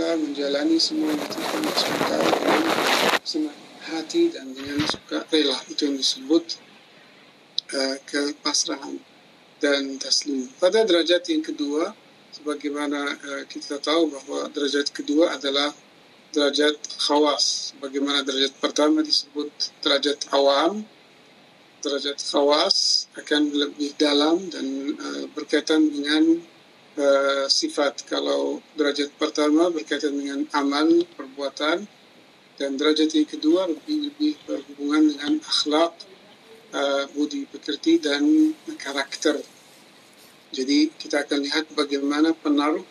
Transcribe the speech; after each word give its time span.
rela 0.00 0.16
menjalani 0.16 0.80
semua 0.80 1.12
yang 1.12 1.28
Tuhan 1.28 1.64
suka 1.76 2.16
dengan 2.24 2.62
senang 3.20 3.60
hati 3.84 4.32
dan 4.32 4.48
dengan 4.56 4.80
suka 4.88 5.28
rela 5.28 5.60
itu 5.68 5.92
yang 5.92 6.00
disebut 6.00 6.56
uh, 7.76 7.96
kepasrahan 8.08 8.96
dan 9.60 10.00
taslim. 10.00 10.48
Pada 10.56 10.88
derajat 10.88 11.28
yang 11.28 11.44
kedua, 11.44 11.92
sebagaimana 12.32 13.12
uh, 13.12 13.44
kita 13.44 13.76
tahu 13.76 14.08
bahwa 14.08 14.48
derajat 14.48 14.88
kedua 14.88 15.36
adalah 15.36 15.68
derajat 16.32 16.80
khawas. 16.96 17.76
Bagaimana 17.76 18.24
derajat 18.24 18.56
pertama 18.56 19.04
disebut 19.04 19.52
derajat 19.84 20.32
awam, 20.32 20.80
derajat 21.84 22.16
khawas 22.24 23.04
akan 23.20 23.52
lebih 23.52 23.92
dalam 24.00 24.48
dan 24.48 24.96
uh, 24.96 25.24
berkaitan 25.36 25.92
dengan 25.92 26.40
uh, 26.98 27.46
sifat. 27.46 28.06
Kalau 28.08 28.58
derajat 28.74 29.14
pertama 29.14 29.68
berkaitan 29.70 30.16
dengan 30.16 30.46
amal, 30.56 30.88
perbuatan, 31.14 31.86
dan 32.58 32.70
derajat 32.76 33.14
yang 33.14 33.28
kedua 33.28 33.70
lebih 33.70 34.10
lebih 34.10 34.32
berhubungan 34.48 35.02
dengan 35.14 35.32
akhlak, 35.44 35.92
uh, 36.74 37.04
budi 37.14 37.46
pekerti 37.46 38.02
dan 38.02 38.54
karakter. 38.78 39.38
Jadi 40.50 40.90
kita 40.98 41.22
akan 41.22 41.46
lihat 41.46 41.70
bagaimana 41.78 42.34
penaruh 42.34 42.82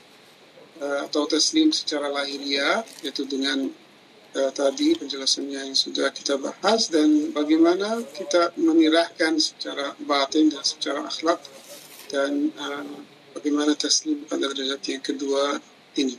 uh, 0.79 0.99
atau 1.05 1.27
taslim 1.27 1.75
secara 1.75 2.07
lahiriah 2.07 2.87
yaitu 3.03 3.27
dengan 3.27 3.67
uh, 4.35 4.51
tadi 4.55 4.95
penjelasannya 4.95 5.71
yang 5.71 5.77
sudah 5.77 6.07
kita 6.15 6.39
bahas 6.39 6.87
dan 6.87 7.35
bagaimana 7.35 7.99
kita 8.15 8.55
menirahkan 8.55 9.37
secara 9.43 9.91
batin 10.07 10.47
dan 10.47 10.63
secara 10.63 11.03
akhlak 11.03 11.43
dan 12.07 12.55
uh, 12.55 13.18
bagaimana 13.38 13.74
taslim 13.74 14.24
pada 14.26 14.50
derajat 14.50 14.82
yang 14.88 15.04
kedua 15.04 15.58
ini. 15.98 16.16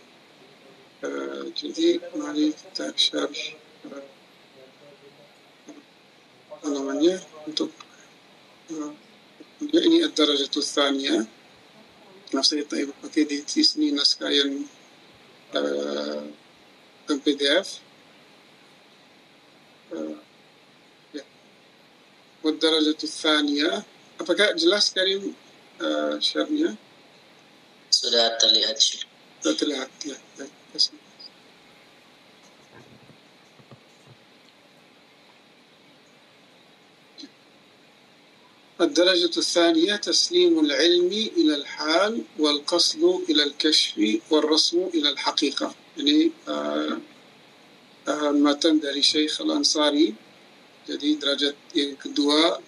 Uh, 1.05 1.51
jadi 1.53 2.01
mari 2.15 2.55
kita 2.55 2.89
share 2.97 3.29
uh, 3.91 4.05
apa 6.55 6.67
namanya 6.71 7.19
untuk 7.45 7.69
uh, 8.73 8.91
ini 9.61 10.01
adalah 10.01 10.33
derajat 10.33 10.49
tsaniyah 10.49 11.23
saya 12.43 12.67
ibu 12.67 12.91
pakai 12.99 13.23
di 13.23 13.45
sini 13.47 13.95
naskah 13.95 14.27
yang 14.27 14.67
uh, 15.55 16.25
PDF 17.07 17.79
uh, 19.93 20.17
ya. 21.15 21.23
والدرجة 22.43 23.01
الثانية 23.01 23.71
apakah 24.21 24.53
jelas 24.57 24.91
dari 24.91 25.17
uh, 25.79 26.15
syaratnya 26.19 26.75
سودات 27.90 28.44
اللي 28.44 28.66
هذا 28.66 28.76
هذا 29.46 29.56
الشيء 30.74 30.94
الدرجة 38.80 39.38
الثانية 39.38 39.96
تسليم 39.96 40.60
العلم 40.64 41.12
إلى 41.36 41.54
الحال 41.54 42.22
والقصد 42.38 43.04
إلى 43.28 43.42
الكشف 43.42 44.20
والرسم 44.30 44.90
إلى 44.94 45.08
الحقيقة 45.08 45.74
يعني 45.96 46.32
آه 46.48 47.00
ما 48.30 48.52
تندري 48.52 49.02
شيخ 49.02 49.40
الأنصاري 49.40 50.14
جدي 50.88 51.14
درجة 51.14 51.54
الدواء 52.06 52.62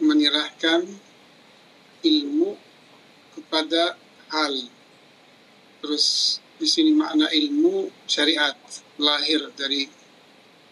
من 0.00 0.20
يراه 0.20 0.50
كان 0.60 0.98
علم 2.04 2.56
kepada 3.36 3.96
hal 4.30 4.54
terus 5.80 6.38
di 6.60 6.68
sini 6.68 6.92
makna 6.92 7.26
ilmu 7.32 7.88
syariat 8.04 8.52
lahir 9.00 9.48
dari 9.56 9.88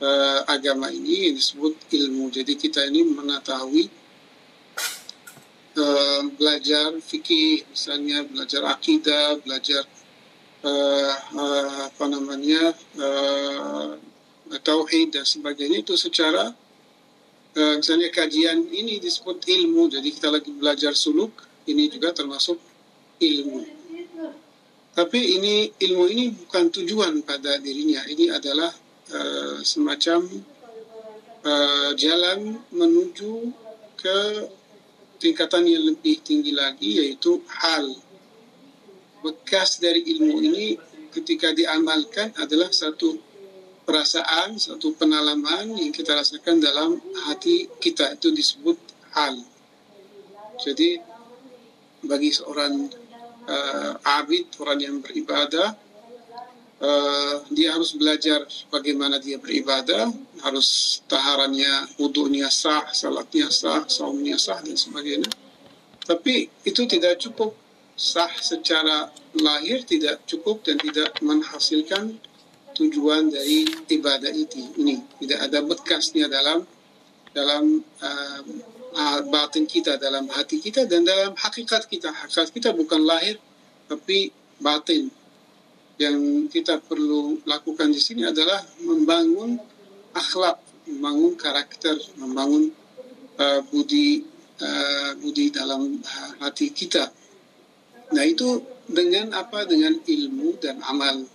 uh, 0.04 0.44
agama 0.44 0.92
ini 0.92 1.32
yang 1.32 1.34
disebut 1.40 1.88
ilmu. 1.88 2.28
Jadi 2.28 2.52
kita 2.60 2.84
ini 2.84 3.08
mengetahui 3.08 3.88
uh, 5.80 6.22
belajar 6.36 6.92
fikih 7.00 7.64
misalnya 7.72 8.28
belajar 8.28 8.68
akidah 8.68 9.40
belajar 9.40 9.82
uh, 10.62 11.14
uh, 11.34 11.88
apa 11.88 12.04
namanya 12.04 12.76
uh, 13.00 13.96
tauhid 14.60 15.16
dan 15.16 15.24
sebagainya 15.24 15.80
itu 15.80 15.96
secara 15.96 16.52
uh, 17.56 17.74
misalnya 17.80 18.12
kajian 18.12 18.68
ini 18.68 19.00
disebut 19.00 19.40
ilmu. 19.48 19.88
Jadi 19.88 20.08
kita 20.12 20.28
lagi 20.28 20.52
belajar 20.52 20.92
suluk 20.92 21.32
ini 21.64 21.88
juga 21.88 22.12
termasuk 22.12 22.67
ilmu. 23.18 23.62
Tapi 24.98 25.20
ini 25.38 25.70
ilmu 25.78 26.04
ini 26.10 26.34
bukan 26.34 26.74
tujuan 26.74 27.22
pada 27.22 27.54
dirinya. 27.62 28.02
Ini 28.02 28.34
adalah 28.34 28.70
uh, 29.14 29.62
semacam 29.62 30.26
uh, 31.46 31.90
jalan 31.94 32.58
menuju 32.74 33.54
ke 33.94 34.18
tingkatan 35.22 35.66
yang 35.66 35.86
lebih 35.86 36.18
tinggi 36.22 36.50
lagi 36.50 36.98
yaitu 36.98 37.38
hal. 37.46 37.94
Bekas 39.22 39.78
dari 39.78 40.02
ilmu 40.02 40.34
ini 40.42 40.78
ketika 41.14 41.54
diamalkan 41.54 42.34
adalah 42.38 42.70
satu 42.70 43.18
perasaan, 43.86 44.58
satu 44.58 44.98
penalaman 44.98 45.78
yang 45.78 45.94
kita 45.94 46.18
rasakan 46.18 46.58
dalam 46.58 46.98
hati 47.30 47.70
kita. 47.78 48.18
Itu 48.18 48.34
disebut 48.34 48.78
hal. 49.14 49.38
Jadi 50.58 50.98
bagi 52.02 52.30
seorang 52.34 52.90
uh, 53.48 53.92
abid, 54.20 54.52
orang 54.60 54.78
yang 54.78 54.96
beribadah, 55.00 55.74
uh, 56.84 57.36
dia 57.50 57.74
harus 57.74 57.96
belajar 57.96 58.44
bagaimana 58.68 59.18
dia 59.18 59.40
beribadah, 59.40 60.12
harus 60.44 61.00
taharannya, 61.08 61.96
wudhunya 61.98 62.52
sah, 62.52 62.92
salatnya 62.92 63.48
sah, 63.48 63.88
saumnya 63.88 64.36
sah 64.36 64.60
dan 64.60 64.76
sebagainya. 64.76 65.28
Tapi 66.04 66.48
itu 66.64 66.82
tidak 66.88 67.20
cukup. 67.20 67.52
Sah 67.98 68.30
secara 68.38 69.10
lahir 69.42 69.82
tidak 69.82 70.22
cukup 70.22 70.62
dan 70.62 70.78
tidak 70.78 71.18
menghasilkan 71.18 72.14
tujuan 72.78 73.26
dari 73.28 73.66
ibadah 73.90 74.30
itu. 74.30 74.62
Ini 74.78 75.18
tidak 75.18 75.50
ada 75.50 75.58
bekasnya 75.66 76.30
dalam 76.30 76.62
dalam 77.34 77.82
uh, 78.00 78.40
batin 79.28 79.68
kita 79.68 80.00
dalam 80.00 80.26
hati 80.32 80.58
kita 80.58 80.88
dan 80.88 81.04
dalam 81.04 81.36
hakikat 81.36 81.84
kita 81.86 82.08
hakikat 82.08 82.48
kita 82.50 82.68
bukan 82.72 83.04
lahir 83.04 83.36
tapi 83.88 84.32
batin 84.58 85.12
yang 85.98 86.46
kita 86.46 86.78
perlu 86.78 87.42
lakukan 87.42 87.90
di 87.90 87.98
sini 87.98 88.22
adalah 88.22 88.62
membangun 88.86 89.58
akhlak, 90.14 90.62
membangun 90.86 91.34
karakter, 91.34 91.98
membangun 92.14 92.70
uh, 93.34 93.60
budi 93.66 94.22
uh, 94.62 95.18
budi 95.18 95.50
dalam 95.50 95.98
hati 96.38 96.70
kita. 96.70 97.10
Nah 98.14 98.24
itu 98.24 98.62
dengan 98.86 99.34
apa? 99.34 99.66
Dengan 99.66 99.98
ilmu 99.98 100.62
dan 100.62 100.78
amal. 100.86 101.26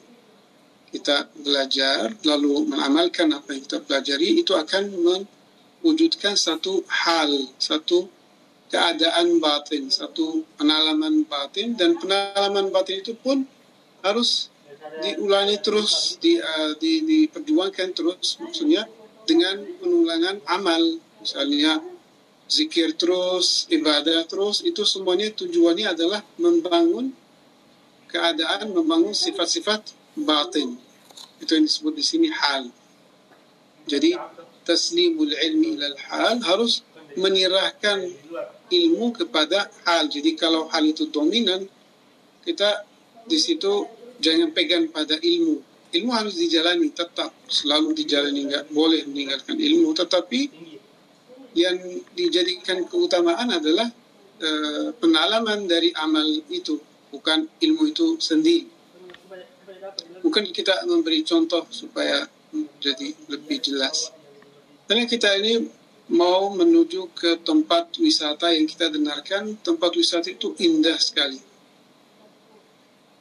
Kita 0.93 1.25
belajar 1.41 2.13
lalu 2.21 2.69
mengamalkan 2.69 3.33
apa 3.33 3.57
yang 3.57 3.65
kita 3.65 3.81
pelajari 3.81 4.45
itu 4.45 4.53
akan 4.53 4.93
mewujudkan 5.83 6.39
satu 6.39 6.79
hal, 6.87 7.27
satu 7.59 8.07
keadaan 8.71 9.43
batin, 9.43 9.91
satu 9.91 10.47
penalaman 10.55 11.27
batin 11.27 11.75
dan 11.75 11.99
penalaman 11.99 12.71
batin 12.71 13.03
itu 13.03 13.13
pun 13.19 13.43
harus 13.99 14.47
diulangi 15.03 15.59
terus, 15.59 16.15
di, 16.23 16.39
uh, 16.39 16.71
di, 16.79 17.03
diperjuangkan 17.03 17.91
terus, 17.91 18.39
maksudnya 18.39 18.87
dengan 19.27 19.59
penulangan 19.83 20.39
amal, 20.47 20.81
misalnya 21.19 21.83
zikir 22.47 22.95
terus, 22.95 23.67
ibadah 23.67 24.23
terus, 24.23 24.63
itu 24.63 24.87
semuanya 24.87 25.35
tujuannya 25.35 25.93
adalah 25.93 26.23
membangun 26.39 27.11
keadaan, 28.07 28.71
membangun 28.71 29.11
sifat-sifat 29.11 29.91
batin. 30.15 30.79
Itu 31.43 31.59
yang 31.59 31.67
disebut 31.67 31.93
di 31.93 32.03
sini 32.05 32.29
hal. 32.31 32.71
Jadi 33.83 34.15
taslimul 34.63 35.31
ilmi 35.31 35.77
ilal 35.77 35.97
hal 36.09 36.39
harus 36.43 36.81
menyerahkan 37.15 38.09
ilmu 38.71 39.13
kepada 39.13 39.69
hal. 39.85 40.09
Jadi 40.09 40.33
kalau 40.33 40.65
hal 40.73 40.83
itu 40.83 41.07
dominan, 41.13 41.67
kita 42.41 42.83
di 43.29 43.37
situ 43.37 43.85
jangan 44.17 44.51
pegang 44.51 44.89
pada 44.89 45.15
ilmu. 45.19 45.61
Ilmu 45.93 46.09
harus 46.09 46.33
dijalani 46.33 46.89
tetap 46.89 47.29
selalu 47.45 47.93
dijalani 47.93 48.49
nggak 48.49 48.65
boleh 48.73 49.05
meninggalkan 49.05 49.61
ilmu. 49.61 49.93
Tetapi 49.93 50.41
yang 51.53 51.77
dijadikan 52.17 52.89
keutamaan 52.89 53.53
adalah 53.53 53.85
uh, 54.41 54.89
pengalaman 54.97 55.69
dari 55.69 55.93
amal 55.93 56.25
itu, 56.49 56.81
bukan 57.13 57.45
ilmu 57.61 57.93
itu 57.93 58.17
sendiri. 58.17 58.73
Mungkin 60.25 60.49
kita 60.49 60.87
memberi 60.89 61.21
contoh 61.21 61.67
supaya 61.69 62.25
jadi 62.81 63.13
lebih 63.29 63.61
jelas. 63.61 64.09
Karena 64.83 65.07
kita 65.07 65.31
ini 65.39 65.63
mau 66.11 66.51
menuju 66.51 67.15
ke 67.15 67.39
tempat 67.41 67.95
wisata 67.97 68.51
yang 68.51 68.67
kita 68.67 68.91
dengarkan, 68.91 69.55
tempat 69.63 69.95
wisata 69.95 70.27
itu 70.27 70.51
indah 70.59 70.99
sekali. 70.99 71.39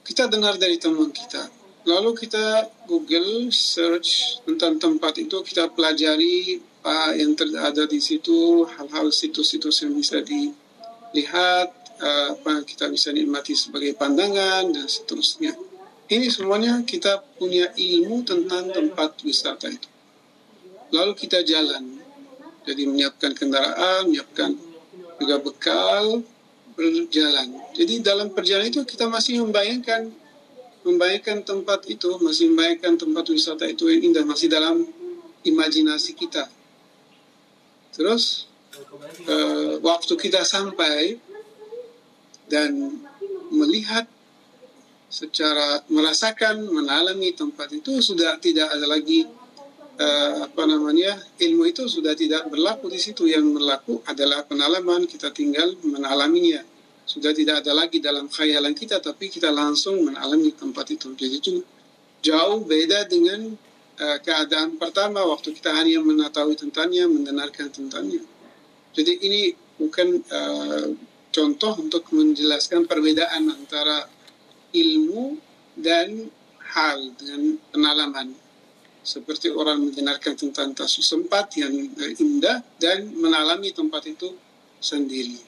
Kita 0.03 0.27
dengar 0.27 0.59
dari 0.59 0.83
teman 0.83 1.15
kita. 1.15 1.47
Lalu 1.87 2.15
kita 2.15 2.71
Google 2.91 3.51
search 3.55 4.43
tentang 4.43 4.79
tempat 4.79 5.19
itu, 5.19 5.39
kita 5.43 5.71
pelajari 5.71 6.59
apa 6.83 7.15
yang 7.15 7.39
ada 7.63 7.87
di 7.87 8.03
situ, 8.03 8.67
hal-hal 8.67 9.15
situs-situs 9.15 9.87
yang 9.87 9.95
bisa 9.95 10.19
dilihat, 10.23 11.71
apa 12.03 12.67
kita 12.67 12.91
bisa 12.91 13.15
nikmati 13.15 13.55
sebagai 13.55 13.95
pandangan 13.95 14.75
dan 14.75 14.87
seterusnya. 14.91 15.55
Ini 16.11 16.27
semuanya 16.27 16.83
kita 16.83 17.23
punya 17.39 17.71
ilmu 17.79 18.27
tentang 18.27 18.75
tempat 18.75 19.23
wisata 19.23 19.71
itu. 19.71 19.92
Lalu 20.93 21.13
kita 21.17 21.41
jalan, 21.41 21.99
jadi 22.69 22.85
menyiapkan 22.85 23.33
kendaraan, 23.33 24.13
menyiapkan 24.13 24.53
juga 25.17 25.37
bekal, 25.41 26.21
berjalan. 26.77 27.49
Jadi 27.73 28.05
dalam 28.05 28.29
perjalanan 28.33 28.69
itu 28.69 28.85
kita 28.85 29.09
masih 29.09 29.41
membayangkan 29.41 30.13
membayangkan 30.83 31.47
tempat 31.47 31.87
itu, 31.87 32.19
masih 32.19 32.51
membayangkan 32.53 32.99
tempat 32.99 33.25
wisata 33.31 33.65
itu 33.71 33.87
yang 33.87 34.13
indah, 34.13 34.25
masih 34.27 34.51
dalam 34.51 34.83
imajinasi 35.47 36.13
kita. 36.19 36.51
Terus, 37.95 38.51
uh, 39.31 39.79
waktu 39.79 40.15
kita 40.19 40.43
sampai 40.43 41.23
dan 42.51 42.99
melihat 43.55 44.11
secara 45.07 45.85
merasakan, 45.87 46.67
mengalami 46.67 47.31
tempat 47.37 47.71
itu 47.71 48.03
sudah 48.03 48.41
tidak 48.43 48.73
ada 48.73 48.89
lagi 48.89 49.29
uh, 49.99 50.49
apa 50.49 50.63
namanya 50.69 51.19
ilmu 51.41 51.69
itu 51.69 51.89
sudah 51.89 52.15
tidak 52.17 52.49
berlaku 52.49 52.89
di 52.89 53.01
situ. 53.01 53.29
Yang 53.29 53.59
berlaku 53.59 53.95
adalah 54.09 54.45
pengalaman 54.47 55.05
kita 55.09 55.33
tinggal 55.35 55.75
mengalaminya 55.83 56.63
sudah 57.03 57.35
tidak 57.35 57.67
ada 57.67 57.75
lagi 57.75 57.99
dalam 57.99 58.31
khayalan 58.31 58.73
kita 58.73 59.03
tapi 59.03 59.27
kita 59.27 59.51
langsung 59.51 60.01
mengalami 60.07 60.55
tempat 60.55 60.87
itu. 60.95 61.13
Jadi 61.19 61.35
itu 61.37 61.53
jauh 62.23 62.63
beda 62.63 63.11
dengan 63.11 63.53
uh, 63.99 64.19
keadaan 64.23 64.79
pertama 64.79 65.27
waktu 65.27 65.53
kita 65.53 65.75
hanya 65.75 65.99
mengetahui 66.01 66.55
tentangnya 66.55 67.11
mendengarkan 67.11 67.69
tentangnya. 67.69 68.23
Jadi 68.93 69.13
ini 69.25 69.53
bukan 69.77 70.21
uh, 70.31 70.87
contoh 71.33 71.73
untuk 71.81 72.07
menjelaskan 72.13 72.85
perbedaan 72.87 73.51
antara 73.51 74.07
ilmu 74.73 75.41
dan 75.77 76.29
hal 76.73 77.13
dengan 77.17 77.61
pengalaman 77.73 78.37
seperti 79.03 79.51
orang 79.51 79.83
mendengarkan 79.83 80.39
tentang 80.39 80.73
kasus 80.79 81.11
tempat 81.11 81.51
yang 81.59 81.75
indah 82.19 82.63
dan 82.79 83.11
mengalami 83.19 83.75
tempat 83.75 84.07
itu 84.07 84.31
sendiri. 84.79 85.43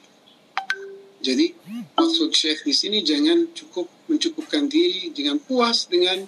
Jadi 1.23 1.55
maksud 1.97 2.35
Syekh 2.35 2.67
di 2.67 2.75
sini 2.75 3.01
jangan 3.01 3.49
cukup 3.55 3.89
mencukupkan 4.11 4.69
diri 4.69 5.09
dengan 5.09 5.41
puas 5.41 5.89
dengan 5.89 6.21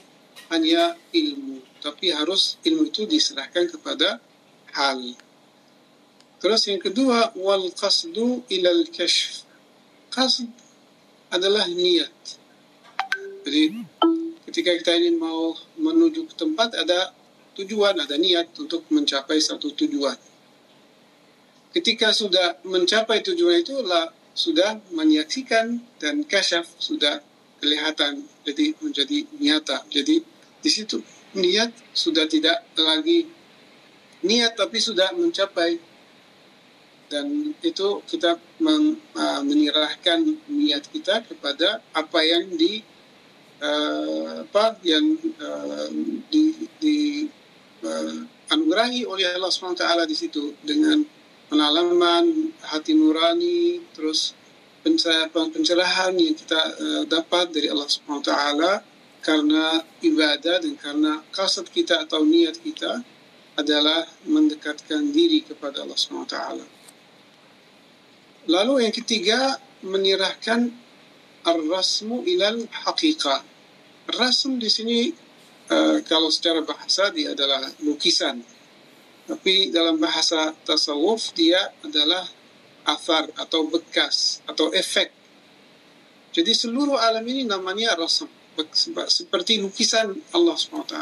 hanya 0.49 0.95
ilmu, 1.11 1.61
tapi 1.83 2.09
harus 2.15 2.57
ilmu 2.63 2.87
itu 2.87 3.03
diserahkan 3.05 3.67
kepada 3.67 4.17
hal. 4.73 4.99
Terus 6.39 6.61
yang 6.71 6.81
kedua 6.81 7.35
wal 7.35 7.69
qasdu 7.75 8.41
ilal 8.49 8.87
kashf. 8.89 9.43
Qasd 10.09 10.49
adalah 11.29 11.67
niat. 11.67 12.13
Jadi 13.43 13.83
ketika 14.49 14.71
kita 14.79 14.91
ingin 14.97 15.19
mau 15.19 15.53
menuju 15.77 16.25
ke 16.31 16.33
tempat 16.33 16.73
ada 16.73 17.13
tujuan, 17.57 17.97
ada 17.97 18.15
niat 18.15 18.53
untuk 18.61 18.85
mencapai 18.93 19.41
satu 19.41 19.73
tujuan. 19.73 20.15
Ketika 21.73 22.13
sudah 22.13 22.61
mencapai 22.65 23.25
tujuan 23.25 23.61
itu 23.61 23.81
lah 23.81 24.09
sudah 24.37 24.77
menyaksikan 24.93 25.81
dan 25.97 26.21
kasyaf 26.21 26.69
sudah 26.77 27.25
kelihatan 27.57 28.21
jadi 28.45 28.77
menjadi 28.77 29.25
nyata 29.41 29.81
jadi 29.89 30.21
di 30.61 30.69
situ 30.69 31.01
niat 31.33 31.73
sudah 31.89 32.29
tidak 32.29 32.61
lagi 32.77 33.25
niat 34.21 34.53
tapi 34.53 34.77
sudah 34.77 35.09
mencapai 35.17 35.81
dan 37.07 37.55
itu 37.63 37.87
kita 38.05 38.37
uh, 38.37 39.41
menyerahkan 39.41 40.21
niat 40.53 40.85
kita 40.91 41.23
kepada 41.25 41.81
apa 41.95 42.19
yang 42.21 42.51
di 42.53 42.83
uh, 43.63 44.43
apa 44.43 44.75
yang 44.83 45.17
uh, 45.39 45.87
di, 46.29 46.67
di 46.77 46.97
anugerahi 48.49 49.05
oleh 49.05 49.37
Allah 49.37 49.51
SWT 49.51 49.83
di 50.07 50.15
situ 50.17 50.55
dengan 50.63 51.03
pengalaman 51.47 52.51
hati 52.63 52.97
nurani 52.97 53.79
terus 53.93 54.35
pencerahan 54.83 56.15
yang 56.15 56.35
kita 56.35 56.61
uh, 56.79 57.03
dapat 57.07 57.51
dari 57.51 57.67
Allah 57.67 57.87
taala 58.23 58.73
karena 59.19 59.83
ibadah 59.99 60.63
dan 60.63 60.73
karena 60.79 61.19
kasat 61.35 61.67
kita 61.67 62.07
atau 62.07 62.23
niat 62.23 62.55
kita 62.63 63.03
adalah 63.57 64.05
mendekatkan 64.23 65.11
diri 65.11 65.43
kepada 65.43 65.83
Allah 65.83 65.97
taala. 66.23 66.65
Lalu 68.47 68.87
yang 68.87 68.93
ketiga 68.95 69.59
menyerahkan 69.83 70.71
ar-rasmu 71.43 72.23
ilal 72.23 72.63
haqiqah. 72.71 73.43
Rasm 74.07 74.55
di 74.55 74.69
sini 74.71 74.99
uh, 75.71 75.97
kalau 76.07 76.31
secara 76.31 76.63
bahasa 76.63 77.09
dia 77.11 77.31
adalah 77.31 77.63
lukisan 77.83 78.43
tapi 79.27 79.75
dalam 79.75 79.99
bahasa 79.99 80.55
tasawuf 80.63 81.35
dia 81.35 81.59
adalah 81.83 82.23
afar 82.87 83.27
atau 83.35 83.67
bekas 83.67 84.39
atau 84.47 84.71
efek. 84.71 85.11
Jadi 86.31 86.55
seluruh 86.55 86.95
alam 86.95 87.27
ini 87.27 87.43
namanya 87.43 87.99
rasam 87.99 88.31
seperti 89.11 89.59
lukisan 89.59 90.15
Allah 90.31 90.55
SWT. 90.55 90.95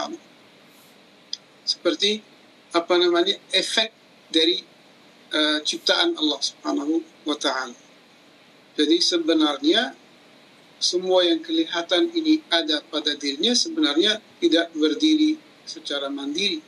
Seperti 1.70 2.18
apa 2.74 2.94
namanya 2.98 3.38
efek 3.54 3.94
dari 4.34 4.58
uh, 5.30 5.62
ciptaan 5.62 6.18
Allah 6.18 6.42
Subhanahu 6.42 7.06
wa 7.30 7.38
taala. 7.38 7.78
Jadi 8.74 8.98
sebenarnya 9.06 9.94
semua 10.86 11.26
yang 11.26 11.42
kelihatan 11.42 12.14
ini 12.14 12.46
ada 12.54 12.86
pada 12.86 13.18
dirinya 13.18 13.58
sebenarnya 13.58 14.22
tidak 14.38 14.70
berdiri 14.78 15.42
secara 15.66 16.14
mandiri 16.14 16.62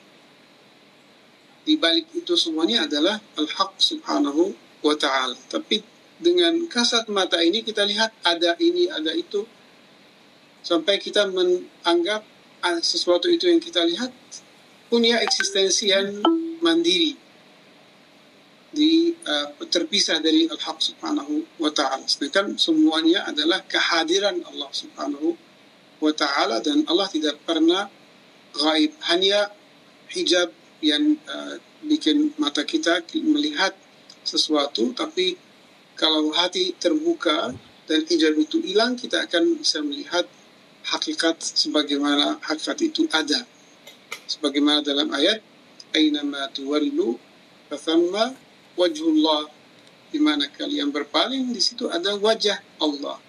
di 1.67 1.75
balik 1.75 2.07
itu 2.15 2.39
semuanya 2.39 2.87
adalah 2.87 3.19
al-haq 3.35 3.75
subhanahu 3.75 4.55
wa 4.79 4.95
ta'ala. 4.95 5.35
Tapi 5.51 5.83
dengan 6.15 6.63
kasat 6.71 7.11
mata 7.11 7.43
ini 7.43 7.59
kita 7.59 7.83
lihat 7.83 8.15
ada 8.23 8.55
ini, 8.63 8.87
ada 8.87 9.11
itu. 9.11 9.43
Sampai 10.63 10.95
kita 11.03 11.27
menganggap 11.27 12.23
sesuatu 12.79 13.27
itu 13.27 13.51
yang 13.51 13.59
kita 13.59 13.83
lihat 13.83 14.15
punya 14.87 15.19
eksistensi 15.19 15.91
yang 15.91 16.23
mandiri. 16.63 17.19
Di, 18.77 19.09
uh, 19.25 19.57
terpisah 19.73 20.21
dari 20.21 20.45
al-haq 20.45 20.77
subhanahu 20.77 21.57
wa 21.57 21.73
ta'ala. 21.73 22.05
Sedangkan 22.05 22.61
semuanya 22.61 23.25
adalah 23.25 23.65
kehadiran 23.65 24.37
Allah 24.45 24.69
subhanahu 24.69 25.33
wa 25.97 26.13
ta'ala 26.13 26.61
dan 26.61 26.85
Allah 26.85 27.09
tidak 27.09 27.41
pernah 27.41 27.89
gaib. 28.53 28.93
Hanya 29.09 29.49
hijab 30.13 30.53
yang 30.85 31.17
uh, 31.25 31.57
bikin 31.81 32.37
mata 32.37 32.61
kita 32.61 33.01
melihat 33.25 33.73
sesuatu 34.21 34.93
tapi 34.93 35.39
kalau 35.97 36.29
hati 36.35 36.77
terbuka 36.77 37.55
dan 37.87 38.03
hijab 38.05 38.35
itu 38.37 38.59
hilang 38.61 38.93
kita 38.93 39.25
akan 39.25 39.57
bisa 39.57 39.79
melihat 39.81 40.27
hakikat 40.85 41.39
sebagaimana 41.39 42.37
hakikat 42.43 42.77
itu 42.83 43.07
ada 43.09 43.47
sebagaimana 44.27 44.83
dalam 44.83 45.07
ayat 45.15 45.39
aynama 45.95 46.51
tuwallu 46.51 47.15
fathamma 47.71 48.35
wajhullah 48.77 49.49
di 50.07 50.23
mana 50.23 50.47
kalian 50.47 50.93
berpaling 50.93 51.51
di 51.51 51.59
situ 51.59 51.91
ada 51.91 52.15
wajah 52.15 52.61
Allah 52.79 53.19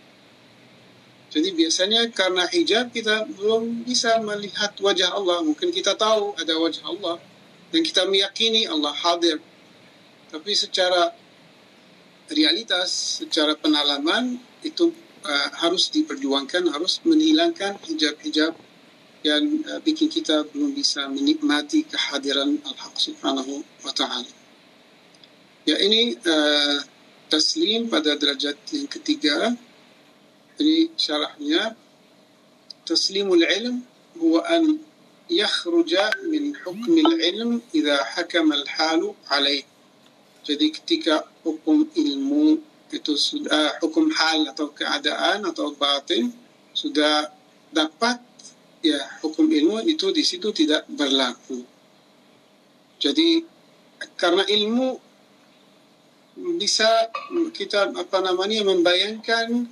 jadi 1.28 1.52
biasanya 1.52 2.08
karena 2.08 2.48
hijab 2.48 2.88
kita 2.88 3.28
belum 3.36 3.84
bisa 3.84 4.16
melihat 4.24 4.72
wajah 4.80 5.12
Allah 5.12 5.44
mungkin 5.44 5.68
kita 5.68 5.92
tahu 5.92 6.32
ada 6.40 6.56
wajah 6.56 6.84
Allah 6.88 7.20
dan 7.68 7.80
kita 7.84 8.08
meyakini 8.08 8.64
Allah 8.64 8.96
hadir. 8.96 9.36
Tapi 10.32 10.52
secara 10.56 11.12
realitas, 12.32 13.20
secara 13.20 13.56
pengalaman 13.56 14.40
itu 14.64 14.92
uh, 15.24 15.48
harus 15.60 15.92
diperjuangkan, 15.92 16.68
harus 16.72 17.00
menghilangkan 17.04 17.76
hijab-hijab 17.84 18.56
yang 19.24 19.44
uh, 19.68 19.80
bikin 19.84 20.08
kita 20.08 20.48
belum 20.48 20.72
bisa 20.72 21.08
menikmati 21.12 21.84
kehadiran 21.88 22.56
Al-Haq 22.64 22.96
Subhanahu 22.96 23.64
wa 23.84 23.92
taala. 23.92 24.37
Ya 25.68 25.76
ini 25.84 26.16
uh, 26.16 26.80
taslim 27.28 27.92
pada 27.92 28.16
derajat 28.16 28.56
yang 28.72 28.88
ketiga. 28.88 29.52
Ini 30.56 30.96
syarahnya 30.96 31.76
taslimul 32.88 33.44
ilm 33.44 33.84
huwa 34.16 34.48
an 34.48 34.88
يخرج 35.28 35.92
من 36.32 36.56
حكم 36.56 36.92
العلم 37.04 37.60
إذا 37.76 37.96
حكم 38.16 38.48
الحال 38.48 39.12
عليه 39.28 39.64
jadi 40.48 40.72
ketika 40.72 41.28
hukum 41.44 41.84
ilmu 41.92 42.56
itu 42.88 43.12
sudah 43.20 43.76
hukum 43.84 44.08
hal 44.08 44.48
atau 44.48 44.72
keadaan 44.72 45.44
atau 45.44 45.76
batin 45.76 46.32
sudah 46.72 47.28
dapat 47.68 48.16
ya 48.80 48.96
hukum 49.20 49.44
ilmu 49.44 49.84
itu 49.84 50.08
di 50.08 50.24
situ 50.24 50.48
tidak 50.56 50.88
berlaku. 50.88 51.60
Jadi 52.96 53.44
karena 54.16 54.48
ilmu 54.48 54.96
bisa 56.58 56.86
kita 57.50 57.90
apa 57.94 58.18
namanya 58.22 58.62
membayangkan 58.62 59.66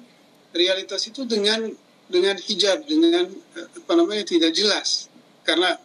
realitas 0.50 1.06
itu 1.06 1.22
dengan 1.22 1.70
dengan 2.06 2.38
hijab 2.38 2.86
dengan 2.86 3.26
apa 3.54 3.92
namanya 3.94 4.26
tidak 4.26 4.54
jelas 4.54 5.10
karena 5.46 5.78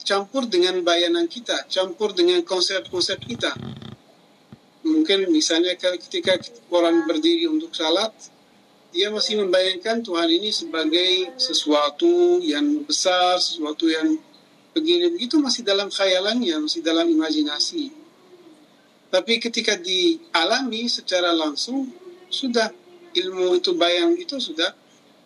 campur 0.00 0.48
dengan 0.48 0.80
bayanan 0.80 1.28
kita, 1.28 1.68
campur 1.68 2.16
dengan 2.16 2.40
konsep-konsep 2.40 3.20
kita. 3.20 3.52
Mungkin 4.88 5.28
misalnya 5.28 5.76
ketika 5.76 6.40
orang 6.72 7.04
berdiri 7.04 7.44
untuk 7.44 7.76
salat, 7.76 8.08
dia 8.88 9.12
masih 9.12 9.44
membayangkan 9.44 10.00
Tuhan 10.00 10.28
ini 10.32 10.48
sebagai 10.48 11.36
sesuatu 11.36 12.40
yang 12.40 12.88
besar, 12.88 13.36
sesuatu 13.36 13.84
yang 13.84 14.16
begini 14.72 15.12
begitu 15.12 15.36
masih 15.36 15.60
dalam 15.60 15.92
khayalannya, 15.92 16.64
masih 16.64 16.80
dalam 16.80 17.04
imajinasi. 17.04 18.07
Tapi 19.08 19.40
ketika 19.40 19.76
dialami 19.80 20.84
secara 20.88 21.32
langsung, 21.32 21.88
sudah 22.28 22.68
ilmu 23.16 23.56
itu 23.56 23.72
bayang 23.72 24.12
itu 24.20 24.36
sudah 24.36 24.68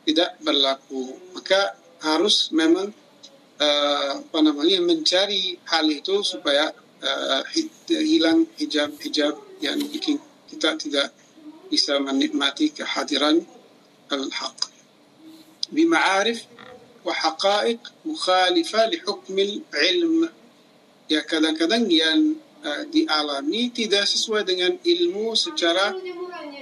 tidak 0.06 0.38
berlaku. 0.42 1.18
Maka 1.34 1.74
harus 2.02 2.50
memang 2.54 2.94
uh, 3.58 4.10
apa 4.22 4.38
namanya 4.42 4.82
mencari 4.82 5.58
hal 5.66 5.86
itu 5.90 6.22
supaya 6.22 6.70
uh, 7.02 7.42
hilang 7.90 8.46
hijab-hijab 8.58 9.34
yang 9.62 9.78
bikin 9.90 10.18
kita 10.50 10.74
tidak 10.78 11.14
bisa 11.70 11.96
menikmati 12.02 12.74
kehadiran 12.74 13.40
al-haq 14.12 14.68
bima'arif 15.72 16.44
wa 17.02 17.14
haqa'iq 17.16 17.80
mukhalifah 18.04 18.92
li 18.92 18.98
hukmil 19.00 19.64
ilm 19.72 20.28
ya 21.08 21.24
kadang-kadang 21.24 21.88
yang 21.88 22.36
uh, 22.64 22.82
dialami 22.88 23.68
tidak 23.74 24.06
sesuai 24.06 24.46
dengan 24.46 24.72
ilmu 24.78 25.34
secara 25.34 25.92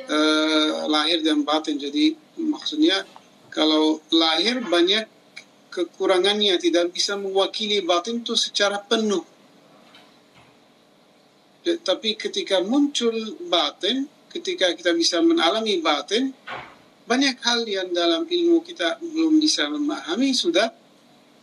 uh, 0.09 0.71
lahir 0.88 1.21
dan 1.23 1.45
batin. 1.45 1.76
Jadi 1.76 2.16
maksudnya 2.40 3.04
kalau 3.52 4.00
lahir 4.11 4.64
banyak 4.64 5.07
kekurangannya 5.71 6.59
tidak 6.59 6.90
bisa 6.90 7.14
mewakili 7.14 7.85
batin 7.85 8.25
itu 8.25 8.35
secara 8.35 8.83
penuh. 8.83 9.23
Tapi 11.61 12.16
ketika 12.16 12.64
muncul 12.64 13.12
batin 13.47 14.09
ketika 14.30 14.73
kita 14.73 14.95
bisa 14.95 15.19
mengalami 15.21 15.83
batin, 15.83 16.30
banyak 17.04 17.37
hal 17.42 17.66
yang 17.66 17.90
dalam 17.90 18.23
ilmu 18.23 18.62
kita 18.62 19.02
belum 19.02 19.42
bisa 19.42 19.66
memahami 19.66 20.30
sudah 20.30 20.71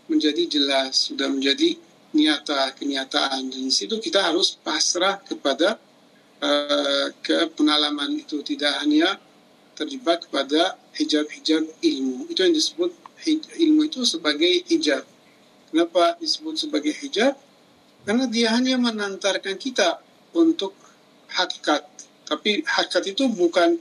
menjadi 0.07 0.47
jelas, 0.47 1.11
sudah 1.11 1.27
menjadi 1.27 1.75
nyata, 2.17 2.74
kenyataan. 2.74 3.53
Dan 3.53 3.69
situ 3.69 4.01
kita 4.01 4.25
harus 4.25 4.57
pasrah 4.57 5.21
kepada 5.21 5.77
uh, 6.41 7.07
ke 7.21 7.53
pengalaman 7.53 8.17
itu. 8.17 8.41
Tidak 8.41 8.81
hanya 8.81 9.21
terjebak 9.77 10.25
kepada 10.25 10.74
hijab-hijab 10.97 11.62
ilmu. 11.77 12.25
Itu 12.33 12.41
yang 12.41 12.57
disebut 12.57 12.91
ilmu 13.62 13.86
itu 13.86 14.01
sebagai 14.09 14.65
hijab. 14.65 15.05
Kenapa 15.69 16.17
disebut 16.17 16.57
sebagai 16.57 16.97
hijab? 16.97 17.38
Karena 18.01 18.25
dia 18.25 18.50
hanya 18.57 18.81
menantarkan 18.81 19.59
kita 19.62 20.01
untuk 20.33 20.74
hakikat 21.29 21.97
tapi 22.27 22.59
hakikat 22.67 23.15
itu 23.15 23.24
bukan 23.31 23.79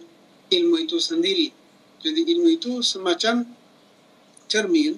ilmu 0.55 0.77
itu 0.79 1.03
sendiri. 1.03 1.51
Jadi 1.99 2.23
ilmu 2.23 2.49
itu 2.55 2.79
semacam 2.79 3.43
cermin, 4.47 4.95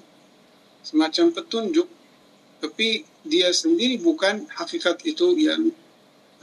semacam 0.85 1.33
petunjuk, 1.33 1.89
tapi 2.59 3.07
dia 3.23 3.55
sendiri 3.55 4.03
bukan 4.03 4.47
hakikat 4.51 5.07
itu 5.07 5.35
yang 5.39 5.71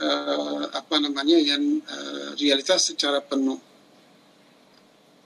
uh, 0.00 0.64
apa 0.72 0.96
namanya 1.00 1.36
yang 1.36 1.80
uh, 1.84 2.32
realitas 2.40 2.88
secara 2.88 3.20
penuh. 3.20 3.60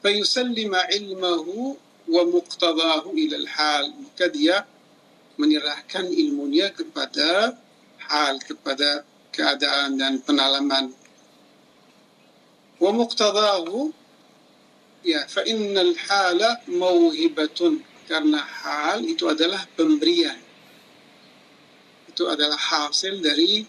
Fayusallima 0.03 0.89
ilmahu 0.91 1.79
wa 2.11 2.23
muqtadahu 2.27 3.15
ilal 3.15 3.47
hal. 3.47 3.85
Maka 3.95 4.27
dia 4.33 4.67
menyerahkan 5.39 6.11
ilmunya 6.11 6.75
kepada 6.75 7.55
hal, 8.11 8.35
kepada 8.43 9.07
keadaan 9.31 9.95
dan 9.95 10.19
pengalaman. 10.25 10.91
Wa 12.83 12.91
muqtadahu 12.91 13.93
ya 15.07 15.23
fa 15.31 15.47
innal 15.47 15.95
hala 16.09 16.59
mauhibatun 16.67 17.85
karena 18.11 18.43
hal 18.43 19.07
itu 19.07 19.29
adalah 19.31 19.63
pemberian 19.79 20.50
itu 22.21 22.29
adalah 22.29 22.61
hasil 22.61 23.25
dari 23.25 23.65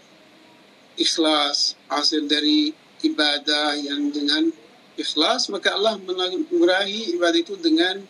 ikhlas 0.99 1.79
hasil 1.87 2.27
dari 2.27 2.75
ibadah 2.99 3.79
yang 3.79 4.11
dengan 4.11 4.51
ikhlas 4.99 5.47
maka 5.47 5.71
Allah 5.71 5.95
mengurahi 6.03 7.15
ibadah 7.15 7.39
itu 7.39 7.55
dengan 7.55 8.03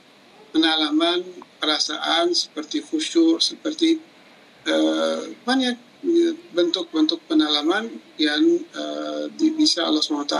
pengalaman 0.50 1.21
perasaan 1.62 2.33
seperti 2.33 2.81
khusyuk 2.81 3.38
seperti 3.38 4.01
uh, 4.65 5.29
banyak 5.45 5.77
bentuk-bentuk 6.57 7.21
pengalaman 7.29 7.86
yang 8.17 8.41
uh, 8.74 9.29
bisa 9.38 9.86
Allah 9.86 10.01
SWT 10.01 10.33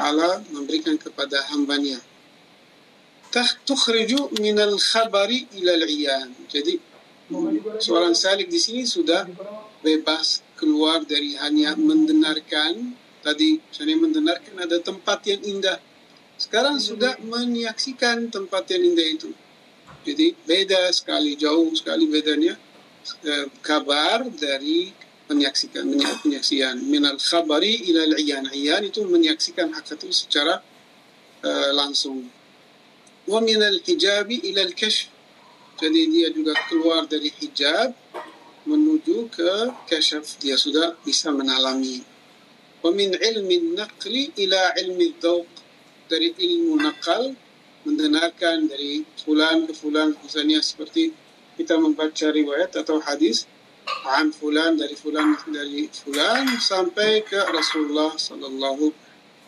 memberikan 0.50 0.98
kepada 0.98 1.38
hambanya. 1.53 2.01
Tukhriju 3.70 4.34
minal 4.41 4.74
khabari 4.81 5.46
ilal 5.62 5.86
iyan. 5.86 6.34
Jadi 6.50 6.81
seorang 7.79 8.12
salik 8.12 8.51
di 8.51 8.60
sini 8.60 8.84
sudah 8.84 9.24
bebas 9.81 10.45
keluar 10.57 11.03
dari 11.05 11.35
hanya 11.38 11.75
mendengarkan. 11.77 12.95
Tadi 13.21 13.61
saya 13.69 13.93
mendengarkan 13.97 14.57
ada 14.57 14.81
tempat 14.81 15.21
yang 15.29 15.41
indah. 15.45 15.77
Sekarang 16.41 16.81
sudah 16.81 17.21
menyaksikan 17.21 18.33
tempat 18.33 18.65
yang 18.73 18.93
indah 18.93 19.07
itu. 19.13 19.29
Jadi 20.01 20.33
beda 20.50 20.89
sekali, 20.89 21.38
jauh 21.38 21.69
sekali 21.77 22.09
bedanya 22.09 22.57
eh, 23.21 23.45
kabar 23.61 24.25
dari 24.33 24.89
menyaksikan 25.31 25.88
penyaksian 26.27 26.75
minal 26.91 27.15
khabari 27.15 27.79
ila 27.88 28.19
iyan 28.19 28.51
iyan 28.51 28.83
itu 28.83 29.07
menyaksikan 29.07 29.71
hak 29.71 29.95
itu 29.95 30.11
secara 30.11 30.59
uh, 31.47 31.71
langsung 31.71 32.27
wa 33.31 33.39
minal 33.39 33.79
hijabi 33.88 34.43
ila 34.51 34.67
kashf 34.75 35.07
jadi 35.79 36.01
dia 36.11 36.27
juga 36.35 36.51
keluar 36.67 37.07
dari 37.07 37.31
hijab 37.39 37.95
menuju 38.65 39.30
ke 39.34 39.51
kashf 39.89 40.38
dia 40.38 40.56
sudah 40.58 40.98
bisa 41.01 41.34
menalami 41.34 42.06
wa 42.82 42.89
min 42.94 43.13
ilmi 43.13 43.77
naqli 43.77 44.34
ila 44.41 44.74
ilmi 44.77 45.18
dhauq 45.18 45.48
dari 46.10 46.34
ilmu 46.34 46.77
nakal 46.82 47.34
mendengarkan 47.86 48.70
dari 48.70 49.01
fulan 49.18 49.65
ke 49.65 49.74
fulan 49.74 50.13
misalnya 50.22 50.62
seperti 50.62 51.13
kita 51.58 51.77
membaca 51.77 52.30
riwayat 52.30 52.74
atau 52.77 53.01
hadis 53.01 53.50
an 54.06 54.30
fulan 54.34 54.77
dari 54.77 54.94
fulan 54.94 55.34
dari 55.50 55.89
fulan 55.89 56.46
sampai 56.62 57.25
ke 57.25 57.38
Rasulullah 57.50 58.13
sallallahu 58.13 58.94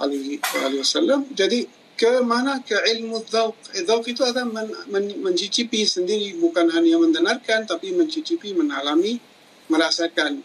alaihi 0.01 0.41
wasallam. 0.77 1.29
Jadi 1.34 1.65
ke 1.93 2.21
mana 2.25 2.59
ke 2.62 2.73
ilmu 2.73 3.21
dzauq. 3.25 3.55
Dzauq 3.85 4.05
itu 4.09 4.21
adalah 4.25 4.50
men, 4.50 4.67
men, 4.89 5.05
mencicipi 5.21 5.85
sendiri 5.85 6.38
bukan 6.41 6.69
hanya 6.73 6.97
mendengarkan 6.97 7.69
tapi 7.69 7.93
mencicipi, 7.93 8.53
mengalami, 8.57 9.21
merasakan. 9.69 10.41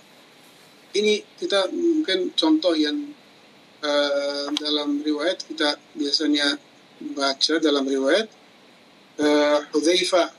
Ini 0.92 1.24
kita 1.36 1.68
mungkin 1.72 2.32
contoh 2.32 2.72
yang 2.72 3.12
uh, 3.84 4.48
dalam 4.56 5.00
riwayat 5.04 5.44
kita 5.44 5.76
biasanya 5.96 6.56
baca 7.14 7.54
dalam 7.60 7.84
riwayat 7.86 8.26
uh, 9.20 9.60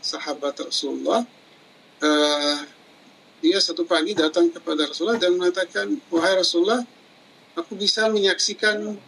sahabat 0.02 0.56
Rasulullah 0.60 1.24
uh, 2.04 2.60
dia 3.40 3.60
satu 3.64 3.88
pagi 3.88 4.12
datang 4.12 4.52
kepada 4.52 4.88
Rasulullah 4.88 5.20
dan 5.20 5.40
mengatakan, 5.40 5.96
wahai 6.12 6.36
Rasulullah, 6.36 6.84
aku 7.56 7.76
bisa 7.80 8.12
menyaksikan 8.12 9.00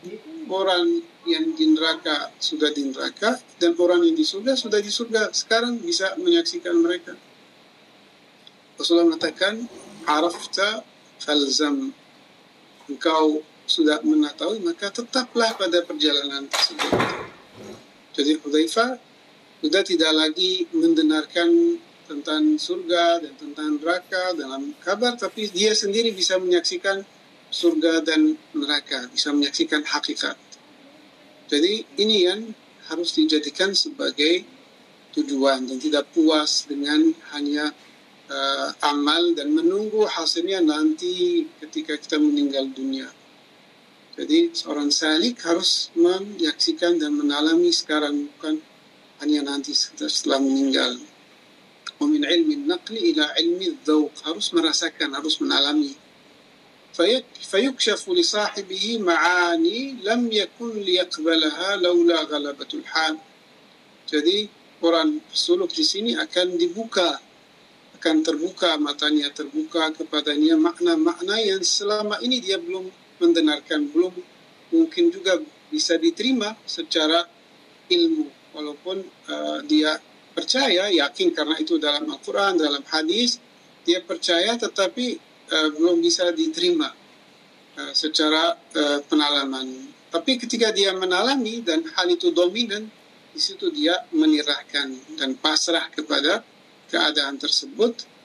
orang 0.51 0.99
yang 1.23 1.55
di 1.55 1.71
neraka 1.71 2.29
sudah 2.37 2.69
di 2.75 2.91
neraka 2.91 3.39
dan 3.57 3.71
orang 3.79 4.03
yang 4.03 4.13
di 4.13 4.27
surga 4.27 4.59
sudah 4.59 4.83
di 4.83 4.91
surga. 4.91 5.31
Sekarang 5.31 5.79
bisa 5.79 6.13
menyaksikan 6.19 6.75
mereka. 6.77 7.15
Rasulullah 8.75 9.13
mengatakan, 9.13 9.65
arafta 10.09 10.83
falzam. 11.21 11.93
Engkau 12.89 13.45
sudah 13.69 14.03
mengetahui, 14.03 14.59
maka 14.65 14.91
tetaplah 14.91 15.55
pada 15.55 15.79
perjalanan 15.85 16.43
tersebut. 16.49 16.91
Jadi 18.11 18.41
Hudzaifah 18.43 18.99
sudah 19.63 19.81
tidak 19.85 20.11
lagi 20.11 20.67
mendengarkan 20.75 21.79
tentang 22.09 22.59
surga 22.59 23.23
dan 23.23 23.33
tentang 23.39 23.79
neraka 23.79 24.35
dalam 24.35 24.75
kabar, 24.83 25.15
tapi 25.15 25.47
dia 25.47 25.71
sendiri 25.71 26.11
bisa 26.11 26.35
menyaksikan 26.35 27.05
surga 27.51 28.01
dan 28.01 28.39
neraka, 28.55 29.11
bisa 29.11 29.35
menyaksikan 29.35 29.83
hakikat. 29.83 30.39
Jadi 31.51 31.83
ini 31.99 32.17
yang 32.23 32.41
harus 32.87 33.11
dijadikan 33.11 33.75
sebagai 33.75 34.47
tujuan 35.11 35.67
dan 35.67 35.77
tidak 35.77 36.07
puas 36.15 36.63
dengan 36.63 37.11
hanya 37.35 37.75
uh, 38.31 38.71
amal 38.87 39.35
dan 39.35 39.51
menunggu 39.51 40.07
hasilnya 40.07 40.63
nanti 40.63 41.43
ketika 41.59 41.99
kita 41.99 42.15
meninggal 42.15 42.71
dunia. 42.71 43.11
Jadi 44.15 44.55
seorang 44.55 44.87
salik 44.91 45.43
harus 45.43 45.91
menyaksikan 45.95 46.99
dan 46.99 47.15
menalami 47.15 47.71
sekarang 47.71 48.31
bukan 48.31 48.63
hanya 49.19 49.43
nanti 49.43 49.75
setelah 49.75 50.39
meninggal. 50.39 50.99
Wa 51.99 52.07
ilmi 52.07 52.65
naqli 52.65 53.13
ila 53.13 53.27
ilmi 53.37 53.75
dhawq 53.83 54.25
harus 54.25 54.55
merasakan, 54.55 55.13
harus 55.13 55.37
menalami 55.37 55.93
فيكشف 57.50 58.10
لصاحبه 58.10 58.98
معاني 58.98 59.96
لم 60.02 60.32
يكن 60.32 60.72
ليقبلها 60.80 61.76
لولا 61.76 62.18
غلبة 62.20 62.70
الحال 62.74 63.14
jadi 64.06 64.46
orang 64.86 65.18
suluk 65.34 65.74
di 65.74 65.82
sini 65.82 66.14
akan 66.14 66.54
dibuka 66.54 67.18
akan 67.98 68.22
terbuka 68.22 68.78
matanya 68.78 69.34
terbuka 69.34 69.90
kepadanya 69.90 70.54
makna-makna 70.54 71.42
yang 71.42 71.58
selama 71.66 72.22
ini 72.22 72.38
dia 72.38 72.54
belum 72.62 72.86
mendengarkan 73.18 73.90
belum 73.90 74.14
mungkin 74.70 75.10
juga 75.10 75.42
bisa 75.74 75.98
diterima 75.98 76.54
secara 76.62 77.26
ilmu 77.90 78.30
walaupun 78.54 79.02
uh, 79.26 79.58
dia 79.66 79.98
percaya 80.38 80.86
yakin 80.86 81.34
karena 81.34 81.58
itu 81.58 81.82
dalam 81.82 82.06
Al-Quran 82.06 82.62
dalam 82.62 82.86
hadis 82.86 83.42
dia 83.82 83.98
percaya 84.06 84.54
tetapi 84.54 85.18
uh, 85.52 85.68
belum 85.74 86.02
bisa 86.02 86.30
diterima 86.32 86.90
uh, 87.78 87.92
secara 87.92 88.54
uh, 88.56 89.00
penalaman 89.06 89.92
tapi 90.10 90.38
ketika 90.38 90.70
dia 90.72 90.94
menalami 90.94 91.60
dan 91.60 91.82
hal 91.96 92.06
itu 92.08 92.30
dominan 92.32 92.88
di 93.36 93.40
situ 93.42 93.68
dia 93.68 94.00
menyerahkan 94.16 95.18
dan 95.20 95.36
pasrah 95.36 95.92
kepada 95.92 96.40
keadaan 96.88 97.36
tersebut 97.36 98.16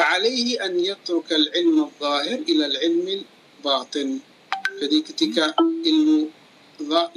فعليه 0.00 0.64
أن 0.64 0.80
يترك 0.80 1.28
العلم 1.28 1.76
الظاهر 1.92 2.38
إلى 2.48 2.64
العلم 2.72 3.06
الباطن 3.20 4.08
jadi 4.80 4.98
ketika 5.04 5.52
ilmu 5.60 6.32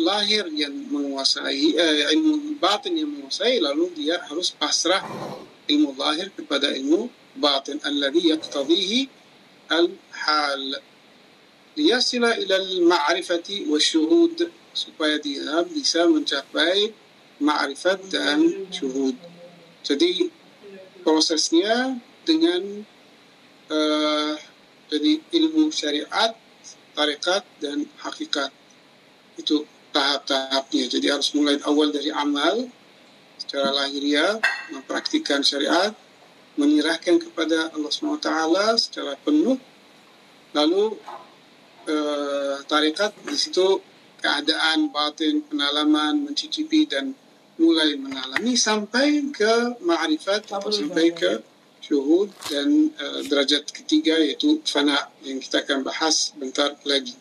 lahir 0.04 0.52
yang 0.52 0.76
menguasai 0.92 1.80
eh, 1.80 2.12
ilmu 2.12 2.60
batin 2.60 3.00
yang 3.00 3.08
menguasai 3.08 3.64
lalu 3.64 3.88
dia 3.96 4.20
harus 4.28 4.52
pasrah 4.52 5.00
ilmu 5.72 5.96
lahir 5.96 6.28
kepada 6.36 6.76
ilmu 6.76 7.08
alladhi 7.41 8.35
yaqtadihi 8.35 9.01
al-hal. 9.71 10.83
Liyasila 11.79 12.35
ila 12.35 12.57
al-ma'rifati 12.59 13.71
wa 13.71 13.79
syuhud. 13.79 14.51
Supaya 14.75 15.19
dia 15.19 15.63
bisa 15.67 16.07
mencapai 16.07 16.93
ma'rifat 17.43 18.11
dan 18.11 18.71
syuhud. 18.71 19.15
Jadi 19.83 20.31
prosesnya 21.03 21.99
dengan 22.27 22.85
uh, 23.71 24.35
jadi 24.89 25.21
ilmu 25.33 25.71
syariat, 25.71 26.35
tarikat 26.95 27.45
dan 27.63 27.87
hakikat. 28.03 28.51
Itu 29.39 29.65
tahap-tahapnya. 29.95 30.91
Jadi 30.91 31.07
harus 31.09 31.33
mulai 31.33 31.57
awal 31.65 31.93
dari 31.95 32.13
amal 32.13 32.69
secara 33.39 33.71
lahiriah, 33.71 34.37
mempraktikkan 34.75 35.41
syariat, 35.47 35.95
menyerahkan 36.59 37.23
kepada 37.23 37.71
Allah 37.71 37.93
SWT 37.95 38.29
secara 38.83 39.15
penuh. 39.23 39.57
Lalu 40.53 40.99
eh, 41.87 42.57
tarikat 42.67 43.15
di 43.23 43.37
situ 43.39 43.79
keadaan 44.19 44.91
batin 44.91 45.47
penalaman 45.47 46.27
mencicipi 46.27 46.91
dan 46.91 47.15
mulai 47.59 47.95
mengalami 47.95 48.59
sampai 48.59 49.31
ke 49.31 49.79
ma'rifat 49.83 50.51
atau 50.51 50.71
sampai 50.75 51.15
ke 51.15 51.43
syuhud 51.79 52.29
dan 52.51 52.91
eh, 52.91 53.21
derajat 53.31 53.71
ketiga 53.71 54.19
yaitu 54.19 54.59
fana 54.67 54.99
yang 55.23 55.39
kita 55.39 55.63
akan 55.63 55.87
bahas 55.87 56.35
bentar 56.35 56.75
lagi. 56.83 57.15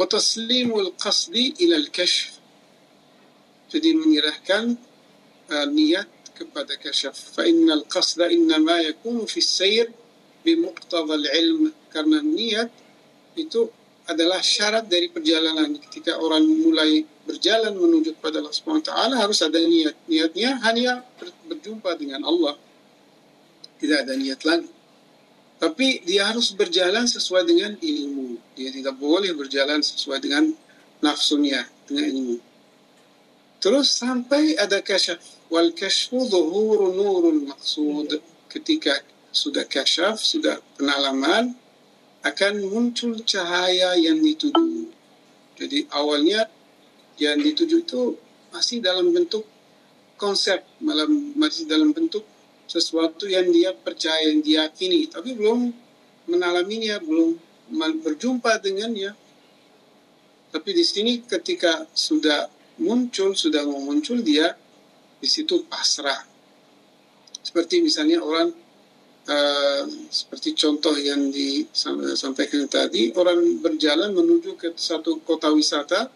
Wataslimul 0.00 0.96
qasdi 0.96 1.52
ila 1.68 1.76
al-kashf 1.76 2.40
jadi 3.72 3.96
menyerahkan 3.96 4.76
eh, 5.52 5.66
niat 5.72 6.08
kepada 6.41 6.77
kasyaf 6.77 7.17
فإن 7.33 7.65
القصد 7.65 8.21
إنما 8.29 8.93
يكون 8.93 9.25
في 9.25 9.41
السير 9.41 9.89
بمقتضى 10.45 11.15
العلم 11.15 11.73
karena 11.89 12.21
niat 12.21 12.69
itu 13.33 13.69
adalah 14.07 14.39
syarat 14.39 14.87
dari 14.87 15.11
perjalanan 15.11 15.75
ketika 15.83 16.15
orang 16.21 16.47
mulai 16.47 17.03
berjalan 17.27 17.75
menuju 17.75 18.15
kepada 18.15 18.39
Allah 18.39 18.55
SWT 18.55 18.91
harus 19.19 19.39
ada 19.43 19.59
niat 19.59 19.99
niatnya 20.07 20.61
hanya 20.63 21.03
berjumpa 21.49 21.91
dengan 21.99 22.23
Allah 22.23 22.55
tidak 23.83 24.07
ada 24.07 24.13
niat 24.15 24.39
lagi 24.47 24.71
tapi 25.57 26.05
dia 26.07 26.29
harus 26.29 26.53
berjalan 26.55 27.03
sesuai 27.03 27.43
dengan 27.43 27.75
ilmu 27.75 28.39
dia 28.55 28.71
tidak 28.71 28.95
boleh 28.95 29.35
berjalan 29.35 29.83
sesuai 29.83 30.23
dengan 30.23 30.55
nafsunya 31.03 31.67
dengan 31.83 32.07
ilmu 32.07 32.37
terus 33.59 33.91
sampai 33.91 34.55
ada 34.55 34.79
kasyaf 34.79 35.19
wal 35.52 35.68
kasyfu 35.76 36.24
zuhur 36.32 36.96
nurul 36.96 37.44
maqsud. 37.44 38.16
Ketika 38.48 38.96
sudah 39.28 39.68
kasyaf 39.68 40.16
sudah 40.16 40.56
penalaman 40.80 41.52
akan 42.24 42.54
muncul 42.72 43.20
cahaya 43.28 43.92
yang 44.00 44.16
dituju. 44.24 44.88
Jadi 45.60 45.84
awalnya 45.92 46.48
yang 47.20 47.36
dituju 47.36 47.84
itu 47.84 48.16
masih 48.48 48.80
dalam 48.80 49.12
bentuk 49.12 49.44
konsep 50.16 50.64
malam 50.80 51.36
masih 51.36 51.68
dalam 51.68 51.92
bentuk 51.92 52.24
sesuatu 52.64 53.28
yang 53.28 53.52
dia 53.52 53.76
percaya 53.76 54.32
yang 54.32 54.40
diyakini 54.40 55.10
tapi 55.10 55.36
belum 55.36 55.72
menalaminya 56.32 56.96
belum 57.04 57.36
berjumpa 58.00 58.56
dengannya. 58.64 59.12
Tapi 60.52 60.70
di 60.72 60.84
sini 60.84 61.24
ketika 61.24 61.88
sudah 61.92 62.48
muncul 62.80 63.36
sudah 63.36 63.64
mau 63.64 63.80
muncul 63.80 64.20
dia 64.20 64.56
di 65.22 65.28
situ 65.30 65.62
pasrah. 65.70 66.26
Seperti 67.38 67.78
misalnya 67.78 68.18
orang 68.18 68.50
uh, 69.30 69.84
seperti 70.10 70.58
contoh 70.58 70.98
yang 70.98 71.30
disampaikan 71.30 72.66
tadi 72.66 73.14
orang 73.14 73.62
berjalan 73.62 74.10
menuju 74.10 74.58
ke 74.58 74.74
satu 74.74 75.22
kota 75.22 75.54
wisata 75.54 76.10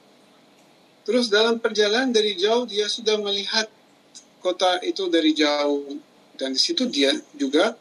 Terus 1.06 1.30
dalam 1.30 1.62
perjalanan 1.62 2.10
dari 2.10 2.34
jauh 2.34 2.66
dia 2.66 2.90
sudah 2.90 3.14
melihat 3.22 3.70
kota 4.42 4.82
itu 4.82 5.06
dari 5.06 5.30
jauh. 5.38 5.86
Dan 6.34 6.58
di 6.58 6.60
situ 6.60 6.82
dia 6.90 7.14
juga 7.38 7.78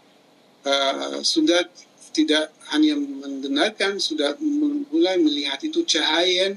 uh, 0.62 1.20
sudah 1.26 1.66
tidak 2.14 2.54
hanya 2.70 2.96
mendengarkan 2.96 3.98
sudah 3.98 4.38
mulai 4.94 5.20
melihat 5.20 5.60
itu 5.66 5.84
cahaya 5.84 6.56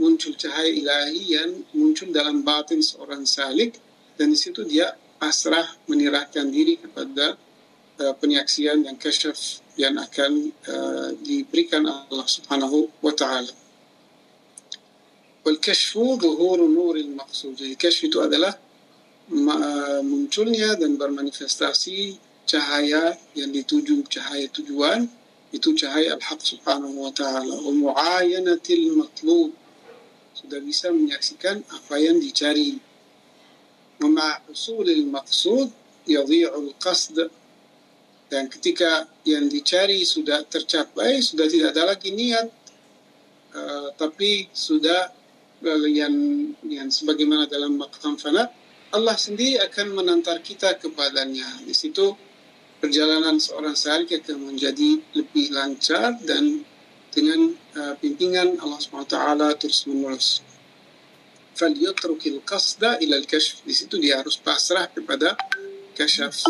muncul 0.00 0.34
cahaya 0.34 0.66
ilahi 0.66 1.22
yang 1.38 1.62
muncul 1.76 2.10
dalam 2.10 2.42
batin 2.42 2.82
seorang 2.82 3.22
salik 3.22 3.78
dan 4.16 4.32
di 4.32 4.38
situ 4.38 4.64
dia 4.64 4.92
pasrah 5.16 5.64
menyerahkan 5.88 6.48
diri 6.48 6.76
kepada 6.76 7.36
uh, 8.00 8.14
penyaksian 8.20 8.84
yang 8.84 8.96
kasyaf 9.00 9.64
yang 9.76 9.96
akan 9.96 10.52
uh, 10.68 11.08
diberikan 11.20 11.84
Allah 11.84 12.28
Subhanahu 12.28 12.88
wa 13.00 13.12
taala. 13.12 13.52
Wal 15.44 15.60
kashfu 15.62 16.18
dhuhuru 16.18 16.66
nuril 16.66 17.12
maqsud. 17.14 17.54
Jadi 17.54 17.76
kashf 17.78 18.08
itu 18.08 18.18
adalah 18.18 18.52
uh, 19.30 20.00
munculnya 20.02 20.74
dan 20.76 20.96
bermanifestasi 20.96 22.18
cahaya 22.46 23.18
yang 23.34 23.50
dituju 23.50 24.06
cahaya 24.06 24.46
tujuan 24.54 25.10
itu 25.50 25.74
cahaya 25.74 26.14
al-haq 26.14 26.38
subhanahu 26.38 27.06
wa 27.06 27.10
ta'ala 27.10 27.54
wa 27.58 27.72
mu'ayanatil 27.74 28.94
matlub 28.94 29.50
sudah 30.30 30.62
bisa 30.62 30.94
menyaksikan 30.94 31.62
apa 31.66 31.94
yang 31.98 32.22
dicari 32.22 32.78
ومع 34.01 34.41
حصول 34.49 34.89
المقصود 34.89 35.69
يضيع 36.07 36.49
القصد 36.55 37.29
dan 38.31 38.47
ketika 38.47 39.11
yang 39.27 39.51
dicari 39.51 40.07
sudah 40.07 40.47
tercapai 40.47 41.19
sudah 41.19 41.51
tidak 41.51 41.75
ada 41.75 41.91
lagi 41.91 42.15
niat 42.15 42.47
uh, 43.51 43.91
tapi 43.99 44.47
sudah 44.55 45.11
yang 45.91 46.15
yang 46.63 46.87
sebagaimana 46.87 47.45
dalam 47.45 47.75
maqam 47.75 48.15
fana 48.15 48.47
Allah 48.95 49.19
sendiri 49.19 49.59
akan 49.59 49.99
menantar 49.99 50.39
kita 50.39 50.79
kepadanya 50.79 51.59
di 51.67 51.75
situ 51.75 52.15
perjalanan 52.79 53.35
seorang 53.35 53.75
salik 53.75 54.15
akan 54.23 54.55
menjadi 54.55 55.03
lebih 55.11 55.51
lancar 55.51 56.15
dan 56.23 56.63
dengan 57.11 57.51
uh, 57.75 57.93
pimpinan 57.99 58.55
Allah 58.63 58.79
SWT 58.79 59.15
terus 59.59 59.83
menerus 59.91 60.39
falyatrukil 61.56 62.44
qasda 62.44 63.00
ilal 63.00 63.24
kashf. 63.24 63.64
Di 63.64 63.72
situ 63.72 63.96
dia 63.96 64.20
harus 64.20 64.36
pasrah 64.36 64.86
kepada 64.92 65.34
kasyaf. 65.96 66.44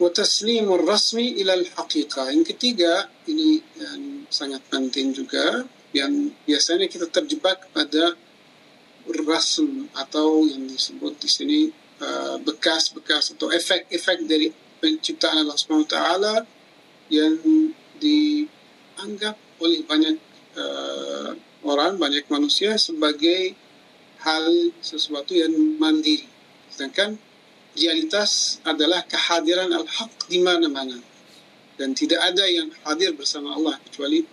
Wa 0.00 0.08
taslimur 0.08 0.82
rasmi 0.82 1.36
ilal 1.40 1.68
haqiqah. 1.76 2.32
Yang 2.32 2.56
ketiga, 2.56 3.12
ini 3.28 3.60
yang 3.76 4.02
sangat 4.32 4.64
penting 4.72 5.12
juga, 5.12 5.68
yang 5.92 6.32
biasanya 6.48 6.88
kita 6.88 7.08
terjebak 7.12 7.68
pada 7.72 8.16
rasm 9.06 9.86
atau 9.94 10.42
yang 10.44 10.66
disebut 10.66 11.14
di 11.22 11.28
sini 11.30 11.60
eh, 12.02 12.36
bekas-bekas 12.42 13.38
atau 13.38 13.48
efek-efek 13.54 14.26
dari 14.26 14.50
penciptaan 14.82 15.46
Allah 15.46 15.56
SWT 15.56 15.96
yang 17.08 17.38
dianggap 18.02 19.38
oleh 19.62 19.80
banyak 19.86 20.16
eh, 20.58 21.30
orang, 21.66 21.98
banyak 21.98 22.24
manusia 22.30 22.78
sebagai 22.78 23.54
hal 24.22 24.72
sesuatu 24.80 25.34
yang 25.34 25.52
mandiri. 25.78 26.26
Sedangkan 26.70 27.18
realitas 27.76 28.58
adalah 28.64 29.04
kehadiran 29.04 29.70
al-haq 29.70 30.10
di 30.26 30.40
mana-mana. 30.40 30.98
Dan 31.76 31.92
tidak 31.92 32.24
ada 32.24 32.44
yang 32.48 32.72
hadir 32.88 33.12
bersama 33.12 33.52
Allah 33.52 33.76
kecuali 33.84 34.24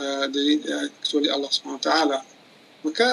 uh, 0.00 0.26
dari, 0.32 0.56
uh, 0.64 0.88
kecuali 1.04 1.28
Allah 1.28 1.50
SWT. 1.52 1.90
Maka 2.80 3.10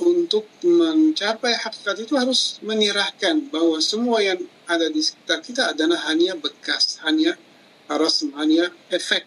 untuk 0.00 0.48
mencapai 0.64 1.60
hakikat 1.60 1.96
itu 2.06 2.14
harus 2.16 2.56
menyerahkan 2.64 3.50
bahwa 3.52 3.76
semua 3.82 4.22
yang 4.24 4.40
ada 4.64 4.88
di 4.88 5.02
sekitar 5.02 5.44
kita 5.44 5.62
adalah 5.76 5.98
hanya 6.08 6.38
bekas, 6.38 7.02
hanya 7.04 7.36
rasm, 7.90 8.32
hanya 8.38 8.70
efek 8.88 9.26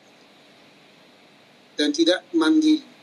dan 1.78 1.90
tidak 1.90 2.26
mandiri. 2.34 2.94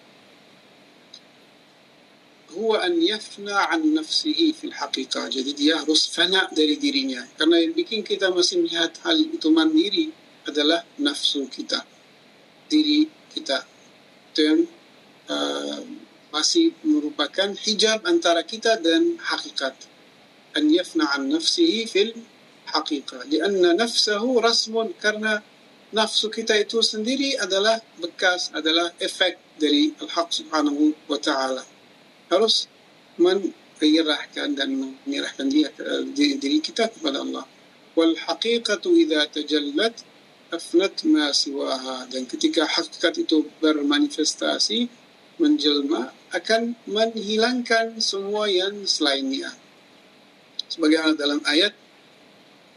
huwa 2.55 2.83
an 2.83 2.99
yafna 3.03 3.71
an 3.71 3.95
nafsihi 3.95 4.53
fil 4.55 4.75
haqiqah. 4.75 5.31
Jadi 5.31 5.55
dia 5.55 5.79
harus 5.79 6.11
fana 6.11 6.51
dari 6.51 6.77
dirinya. 6.77 7.23
Karena 7.39 7.63
yang 7.63 7.75
bikin 7.75 8.03
kita 8.03 8.31
masih 8.35 8.63
melihat 8.63 8.91
hal 9.07 9.19
itu 9.19 9.49
mandiri 9.55 10.11
adalah 10.47 10.83
nafsu 10.99 11.47
kita. 11.47 11.87
Diri 12.67 13.07
kita. 13.31 13.63
Itu 14.35 14.41
yang 14.43 14.61
uh, 15.31 15.83
masih 16.35 16.75
merupakan 16.87 17.55
hijab 17.55 18.03
antara 18.07 18.43
kita 18.43 18.79
dan 18.83 19.19
hakikat. 19.19 19.75
An 20.59 20.67
yafna 20.67 21.07
an 21.15 21.31
nafsihi 21.31 21.87
fil 21.87 22.19
haqiqah. 22.67 23.31
Lianna 23.31 23.79
nafsahu 23.79 24.43
rasmun 24.43 24.95
karena 24.99 25.39
nafsu 25.91 26.31
kita 26.31 26.55
itu 26.59 26.79
sendiri 26.83 27.35
adalah 27.39 27.79
bekas, 27.99 28.51
adalah 28.55 28.95
efek 29.03 29.39
dari 29.59 29.93
Al-Haq 30.01 30.29
subhanahu 30.33 30.95
wa 31.11 31.19
ta'ala. 31.19 31.63
harus 32.31 32.71
menyerahkan 33.19 34.55
dan 34.55 34.71
menyerahkan 35.03 35.51
dia 35.51 35.67
diri 36.15 36.63
kita 36.63 36.87
kepada 36.95 37.27
Allah. 37.27 37.43
Wal 37.99 38.15
haqiqatu 38.15 38.95
idza 38.95 39.27
tajallat 39.35 40.07
afnat 40.55 41.03
ma 41.11 41.35
siwaha 41.35 42.07
dan 42.07 42.23
ketika 42.31 42.71
hakikat 42.71 43.19
itu 43.19 43.51
bermanifestasi 43.59 44.87
menjelma 45.43 46.15
akan 46.31 46.79
menghilangkan 46.87 47.99
semua 47.99 48.47
yang 48.47 48.87
selainnya. 48.87 49.51
Sebagaimana 50.71 51.19
dalam 51.19 51.43
ayat 51.43 51.75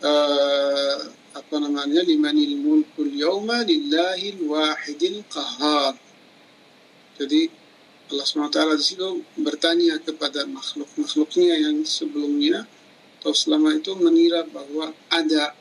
uh, 0.01 1.13
apa 1.33 1.55
namanya 1.57 2.05
limanil 2.05 2.55
mulkul 2.61 3.09
yawma 3.09 3.65
lillahil 3.65 4.45
wahidil 4.45 5.25
qahar. 5.29 5.97
Jadi 7.17 7.49
Allah 8.13 8.25
SWT 8.25 8.57
di 8.77 8.85
situ 8.85 9.07
bertanya 9.41 9.97
kepada 9.97 10.45
makhluk-makhluknya 10.45 11.57
yang 11.57 11.81
sebelumnya 11.81 12.69
atau 13.21 13.33
selama 13.33 13.73
itu 13.73 13.95
mengira 13.97 14.45
bahwa 14.45 14.93
ada 15.09 15.55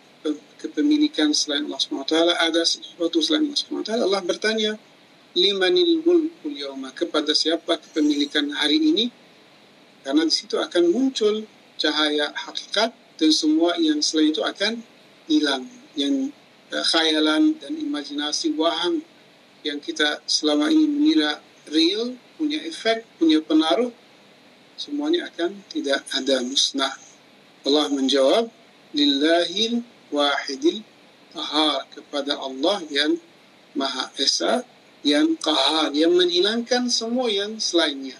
kepemilikan 0.62 1.34
selain 1.34 1.66
Allah 1.66 1.82
SWT, 1.82 2.14
ada 2.38 2.62
sesuatu 2.62 3.18
selain 3.18 3.50
Allah 3.50 3.58
SWT. 3.58 3.90
Allah 3.98 4.22
bertanya, 4.22 4.72
limanil 5.34 6.02
mulkul 6.06 6.54
yawma, 6.54 6.94
kepada 6.94 7.34
siapa 7.34 7.82
kepemilikan 7.82 8.52
hari 8.54 8.78
ini? 8.78 9.10
Karena 10.06 10.22
di 10.26 10.34
situ 10.34 10.58
akan 10.58 10.90
muncul 10.90 11.46
cahaya 11.78 12.30
hakikat 12.30 12.94
dan 13.18 13.30
semua 13.30 13.74
yang 13.78 13.98
selain 14.02 14.30
itu 14.34 14.42
akan 14.42 14.82
hilang. 15.26 15.68
Yang 15.92 16.32
khayalan 16.72 17.60
dan 17.60 17.72
imajinasi 17.76 18.56
waham 18.56 19.04
yang 19.62 19.78
kita 19.78 20.24
selama 20.24 20.72
ini 20.72 20.88
mengira 20.88 21.38
real 21.68 22.16
punya 22.40 22.58
efek, 22.66 23.06
punya 23.20 23.38
pengaruh, 23.44 23.92
semuanya 24.74 25.30
akan 25.30 25.62
tidak 25.70 26.02
ada 26.10 26.42
musnah. 26.42 26.96
Allah 27.62 27.86
menjawab, 27.92 28.50
Lillahil 28.92 29.86
wahidil 30.10 30.82
qahar 31.32 31.86
kepada 31.94 32.36
Allah 32.36 32.82
yang 32.90 33.16
Maha 33.72 34.10
Esa, 34.18 34.66
yang 35.06 35.38
qahar, 35.38 35.94
yang 35.94 36.12
menghilangkan 36.12 36.90
semua 36.90 37.30
yang 37.30 37.56
selainnya. 37.56 38.18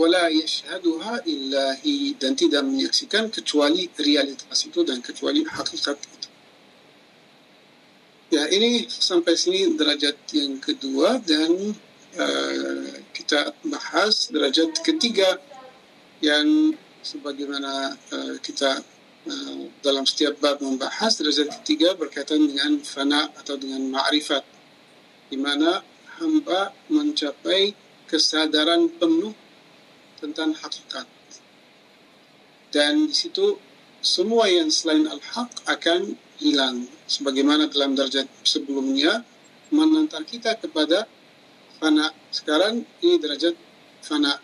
Wala 0.00 0.32
yashhaduha 0.32 1.28
illahi 1.28 2.16
dan 2.16 2.32
tidak 2.32 2.64
menyaksikan 2.64 3.28
kecuali 3.28 3.84
realitas 4.00 4.64
itu 4.64 4.80
dan 4.80 5.04
kecuali 5.04 5.44
hakikat 5.44 6.00
itu. 6.00 6.28
Ya, 8.32 8.48
ini 8.48 8.88
sampai 8.88 9.36
sini 9.36 9.76
derajat 9.76 10.16
yang 10.32 10.56
kedua 10.56 11.20
dan 11.20 11.76
Eh, 12.10 13.06
kita 13.14 13.54
bahas 13.70 14.34
derajat 14.34 14.82
ketiga 14.82 15.38
yang 16.18 16.74
sebagaimana 17.06 17.94
uh, 17.94 18.34
kita 18.42 18.82
uh, 19.30 19.62
dalam 19.78 20.02
setiap 20.02 20.34
bab 20.42 20.58
membahas 20.58 21.22
derajat 21.22 21.62
ketiga 21.62 21.94
berkaitan 21.94 22.50
dengan 22.50 22.82
fana 22.82 23.30
atau 23.38 23.54
dengan 23.54 23.94
ma'rifat 23.94 24.42
di 25.30 25.38
mana 25.38 25.86
hamba 26.18 26.74
mencapai 26.90 27.78
kesadaran 28.10 28.90
penuh 28.90 29.30
tentang 30.20 30.52
hakikat 30.54 31.08
dan 32.70 33.10
di 33.10 33.14
situ 33.14 33.58
semua 34.00 34.46
yang 34.46 34.70
selain 34.70 35.04
al-haq 35.10 35.50
akan 35.66 36.14
hilang 36.40 36.86
sebagaimana 37.04 37.68
dalam 37.68 37.98
derajat 37.98 38.30
sebelumnya 38.46 39.26
menantar 39.74 40.24
kita 40.24 40.56
kepada 40.56 41.04
fana. 41.82 42.14
Sekarang 42.30 42.86
ini 43.02 43.18
derajat 43.20 43.58
fana. 44.00 44.38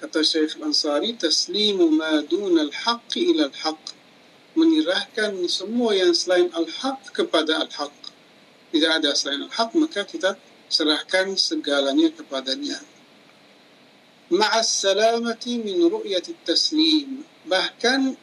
Kata 0.00 0.24
Syekh 0.24 0.56
Ansari, 0.64 1.12
taslimu 1.12 1.92
ma 1.92 2.24
dun 2.24 2.56
al-haq 2.56 3.18
ila 3.20 3.52
al-haq. 3.52 3.98
Menyerahkan 4.56 5.36
semua 5.50 5.92
yang 5.92 6.16
selain 6.16 6.48
al-haq 6.56 7.12
kepada 7.12 7.60
al-haq. 7.66 7.92
Tidak 8.70 8.92
ada 9.02 9.12
selain 9.12 9.44
al-haq, 9.44 9.76
maka 9.76 10.06
kita 10.08 10.40
serahkan 10.72 11.36
segalanya 11.36 12.08
kepadanya. 12.14 12.80
Ma'as 14.30 14.70
salamati 14.70 15.58
min 15.58 15.90
ru'yati 15.90 16.38
taslim. 16.46 17.26
Bahkan 17.50 18.14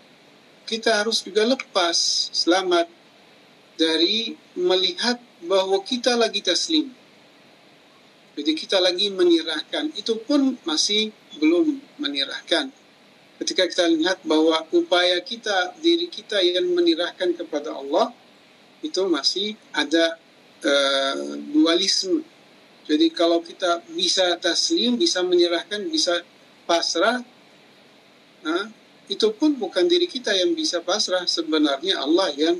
kita 0.63 1.03
harus 1.03 1.19
juga 1.19 1.43
lepas 1.43 2.31
selamat 2.31 2.87
dari 3.75 4.35
melihat 4.55 5.19
bahawa 5.43 5.83
kita 5.83 6.15
lagi 6.15 6.39
taslim. 6.39 6.87
Jadi 8.39 8.51
kita 8.55 8.79
lagi 8.79 9.11
menyerahkan. 9.11 9.91
Itu 9.99 10.23
pun 10.23 10.55
masih 10.63 11.11
belum 11.43 11.75
menyerahkan. 11.99 12.71
Ketika 13.43 13.67
kita 13.67 13.85
lihat 13.91 14.23
bahwa 14.23 14.63
upaya 14.71 15.19
kita, 15.19 15.75
diri 15.83 16.07
kita 16.07 16.39
yang 16.39 16.71
menyerahkan 16.71 17.35
kepada 17.35 17.75
Allah, 17.75 18.15
itu 18.79 19.03
masih 19.09 19.59
ada 19.75 20.15
uh, 20.63 21.35
dualisme. 21.51 22.21
Jadi 22.87 23.11
kalau 23.11 23.43
kita 23.43 23.83
bisa 23.91 24.39
taslim, 24.39 24.95
bisa 24.95 25.19
menyerahkan, 25.19 25.83
bisa 25.91 26.23
pasrah, 26.63 27.19
nah, 28.47 28.71
itu 29.11 29.27
pun 29.35 29.55
bukan 29.59 29.87
diri 29.91 30.07
kita 30.07 30.31
yang 30.31 30.55
bisa 30.55 30.79
pasrah. 30.79 31.27
Sebenarnya 31.27 31.99
Allah 31.99 32.31
yang 32.31 32.55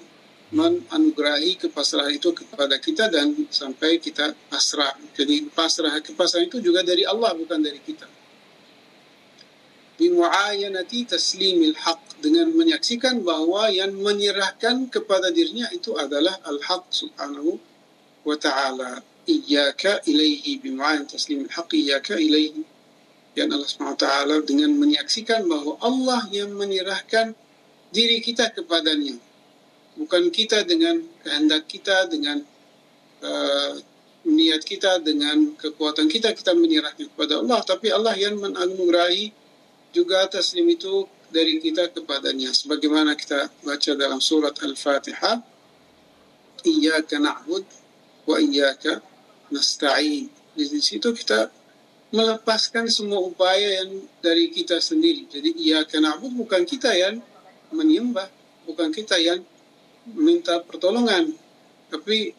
menganugerahi 0.48 1.60
kepasrahan 1.68 2.16
itu 2.16 2.32
kepada 2.32 2.80
kita 2.80 3.12
dan 3.12 3.36
sampai 3.52 4.00
kita 4.00 4.32
pasrah. 4.48 4.96
Jadi 5.16 5.48
pasrah 5.52 6.00
kepasrahan 6.00 6.48
itu 6.48 6.64
juga 6.64 6.84
dari 6.84 7.04
Allah 7.04 7.36
bukan 7.36 7.60
dari 7.60 7.80
kita. 7.84 8.08
Bimu'ayanati 9.98 11.10
taslimil 11.10 11.74
haq 11.74 12.22
dengan 12.22 12.54
menyaksikan 12.54 13.26
bahwa 13.26 13.68
yang 13.74 13.98
menyerahkan 13.98 14.88
kepada 14.94 15.34
dirinya 15.34 15.68
itu 15.74 15.98
adalah 15.98 16.38
al-haq 16.46 16.86
subhanahu 16.94 17.58
wa 18.24 18.38
ta'ala. 18.38 19.02
Iyaka 19.28 20.08
ilaihi 20.08 20.64
bimu'ayan 20.64 21.04
taslimil 21.04 21.52
haq 21.52 21.76
iyaka 21.76 22.16
ilaihi. 22.16 22.64
Yang 23.36 23.50
Allah 23.54 23.94
ta'ala 24.00 24.36
dengan 24.42 24.74
menyaksikan 24.74 25.46
bahwa 25.46 25.78
Allah 25.84 26.26
yang 26.34 26.56
menyerahkan 26.56 27.36
diri 27.92 28.24
kita 28.24 28.50
kepadanya. 28.56 29.20
Bukan 30.00 30.32
kita 30.32 30.64
dengan 30.64 31.04
kehendak 31.22 31.70
kita 31.70 32.08
dengan 32.10 32.42
uh, 33.22 33.74
niat 34.28 34.62
kita 34.66 35.00
dengan 35.04 35.54
kekuatan 35.56 36.10
kita 36.10 36.34
kita 36.34 36.56
menyerahnya 36.56 37.08
kepada 37.12 37.44
Allah. 37.44 37.60
Tapi 37.62 37.88
Allah 37.94 38.16
yang 38.18 38.40
menganugerahi 38.42 39.32
juga 39.92 40.26
taslim 40.32 40.68
itu 40.72 41.06
dari 41.32 41.60
kita 41.60 41.92
kepadanya. 41.92 42.52
Sebagaimana 42.56 43.14
kita 43.14 43.52
baca 43.64 43.92
dalam 43.94 44.20
surat 44.24 44.56
Al-Fatihah 44.60 45.44
iyyaka 46.66 47.22
na'bud 47.22 47.66
wa 48.28 48.36
iyyaka 48.40 49.00
nasta'in 49.54 50.28
di 50.58 50.82
situ 50.82 51.14
kita 51.14 51.54
melepaskan 52.10 52.90
semua 52.90 53.22
upaya 53.22 53.84
yang 53.84 54.02
dari 54.24 54.50
kita 54.50 54.80
sendiri. 54.80 55.28
Jadi 55.30 55.54
ia 55.60 55.84
kena 55.86 56.18
abud 56.18 56.34
bukan 56.34 56.64
kita 56.66 56.90
yang 56.96 57.20
menyembah, 57.70 58.26
bukan 58.66 58.90
kita 58.90 59.20
yang 59.20 59.44
minta 60.18 60.64
pertolongan, 60.64 61.36
tapi 61.92 62.32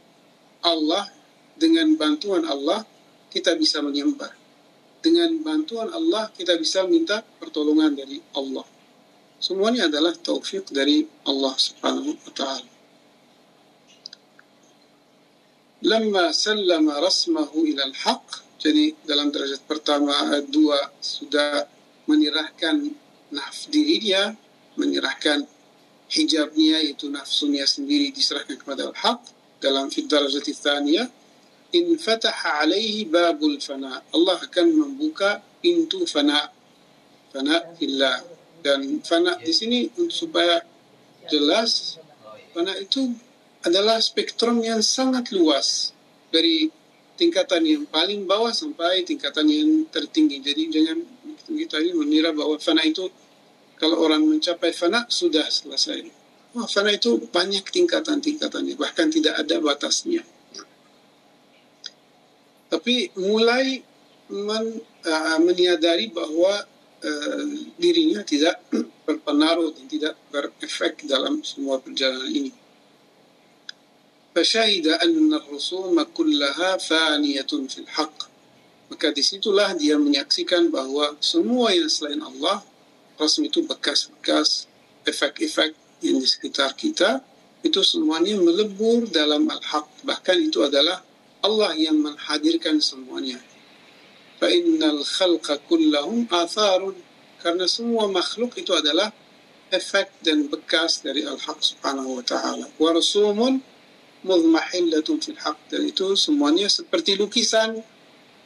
Allah 0.64 1.04
dengan 1.54 1.94
bantuan 1.94 2.48
Allah 2.48 2.82
kita 3.28 3.54
bisa 3.54 3.84
menyembah. 3.84 4.32
Dengan 4.98 5.30
bantuan 5.46 5.92
Allah 5.94 6.32
kita 6.34 6.58
bisa 6.58 6.82
minta 6.88 7.22
pertolongan 7.38 7.94
dari 7.94 8.18
Allah. 8.34 8.66
Semuanya 9.38 9.86
adalah 9.86 10.16
taufik 10.18 10.66
dari 10.74 11.06
Allah 11.22 11.54
Subhanahu 11.54 12.18
wa 12.18 12.32
taala. 12.34 12.77
Lama 15.86 16.34
sallama 16.34 16.98
rasmahu 16.98 17.62
ila 17.70 17.86
al-haq 17.86 18.48
jadi 18.58 18.90
dalam 19.06 19.30
derajat 19.30 19.62
pertama 19.70 20.10
dua 20.50 20.90
sudah 20.98 21.70
menyerahkan 22.10 22.90
naf 23.30 23.70
dia, 23.70 24.34
menyerahkan 24.74 25.46
hijabnya 26.10 26.82
itu 26.82 27.06
nafsunya 27.06 27.62
sendiri 27.62 28.10
diserahkan 28.10 28.58
kepada 28.58 28.90
al-haq 28.90 29.22
dalam 29.62 29.86
fi 29.86 30.02
darajat 30.02 30.42
tsaniyah 30.42 31.06
in 31.78 31.94
fataha 31.94 32.66
alaihi 32.66 33.06
babul 33.06 33.54
fana. 33.62 34.02
Allah 34.10 34.42
akan 34.42 34.66
membuka 34.74 35.38
pintu 35.62 36.02
fana. 36.10 36.50
Fana 37.30 37.76
illah 37.78 38.24
dan 38.66 38.98
fana 39.06 39.38
di 39.38 39.52
sini 39.54 39.86
supaya 40.10 40.58
jelas 41.30 42.00
fana 42.50 42.74
itu 42.80 43.14
adalah 43.66 43.98
spektrum 43.98 44.62
yang 44.62 44.84
sangat 44.84 45.34
luas 45.34 45.90
dari 46.30 46.70
tingkatan 47.18 47.66
yang 47.66 47.84
paling 47.90 48.22
bawah 48.28 48.54
sampai 48.54 49.02
tingkatan 49.02 49.50
yang 49.50 49.70
tertinggi. 49.90 50.38
Jadi 50.38 50.62
jangan 50.70 50.98
kita 51.48 51.82
ini 51.82 51.92
mengira 51.98 52.30
bahwa 52.30 52.54
fana 52.62 52.86
itu 52.86 53.10
kalau 53.78 53.98
orang 53.98 54.22
mencapai 54.22 54.70
fana 54.70 55.06
sudah 55.10 55.46
selesai. 55.50 56.06
Wah, 56.54 56.66
fana 56.70 56.94
itu 56.94 57.18
banyak 57.28 57.66
tingkatan-tingkatannya, 57.66 58.78
bahkan 58.78 59.10
tidak 59.10 59.36
ada 59.36 59.58
batasnya. 59.58 60.22
Tapi 62.68 63.10
mulai 63.16 63.80
men, 64.28 64.64
uh, 65.08 65.38
menyadari 65.40 66.12
bahwa 66.12 66.62
uh, 67.00 67.44
dirinya 67.80 68.20
tidak 68.22 68.60
berpengaruh 69.08 69.72
dan 69.72 69.86
tidak 69.88 70.14
berefek 70.28 71.04
dalam 71.08 71.40
semua 71.42 71.80
perjalanan 71.80 72.28
ini. 72.28 72.52
فشهد 74.37 74.87
أن 74.87 75.33
الرسوم 75.33 76.01
كلها 76.03 76.77
فانية 76.77 77.51
في 77.69 77.77
الحق 77.85 78.33
maka 78.91 79.09
disitulah 79.09 79.73
dia 79.73 79.97
menyaksikan 79.97 80.69
bahwa 80.69 81.17
semua 81.17 81.73
yang 81.73 81.89
selain 81.89 82.21
Allah 82.21 82.61
rasm 83.17 83.41
itu 83.49 83.65
bekas-bekas 83.65 84.69
efek-efek 85.09 85.73
yang 86.05 86.21
di 86.21 86.27
sekitar 86.29 86.77
kita 86.77 87.25
itu 87.65 87.81
semuanya 87.81 88.37
melebur 88.37 89.09
dalam 89.09 89.49
al-haq 89.49 89.89
bahkan 90.05 90.37
itu 90.37 90.61
adalah 90.61 91.01
Allah 91.41 91.73
yang 91.73 92.05
menghadirkan 92.05 92.77
semuanya 92.85 93.41
fa 94.37 94.51
innal 94.53 95.01
khalqa 95.01 95.57
kullahum 95.65 96.29
atharun 96.29 96.93
karena 97.41 97.65
semua 97.65 98.05
makhluk 98.05 98.53
itu 98.61 98.77
adalah 98.77 99.09
efek 99.73 100.21
dan 100.21 100.45
bekas 100.53 101.01
dari 101.01 101.25
al-haq 101.25 101.65
subhanahu 101.65 102.21
wa 102.21 102.23
ta'ala 102.23 102.69
wa 102.77 102.89
rasumun 102.93 103.57
mudmahillatun 104.27 105.19
fil 105.19 105.39
haq 105.39 105.59
dan 105.67 105.83
itu 105.83 106.15
semuanya 106.15 106.71
seperti 106.71 107.19
lukisan 107.19 107.83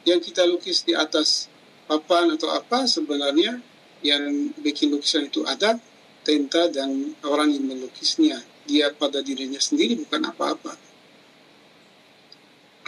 yang 0.02 0.18
kita 0.18 0.42
lukis 0.46 0.82
di 0.82 0.94
atas 0.94 1.46
papan 1.86 2.34
atau 2.34 2.50
apa 2.50 2.84
sebenarnya 2.84 3.62
yang 4.02 4.54
bikin 4.58 4.90
lukisan 4.90 5.30
itu 5.30 5.42
ada 5.46 5.78
tinta 6.26 6.66
dan 6.70 7.14
orang 7.26 7.54
yang 7.54 7.64
melukisnya 7.66 8.42
dia 8.68 8.92
pada 8.92 9.22
dirinya 9.24 9.58
sendiri 9.58 9.96
bukan 10.04 10.28
apa-apa 10.28 10.88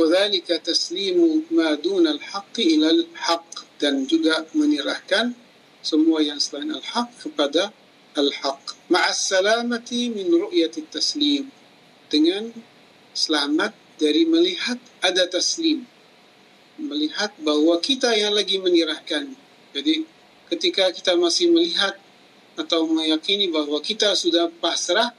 وذلك 0.01 0.49
تسليم 0.65 1.45
ما 1.53 1.77
دون 1.77 2.09
الحق 2.09 2.57
إلى 2.57 2.89
الحق 2.91 3.69
dan 3.81 4.05
juga 4.09 4.49
menyerahkan 4.57 5.37
semua 5.85 6.25
yang 6.25 6.41
selain 6.41 6.73
al-haq 6.73 7.09
kepada 7.21 7.69
al-haq 8.17 8.81
مع 8.89 9.05
السلامة 9.13 9.91
من 10.17 10.27
رؤية 10.41 10.73
التسليم 10.73 11.45
dengan 12.09 12.49
selamat 13.16 13.72
dari 13.96 14.28
melihat 14.28 14.76
ada 15.00 15.24
taslim. 15.32 15.88
Melihat 16.76 17.32
bahwa 17.40 17.80
kita 17.80 18.12
yang 18.12 18.36
lagi 18.36 18.60
menyerahkan. 18.60 19.32
Jadi 19.72 20.04
ketika 20.52 20.92
kita 20.92 21.16
masih 21.16 21.50
melihat 21.56 21.96
atau 22.60 22.84
meyakini 22.92 23.48
bahwa 23.48 23.80
kita 23.80 24.12
sudah 24.20 24.52
pasrah, 24.60 25.16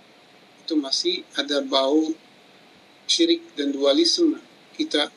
itu 0.62 0.76
masih 0.76 1.24
ada 1.40 1.64
bau 1.64 2.12
syirik 3.08 3.40
dan 3.56 3.72
dualisme. 3.72 4.36
Kita 4.76 5.08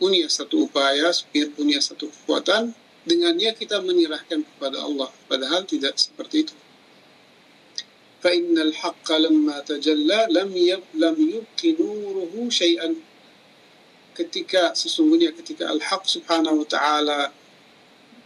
punya 0.00 0.24
satu 0.32 0.64
upaya, 0.64 1.12
punya 1.52 1.84
satu 1.84 2.08
kekuatan, 2.08 2.72
dengannya 3.04 3.52
kita 3.52 3.84
menyerahkan 3.84 4.48
kepada 4.48 4.80
Allah. 4.80 5.12
Padahal 5.28 5.68
tidak 5.68 6.00
seperti 6.00 6.48
itu. 6.48 6.54
فإن 8.23 8.55
الحق 8.57 9.11
لما 9.11 9.59
تجلى 9.59 10.27
لم 10.31 10.49
يب 10.57 10.83
لم 10.95 11.15
يبق 11.19 11.61
نوره 11.79 12.33
شيئا 12.49 12.95
ketika 14.13 14.77
sesungguhnya 14.77 15.33
ketika 15.33 15.73
al-haq 15.73 16.05
subhanahu 16.05 16.61
wa 16.61 16.67
ta'ala 16.69 17.33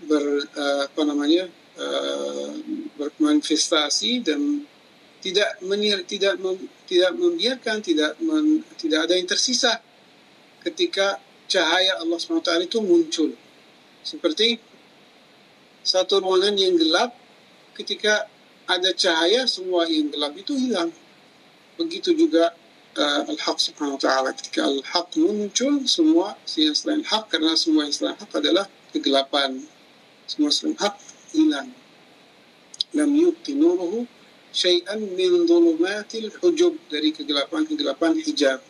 ber 0.03 0.43
uh, 0.43 0.83
apa 0.83 1.01
namanya 1.07 1.47
uh, 1.79 2.51
bermanifestasi 2.99 4.19
dan 4.19 4.67
tidak 5.23 5.57
menir, 5.63 6.03
tidak 6.03 6.35
mem, 6.37 6.67
tidak 6.85 7.15
membiarkan 7.15 7.79
tidak 7.79 8.19
men, 8.19 8.67
tidak 8.75 9.07
ada 9.07 9.15
yang 9.15 9.25
tersisa 9.31 9.79
ketika 10.61 11.23
cahaya 11.47 11.95
Allah 12.03 12.19
SWT 12.19 12.51
itu 12.67 12.83
muncul 12.83 13.31
seperti 14.03 14.59
satu 15.87 16.19
ruangan 16.19 16.59
yang 16.59 16.75
gelap 16.75 17.15
ketika 17.79 18.27
ada 18.66 18.90
cahaya 18.94 19.44
semua 19.48 19.88
yang 19.90 20.10
gelap 20.12 20.34
itu 20.38 20.54
hilang. 20.54 20.90
Begitu 21.78 22.14
juga 22.14 22.54
uh, 22.96 23.22
al-haq 23.26 23.58
subhanahu 23.58 23.98
wa 23.98 24.02
ta'ala. 24.02 24.30
Ketika 24.36 24.68
al-haq 24.68 25.18
muncul 25.18 25.82
semua 25.88 26.38
yang 26.54 26.76
selain 26.76 27.02
hak 27.02 27.32
karena 27.32 27.56
semua 27.58 27.88
yang 27.88 27.94
selain 27.94 28.16
hak 28.18 28.30
adalah 28.34 28.66
kegelapan. 28.94 29.62
Semua 30.28 30.50
selain 30.54 30.78
hak 30.78 30.94
hilang. 31.34 31.70
Lam 32.92 33.10
yubqi 33.16 33.56
nuruhu 33.56 34.04
syai'an 34.52 35.00
min 35.00 35.48
dhulumatil 35.48 36.28
hujub 36.44 36.76
dari 36.92 37.10
kegelapan-kegelapan 37.10 38.20
hijab. 38.20 38.60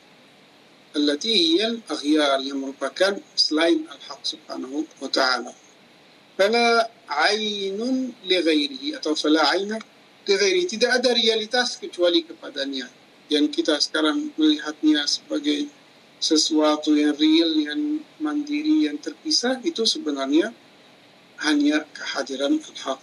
Allati 0.92 1.32
hiya 1.32 1.72
al-aghyar 1.72 2.38
yang 2.44 2.60
merupakan 2.60 3.16
selain 3.32 3.88
al-haq 3.88 4.20
subhanahu 4.22 4.84
wa 5.00 5.08
ta'ala 5.08 5.61
fala 6.36 6.88
ainun 7.08 8.16
ghairihi 8.24 8.96
atau 8.96 9.12
fala 9.12 9.44
aina 9.52 9.76
li 10.26 10.64
tidak 10.70 11.02
ada 11.02 11.10
realitas 11.12 11.76
kecuali 11.82 12.22
kepadanya. 12.22 12.86
Yang 13.26 13.62
kita 13.62 13.80
sekarang 13.82 14.30
melihatnya 14.38 15.02
sebagai 15.08 15.66
sesuatu 16.22 16.94
yang 16.94 17.18
real 17.18 17.50
yang 17.58 17.82
mandiri 18.22 18.86
yang 18.86 19.02
terpisah 19.02 19.58
itu 19.66 19.82
sebenarnya 19.82 20.54
hanya 21.42 21.82
kehadiran 21.90 22.62
al-haq. 22.62 23.02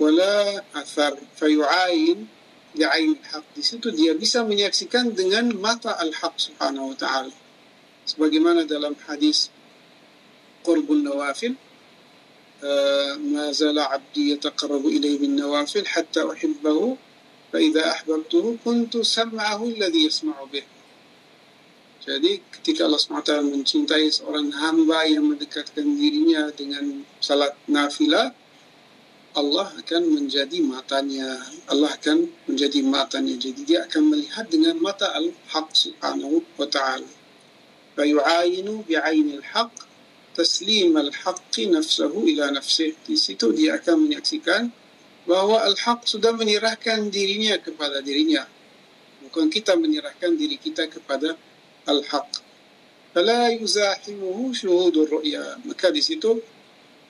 Wala 0.00 0.64
athar 0.72 1.20
fayu'ain 1.36 2.24
li'ain 2.72 3.12
al-haq. 3.20 3.44
Di 3.52 3.60
situ 3.60 3.92
dia 3.92 4.16
bisa 4.16 4.40
menyaksikan 4.40 5.12
dengan 5.12 5.52
mata 5.60 5.92
al-haq 6.00 6.40
subhanahu 6.40 6.94
wa 6.94 6.96
ta'ala. 6.96 7.34
Sebagaimana 8.08 8.64
dalam 8.64 8.96
hadis 9.04 9.52
qurbun 10.64 11.04
nawafil 11.04 11.60
ما 13.18 13.52
زال 13.52 13.78
عبدي 13.78 14.30
يتقرب 14.32 14.86
إلي 14.86 15.16
بالنوافل 15.16 15.86
حتى 15.86 16.32
أحبه 16.32 16.96
فإذا 17.52 17.90
أحببته 17.90 18.56
كنت 18.64 18.96
سمعه 18.96 19.64
الذي 19.64 20.06
يسمع 20.06 20.36
به 20.52 20.62
Jadi 22.02 22.42
ketika 22.50 22.90
Allah 22.90 22.98
SWT 22.98 23.46
mencintai 23.46 24.10
seorang 24.10 24.50
hamba 24.50 25.06
yang 25.06 25.22
mendekatkan 25.22 25.86
dirinya 25.86 26.50
dengan 26.50 27.06
salat 27.22 27.54
nafilah, 27.70 28.34
Allah 29.38 29.70
akan 29.70 30.10
menjadi 30.10 30.66
matanya. 30.66 31.38
Allah 31.70 31.94
akan 31.94 32.26
menjadi 32.50 32.82
matanya. 32.82 33.38
Jadi 33.38 33.62
dia 33.62 33.86
akan 33.86 34.02
melihat 34.18 34.50
dengan 34.50 34.82
mata 34.82 35.14
al-haq 35.14 35.70
subhanahu 35.70 36.42
wa 36.58 36.66
ta'ala. 36.66 37.06
فَيُعَايِنُ 37.94 38.66
بِعَيْنِ 38.88 39.28
الْحَقِّ 39.38 39.91
taslim 40.32 40.96
al-haqqi 40.96 41.68
nafsahu 41.68 42.28
ila 42.32 42.52
nafsih. 42.52 42.96
Di 43.04 43.16
situ 43.16 43.52
dia 43.52 43.76
akan 43.78 44.08
menyaksikan 44.08 44.68
bahwa 45.28 45.62
al-haq 45.62 46.08
sudah 46.08 46.34
menyerahkan 46.34 47.12
dirinya 47.12 47.56
kepada 47.62 48.02
dirinya. 48.02 48.42
Bukan 49.22 49.46
kita 49.52 49.78
menyerahkan 49.78 50.34
diri 50.34 50.58
kita 50.58 50.90
kepada 50.90 51.38
al-haq. 51.86 52.52
fala 53.12 53.52
yuzahimuhu 53.52 54.56
syuhudur 54.56 55.04
ru'ya 55.20 55.60
maka 55.68 55.92
di 55.92 56.00
situ 56.00 56.40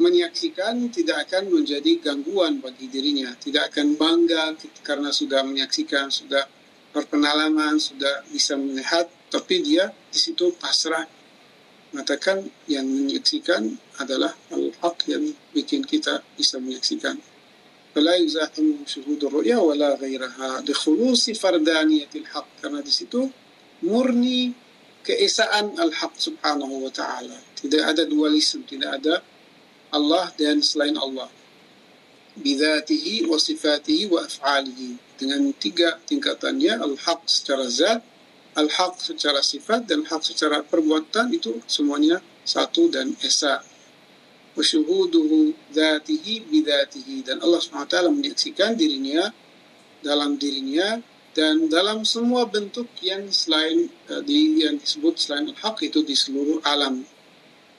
menyaksikan 0.02 0.90
tidak 0.90 1.30
akan 1.30 1.54
menjadi 1.54 2.02
gangguan 2.02 2.58
bagi 2.58 2.90
dirinya 2.90 3.30
tidak 3.38 3.70
akan 3.70 3.94
bangga 3.94 4.58
karena 4.82 5.14
sudah 5.14 5.46
menyaksikan 5.46 6.10
sudah 6.10 6.42
berpengalaman 6.90 7.78
sudah 7.78 8.26
bisa 8.34 8.58
melihat 8.58 9.06
tapi 9.30 9.62
dia 9.62 9.94
di 10.10 10.18
situ 10.18 10.50
pasrah 10.58 11.06
mengatakan 11.92 12.40
yang 12.66 12.88
menyaksikan 12.88 13.76
adalah 14.00 14.32
al-haq 14.48 14.96
yang 15.12 15.28
bikin 15.52 15.84
kita 15.84 16.24
bisa 16.34 16.56
menyaksikan. 16.56 17.20
Fala 17.92 18.16
yuzahimu 18.16 18.88
syuhudur 18.88 19.28
ru'ya 19.28 19.60
wala 19.60 19.92
ghairaha 20.00 20.64
di 20.64 20.72
khulusi 20.72 21.36
fardaniyatil 21.36 22.24
haq. 22.32 22.64
Karena 22.64 22.80
di 22.80 22.88
situ 22.88 23.28
murni 23.84 24.56
keesaan 25.04 25.76
al-haq 25.76 26.16
subhanahu 26.16 26.88
wa 26.88 26.92
ta'ala. 26.92 27.36
Tidak 27.60 27.84
ada 27.84 28.08
dualisme, 28.08 28.64
tidak 28.64 29.04
ada 29.04 29.20
Allah 29.92 30.32
dan 30.40 30.64
selain 30.64 30.96
Allah. 30.96 31.28
Bidatihi 32.32 33.28
wa 33.28 33.36
sifatihi 33.36 34.08
wa 34.08 34.24
af'alihi. 34.24 35.20
Dengan 35.20 35.52
tiga 35.60 36.00
tingkatannya, 36.08 36.80
al-haq 36.80 37.28
secara 37.28 37.68
zat, 37.68 38.00
al-haq 38.52 39.00
secara 39.00 39.40
sifat 39.40 39.88
dan 39.88 40.04
haq 40.04 40.20
secara 40.20 40.60
perbuatan 40.60 41.32
itu 41.32 41.60
semuanya 41.64 42.20
satu 42.44 42.92
dan 42.92 43.16
esa. 43.24 43.64
Wa 44.52 44.60
syuhuduhu 44.60 45.72
dhatihi 45.72 46.52
bidatihi 46.52 47.24
dan 47.24 47.40
Allah 47.40 47.60
SWT 47.64 47.96
menyaksikan 48.12 48.76
dirinya 48.76 49.32
dalam 50.04 50.36
dirinya 50.36 51.00
dan 51.32 51.72
dalam 51.72 52.04
semua 52.04 52.44
bentuk 52.44 52.92
yang 53.00 53.32
selain 53.32 53.88
uh, 54.12 54.20
di 54.20 54.60
yang 54.60 54.76
disebut 54.76 55.16
selain 55.16 55.48
al-haq 55.48 55.88
itu 55.88 56.04
di 56.04 56.12
seluruh 56.12 56.60
alam. 56.68 57.00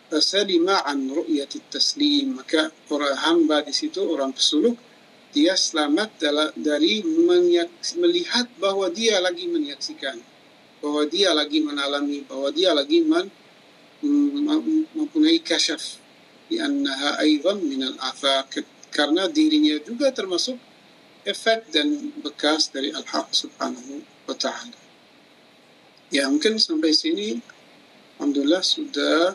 Fasalima 0.09 0.81
an 0.81 1.09
ru'yati 1.13 1.61
taslim. 1.69 2.41
Maka 2.41 2.73
orang 2.89 3.17
hamba 3.21 3.61
di 3.61 3.73
situ 3.73 4.01
orang 4.01 4.33
pesuluk 4.33 4.73
dia 5.33 5.57
selamat 5.57 6.21
dari 6.53 7.01
melihat 7.97 8.45
bahwa 8.61 8.85
dia 8.93 9.17
lagi 9.17 9.49
menyaksikan 9.49 10.32
bahwa 10.83 11.07
dia 11.07 11.31
lagi 11.31 11.63
menalami 11.63 12.27
bahwa 12.27 12.51
dia 12.51 12.75
lagi 12.75 13.07
men, 13.07 13.31
mempunyai 14.91 15.39
kasyaf. 15.39 16.03
Di 16.51 16.59
annaha 16.59 17.23
aidan 17.23 17.63
min 17.63 17.87
al-afaq 17.87 18.67
karena 18.91 19.31
dirinya 19.31 19.79
juga 19.79 20.11
termasuk 20.11 20.59
efek 21.23 21.71
dan 21.71 22.11
bekas 22.19 22.67
dari 22.67 22.91
al-haq 22.91 23.31
subhanahu 23.31 24.03
wa 24.27 24.35
ta'ala. 24.35 24.75
Ya 26.11 26.27
mungkin 26.27 26.59
sampai 26.59 26.91
sini. 26.91 27.39
Alhamdulillah 28.19 28.61
sudah 28.61 29.33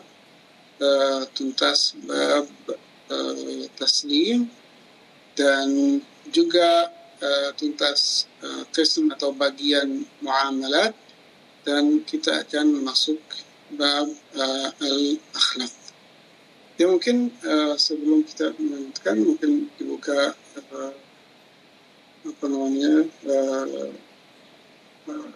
uh, 0.79 1.23
tuntas 1.33 1.97
bab 2.05 2.45
uh, 3.09 3.65
taslim. 3.73 4.45
Dan 5.33 5.97
juga 6.29 6.93
uh, 7.19 7.49
tuntas 7.57 8.29
uh, 8.45 8.69
qism 8.69 9.09
atau 9.09 9.33
bagian 9.33 10.05
muamalat 10.21 10.93
dan 11.69 12.01
kita 12.01 12.41
akan 12.41 12.81
masuk 12.81 13.21
bab 13.77 14.09
uh, 14.33 14.69
al-akhlaq. 14.81 15.73
Ya 16.81 16.89
mungkin 16.89 17.29
uh, 17.45 17.77
sebelum 17.77 18.25
kita 18.25 18.57
melanjutkan 18.57 19.21
mungkin 19.21 19.69
dibuka 19.77 20.33
uh, 20.73 20.93
apa 22.25 22.45
namanya 22.49 23.05
uh, 23.29 23.93
uh, 25.13 25.29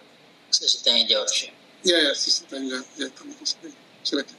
sesi 0.50 0.82
tanya 0.82 1.06
jawab 1.06 1.30
Ya 1.86 2.10
ya 2.10 2.12
sesi 2.18 2.42
tanya 2.50 2.82
jawab. 2.98 3.14
Ya, 3.14 3.70
silakan. 4.02 4.36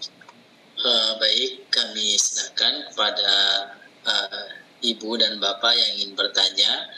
Uh, 0.75 1.15
baik, 1.23 1.71
kami 1.71 2.19
silakan 2.19 2.91
kepada 2.91 3.31
uh, 4.03 4.47
ibu 4.83 5.15
dan 5.15 5.39
bapak 5.39 5.71
yang 5.71 5.89
ingin 5.95 6.11
bertanya 6.19 6.91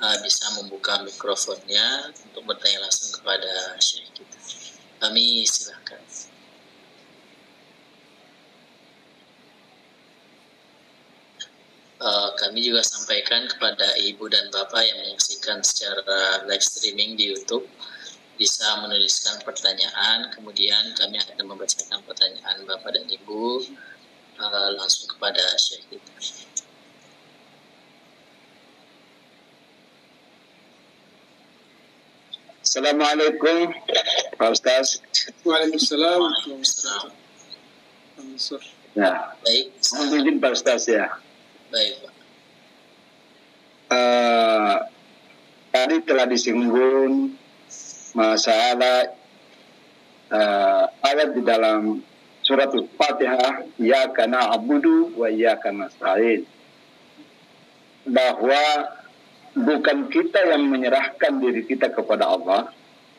uh, 0.00 0.16
bisa 0.22 0.46
membuka 0.60 1.02
mikrofonnya 1.02 2.10
untuk 2.30 2.42
bertanya 2.48 2.86
langsung 2.86 3.10
kepada 3.20 3.78
syekh 3.78 4.08
kita. 4.14 4.38
Kami 5.02 5.44
silakan. 5.44 6.02
Uh, 12.04 12.36
kami 12.36 12.60
juga 12.60 12.84
sampaikan 12.84 13.48
kepada 13.48 13.96
ibu 13.96 14.28
dan 14.28 14.52
bapak 14.52 14.84
yang 14.84 14.98
menyaksikan 15.00 15.64
secara 15.64 16.44
live 16.44 16.60
streaming 16.60 17.16
di 17.16 17.32
YouTube 17.32 17.64
bisa 18.34 18.66
menuliskan 18.82 19.38
pertanyaan, 19.46 20.26
kemudian 20.34 20.90
kami 20.98 21.22
akan 21.22 21.46
membacakan 21.46 22.02
pertanyaan 22.02 22.66
Bapak 22.66 22.98
dan 22.98 23.06
Ibu 23.06 23.62
uh, 24.42 24.68
langsung 24.74 25.06
kepada 25.06 25.42
Syekh 25.54 25.86
kita. 25.94 26.12
Assalamualaikum 32.74 33.70
Pak 34.34 34.50
Ustaz. 34.50 34.98
Waalaikumsalam. 35.46 36.26
Waalaikumsalam. 36.26 37.06
Ya. 38.98 39.30
Baik. 39.46 39.78
Mohon 39.94 40.18
izin 40.18 40.36
Pak 40.42 40.52
Ustaz 40.58 40.90
ya. 40.90 41.06
Baik 41.70 42.02
Pak. 42.02 42.14
Uh, 43.94 44.90
tadi 45.70 46.02
telah 46.02 46.26
disinggung 46.26 47.38
masalah 48.10 49.14
uh, 50.34 50.90
ayat 51.06 51.30
di 51.30 51.46
dalam 51.46 52.02
surat 52.42 52.74
Al-Fatihah 52.74 53.70
ya 53.78 54.10
kana 54.10 54.50
abudu 54.50 55.14
wa 55.14 55.30
ya 55.30 55.54
kana 55.62 55.86
nasta'in 55.86 56.42
bahwa 58.10 58.62
bukan 59.54 60.10
kita 60.10 60.50
yang 60.50 60.66
menyerahkan 60.66 61.38
diri 61.38 61.62
kita 61.64 61.94
kepada 61.94 62.26
Allah 62.26 62.74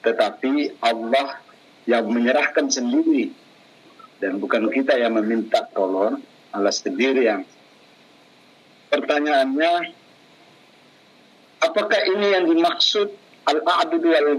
tetapi 0.05 0.77
Allah 0.85 1.41
yang 1.89 2.05
menyerahkan 2.05 2.69
sendiri. 2.69 3.33
Dan 4.21 4.37
bukan 4.39 4.69
kita 4.69 4.95
yang 4.95 5.17
meminta 5.17 5.65
tolong 5.73 6.21
Allah 6.53 6.71
sendiri 6.71 7.25
yang. 7.25 7.43
Pertanyaannya 8.93 9.91
apakah 11.59 11.99
ini 12.15 12.27
yang 12.31 12.45
dimaksud 12.47 13.11
al-a'budu 13.49 14.07
wal 14.07 14.29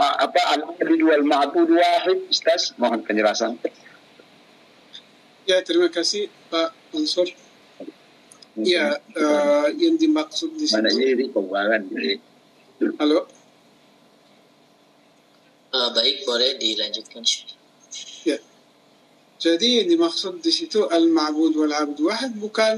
apa 0.00 0.40
al-abid 0.56 1.00
wal 1.04 1.24
wahid? 1.28 2.18
Ustaz 2.32 2.72
mohon 2.80 3.04
penjelasan. 3.04 3.60
Ya 5.44 5.60
terima 5.60 5.92
kasih 5.92 6.32
Pak 6.48 6.72
Mansur 6.94 7.28
ya 8.58 8.98
uh, 8.98 9.66
yang 9.78 9.94
dimaksud 9.94 10.58
di 10.58 10.66
situ. 10.66 10.80
mana 10.80 10.90
ini 10.90 11.26
pembuangan 11.30 11.82
ini. 11.90 12.18
Halo? 12.98 13.28
Uh, 15.70 15.88
baik 15.94 16.26
boleh 16.26 16.58
dilanjutkan 16.58 17.22
ya. 18.26 18.38
Jadi 19.38 19.68
yang 19.84 19.88
dimaksud 19.88 20.42
di 20.42 20.50
situ 20.50 20.82
al-ma'bud 20.90 21.54
wal 21.54 21.74
abd 21.74 21.98
wahid 22.02 22.32
bukan 22.36 22.76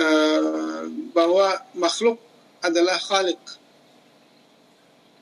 uh, 0.00 0.82
bahwa 1.14 1.54
makhluk 1.78 2.18
adalah 2.60 2.98
khalik 2.98 3.40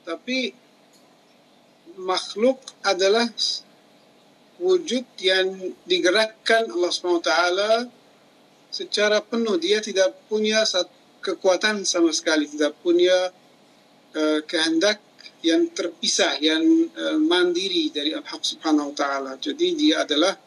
tapi 0.09 0.57
makhluk 2.01 2.57
adalah 2.81 3.29
wujud 4.57 5.05
yang 5.21 5.53
digerakkan 5.85 6.65
Allah 6.65 6.89
SWT 6.89 7.31
secara 8.69 9.21
penuh. 9.21 9.57
Dia 9.57 9.81
tidak 9.81 10.15
punya 10.29 10.63
kekuatan 11.19 11.83
sama 11.83 12.13
sekali, 12.15 12.47
tidak 12.47 12.77
punya 12.79 13.33
uh, 14.15 14.39
kehendak 14.45 15.01
yang 15.43 15.67
terpisah, 15.71 16.39
yang 16.39 16.63
uh, 16.95 17.17
mandiri 17.19 17.91
dari 17.91 18.15
Allah 18.15 18.39
Subhanahu 18.39 18.93
Wa 18.93 18.97
Taala. 18.97 19.31
Jadi 19.37 19.67
dia 19.75 20.05
adalah 20.07 20.37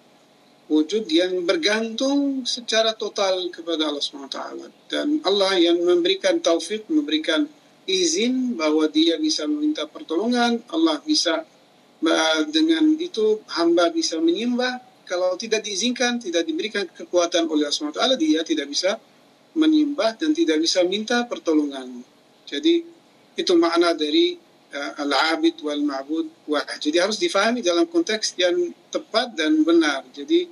wujud 0.72 1.04
yang 1.10 1.44
bergantung 1.44 2.48
secara 2.48 2.96
total 2.96 3.52
kepada 3.52 3.92
Allah 3.92 4.00
Subhanahu 4.00 4.30
Wa 4.32 4.36
Taala 4.38 4.66
dan 4.88 5.20
Allah 5.26 5.52
yang 5.60 5.82
memberikan 5.84 6.40
taufik, 6.40 6.88
memberikan 6.88 7.44
izin 7.84 8.54
bahwa 8.54 8.86
dia 8.86 9.18
bisa 9.18 9.44
meminta 9.50 9.84
pertolongan, 9.90 10.62
Allah 10.70 11.02
bisa 11.02 11.44
dengan 12.50 12.98
itu 12.98 13.42
hamba 13.54 13.90
bisa 13.94 14.18
menyembah. 14.18 14.91
Kalau 15.02 15.34
tidak 15.34 15.66
diizinkan, 15.66 16.22
tidak 16.22 16.46
diberikan 16.46 16.86
kekuatan 16.86 17.50
oleh 17.50 17.66
Allah 17.66 17.92
SWT, 17.92 18.20
dia 18.20 18.40
tidak 18.46 18.66
bisa 18.70 18.96
menyembah 19.52 20.16
dan 20.16 20.32
tidak 20.32 20.62
bisa 20.62 20.80
minta 20.86 21.26
pertolongan. 21.28 22.00
Jadi 22.48 22.84
itu 23.36 23.52
makna 23.56 23.92
dari 23.92 24.38
uh, 24.72 25.02
al-abid 25.02 25.60
wal 25.60 25.82
ma'bud 25.84 26.48
wahid. 26.48 26.78
Jadi 26.80 26.96
harus 27.00 27.20
difahami 27.20 27.60
dalam 27.60 27.84
konteks 27.88 28.38
yang 28.40 28.72
tepat 28.88 29.36
dan 29.36 29.60
benar. 29.66 30.06
Jadi 30.14 30.48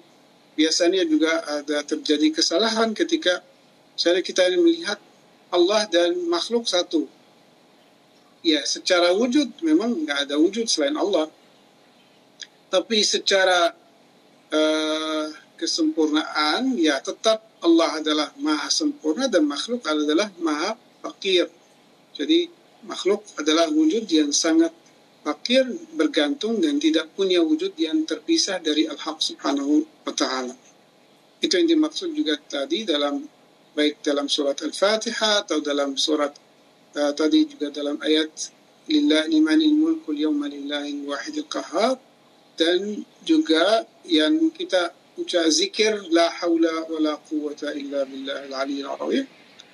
biasanya 0.59 1.07
juga 1.09 1.41
ada 1.47 1.81
terjadi 1.87 2.37
kesalahan 2.37 2.93
ketika 2.93 3.41
misalnya 3.97 4.21
kita 4.21 4.45
melihat 4.61 5.01
Allah 5.49 5.89
dan 5.89 6.15
makhluk 6.29 6.69
satu 6.69 7.09
ya 8.45 8.61
secara 8.65 9.13
wujud 9.17 9.61
memang 9.65 10.05
nggak 10.05 10.29
ada 10.29 10.37
wujud 10.41 10.69
selain 10.69 10.97
Allah 10.97 11.29
Tapi 12.71 13.03
secara 13.03 13.75
uh, 14.51 15.27
kesempurnaan, 15.57 16.75
ya 16.79 16.99
tetap 17.03 17.45
Allah 17.61 18.01
adalah 18.01 18.29
maha 18.41 18.73
sempurna 18.73 19.29
dan 19.29 19.45
makhluk 19.45 19.85
adalah 19.85 20.33
maha 20.41 20.77
fakir. 21.05 21.49
Jadi 22.17 22.49
makhluk 22.89 23.25
adalah 23.37 23.69
wujud 23.69 24.09
yang 24.09 24.33
sangat 24.33 24.73
fakir, 25.21 25.69
bergantung 25.93 26.59
dan 26.65 26.81
tidak 26.81 27.13
punya 27.13 27.45
wujud 27.45 27.77
yang 27.77 28.09
terpisah 28.09 28.57
dari 28.59 28.89
Al-Haq 28.89 29.21
subhanahu 29.21 29.85
wa 30.09 30.13
ta'ala. 30.17 30.57
Itu 31.41 31.61
yang 31.61 31.69
dimaksud 31.77 32.13
juga 32.17 32.41
tadi 32.41 32.89
dalam 32.89 33.21
baik 33.77 34.01
dalam 34.01 34.27
surat 34.27 34.57
Al-Fatihah 34.65 35.47
atau 35.47 35.61
dalam 35.61 35.95
surat 35.95 36.33
uh, 36.97 37.13
tadi 37.13 37.47
juga 37.47 37.71
dalam 37.71 38.01
ayat 38.01 38.51
lillahi 38.91 39.31
limanil 39.31 39.77
mulkul 39.77 40.17
yawma 40.17 40.51
lillahi 40.51 41.07
wahidil 41.07 41.47
qahhar 41.47 41.95
dan 42.61 43.01
juga 43.25 43.89
yang 44.05 44.53
kita 44.53 44.93
ucap 45.17 45.49
zikir 45.49 45.97
la 46.13 46.29
haula 46.45 46.85
wa 46.93 47.01
la 47.01 47.15
quwata 47.17 47.73
illa 47.73 48.05
billahil 48.05 48.53
aliyyil 48.53 48.93
azim 48.93 49.25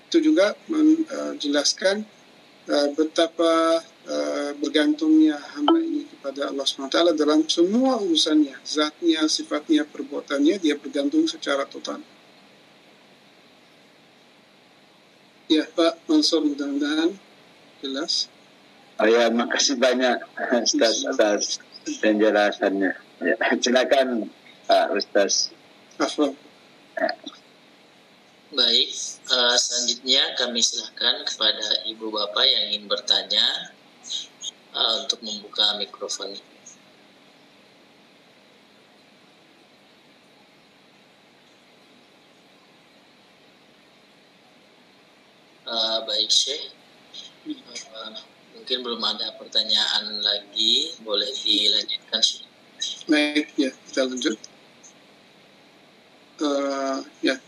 itu 0.07 0.18
juga 0.22 0.55
menjelaskan 0.70 2.07
uh, 2.70 2.89
betapa 2.95 3.82
uh, 4.07 4.51
bergantungnya 4.62 5.34
hamba 5.59 5.82
ini 5.82 6.07
kepada 6.07 6.55
Allah 6.55 6.62
SWT 6.62 7.18
dalam 7.18 7.43
semua 7.51 7.99
urusannya, 7.99 8.55
zatnya, 8.62 9.26
sifatnya, 9.26 9.82
perbuatannya, 9.82 10.62
dia 10.62 10.78
bergantung 10.78 11.26
secara 11.26 11.66
total. 11.66 11.99
Ya 15.51 15.66
Pak 15.74 16.07
Mansur 16.07 16.43
mudah-mudahan 16.47 17.14
jelas. 17.82 18.30
Oh 18.99 19.07
ya, 19.07 19.26
makasih 19.30 19.78
banyak 19.78 20.22
Ustaz 20.66 21.03
atas 21.07 21.59
penjelasannya. 22.03 22.93
Ya, 23.22 23.37
silakan 23.62 24.30
Pak 24.66 24.93
Ustaz. 24.99 25.55
Ya. 26.97 27.11
Baik, 28.57 28.89
uh, 29.30 29.57
selanjutnya 29.59 30.22
kami 30.39 30.64
silakan 30.64 31.22
kepada 31.28 31.87
Ibu 31.87 32.09
Bapak 32.09 32.47
yang 32.47 32.64
ingin 32.72 32.84
bertanya 32.89 33.74
uh, 34.72 35.05
untuk 35.05 35.20
membuka 35.22 35.76
mikrofon. 35.76 36.37
Uh, 45.66 45.99
baik 46.07 46.30
Syekh, 46.30 46.70
uh, 47.51 48.14
mungkin 48.67 48.83
belum 48.83 48.99
ada 48.99 49.31
pertanyaan 49.39 50.27
lagi, 50.27 50.91
boleh 51.07 51.31
dilanjutkan. 51.39 52.43
Baik, 53.07 53.47
ya 53.55 53.71
kita 53.71 54.11
lanjut. 54.11 54.39
Uh, 56.43 56.99
ya, 57.23 57.39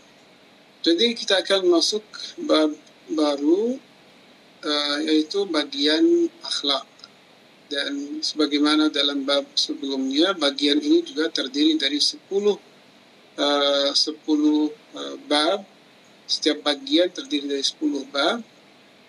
jadi 0.79 1.11
kita 1.11 1.43
akan 1.43 1.75
masuk 1.75 2.07
bab 2.47 2.71
baru 3.11 3.75
uh, 4.63 4.97
yaitu 5.11 5.43
bagian 5.51 6.31
akhlak. 6.39 6.87
Dan 7.67 8.23
sebagaimana 8.23 8.87
dalam 8.87 9.27
bab 9.27 9.43
sebelumnya 9.59 10.31
bagian 10.39 10.79
ini 10.79 11.03
juga 11.03 11.27
terdiri 11.27 11.75
dari 11.75 11.99
10 11.99 12.15
uh, 12.31 13.91
10 13.91 13.91
uh, 13.91 14.71
bab. 15.27 15.67
Setiap 16.31 16.63
bagian 16.63 17.11
terdiri 17.11 17.59
dari 17.59 17.65
10 17.67 18.07
bab 18.07 18.39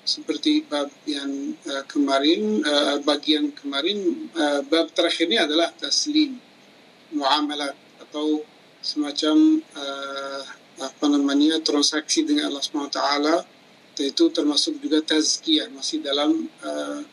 seperti 0.05 0.65
bab 0.65 0.89
yang 1.05 1.55
uh, 1.69 1.85
kemarin 1.87 2.65
uh, 2.65 2.97
bagian 3.05 3.53
kemarin 3.53 4.31
uh, 4.35 4.65
bab 4.67 4.91
terakhirnya 4.97 5.45
adalah 5.45 5.71
taslim 5.77 6.41
muamalat 7.13 7.77
atau 8.01 8.43
semacam 8.81 9.61
uh, 9.77 10.43
apa 10.81 11.07
namanya 11.13 11.61
transaksi 11.61 12.25
dengan 12.25 12.49
Allah 12.49 12.65
SWT 12.65 13.01
itu 14.01 14.33
termasuk 14.33 14.81
juga 14.81 15.05
tazkiyah 15.05 15.69
masih 15.77 16.01
dalam 16.01 16.49
uh, 16.65 17.05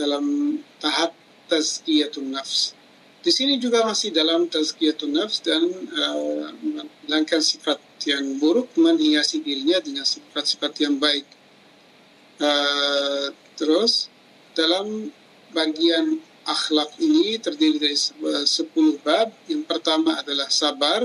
dalam 0.00 0.56
tahap 0.80 1.12
tazkiyatun 1.52 2.32
nafs 2.32 2.72
di 3.22 3.30
sini 3.30 3.54
juga 3.54 3.86
masih 3.86 4.10
dalam 4.10 4.50
tazkiyatun 4.50 5.14
nafs 5.14 5.38
dan 5.46 5.62
uh, 5.94 7.38
sifat 7.38 7.78
yang 8.02 8.42
buruk 8.42 8.74
menghiasi 8.74 9.38
dirinya 9.46 9.78
dengan 9.78 10.02
sifat-sifat 10.02 10.74
yang 10.82 10.98
baik. 10.98 11.22
Uh, 12.40 13.34
terus 13.58 14.08
dalam 14.56 15.10
bagian 15.52 16.20
akhlak 16.48 16.96
ini 17.00 17.36
terdiri 17.38 17.78
dari 17.78 17.98
sepuluh 18.48 18.96
bab. 19.00 19.32
Yang 19.48 19.64
pertama 19.68 20.20
adalah 20.20 20.48
sabar. 20.48 21.04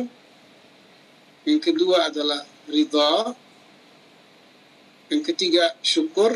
Yang 1.47 1.59
kedua 1.73 2.11
adalah 2.11 2.43
ridha. 2.67 3.33
Yang 5.11 5.21
ketiga 5.33 5.75
syukur. 5.83 6.31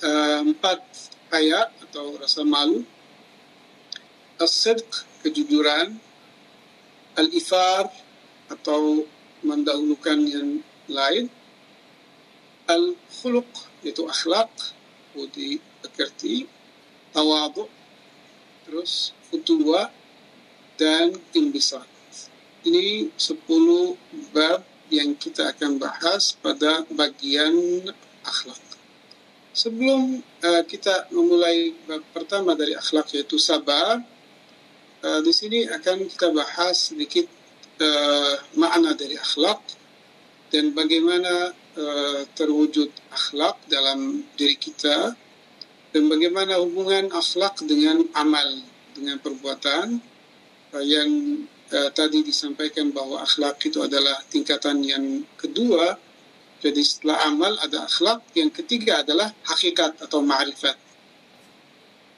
Uh, 0.00 0.44
empat 0.44 0.80
ayat 1.32 1.72
atau 1.88 2.18
rasa 2.20 2.44
malu 2.44 2.84
as-sidq 4.40 5.04
kejujuran 5.20 5.96
al-ithar 7.16 7.88
atau 8.48 9.04
mendahulukan 9.44 10.18
yang 10.24 10.64
lain 10.88 11.28
al-khuluq 12.70 13.50
itu 13.82 14.06
akhlak 14.06 14.50
budi 15.10 15.58
pekerti 15.82 16.46
tawadu 17.10 17.66
terus 18.62 19.10
futuwa 19.26 19.90
dan 20.78 21.10
imbisat 21.34 21.86
ini 22.62 23.08
10 23.16 24.30
bab 24.36 24.62
yang 24.92 25.16
kita 25.16 25.54
akan 25.54 25.80
bahas 25.80 26.36
pada 26.38 26.84
bagian 26.92 27.54
akhlak. 28.20 28.60
Sebelum 29.50 30.20
uh, 30.20 30.62
kita 30.68 31.08
memulai 31.10 31.72
bab 31.88 32.04
pertama 32.12 32.52
dari 32.54 32.76
akhlak 32.76 33.10
yaitu 33.16 33.40
sabar 33.40 34.02
Uh, 35.00 35.24
di 35.24 35.32
sini 35.32 35.64
akan 35.64 36.12
kita 36.12 36.28
bahas 36.28 36.92
sedikit 36.92 37.24
uh, 37.80 38.36
makna 38.60 38.92
dari 38.92 39.16
akhlak 39.16 39.56
dan 40.52 40.76
bagaimana 40.76 41.56
uh, 41.76 42.22
terwujud 42.34 42.90
akhlak 43.10 43.58
dalam 43.70 44.24
diri 44.34 44.56
kita 44.56 45.14
dan 45.90 46.02
bagaimana 46.06 46.58
hubungan 46.62 47.10
akhlak 47.10 47.58
dengan 47.66 48.06
amal 48.14 48.62
dengan 48.94 49.18
perbuatan. 49.18 49.98
Uh, 50.70 50.86
yang 50.86 51.10
uh, 51.74 51.90
tadi 51.90 52.22
disampaikan 52.22 52.94
bahwa 52.94 53.22
akhlak 53.26 53.58
itu 53.66 53.82
adalah 53.82 54.22
tingkatan 54.30 54.82
yang 54.86 55.26
kedua. 55.34 55.98
Jadi 56.60 56.82
setelah 56.84 57.26
amal 57.26 57.56
ada 57.58 57.88
akhlak 57.88 58.20
yang 58.36 58.52
ketiga 58.52 59.00
adalah 59.02 59.32
hakikat 59.48 59.96
atau 59.98 60.20
ma'rifat. 60.20 60.76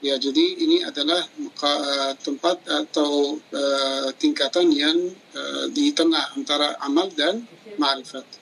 Ya, 0.02 0.18
jadi 0.18 0.58
ini 0.58 0.82
adalah 0.82 1.22
uh, 1.62 2.12
tempat 2.18 2.58
atau 2.66 3.38
uh, 3.38 4.10
tingkatan 4.18 4.66
yang 4.74 4.98
uh, 5.30 5.70
di 5.70 5.94
tengah 5.94 6.34
antara 6.34 6.74
amal 6.82 7.06
dan 7.14 7.46
ma'rifat. 7.78 8.41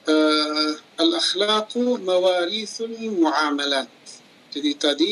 Uh, 0.00 0.72
Al-akhlaqu 0.96 2.00
mawarithul 2.00 2.96
muamalat. 3.12 3.88
Jadi 4.48 4.70
tadi 4.80 5.10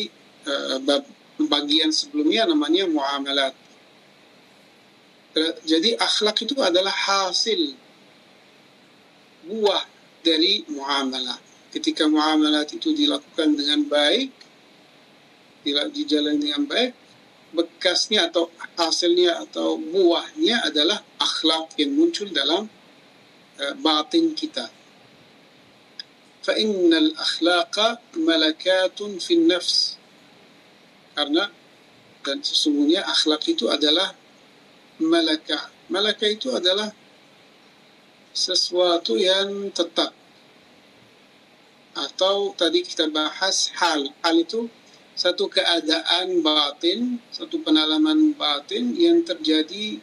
uh, 0.48 0.80
bagian 1.44 1.92
sebelumnya 1.92 2.48
namanya 2.48 2.88
muamalat. 2.88 3.52
Uh, 5.36 5.54
jadi 5.68 6.00
akhlak 6.00 6.40
itu 6.40 6.56
adalah 6.64 6.92
hasil 6.92 7.76
buah 9.44 9.84
dari 10.24 10.64
muamalat 10.72 11.40
ketika 11.68 12.08
muamalat 12.08 12.72
itu 12.72 12.96
dilakukan 12.96 13.52
dengan 13.56 13.84
baik, 13.84 14.32
dijalani 15.92 16.40
dengan 16.40 16.64
baik, 16.64 16.92
bekasnya 17.52 18.28
atau 18.32 18.48
hasilnya 18.76 19.44
atau 19.44 19.76
buahnya 19.76 20.64
adalah 20.68 21.00
akhlak 21.20 21.76
yang 21.76 21.92
muncul 21.92 22.28
dalam 22.32 22.68
batin 23.80 24.32
kita. 24.32 24.77
فإن 26.47 26.93
الأخلاق 26.93 27.75
ملكات 28.19 28.99
في 28.99 29.33
النفس 29.33 29.97
karena 31.13 31.45
dan 32.25 32.41
sesungguhnya 32.41 33.05
akhlak 33.05 33.45
itu 33.45 33.69
adalah 33.69 34.17
malakah. 34.97 35.69
Malakah 35.93 36.29
itu 36.31 36.49
adalah 36.49 36.89
sesuatu 38.33 39.13
yang 39.13 39.69
tetap 39.69 40.09
atau 41.93 42.57
tadi 42.57 42.81
kita 42.81 43.13
bahas 43.13 43.69
hal. 43.77 44.09
Hal 44.25 44.35
itu 44.41 44.65
satu 45.13 45.45
keadaan 45.45 46.41
batin, 46.41 47.21
satu 47.29 47.61
penalaman 47.61 48.33
batin 48.33 48.97
yang 48.97 49.21
terjadi 49.21 50.01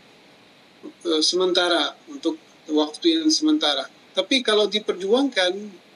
uh, 1.11 1.23
sementara 1.25 1.99
untuk 2.07 2.39
waktu 2.71 3.19
yang 3.19 3.27
sementara. 3.35 3.91
Tapi 4.15 4.47
kalau 4.47 4.71
diperjuangkan, 4.71 5.53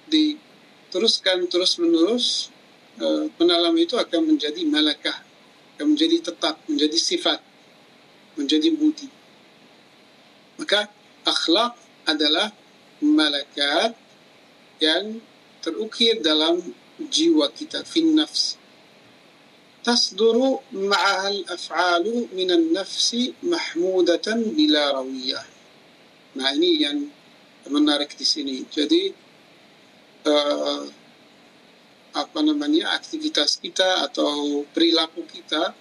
diteruskan 0.09 1.47
terus 1.51 1.77
menerus, 1.81 2.51
uh, 3.01 3.31
penalaman 3.39 3.83
itu 3.83 3.99
akan 3.99 4.35
menjadi 4.35 4.63
malakah 4.67 5.17
yang 5.81 5.95
menjadi 5.95 6.31
tetap, 6.31 6.61
menjadi 6.71 6.99
sifat, 6.99 7.41
menjadi 8.39 8.69
budi. 8.75 9.09
Maka 10.61 10.87
akhlak 11.27 11.75
adalah 12.07 12.55
malakat 13.03 13.97
yang 14.79 15.19
terukir 15.65 16.21
dalam 16.23 16.63
jiwa 16.99 17.51
kita, 17.51 17.83
fin 17.83 18.15
nafs. 18.15 18.61
تصدر 19.85 20.59
معها 20.73 21.29
الأفعال 21.29 22.27
من 22.33 22.51
النفس 22.51 23.17
محمودة 23.45 24.27
بلا 24.57 24.85
روية. 24.97 25.41
Nah 26.35 26.51
ini 26.57 26.71
yang 26.83 26.99
menarik 27.69 28.17
di 28.17 28.27
sini. 28.27 28.65
Jadi 28.67 29.13
uh, 30.26 30.84
apa 32.10 32.40
namanya 32.42 32.98
aktivitas 32.98 33.62
kita 33.62 34.10
atau 34.10 34.66
perilaku 34.74 35.24
kita 35.30 35.78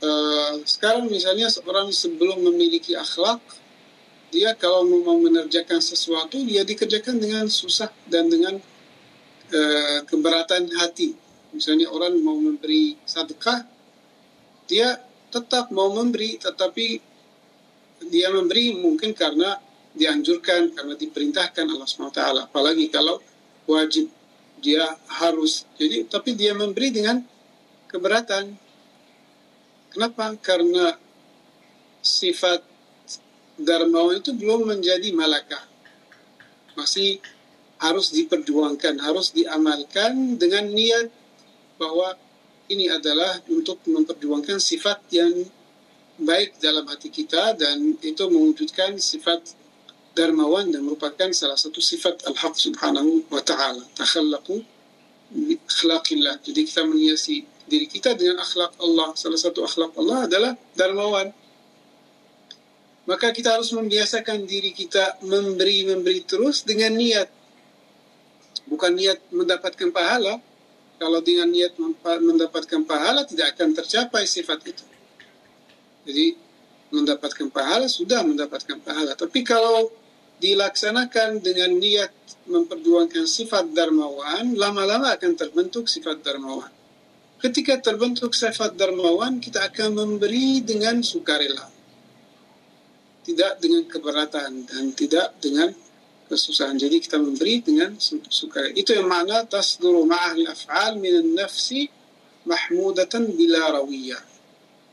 uh, 0.00 0.54
sekarang 0.62 1.10
misalnya 1.10 1.50
seorang 1.50 1.90
sebelum 1.90 2.40
memiliki 2.46 2.94
akhlak 2.94 3.42
dia 4.30 4.54
kalau 4.54 4.86
mau 4.86 5.18
mengerjakan 5.18 5.82
sesuatu 5.82 6.38
dia 6.46 6.62
dikerjakan 6.62 7.18
dengan 7.18 7.50
susah 7.50 7.90
dan 8.06 8.30
dengan 8.30 8.62
uh, 9.50 9.98
keberatan 10.06 10.70
hati. 10.78 11.18
Misalnya 11.50 11.90
orang 11.90 12.14
mau 12.22 12.38
memberi 12.38 12.94
sedekah 13.02 13.66
dia 14.70 15.02
tetap 15.34 15.74
mau 15.74 15.90
memberi 15.90 16.38
tetapi 16.38 17.02
dia 18.06 18.30
memberi 18.30 18.78
mungkin 18.78 19.10
karena 19.10 19.58
dianjurkan 19.94 20.74
karena 20.74 20.94
diperintahkan 20.94 21.66
Allah 21.66 21.88
SWT 21.88 22.20
apalagi 22.46 22.86
kalau 22.90 23.18
wajib 23.66 24.06
dia 24.60 24.84
harus. 25.20 25.66
Jadi 25.80 26.06
tapi 26.06 26.36
dia 26.36 26.54
memberi 26.54 26.92
dengan 26.94 27.22
keberatan. 27.90 28.54
Kenapa? 29.90 30.38
Karena 30.38 30.94
sifat 32.00 32.62
darmawan 33.60 34.22
itu 34.24 34.32
belum 34.32 34.64
menjadi 34.64 35.12
malakah 35.12 35.60
masih 36.78 37.20
harus 37.76 38.08
diperjuangkan 38.08 39.00
harus 39.04 39.36
diamalkan 39.36 40.40
dengan 40.40 40.64
niat 40.72 41.12
bahwa 41.76 42.16
ini 42.72 42.88
adalah 42.88 43.40
untuk 43.52 43.84
memperjuangkan 43.84 44.56
sifat 44.56 45.04
yang 45.12 45.44
baik 46.20 46.56
dalam 46.60 46.88
hati 46.88 47.12
kita 47.12 47.56
dan 47.56 47.96
itu 48.00 48.24
mewujudkan 48.28 48.96
sifat 48.96 49.59
darmawan 50.20 50.68
dan 50.68 50.84
merupakan 50.84 51.32
salah 51.32 51.56
satu 51.56 51.80
sifat 51.80 52.28
Al-Haq 52.28 52.52
subhanahu 52.60 53.24
wa 53.32 53.40
ta'ala. 53.40 53.80
Takhallaqu 53.96 54.60
akhlaqillah. 55.64 56.44
Jadi 56.44 56.60
kita 56.68 56.84
menghiasi 56.84 57.48
diri 57.64 57.88
kita 57.88 58.12
dengan 58.12 58.44
akhlak 58.44 58.76
Allah. 58.76 59.16
Salah 59.16 59.40
satu 59.40 59.64
akhlak 59.64 59.96
Allah 59.96 60.28
adalah 60.28 60.52
darmawan. 60.76 61.32
Maka 63.08 63.32
kita 63.32 63.56
harus 63.56 63.72
membiasakan 63.72 64.44
diri 64.44 64.76
kita 64.76 65.24
memberi-memberi 65.24 66.20
terus 66.28 66.68
dengan 66.68 66.92
niat. 67.00 67.32
Bukan 68.68 68.92
niat 68.92 69.24
mendapatkan 69.32 69.88
pahala. 69.88 70.36
Kalau 71.00 71.24
dengan 71.24 71.48
niat 71.48 71.80
mendapatkan 72.04 72.84
pahala 72.84 73.24
tidak 73.24 73.56
akan 73.56 73.72
tercapai 73.72 74.28
sifat 74.28 74.60
itu. 74.68 74.84
Jadi 76.04 76.26
mendapatkan 76.92 77.48
pahala 77.48 77.88
sudah 77.88 78.20
mendapatkan 78.20 78.76
pahala. 78.84 79.16
Tapi 79.16 79.40
kalau 79.40 79.88
dilaksanakan 80.40 81.44
dengan 81.44 81.76
niat 81.76 82.10
memperjuangkan 82.48 83.28
sifat 83.28 83.70
darmawan, 83.76 84.56
lama-lama 84.56 85.12
akan 85.14 85.36
terbentuk 85.36 85.86
sifat 85.86 86.24
darmawan. 86.24 86.72
Ketika 87.40 87.80
terbentuk 87.80 88.32
sifat 88.32 88.76
darmawan, 88.76 89.40
kita 89.40 89.68
akan 89.68 89.96
memberi 89.96 90.60
dengan 90.60 91.00
sukarela. 91.00 91.68
Tidak 93.24 93.60
dengan 93.60 93.84
keberatan 93.84 94.64
dan 94.64 94.84
tidak 94.96 95.36
dengan 95.40 95.70
kesusahan. 96.28 96.76
Jadi 96.76 97.00
kita 97.00 97.20
memberi 97.20 97.60
dengan 97.60 97.96
sukarela. 98.28 98.76
Itu 98.76 98.96
yang 98.96 99.08
makna 99.08 99.44
tasduru 99.44 100.04
ma'ahli 100.04 100.48
af'al 100.48 101.00
minan 101.00 101.36
nafsi 101.36 101.88
mahmudatan 102.44 103.28
bila 103.36 103.76
rawiyah. 103.76 104.20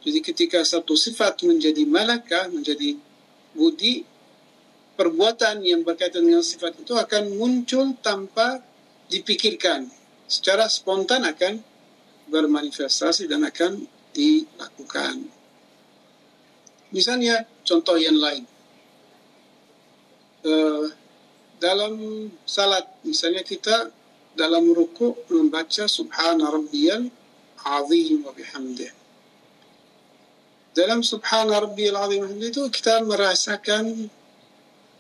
Jadi 0.08 0.20
ketika 0.24 0.64
satu 0.64 0.95
sifat 0.95 1.43
menjadi 1.43 1.84
malakah, 1.84 2.48
menjadi 2.48 2.95
budi, 3.52 4.08
perbuatan 4.98 5.62
yang 5.62 5.86
berkaitan 5.86 6.26
dengan 6.26 6.41
sifat 6.41 6.82
itu 6.82 6.98
akan 6.98 7.38
muncul 7.38 7.93
tanpa 8.02 8.60
dipikirkan. 9.08 9.88
Secara 10.28 10.68
spontan 10.68 11.24
akan 11.24 11.62
bermanifestasi 12.28 13.32
dan 13.32 13.48
akan 13.48 13.86
dilakukan. 14.12 15.30
Misalnya 16.91 17.45
contoh 17.64 17.95
yang 17.95 18.18
lain. 18.18 18.43
Uh, 20.41 20.89
dalam 21.62 21.93
salat, 22.45 22.86
misalnya 23.04 23.41
kita 23.41 23.91
dalam 24.38 24.70
ruku 24.70 25.18
membaca 25.34 25.89
Subhana 25.89 26.54
Rabbiyal 26.54 27.10
Azim 27.66 28.22
wa 28.22 28.32
bihamdih. 28.32 28.93
Dalam 30.78 31.02
Subhana 31.02 31.58
Rabbiyal 31.58 31.98
Azim 31.98 32.24
itu 32.38 32.70
kita 32.70 33.02
merasakan 33.02 34.14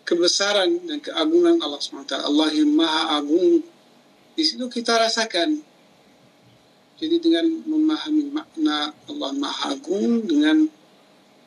kebesaran 0.07 0.87
dan 0.87 1.03
keagungan 1.03 1.59
Allah 1.59 1.83
SWT. 1.83 2.15
Allah 2.15 2.47
yang 2.55 2.71
maha 2.71 3.19
agung. 3.19 3.59
Di 4.39 4.43
situ 4.47 4.63
kita 4.71 4.95
rasakan. 4.95 5.59
Jadi 6.97 7.15
dengan 7.19 7.45
memahami 7.67 8.31
makna 8.31 8.95
Allah 9.11 9.31
maha 9.35 9.75
agung, 9.75 10.23
dengan 10.23 10.65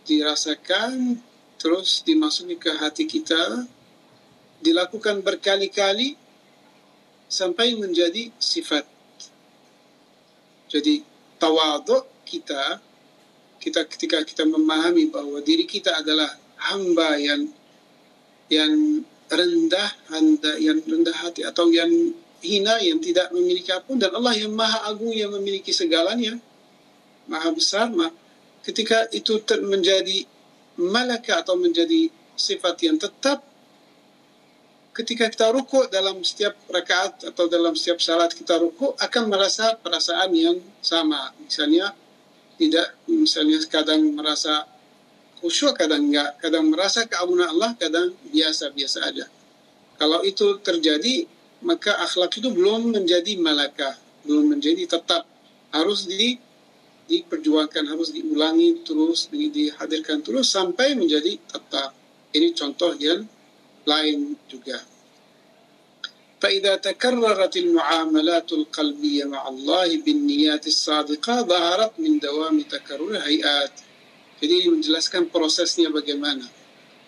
dirasakan, 0.04 1.16
terus 1.56 2.04
dimasuki 2.04 2.60
ke 2.60 2.70
hati 2.76 3.08
kita, 3.08 3.66
dilakukan 4.60 5.24
berkali-kali, 5.24 6.14
sampai 7.26 7.74
menjadi 7.80 8.30
sifat. 8.38 8.84
Jadi 10.70 11.02
tawaduk 11.40 12.06
kita, 12.28 12.78
kita 13.58 13.86
ketika 13.90 14.22
kita 14.22 14.46
memahami 14.46 15.10
bahwa 15.10 15.42
diri 15.42 15.66
kita 15.66 15.98
adalah 15.98 16.30
hamba 16.70 17.18
yang 17.18 17.50
yang 18.50 19.06
rendah, 19.30 19.90
anda 20.10 20.58
yang 20.58 20.82
rendah 20.82 21.14
hati 21.14 21.46
atau 21.46 21.70
yang 21.70 21.88
hina 22.42 22.80
yang 22.82 22.98
tidak 22.98 23.30
memiliki 23.30 23.70
apa 23.70 23.92
dan 24.00 24.10
Allah 24.16 24.34
yang 24.34 24.52
maha 24.52 24.90
agung 24.90 25.12
yang 25.12 25.30
memiliki 25.30 25.70
segalanya 25.76 26.40
maha 27.28 27.52
besar 27.52 27.92
mah 27.92 28.10
ketika 28.64 29.06
itu 29.12 29.38
menjadi 29.60 30.24
malaka 30.80 31.44
atau 31.44 31.54
menjadi 31.60 32.08
sifat 32.34 32.76
yang 32.88 32.96
tetap 32.96 33.44
ketika 34.96 35.30
kita 35.30 35.46
ruku 35.54 35.86
dalam 35.92 36.20
setiap 36.24 36.56
rakaat 36.66 37.30
atau 37.30 37.46
dalam 37.46 37.76
setiap 37.76 38.02
salat 38.02 38.32
kita 38.34 38.58
ruku 38.58 38.92
akan 38.98 39.22
merasa 39.30 39.78
perasaan 39.78 40.34
yang 40.34 40.58
sama. 40.82 41.30
Misalnya 41.40 41.94
tidak 42.60 42.98
misalnya 43.08 43.56
kadang 43.70 44.12
merasa 44.12 44.66
khusyuk 45.39 45.77
kadang 45.77 46.09
enggak, 46.09 46.39
kadang 46.41 46.71
merasa 46.71 47.05
keagungan 47.05 47.51
Allah, 47.51 47.71
kadang 47.77 48.15
biasa-biasa 48.33 48.99
aja. 49.05 49.25
Kalau 49.95 50.23
itu 50.25 50.59
terjadi, 50.59 51.29
maka 51.63 51.95
akhlak 52.01 52.35
itu 52.35 52.51
belum 52.51 52.91
menjadi 52.91 53.37
malakah, 53.39 53.95
belum 54.27 54.57
menjadi 54.57 54.85
tetap. 54.99 55.23
Harus 55.71 56.07
di 56.07 56.39
diperjuangkan, 57.05 57.85
harus 57.85 58.09
diulangi 58.09 58.81
terus, 58.81 59.29
di, 59.29 59.53
dihadirkan 59.53 60.25
terus 60.25 60.49
sampai 60.49 60.97
menjadi 60.97 61.37
tetap. 61.45 61.93
Ini 62.33 62.51
contoh 62.57 62.91
yang 62.97 63.23
lain 63.85 64.35
juga. 64.49 64.81
فإذا 66.45 66.75
تكررت 66.75 67.57
المعاملات 67.57 68.53
القلبية 68.53 69.25
مع 69.25 69.47
الله 69.49 69.97
بالنيات 69.97 70.67
الصادقة 70.67 71.41
ظهرت 71.41 71.93
من 71.97 72.19
دوام 72.19 72.61
تكرر 72.61 73.17
هيئات 73.17 73.71
jadi 74.40 74.72
menjelaskan 74.72 75.28
prosesnya 75.28 75.92
bagaimana. 75.92 76.48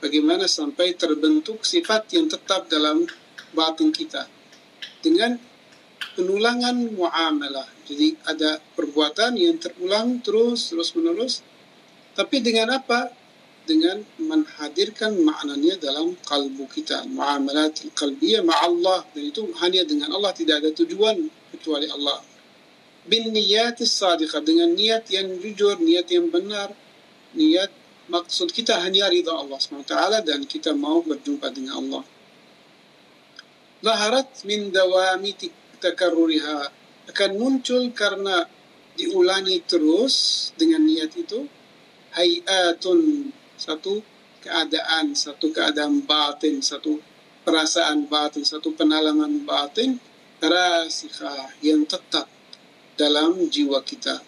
Bagaimana 0.05 0.45
sampai 0.45 0.93
terbentuk 0.93 1.65
sifat 1.65 2.13
yang 2.13 2.29
tetap 2.29 2.69
dalam 2.69 3.09
batin 3.57 3.89
kita. 3.89 4.29
Dengan 5.01 5.41
penulangan 6.13 6.77
muamalah. 6.93 7.65
Jadi 7.89 8.21
ada 8.29 8.61
perbuatan 8.77 9.41
yang 9.41 9.57
terulang 9.57 10.21
terus, 10.21 10.77
terus 10.77 10.93
menerus. 10.93 11.41
Tapi 12.13 12.45
dengan 12.45 12.77
apa? 12.77 13.09
Dengan 13.65 14.05
menghadirkan 14.21 15.17
maknanya 15.25 15.81
dalam 15.81 16.13
kalbu 16.29 16.69
kita. 16.69 17.09
Muamalat 17.09 17.89
qalbiyah 17.97 18.45
ma'allah. 18.45 19.09
Dan 19.17 19.33
itu 19.33 19.49
hanya 19.65 19.89
dengan 19.89 20.13
Allah. 20.13 20.37
Tidak 20.37 20.61
ada 20.61 20.69
tujuan 20.69 21.17
kecuali 21.57 21.89
Allah. 21.89 22.21
Bin 23.09 23.33
niyatis 23.33 23.97
sadiqah. 23.97 24.45
Dengan 24.45 24.77
niat 24.77 25.09
yang 25.09 25.33
jujur, 25.41 25.81
niat 25.81 26.13
yang 26.13 26.29
benar 26.29 26.82
niat 27.37 27.71
maksud 28.11 28.53
kita 28.53 28.81
hanya 28.83 29.09
ridha 29.09 29.33
Allah 29.33 29.57
SWT 29.57 29.95
dan 30.27 30.41
kita 30.45 30.77
mau 30.77 31.01
berjumpa 31.01 31.49
dengan 31.55 31.81
Allah. 31.81 32.05
Zaharat 33.83 34.47
min 34.47 34.71
dawami 34.71 35.35
takarruriha 35.83 36.71
akan 37.11 37.31
muncul 37.35 37.91
karena 37.91 38.47
diulangi 38.95 39.59
terus 39.67 40.51
dengan 40.55 40.87
niat 40.87 41.11
itu 41.19 41.49
hayatun 42.15 43.33
satu 43.59 44.05
keadaan 44.45 45.17
satu 45.17 45.51
keadaan 45.51 46.05
batin 46.05 46.61
satu 46.61 47.01
perasaan 47.43 48.07
batin 48.07 48.47
satu 48.47 48.71
penalaman 48.77 49.43
batin 49.43 49.99
rasikha 50.39 51.57
yang 51.65 51.83
tetap 51.89 52.29
dalam 52.95 53.49
jiwa 53.49 53.81
kita 53.83 54.21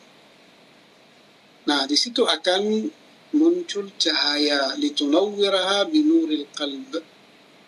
nah 1.65 1.89
di 1.89 1.97
situ 1.97 2.25
akan 2.25 2.93
muncul 3.35 3.91
cahaya 3.99 4.79
litunawwiraha 4.79 5.91
binuril 5.91 6.47
qalb. 6.55 7.03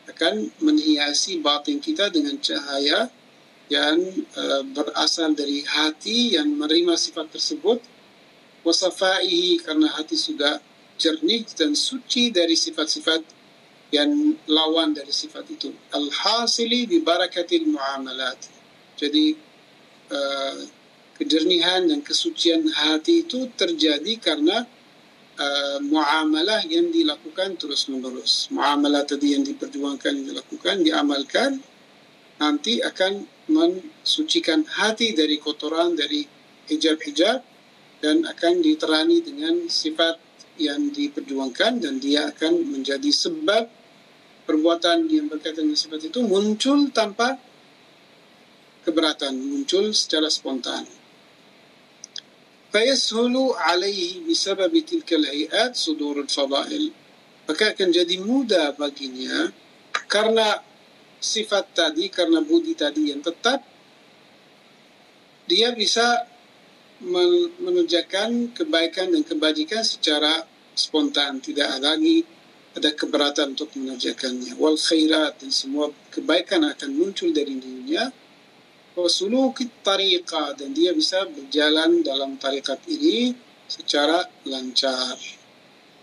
Akan 0.07 0.47
menghiasi 0.63 1.43
batin 1.43 1.83
kita 1.83 2.15
dengan 2.15 2.39
cahaya 2.39 3.11
yang 3.67 3.99
uh, 4.39 4.63
berasal 4.71 5.35
dari 5.35 5.67
hati 5.67 6.39
yang 6.39 6.55
menerima 6.55 6.95
sifat 6.95 7.35
tersebut. 7.35 7.83
Wasafaihi 8.63 9.63
karena 9.63 9.91
hati 9.91 10.15
sudah 10.15 10.63
jernih 10.99 11.47
dan 11.55 11.75
suci 11.75 12.35
dari 12.35 12.55
sifat-sifat 12.55 13.23
yang 13.95 14.11
lawan 14.51 14.95
dari 14.95 15.11
sifat 15.11 15.47
itu. 15.51 15.71
Alhasili 15.95 16.87
barakatil 17.03 17.67
muamalat. 17.67 18.39
Jadi 18.99 19.35
uh, 20.11 20.57
kejernihan 21.17 21.89
dan 21.89 22.05
kesucian 22.05 22.69
hati 22.69 23.25
itu 23.25 23.49
terjadi 23.57 24.13
karena 24.21 24.69
uh, 25.41 25.79
muamalah 25.81 26.65
yang 26.69 26.93
dilakukan 26.93 27.57
terus 27.57 27.89
menerus 27.89 28.53
muamalah 28.53 29.05
tadi 29.09 29.37
yang 29.37 29.45
diperjuangkan 29.45 30.13
yang 30.13 30.27
dilakukan 30.37 30.85
diamalkan 30.85 31.51
nanti 32.37 32.85
akan 32.85 33.25
mensucikan 33.49 34.69
hati 34.69 35.17
dari 35.17 35.41
kotoran 35.41 35.97
dari 35.97 36.29
hijab-hijab 36.69 37.41
dan 38.05 38.29
akan 38.29 38.61
diterani 38.61 39.25
dengan 39.25 39.71
sifat 39.73 40.21
yang 40.61 40.93
diperjuangkan 40.93 41.81
dan 41.81 42.01
dia 42.01 42.29
akan 42.33 42.65
menjadi 42.65 43.09
sebab 43.09 43.69
perbuatan 44.45 45.09
yang 45.09 45.29
berkaitan 45.29 45.69
dengan 45.69 45.81
sifat 45.81 46.13
itu 46.13 46.21
muncul 46.25 46.89
tanpa 46.93 47.37
keberatan, 48.87 49.35
muncul 49.35 49.91
secara 49.91 50.31
spontan. 50.31 50.87
Fayashulu 52.75 53.55
alaihi 53.57 54.27
bisabab 54.27 54.75
tilkal 54.83 55.23
hayat 55.23 55.79
sudurul 55.79 56.29
fadail. 56.29 56.91
Maka 57.47 57.73
akan 57.73 57.89
jadi 57.95 58.19
mudah 58.19 58.75
baginya 58.75 59.55
karena 60.11 60.59
sifat 61.23 61.73
tadi 61.73 62.11
karena 62.11 62.43
budi 62.43 62.75
tadi 62.75 63.15
yang 63.15 63.23
tetap 63.23 63.63
dia 65.47 65.71
bisa 65.71 66.27
menunjukkan 67.63 68.57
kebaikan 68.57 69.15
dan 69.15 69.23
kebajikan 69.23 69.87
secara 69.87 70.43
spontan. 70.75 71.39
Tidak 71.39 71.79
ada 71.79 71.95
lagi 71.95 72.27
ada 72.77 72.93
keberatan 72.93 73.57
untuk 73.57 73.73
mengerjakannya 73.73 74.53
wal 74.61 74.77
khairat 74.77 75.41
dan 75.41 75.49
semua 75.49 75.89
kebaikan 76.13 76.61
akan 76.61 76.91
muncul 76.93 77.33
dari 77.33 77.57
dirinya 77.57 78.13
wasuluk 78.97 79.61
tariqah 79.85 80.57
dan 80.57 80.73
dia 80.73 80.97
bisa 80.97 81.29
berjalan 81.29 82.01
dalam 82.01 82.41
tarikat 82.41 82.81
ini 82.89 83.37
secara 83.69 84.25
lancar 84.49 85.21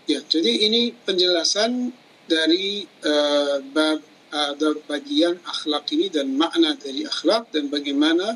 ya 0.06 0.22
jadi 0.24 0.70
ini 0.70 0.94
penjelasan 1.04 1.90
dari 2.24 2.86
uh, 3.04 3.60
bab 3.74 4.00
ada 4.34 4.74
bagian 4.90 5.38
akhlak 5.46 5.86
ini 5.94 6.10
dan 6.10 6.34
makna 6.34 6.74
dari 6.74 7.06
akhlak 7.06 7.54
dan 7.54 7.70
bagaimana 7.70 8.34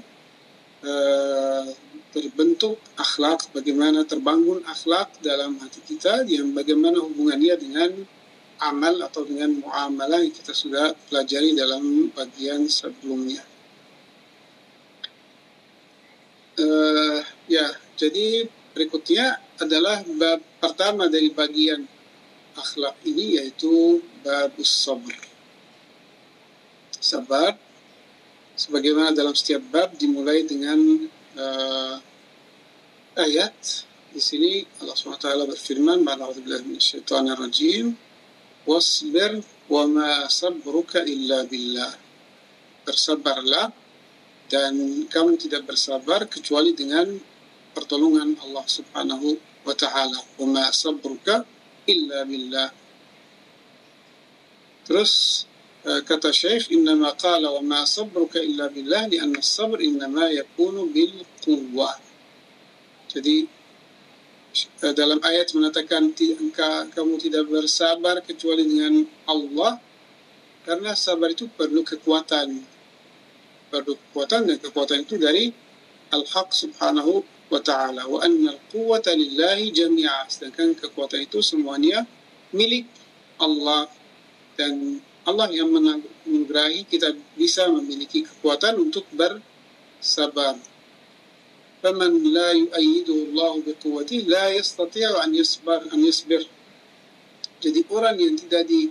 uh, 0.87 1.67
terbentuk 2.15 2.79
akhlak, 2.97 3.51
bagaimana 3.53 4.07
terbangun 4.07 4.65
akhlak 4.65 5.11
dalam 5.21 5.61
hati 5.61 5.81
kita, 5.85 6.25
yang 6.25 6.55
bagaimana 6.57 7.03
hubungannya 7.03 7.55
dengan 7.59 7.91
amal 8.59 8.95
atau 9.07 9.23
dengan 9.23 9.55
muamalah 9.63 10.19
yang 10.23 10.35
kita 10.35 10.51
sudah 10.51 10.95
pelajari 11.07 11.55
dalam 11.55 12.11
bagian 12.11 12.67
sebelumnya. 12.67 13.45
Uh, 16.59 17.23
ya, 17.47 17.71
jadi 17.95 18.51
berikutnya 18.75 19.39
adalah 19.63 20.03
bab 20.19 20.43
pertama 20.59 21.07
dari 21.07 21.31
bagian 21.31 21.87
akhlak 22.59 22.99
ini 23.07 23.39
yaitu 23.39 24.03
bab 24.27 24.59
sabr. 24.59 25.15
Sabar 26.99 27.55
sebagaimana 28.59 29.15
dalam 29.15 29.39
setiap 29.39 29.63
bab 29.71 29.95
dimulai 29.95 30.43
dengan 30.43 30.79
uh, 31.39 31.97
ayat. 33.15 33.55
Di 34.09 34.19
sini 34.19 34.67
Allah 34.83 34.99
SWT 34.99 35.47
berfirman 35.55 36.03
rajim. 37.39 37.95
Wasbir 38.67 39.39
wa 39.71 39.85
ma 39.87 40.27
sabruka 40.27 41.07
illa 41.07 41.47
billah. 41.47 41.95
Bersabarlah 42.83 43.88
dan 44.49 45.05
kamu 45.13 45.37
tidak 45.37 45.69
bersabar 45.69 46.25
kecuali 46.25 46.73
dengan 46.73 47.05
pertolongan 47.77 48.33
Allah 48.41 48.65
Subhanahu 48.65 49.37
wa 49.65 49.75
taala. 49.77 50.19
Wa 50.41 50.73
sabruka 50.73 51.45
illa 51.85 52.25
billah. 52.25 52.73
Terus 54.89 55.45
kata 55.85 56.33
Syekh 56.33 56.73
innama 56.73 57.13
qala 57.13 57.53
wa 57.53 57.61
ma 57.61 57.81
sabruka 57.85 58.41
illa 58.41 58.73
billah 58.73 59.09
lianna 59.09 59.45
sabr 59.45 59.85
innama 59.85 60.33
yakunu 60.33 60.89
bil 60.89 61.25
quwwah. 61.45 61.97
Jadi 63.13 63.45
dalam 64.81 65.21
ayat 65.21 65.53
mengatakan 65.53 66.13
kamu 66.93 67.15
tidak 67.21 67.45
bersabar 67.53 68.25
kecuali 68.25 68.65
dengan 68.65 69.05
Allah 69.29 69.77
karena 70.65 70.97
sabar 70.97 71.33
itu 71.33 71.49
perlu 71.53 71.85
kekuatan 71.85 72.78
perlu 73.69 73.95
kekuatan 73.97 74.49
dan 74.49 74.57
kekuatan 74.61 75.05
itu 75.05 75.17
dari 75.21 75.53
al-haq 76.13 76.53
subhanahu 76.53 77.25
wa 77.49 77.61
ta'ala 77.61 78.05
wa 78.09 78.21
anna 78.21 78.53
al-quwwata 78.53 79.13
lillahi 79.17 79.73
jami'a 79.73 80.29
sedangkan 80.29 80.77
kekuatan 80.77 81.25
itu 81.25 81.41
semuanya 81.41 82.05
milik 82.53 82.89
Allah 83.39 83.89
dan 84.59 85.01
Allah 85.29 85.53
yang 85.53 85.69
menganugerahi 85.69 86.89
kita 86.89 87.13
bisa 87.37 87.69
memiliki 87.69 88.25
kekuatan 88.25 88.81
untuk 88.81 89.05
bersabar. 89.13 90.57
Faman 91.85 92.13
la 92.33 92.57
yu'ayyidu 92.57 93.31
Allah 93.31 93.61
biquwwati 93.61 94.25
la 94.25 94.51
yastati'u 94.57 95.21
an 95.21 95.31
yasbar 95.37 95.85
an 95.93 96.01
yasbir. 96.01 96.43
Jadi 97.61 97.85
orang 97.93 98.17
yang 98.17 98.35
tidak 98.41 98.67
di 98.67 98.89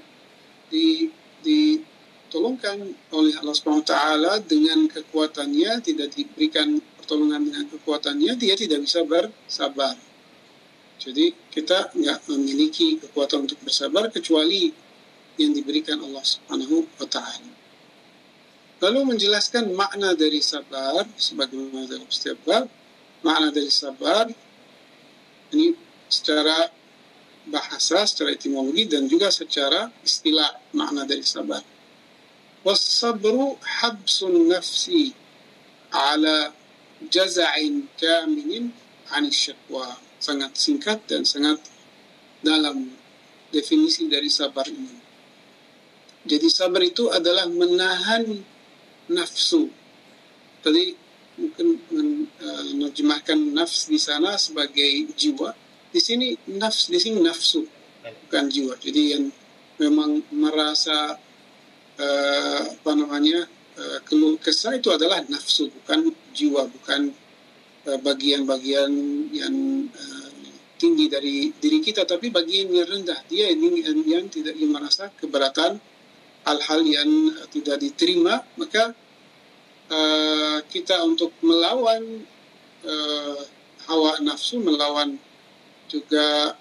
di 0.69 1.81
ditolongkan 2.27 2.83
oleh 3.15 3.33
Allah 3.39 3.55
Subhanahu 3.55 3.87
wa 3.87 3.89
taala 3.89 4.33
dengan 4.43 4.85
kekuatannya, 4.91 5.79
tidak 5.79 6.11
diberikan 6.11 6.83
pertolongan 6.99 7.47
dengan 7.47 7.65
kekuatannya, 7.71 8.35
dia 8.35 8.53
tidak 8.59 8.83
bisa 8.83 9.07
bersabar. 9.07 9.95
Jadi 10.99 11.31
kita 11.49 11.95
nggak 11.95 12.27
memiliki 12.27 12.99
kekuatan 12.99 13.47
untuk 13.47 13.63
bersabar 13.63 14.11
kecuali 14.11 14.75
yang 15.39 15.55
diberikan 15.55 16.03
Allah 16.03 16.21
Subhanahu 16.27 16.83
wa 16.99 17.07
taala. 17.07 17.51
Lalu 18.77 19.15
menjelaskan 19.15 19.73
makna 19.73 20.13
dari 20.13 20.43
sabar 20.43 21.07
sebagaimana 21.17 21.89
dalam 21.89 22.05
setiap 22.11 22.37
bab, 22.45 22.67
makna 23.25 23.49
dari 23.49 23.71
sabar 23.71 24.29
ini 25.55 25.73
secara 26.11 26.69
bahasa, 27.47 28.03
secara 28.03 28.35
etimologi 28.35 28.85
dan 28.85 29.07
juga 29.07 29.31
secara 29.31 29.87
istilah 30.03 30.75
makna 30.75 31.07
dari 31.07 31.23
sabar. 31.23 31.76
Wasabru 32.67 33.55
habsun 33.63 34.51
nafsi 34.51 35.15
ala 35.87 36.51
jaza'in 37.07 37.87
kaminin 37.95 38.75
anis 39.15 39.47
syakwa. 39.47 39.95
Sangat 40.19 40.59
singkat 40.59 40.99
dan 41.07 41.23
sangat 41.23 41.63
dalam 42.43 42.91
definisi 43.55 44.11
dari 44.11 44.27
sabar 44.27 44.67
ini. 44.67 44.99
Jadi 46.27 46.47
sabar 46.51 46.83
itu 46.83 47.07
adalah 47.07 47.47
menahan 47.47 48.43
nafsu. 49.15 49.71
Tadi 50.59 50.91
mungkin 51.39 51.79
menerjemahkan 51.87 53.39
nafs 53.55 53.87
di 53.87 53.95
sana 53.95 54.35
sebagai 54.35 55.07
jiwa. 55.15 55.55
Di 55.95 56.03
sini 56.03 56.35
nafs 56.59 56.91
di 56.91 56.99
sini 56.99 57.23
nafsu 57.23 57.63
bukan 58.27 58.51
jiwa. 58.51 58.75
Jadi 58.75 59.01
yang 59.15 59.31
memang 59.79 60.19
merasa 60.35 61.15
uh, 61.97 62.61
apa 62.73 62.91
namanya 62.93 63.45
uh, 63.77 63.99
keluh 64.05 64.37
itu 64.39 64.89
adalah 64.89 65.21
nafsu 65.27 65.69
bukan 65.81 66.13
jiwa 66.33 66.65
bukan 66.69 67.13
bagian-bagian 67.87 68.91
uh, 68.91 69.31
yang 69.31 69.55
tinggi 70.77 71.09
dari 71.09 71.49
diri 71.55 71.79
kita 71.81 72.05
tapi 72.05 72.29
bagian 72.29 72.69
yang 72.69 72.85
rendah. 72.85 73.17
Dia 73.25 73.49
ini 73.49 73.81
yang, 73.81 73.99
yang 74.05 74.25
tidak 74.29 74.53
yang 74.53 74.71
merasa 74.71 75.09
keberatan 75.17 75.81
hal-hal 76.47 76.81
yang 76.87 77.09
tidak 77.51 77.81
diterima 77.81 78.39
maka 78.55 78.95
uh, 79.91 80.59
kita 80.71 81.03
untuk 81.03 81.35
melawan 81.43 82.23
uh, 82.87 83.41
hawa 83.91 84.19
nafsu 84.23 84.63
melawan 84.63 85.19
juga 85.91 86.55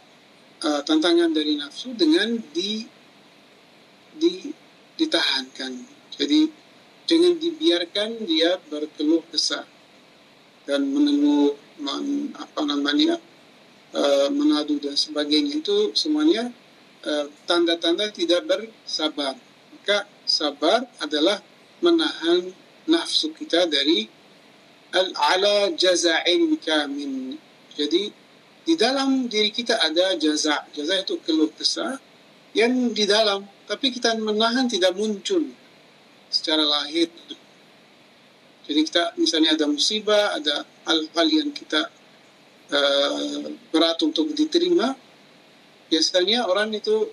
uh, 0.62 0.82
tantangan 0.82 1.30
dari 1.30 1.55
nafsu 1.59 1.95
dengan 1.95 2.34
di 2.51 2.82
di 4.16 4.51
ditahankan. 4.97 5.72
Jadi 6.16 6.51
jangan 7.07 7.38
dibiarkan 7.38 8.26
dia 8.26 8.59
berkeluh 8.66 9.22
kesah 9.30 9.64
dan 10.66 10.90
mengeluh 10.90 11.55
men, 11.78 12.34
apa 12.34 12.61
namanya 12.66 13.20
uh, 13.94 14.28
menadu 14.32 14.82
dan 14.82 14.99
sebagainya 14.99 15.62
itu 15.62 15.94
semuanya 15.94 16.51
uh, 17.07 17.30
tanda-tanda 17.47 18.11
uh, 18.11 18.12
tidak 18.12 18.42
bersabar. 18.49 19.38
Maka 19.72 20.09
sabar 20.26 20.82
adalah 20.99 21.38
menahan 21.78 22.51
nafsu 22.90 23.30
kita 23.30 23.70
dari 23.70 24.11
al-ala 24.90 25.70
jaza'in 25.76 26.59
kamin. 26.59 27.38
Jadi 27.76 28.11
di 28.66 28.74
dalam 28.74 29.30
diri 29.30 29.55
kita 29.55 29.78
ada 29.78 30.18
jaza. 30.18 30.66
Jaza 30.74 30.94
itu 31.07 31.22
keluh 31.22 31.53
kesah 31.55 32.03
yang 32.57 32.90
di 32.90 33.07
dalam 33.07 33.47
tapi 33.66 33.90
kita 33.90 34.14
menahan 34.18 34.70
tidak 34.70 34.94
muncul 34.94 35.42
secara 36.30 36.62
lahir. 36.62 37.10
Jadi 38.66 38.80
kita 38.82 39.14
misalnya 39.18 39.54
ada 39.54 39.66
musibah, 39.70 40.34
ada 40.34 40.66
hal-hal 40.90 41.26
yang 41.30 41.50
kita 41.54 41.86
uh, 42.74 43.46
berat 43.70 43.98
untuk 44.02 44.34
diterima, 44.34 44.94
biasanya 45.86 46.50
orang 46.50 46.74
itu 46.74 47.06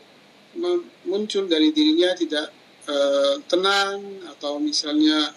muncul 1.06 1.50
dari 1.50 1.74
dirinya 1.74 2.14
tidak 2.14 2.50
uh, 2.90 3.38
tenang 3.50 4.22
atau 4.34 4.62
misalnya 4.62 5.34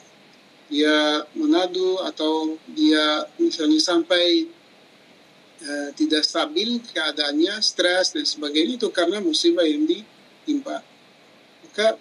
dia 0.68 1.24
menadu 1.36 2.00
atau 2.04 2.58
dia 2.72 3.28
misalnya 3.36 3.80
sampai 3.80 4.48
uh, 5.62 5.88
tidak 5.92 6.24
stabil 6.24 6.80
keadaannya, 6.80 7.60
stres 7.60 8.16
dan 8.16 8.24
sebagainya 8.24 8.80
itu 8.80 8.88
karena 8.88 9.20
musibah 9.20 9.68
yang 9.68 9.84
ditimpa. 9.84 10.95
Maka 11.76 11.92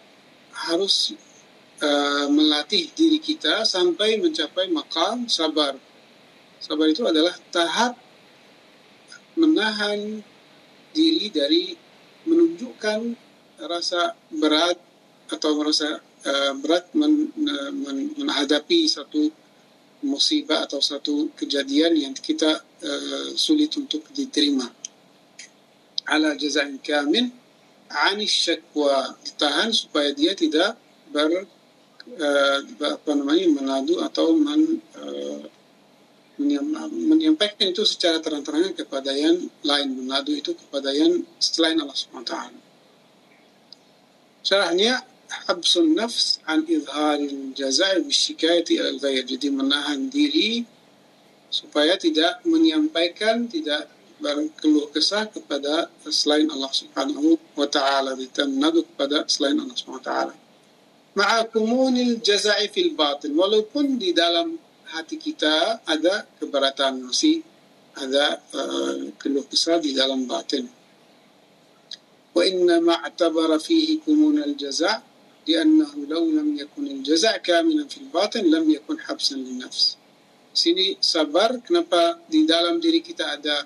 harus 0.71 1.11
uh, 1.83 2.31
melatih 2.31 2.95
diri 2.95 3.19
kita 3.19 3.67
sampai 3.67 4.15
mencapai 4.23 4.71
makam 4.71 5.27
sabar. 5.27 5.75
Sabar 6.63 6.87
itu 6.87 7.03
adalah 7.03 7.35
tahap 7.51 7.99
menahan 9.35 10.23
diri 10.95 11.27
dari 11.27 11.75
menunjukkan 12.23 13.19
rasa 13.67 14.15
berat 14.31 14.79
atau 15.27 15.59
merasa 15.59 15.99
uh, 16.23 16.55
berat 16.55 16.95
men, 16.95 17.35
men, 17.35 18.15
menghadapi 18.15 18.87
satu 18.87 19.27
musibah 20.07 20.63
atau 20.63 20.79
satu 20.79 21.35
kejadian 21.35 21.99
yang 21.99 22.15
kita 22.15 22.63
uh, 22.63 23.27
sulit 23.35 23.75
untuk 23.75 24.07
diterima. 24.15 24.71
Ala 26.07 26.31
jazain 26.39 26.79
kamil 26.79 27.43
anis 27.89 28.33
syakwa 28.33 29.13
ditahan 29.21 29.69
supaya 29.69 30.11
dia 30.11 30.33
tidak 30.33 30.77
ber 31.13 31.45
uh, 32.19 32.59
apa 32.81 33.11
namanya 33.13 33.45
menadu 33.49 34.01
atau 34.01 34.33
men, 34.33 34.81
uh, 34.97 35.43
menyampaikan 37.07 37.71
itu 37.71 37.87
secara 37.87 38.19
terang-terangan 38.19 38.75
kepada 38.75 39.15
yang 39.15 39.39
lain 39.63 39.87
menadu 39.95 40.35
itu 40.35 40.51
kepada 40.51 40.91
yang 40.91 41.23
selain 41.39 41.79
Allah 41.79 41.95
taala. 42.27 42.59
Syarahnya 44.43 44.99
habsun 45.47 45.95
nafs 45.95 46.43
an 46.45 46.67
izharil 46.67 47.55
jazai 47.55 48.03
bisyikayati 48.03 48.83
al 48.83 48.99
ghair 48.99 49.23
jadi 49.23 49.47
menahan 49.49 50.11
diri 50.11 50.67
supaya 51.47 51.95
tidak 51.95 52.43
menyampaikan 52.43 53.47
tidak 53.47 53.87
berkeluh 54.19 54.87
kesah 54.95 55.27
kepada 55.27 55.91
selain 56.07 56.47
Allah 56.47 56.71
Subhanahu 56.71 57.35
wa 57.55 57.67
taala 57.67 58.15
dan 58.15 58.55
menadu 58.55 58.87
kepada 58.87 59.27
selain 59.27 59.59
Allah 59.59 59.75
Subhanahu 59.75 60.03
wa 60.03 60.07
taala 60.07 60.33
ma'a 61.15 61.47
kumunil 61.47 62.19
jaza'i 62.19 62.67
fil 62.71 62.91
batin 62.95 63.31
walaupun 63.35 63.95
di 63.95 64.11
dalam 64.11 64.59
hati 64.91 65.15
kita 65.17 65.81
ada 65.87 66.27
keberatan 66.37 67.07
masih 67.07 67.41
ada 67.95 68.43
uh, 68.51 69.09
keluh 69.15 69.47
kesah 69.47 69.79
di 69.79 69.95
dalam 69.95 70.27
batin 70.27 70.67
wa 72.35 72.43
inna 72.43 72.83
ma'tabara 72.83 73.55
fihi 73.55 74.03
kumun 74.03 74.43
al-jaza' 74.43 74.99
li'annahu 75.47 76.03
law 76.11 76.25
lam 76.27 76.51
yakun 76.59 76.91
al-jaza' 76.91 77.39
kamilan 77.39 77.87
fil 77.87 78.11
batin 78.11 78.51
lam 78.51 78.67
yakun 78.67 78.99
habsan 78.99 79.39
lin 79.39 79.63
nafs 79.63 79.95
sini 80.51 80.99
sabar 80.99 81.63
kenapa 81.63 82.19
di 82.27 82.43
dalam 82.43 82.83
diri 82.83 82.99
kita 82.99 83.39
ada 83.39 83.63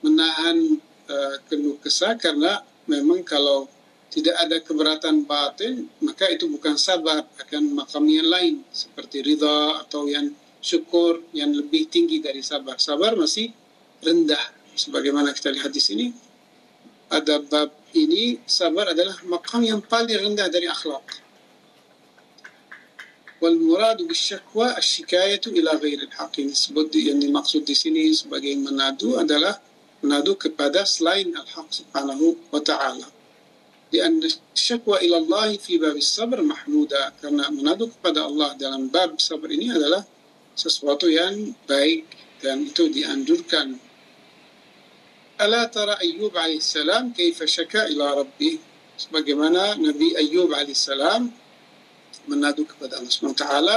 menahan 0.00 0.80
uh, 1.08 1.34
keluh 1.48 1.76
kesah 1.80 2.16
karena 2.16 2.62
memang 2.88 3.22
kalau 3.22 3.68
tidak 4.10 4.34
ada 4.42 4.58
keberatan 4.58 5.22
batin, 5.22 5.86
maka 6.02 6.26
itu 6.26 6.50
bukan 6.50 6.74
sabar 6.74 7.22
akan 7.38 7.78
makam 7.78 8.02
yang 8.10 8.26
lain 8.26 8.54
seperti 8.74 9.22
ridha 9.22 9.86
atau 9.86 10.10
yang 10.10 10.34
syukur 10.58 11.22
yang 11.30 11.54
lebih 11.54 11.86
tinggi 11.86 12.18
dari 12.18 12.42
sabar. 12.42 12.76
Sabar 12.82 13.14
masih 13.14 13.54
rendah 14.02 14.42
sebagaimana 14.74 15.30
kita 15.30 15.54
lihat 15.54 15.70
di 15.70 15.78
sini. 15.78 16.06
Pada 17.06 17.38
bab 17.42 17.70
ini 17.94 18.38
sabar 18.46 18.90
adalah 18.90 19.14
makam 19.26 19.62
yang 19.62 19.78
paling 19.82 20.18
rendah 20.18 20.50
dari 20.50 20.66
akhlak. 20.66 21.06
Wal 23.40 23.56
muradu 23.56 24.04
bisyakwa 24.10 24.74
asyikayatu 24.74 25.54
ila 25.54 25.78
ghairil 25.78 26.12
haqin. 26.18 26.50
Sebut 26.50 26.90
yang 26.98 27.18
dimaksud 27.22 27.62
di 27.62 27.78
sini 27.78 28.10
sebagai 28.10 28.52
menadu 28.58 29.16
adalah 29.16 29.58
نادو 30.02 30.34
كبادر 30.34 30.84
سلاين 30.84 31.36
الحق 31.36 31.70
سبحانه 31.72 32.36
وتعالى. 32.52 33.08
لأن 33.92 34.22
الشكوى 34.56 34.96
إلى 35.04 35.16
الله 35.16 35.56
في 35.56 35.78
باب 35.78 35.96
الصبر 35.96 36.42
محمودة. 36.42 37.12
كنا 37.22 37.50
نادو 37.50 37.90
كبادا 37.90 38.22
الله 38.26 38.50
dalam 38.56 38.88
باب 38.88 39.20
الصبر 39.20 39.48
ini 39.52 39.68
adalah 39.76 40.06
sesuatu 40.56 41.10
yang 41.10 41.52
baik 41.68 42.06
دي 42.40 42.72
itu 42.72 42.88
dianjurkan 42.88 43.76
ألا 45.40 45.72
ترى 45.72 45.96
أيوب 46.00 46.36
عليه 46.36 46.60
السلام 46.60 47.16
كيف 47.16 47.44
شكى 47.44 47.96
إلى 47.96 48.04
ربي؟ 48.20 48.60
سبحان 49.00 49.80
نبي 49.80 50.12
أيوب 50.20 50.52
عليه 50.52 50.76
السلام 50.76 51.32
منادو 52.28 52.68
كبادا 52.68 53.00
الله 53.00 53.08
سبحانه 53.08 53.32
وتعالى 53.32 53.76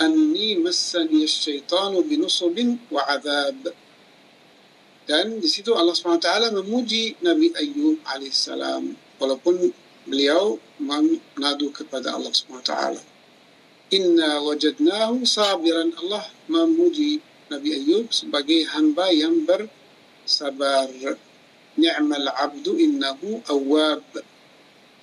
أني 0.00 0.56
مسني 0.64 1.24
الشيطان 1.24 2.00
بنصب 2.00 2.56
وعذاب. 2.92 3.60
Dan 5.10 5.42
di 5.42 5.50
situ 5.50 5.74
Allah 5.74 5.98
taala 6.22 6.54
memuji 6.54 7.18
Nabi 7.18 7.50
Ayub 7.58 7.98
alaihissalam 8.06 8.94
walaupun 9.18 9.74
beliau 10.06 10.54
mengadu 10.78 11.74
kepada 11.74 12.14
Allah 12.14 12.30
SWT. 12.30 12.70
Inna 13.90 14.38
wajadnahu 14.38 15.26
sabiran 15.26 15.90
Allah 15.98 16.30
memuji 16.46 17.18
Nabi 17.50 17.74
Ayub 17.74 18.14
sebagai 18.14 18.62
hamba 18.70 19.10
yang 19.10 19.42
bersabar. 19.42 20.86
Ni'mal 21.74 22.30
abdu 22.30 22.78
innahu 22.78 23.42
awab. 23.50 24.06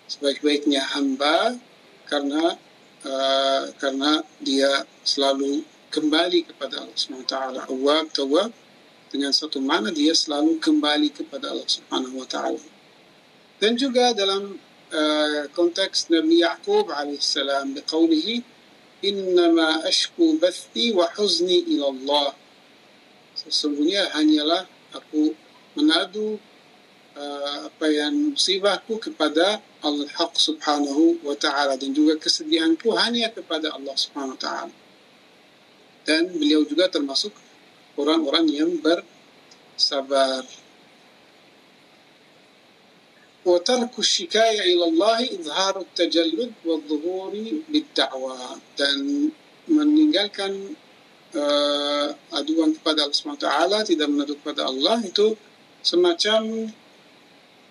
Sebaik-baiknya 0.08 0.88
hamba 0.88 1.60
karena 2.08 2.55
uh, 3.03 3.64
karena 3.76 4.24
dia 4.39 4.88
selalu 5.03 5.68
kembali 5.91 6.47
kepada 6.47 6.88
Allah 6.88 6.95
SWT. 6.95 7.36
Awab, 7.68 8.08
tawab 8.16 8.55
dengan 9.18 9.34
satu 9.34 9.57
mana 9.57 9.89
dia 9.89 10.13
selalu 10.13 10.61
kembali 10.61 11.09
kepada 11.09 11.49
Allah 11.49 11.65
Subhanahu 11.65 12.22
wa 12.22 12.28
taala. 12.30 12.61
Dan 13.57 13.74
juga 13.74 14.13
dalam 14.13 14.53
uh, 14.93 15.41
konteks 15.57 16.13
Nabi 16.13 16.45
Yaqub 16.45 16.93
alaihissalam 16.93 17.74
biqaulihi 17.74 18.45
innama 19.01 19.82
ashku 19.89 20.38
bathi 20.38 20.93
wa 20.93 21.09
huzni 21.18 21.65
ila 21.74 21.89
Allah. 21.89 22.30
Sesungguhnya 23.34 24.13
hanyalah 24.13 24.70
aku 24.93 25.34
menadu 25.74 26.38
uh, 27.18 27.57
apa 27.65 27.86
yang 27.89 28.38
musibahku 28.38 29.01
kepada 29.01 29.65
Al-Haq 29.82 30.38
subhanahu 30.38 31.26
wa 31.26 31.34
ta'ala 31.34 31.74
dan 31.78 31.89
juga 31.93 32.22
kesedihanku 32.22 32.93
hanya 32.93 33.34
kepada 33.34 33.74
Allah 33.74 33.97
subhanahu 33.97 34.38
wa 34.38 34.41
ta'ala. 34.41 34.74
Dan 36.05 36.34
beliau 36.38 36.61
juga 36.65 36.86
termasuk 36.89 37.34
orang-orang 37.96 38.46
yang 38.48 38.70
bersabar. 38.80 40.44
وترك 43.42 43.98
الشكاية 43.98 44.62
إلى 44.70 44.84
الله 44.84 45.18
إظهار 45.42 45.74
التجلد 45.82 46.53
والظهور 46.62 47.32
بالدعوة 47.74 48.38
dan 48.78 48.98
meninggalkan 49.66 50.78
uh, 51.34 52.09
aduan 52.34 52.74
kepada 52.74 53.07
Allah 53.07 53.82
SWT 53.82 53.90
tidak 53.90 54.09
mengadu 54.11 54.38
kepada 54.38 54.70
Allah 54.70 54.98
itu 55.03 55.34
semacam 55.82 56.70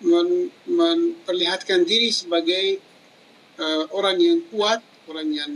men, 0.04 0.28
memperlihatkan 0.68 1.84
diri 1.88 2.12
sebagai 2.12 2.80
uh, 3.56 3.84
orang 3.96 4.20
yang 4.20 4.38
kuat 4.52 4.80
orang 5.08 5.28
yang 5.32 5.52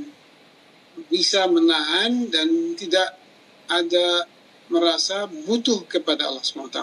bisa 1.13 1.45
menahan 1.45 2.33
dan 2.33 2.73
tidak 2.73 3.21
ada 3.69 4.25
merasa 4.72 5.28
butuh 5.28 5.84
kepada 5.86 6.32
Allah 6.32 6.40
SWT. 6.40 6.80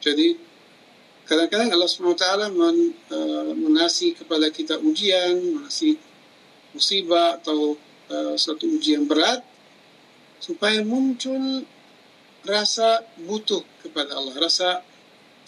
Jadi 0.00 0.36
kadang-kadang 1.28 1.70
Allah 1.76 1.88
SWT 1.88 2.26
men, 2.56 2.76
uh, 3.12 3.52
mengasih 3.52 4.16
kepada 4.16 4.48
kita 4.48 4.80
ujian, 4.80 5.60
mengasih 5.60 6.00
musibah 6.72 7.36
atau 7.38 7.76
uh, 8.08 8.34
suatu 8.34 8.64
ujian 8.66 9.04
berat 9.04 9.44
supaya 10.40 10.80
muncul 10.84 11.64
rasa 12.44 13.00
butuh 13.24 13.64
kepada 13.80 14.16
Allah, 14.20 14.36
rasa 14.36 14.84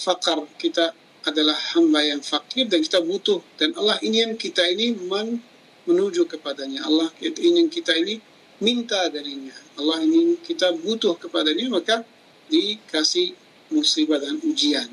fakar 0.01 0.45
kita 0.57 0.97
adalah 1.27 1.57
hamba 1.75 2.07
yang 2.07 2.23
fakir 2.23 2.71
dan 2.71 2.81
kita 2.81 3.03
butuh 3.03 3.43
dan 3.59 3.75
Allah 3.75 3.99
ingin 4.01 4.39
kita 4.39 4.63
ini 4.69 4.95
men 4.95 5.43
menuju 5.85 6.25
kepadanya. 6.31 6.87
Allah 6.87 7.11
ingin 7.21 7.67
kita 7.67 7.93
ini 7.99 8.23
minta 8.63 9.11
darinya. 9.11 9.66
Allah 9.80 10.04
ingin 10.04 10.38
kita 10.44 10.76
butuh 10.78 11.16
kepadanya 11.18 11.72
maka 11.72 12.04
dikasih 12.52 13.34
musibah 13.72 14.20
dan 14.20 14.38
ujian. 14.44 14.88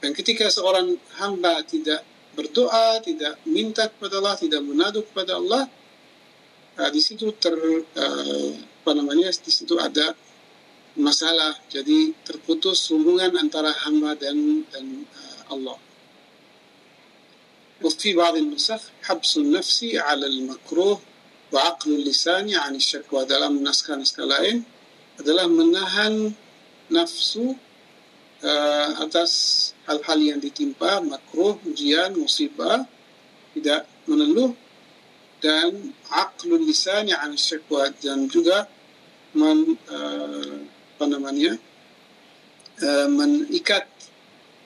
Dan 0.00 0.16
ketika 0.16 0.48
seorang 0.48 0.96
hamba 1.20 1.60
tidak 1.60 2.00
berdoa, 2.32 3.04
tidak 3.04 3.36
minta 3.44 3.84
kepada 3.92 4.16
Allah, 4.16 4.36
tidak 4.40 4.64
menadu 4.64 5.04
kepada 5.04 5.36
Allah, 5.36 5.68
uh, 6.80 6.90
di 6.90 7.00
situ 7.04 7.36
ter 7.36 7.52
uh, 7.52 8.50
apa 8.80 8.92
namanya 8.96 9.28
di 9.28 9.52
situ 9.52 9.76
ada 9.76 10.16
masalah. 10.96 11.52
Jadi 11.68 12.16
terputus 12.24 12.88
hubungan 12.88 13.36
antara 13.36 13.76
hamba 13.84 14.16
dan 14.16 14.64
dan 14.72 15.04
uh, 15.04 15.52
Allah. 15.52 15.78
وفي 17.80 18.12
بعض 18.12 18.36
النسخ 18.36 18.80
حبس 19.08 19.36
النفس 19.36 19.84
على 20.04 20.26
المكروه 20.26 21.00
wa 21.55 21.71
aqlul 21.71 22.03
lisannya 22.03 22.59
syakwa 22.83 23.23
dalam 23.23 23.63
naskah-naskah 23.63 24.27
lain 24.27 24.67
adalah 25.15 25.47
menahan 25.47 26.35
nafsu 26.91 27.55
uh, 28.43 28.89
atas 28.99 29.71
hal-hal 29.87 30.19
yang 30.19 30.43
ditimpa 30.43 30.99
makruh, 30.99 31.55
ujian, 31.63 32.11
musibah 32.19 32.83
tidak 33.55 33.87
meneluh 34.03 34.51
dan 35.39 35.95
aqlul 36.11 36.59
lisannya 36.59 37.15
yani 37.15 37.39
syakwa 37.39 37.87
dan 38.03 38.27
juga 38.27 38.67
men, 39.31 39.79
uh, 39.87 40.59
apa 40.99 41.05
namanya 41.07 41.55
eh, 42.83 42.83
uh, 42.83 43.07
menikat 43.07 43.87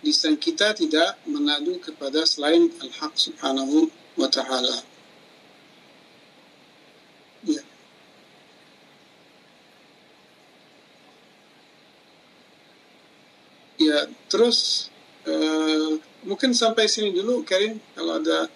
lisan 0.01 0.41
kita 0.41 0.73
tidak 0.73 1.21
menadu 1.29 1.77
kepada 1.77 2.25
selain 2.25 2.73
al-haq 2.81 3.13
subhanahu 3.13 3.93
wa 4.17 4.25
ta'ala. 4.25 4.88
Ya 13.79 14.05
terus 14.27 14.91
uh, 15.23 15.95
mungkin 16.27 16.51
sampai 16.51 16.85
sini 16.91 17.15
dulu 17.15 17.47
Karin 17.47 17.79
kalau 17.95 18.19
ada 18.19 18.51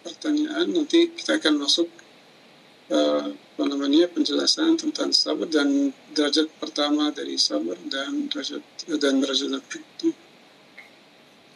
pertanyaan 0.00 0.72
nanti 0.72 1.12
kita 1.12 1.36
akan 1.36 1.60
masuk 1.60 1.88
uh, 2.90 3.28
namanya 3.60 4.08
penjelasan 4.08 4.80
tentang 4.80 5.12
sabar 5.12 5.44
dan 5.44 5.92
derajat 6.16 6.48
pertama 6.56 7.12
dari 7.12 7.36
sabar 7.36 7.76
dan 7.88 8.28
derajat 8.32 8.64
dan 8.88 9.20
derajat 9.20 9.60
itu. 9.60 10.10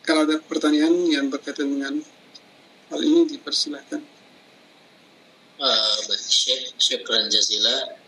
Kalau 0.05 0.28
ada 0.28 0.37
pertanyaan 0.37 1.09
yang 1.09 1.32
berkaitan 1.32 1.72
dengan 1.72 1.97
hal 2.93 3.01
ini 3.01 3.24
dipersilakan. 3.24 4.05
Uh, 5.57 5.97
baik, 6.11 6.24
Syekh, 6.28 6.76
syukran 6.76 7.32
jazila. 7.32 8.04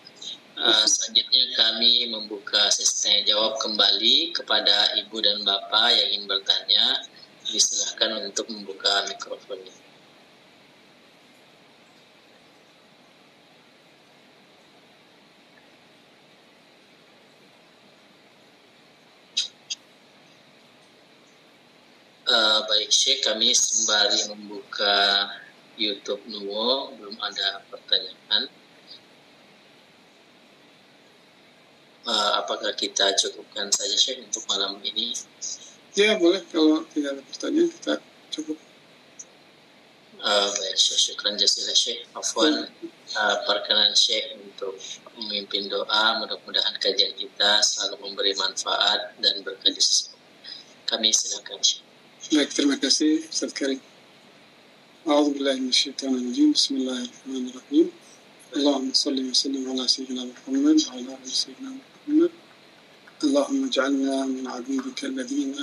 Uh, 0.57 0.89
selanjutnya 0.89 1.53
kami 1.53 2.09
membuka 2.09 2.73
sesi 2.73 3.05
tanya 3.05 3.29
jawab 3.29 3.61
kembali 3.61 4.33
kepada 4.33 4.97
ibu 4.97 5.21
dan 5.21 5.45
bapak 5.45 5.93
yang 5.93 6.09
ingin 6.17 6.25
bertanya. 6.25 7.05
Disilahkan 7.45 8.33
untuk 8.33 8.49
membuka 8.49 9.05
mikrofonnya. 9.05 9.77
Uh, 22.27 22.65
baik 22.65 22.89
Syekh, 22.89 23.29
kami 23.29 23.53
sembari 23.53 24.25
membuka 24.33 25.29
YouTube 25.77 26.25
Nuwo, 26.33 26.97
belum 26.97 27.21
ada 27.21 27.61
pertanyaan. 27.69 28.49
Uh, 32.06 32.42
apakah 32.42 32.74
kita 32.74 33.14
cukupkan 33.14 33.70
saja 33.70 33.94
Syekh 33.94 34.26
untuk 34.26 34.42
malam 34.50 34.82
ini? 34.82 35.14
Ya 35.94 36.18
boleh, 36.18 36.42
kalau 36.50 36.82
tidak 36.90 37.20
ada 37.20 37.24
pertanyaan 37.30 37.70
kita 37.70 37.94
cukup. 38.34 38.58
Uh, 40.18 40.50
baik, 40.50 40.78
Syekh, 40.78 41.14
syukran 41.14 41.38
jazila 41.38 41.74
Syekh. 41.78 42.10
Afwan, 42.18 42.66
uh, 43.14 43.36
perkenan 43.46 43.94
Syekh 43.94 44.34
untuk 44.34 44.82
memimpin 45.14 45.70
doa. 45.70 46.18
Mudah-mudahan 46.18 46.74
kajian 46.82 47.14
kita 47.14 47.62
selalu 47.62 48.10
memberi 48.10 48.34
manfaat 48.34 49.14
dan 49.22 49.46
berkah 49.46 49.70
Kami 50.90 51.10
silakan 51.14 51.62
Syekh. 51.62 51.86
Baik, 52.34 52.50
terima 52.50 52.82
kasih 52.82 53.30
Ustaz 53.30 53.54
Karim. 53.54 53.78
أعوذ 55.02 55.34
بالله 55.34 55.66
من 55.66 55.70
الشيطان 55.74 56.14
الرجيم 56.14 56.54
بسم 56.54 56.78
الله 56.78 57.00
الرحمن 57.10 57.50
الرحيم 57.50 57.88
اللهم 58.54 58.94
صل 58.94 59.18
وسلم 59.18 59.66
على 59.70 59.88
سيدنا 59.90 60.30
محمد 60.30 60.78
وعلى 60.88 61.18
آل 61.26 61.26
سيدنا 61.26 61.70
محمد 61.74 61.92
اللهم 62.09 63.65
اجعلنا 63.67 64.27
من 64.27 64.47
عبيدك 64.47 65.05
الذين 65.05 65.55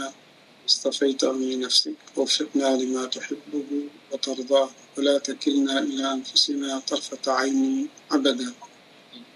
اصطفيتهم 0.70 1.44
لنفسك 1.44 1.96
ووفقنا 2.18 2.78
لما 2.78 3.06
تحبه 3.06 3.70
وترضاه. 4.12 4.70
ولا 4.98 5.18
تكلنا 5.18 5.80
إلى 5.80 6.14
أنفسنا 6.14 6.80
طرفة 6.80 7.32
عين 7.32 7.90
أبدا. 8.12 8.54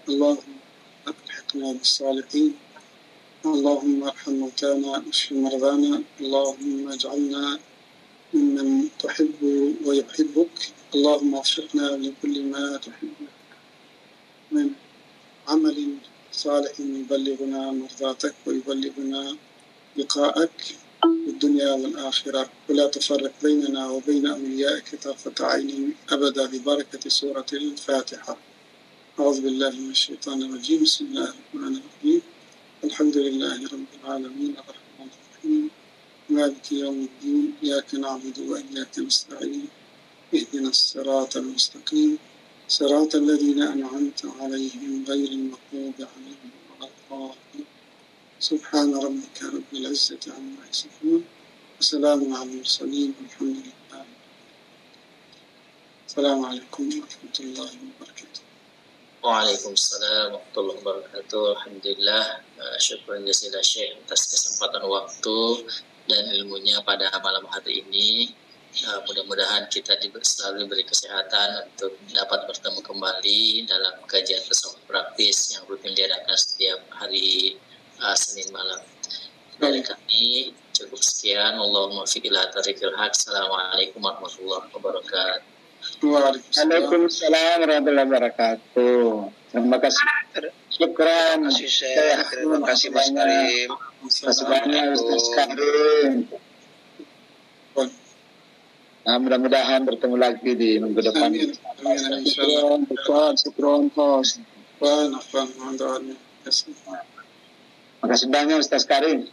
اللهم 0.08 0.56
ألحقنا 1.08 1.72
بالصالحين. 1.72 2.52
اللهم 3.46 4.04
ارحم 4.04 4.32
موتانا 4.32 4.88
واشف 4.88 5.32
مرضانا. 5.32 6.02
اللهم 6.20 6.88
اجعلنا 6.92 7.58
ممن 8.34 8.88
تحب 8.98 9.40
ويحبك. 9.86 10.56
اللهم 10.94 11.34
وفقنا 11.34 11.86
لكل 12.04 12.34
ما 12.52 12.76
تحب 12.76 13.16
من 14.52 14.70
عمل 15.48 15.78
صالح 16.38 16.80
يبلغنا 16.80 17.70
مرضاتك 17.70 18.34
ويبلغنا 18.46 19.36
لقاءك 19.96 20.58
في 21.02 21.30
الدنيا 21.34 21.72
والآخرة. 21.72 22.50
ولا 22.68 22.86
تفرق 22.86 23.32
بيننا 23.42 23.90
وبين 23.90 24.26
أوليائك 24.26 24.88
طرفة 25.04 25.46
عين 25.46 25.94
أبدا 26.10 26.46
ببركة 26.46 27.08
سورة 27.08 27.46
الفاتحة. 27.52 28.36
أعوذ 29.20 29.40
بالله 29.40 29.70
من 29.70 29.90
الشيطان 29.90 30.42
الرجيم. 30.42 30.82
بسم 30.82 31.04
الله 31.04 31.28
الرحمن 31.34 31.74
الرحيم. 31.80 32.22
الحمد 32.84 33.16
لله 33.16 33.58
رب 33.74 33.90
العالمين. 33.98 34.52
الرحمن 34.62 35.08
الرحيم. 35.16 35.70
مالك 36.30 36.72
يوم 36.72 37.08
الدين. 37.08 37.54
إياك 37.64 37.94
نعبد 37.94 38.38
وإياك 38.38 38.98
نستعين. 38.98 39.66
اهدنا 40.34 40.68
الصراط 40.68 41.36
المستقيم. 41.36 42.18
صراط 42.68 43.14
الذين 43.14 43.62
أنعمت 43.62 44.26
عليهم 44.40 45.04
غير 45.08 45.28
المغضوب 45.28 45.94
عليهم 45.96 46.50
ولا 46.68 46.90
الضالين. 46.92 47.66
سبحان 48.40 48.94
ربك 48.94 49.42
رب 49.42 49.70
العزة 49.72 50.20
عما 50.28 50.68
يصفون. 50.70 51.24
وسلام 51.80 52.34
على 52.34 52.50
المرسلين 52.50 53.14
والحمد 53.20 53.56
لله. 53.56 54.04
السلام 56.06 56.44
عليكم 56.44 56.84
ورحمة 56.88 57.36
الله 57.40 57.70
وبركاته. 57.88 58.42
Waalaikumsalam 59.24 60.36
warahmatullahi 60.36 60.78
wabarakatuh. 60.84 61.44
Alhamdulillah, 61.56 62.24
uh, 62.60 62.76
syukur 62.76 63.16
jazilah 63.24 63.64
Syekh 63.64 63.96
atas 64.04 64.28
kesempatan 64.28 64.84
waktu 64.84 65.40
dan 66.04 66.36
ilmunya 66.36 66.84
pada 66.84 67.08
malam 67.24 67.48
hari 67.48 67.80
ini. 67.80 68.36
Uh, 68.68 69.00
mudah-mudahan 69.08 69.66
kita 69.72 69.96
selalu 70.22 70.68
diberi 70.68 70.84
kesehatan 70.84 71.66
untuk 71.66 71.98
dapat 72.12 72.46
bertemu 72.46 72.80
kembali 72.84 73.64
dalam 73.64 73.96
kajian 74.06 74.44
bersama 74.44 74.76
praktis 74.86 75.56
yang 75.56 75.64
rutin 75.66 75.96
diadakan 75.96 76.36
setiap 76.36 76.78
hari 76.94 77.56
uh, 77.98 78.14
Senin 78.14 78.52
malam. 78.54 78.78
Dari 79.58 79.82
kami 79.82 80.54
cukup 80.70 81.00
sekian. 81.02 81.58
Allahumma 81.58 82.06
fiqillah 82.06 82.54
tarikil 82.54 82.94
haq. 82.94 83.16
Assalamualaikum 83.16 83.98
warahmatullahi 83.98 84.70
wabarakatuh. 84.70 85.58
Waalaikumsalam 86.06 87.56
warahmatullahi 87.66 88.06
wabarakatuh. 88.06 89.08
Terima 89.50 89.78
kasih. 89.82 90.04
Syukran. 90.70 91.42
Terima 91.42 91.50
kasih 91.50 91.66
Syekh. 91.66 92.18
Terima 92.30 92.58
kasih 92.62 92.88
Mas 92.94 93.08
Karim. 93.10 93.68
Terima 94.06 94.28
kasih 94.30 94.44
banyak 94.46 94.84
Ustaz 94.94 95.26
Karim. 95.34 96.30
Nah, 99.08 99.16
mudah-mudahan 99.16 99.88
bertemu 99.88 100.16
lagi 100.20 100.52
di 100.52 100.76
minggu 100.76 101.00
depan. 101.00 101.32
Amin. 101.32 101.48
Amin. 101.80 102.28
Insyaallah. 102.28 102.76
Syukron, 102.92 103.32
syukron, 103.40 103.82
syukron. 103.88 104.20
Afwan, 104.76 105.08
afwan, 105.16 105.48
mohon 105.56 105.74
doanya. 105.80 106.16
kasih. 106.44 106.76
Terima 106.76 108.04
kasih 108.04 108.28
banyak 108.28 108.56
Ustaz 108.60 108.84
Karim. 108.84 109.24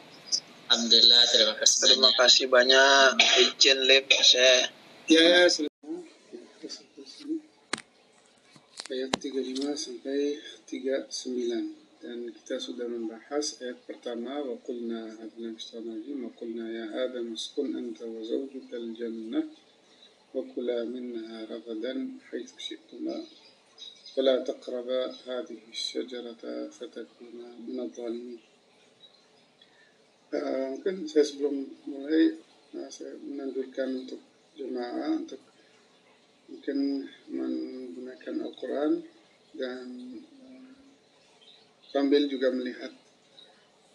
Alhamdulillah, 0.71 1.21
terima 1.27 1.53
kasih 1.59 1.75
Terima 1.91 2.07
banyak. 2.07 2.19
kasih 2.23 2.45
banyak. 2.47 3.09
Izin 3.19 3.79
lip 3.83 4.07
saya 4.23 4.71
Ya, 5.11 5.43
ya. 5.43 5.67
Ayat 8.87 9.11
35 9.19 9.75
sampai 9.75 10.39
39. 10.71 11.83
Dan 11.99 12.31
kita 12.31 12.63
sudah 12.63 12.87
membahas 12.87 13.59
ayat 13.59 13.83
pertama 13.83 14.39
wa 14.39 14.55
qulna 14.63 15.19
hadna 15.19 15.51
wa 15.51 16.31
qulna 16.37 16.65
ya 16.69 16.85
adam 17.09 17.33
uskun 17.33 17.73
anta 17.73 18.05
wa 18.05 18.21
zawjuka 18.21 18.77
al-jannah 18.77 19.41
وكلا 20.35 20.83
منها 20.83 21.45
رغدا 21.45 21.93
حيث 22.29 22.51
شئتما. 22.67 23.17
ولا 24.17 24.35
تقربا 24.43 25.01
هذه 25.27 25.59
الشجرة 25.69 26.43
فتكونا 26.77 27.49
من 27.67 27.79
الظالمين. 27.79 28.39
ممكن 30.71 31.07
سيسبلوم 31.07 31.57
مولاي؟ 31.87 32.35
من 33.27 33.53
دول 33.55 33.67
كان 33.75 34.07
جماعة؟ 34.59 35.27
ممكن 36.49 36.77
من 37.27 37.51
كان 38.25 38.41
القرآن؟ 38.41 38.93
dan 39.55 39.87
sambil 41.87 42.27
juga 42.27 42.51
melihat 42.51 42.91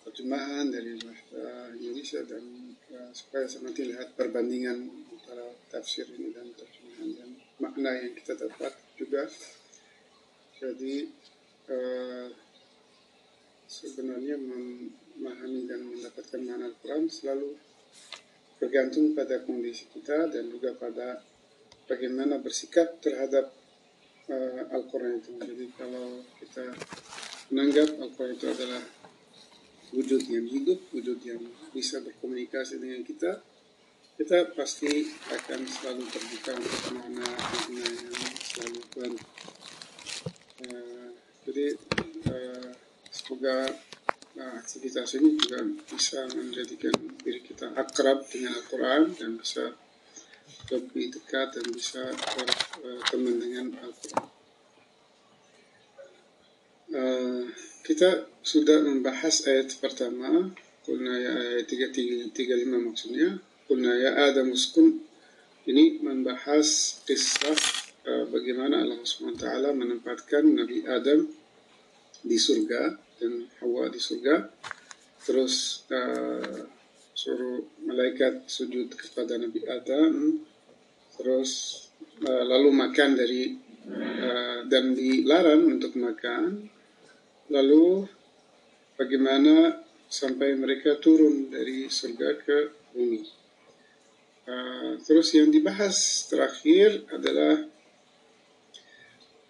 terjemahan 0.09 0.73
dari 0.73 0.97
bahasa 0.97 1.77
Indonesia 1.77 2.25
dan 2.25 2.73
supaya 3.13 3.45
sama 3.45 3.71
lihat 3.77 4.17
perbandingan 4.17 5.00
antara 5.31 5.47
tafsir 5.71 6.11
ini 6.11 6.35
dan 6.35 6.51
terjemahan 6.59 7.07
dan 7.15 7.31
makna 7.63 7.95
yang 8.03 8.19
kita 8.19 8.35
dapat 8.35 8.75
juga 8.99 9.31
jadi 10.59 11.07
uh, 11.71 12.35
sebenarnya 13.71 14.35
memahami 14.43 15.71
dan 15.71 15.87
mendapatkan 15.87 16.41
makna 16.43 16.67
Al-Quran 16.75 17.07
selalu 17.07 17.55
bergantung 18.59 19.15
pada 19.15 19.39
kondisi 19.47 19.87
kita 19.95 20.35
dan 20.35 20.51
juga 20.51 20.75
pada 20.75 21.23
bagaimana 21.87 22.43
bersikap 22.43 22.99
terhadap 22.99 23.55
uh, 24.35 24.67
Al-Quran 24.75 25.23
itu. 25.23 25.31
Jadi 25.39 25.67
kalau 25.79 26.27
kita 26.43 26.75
menganggap 27.55 28.03
Al-Quran 28.03 28.35
itu 28.35 28.47
adalah 28.51 28.83
wujud 29.95 30.27
yang 30.27 30.51
hidup, 30.51 30.91
wujud 30.91 31.23
yang 31.23 31.39
bisa 31.71 32.03
berkomunikasi 32.03 32.83
dengan 32.83 33.07
kita, 33.07 33.39
kita 34.21 34.53
pasti 34.53 35.09
akan 35.33 35.65
selalu 35.65 36.05
terbuka 36.13 36.53
untuk 36.53 36.93
makna-makna 36.93 37.89
yang 37.89 38.29
selalu 38.37 38.81
baru. 38.93 39.19
Uh, 40.61 41.09
jadi 41.49 41.67
uh, 42.29 42.69
semoga 43.09 43.73
uh, 44.37 44.55
aktivitas 44.61 45.17
ini 45.17 45.41
juga 45.41 45.65
bisa 45.89 46.29
menjadikan 46.37 46.93
diri 47.25 47.41
kita 47.41 47.73
akrab 47.73 48.29
dengan 48.29 48.61
Al-Quran 48.61 49.17
dan 49.17 49.41
bisa 49.41 49.73
lebih 50.69 51.17
dekat 51.17 51.57
dan 51.57 51.67
bisa 51.73 52.13
berteman 52.77 53.41
dengan 53.41 53.67
Al-Quran. 53.89 54.29
Uh, 56.93 57.49
kita 57.89 58.29
sudah 58.45 58.85
membahas 58.85 59.49
ayat 59.49 59.73
pertama, 59.81 60.53
kulna 60.85 61.15
ya 61.17 61.33
ayat 61.57 61.73
35 61.73 62.37
maksudnya, 62.69 63.41
kulna 63.71 63.95
ya 63.95 64.27
Adam 64.27 64.51
uskun, 64.51 64.99
ini 65.71 66.03
membahas 66.03 66.99
kisah 67.07 67.55
uh, 68.03 68.27
bagaimana 68.27 68.83
Allah 68.83 68.99
SWT 69.07 69.47
menempatkan 69.71 70.43
Nabi 70.43 70.83
Adam 70.91 71.31
di 72.19 72.35
surga 72.35 72.99
dan 73.23 73.47
Hawa 73.63 73.87
di 73.87 74.03
surga, 74.03 74.51
terus 75.23 75.87
uh, 75.87 76.67
suruh 77.15 77.63
malaikat 77.87 78.51
sujud 78.51 78.91
kepada 78.91 79.39
Nabi 79.39 79.63
Adam, 79.71 80.43
terus 81.15 81.87
uh, 82.27 82.43
lalu 82.43 82.75
makan 82.75 83.11
dari 83.15 83.55
uh, 83.87 84.67
dan 84.67 84.99
dilarang 84.99 85.79
untuk 85.79 85.95
makan. 85.95 86.67
Lalu 87.55 88.03
bagaimana 88.99 89.79
sampai 90.11 90.59
mereka 90.59 90.99
turun 90.99 91.55
dari 91.55 91.87
surga 91.87 92.35
ke 92.43 92.59
bumi 92.99 93.40
uh, 94.47 94.97
terus 95.03 95.35
yang 95.35 95.51
dibahas 95.51 96.29
terakhir 96.31 97.05
adalah 97.11 97.67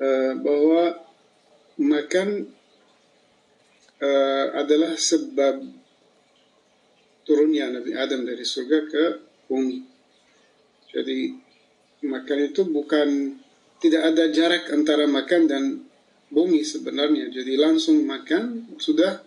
uh, 0.01 0.33
bahwa 0.41 0.83
makan 1.79 2.51
uh, 4.01 4.47
adalah 4.59 4.97
sebab 4.97 5.63
turunnya 7.23 7.71
Nabi 7.71 7.95
Adam 7.95 8.27
dari 8.27 8.43
surga 8.43 8.79
ke 8.91 9.05
bumi 9.47 9.91
jadi 10.91 11.39
makan 12.03 12.39
itu 12.51 12.67
bukan 12.67 13.39
tidak 13.81 14.13
ada 14.13 14.29
jarak 14.29 14.69
antara 14.75 15.07
makan 15.07 15.43
dan 15.47 15.65
bumi 16.29 16.67
sebenarnya. 16.67 17.31
Jadi 17.31 17.57
langsung 17.57 18.03
makan 18.05 18.77
sudah 18.77 19.23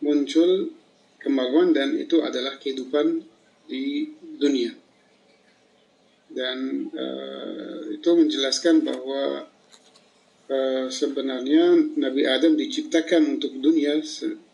muncul 0.00 0.72
kemaluan 1.18 1.74
dan 1.74 1.98
itu 1.98 2.22
adalah 2.22 2.56
kehidupan 2.56 3.26
di 3.66 4.14
dunia. 4.38 4.72
Dan 6.38 6.86
uh, 6.94 7.90
itu 7.90 8.06
menjelaskan 8.14 8.86
bahwa 8.86 9.50
uh, 10.46 10.86
sebenarnya 10.86 11.98
Nabi 11.98 12.22
Adam 12.30 12.54
diciptakan 12.54 13.38
untuk 13.42 13.58
dunia 13.58 13.98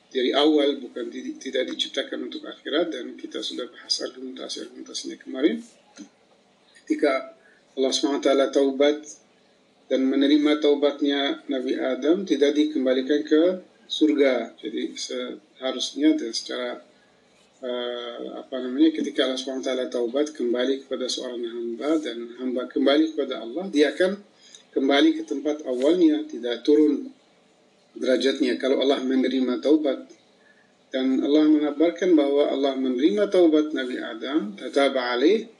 dari 0.09 0.33
awal 0.33 0.81
bukan 0.81 1.13
di, 1.13 1.37
tidak 1.37 1.69
diciptakan 1.77 2.33
untuk 2.33 2.49
akhirat 2.49 2.95
dan 2.95 3.13
kita 3.21 3.45
sudah 3.45 3.69
bahas 3.69 4.01
argumentasi 4.01 4.65
argumentasinya 4.65 5.21
kemarin. 5.21 5.61
Ketika 6.81 7.37
Allah 7.77 7.93
SWT 7.93 8.31
taubat 8.55 9.05
dan 9.91 10.01
menerima 10.09 10.63
taubatnya 10.65 11.45
Nabi 11.51 11.77
Adam 11.77 12.25
tidak 12.25 12.57
dikembalikan 12.57 13.21
ke 13.27 13.43
surga. 13.85 14.57
Jadi 14.57 14.97
seharusnya 14.97 16.17
dan 16.17 16.33
secara 16.33 16.81
uh, 17.65 18.45
apa 18.45 18.61
namanya 18.61 18.93
ketika 18.93 19.25
Allah 19.25 19.41
SWT 19.41 19.89
taubat 19.89 20.37
kembali 20.37 20.85
kepada 20.85 21.09
seorang 21.09 21.41
hamba 21.41 21.97
dan 22.05 22.37
hamba 22.37 22.69
kembali 22.69 23.17
kepada 23.17 23.41
Allah, 23.41 23.65
dia 23.73 23.97
akan 23.97 24.21
kembali 24.77 25.11
ke 25.17 25.23
tempat 25.25 25.65
awalnya, 25.65 26.21
tidak 26.29 26.61
turun 26.61 27.09
derajatnya 27.97 28.61
kalau 28.61 28.85
Allah 28.85 29.01
menerima 29.01 29.65
taubat. 29.65 30.05
Dan 30.93 31.19
Allah 31.27 31.51
mengabarkan 31.51 32.15
bahwa 32.15 32.55
Allah 32.55 32.79
menerima 32.79 33.27
taubat 33.27 33.75
Nabi 33.75 33.99
Adam, 33.99 34.55
tataba 34.55 35.19
alaih, 35.19 35.51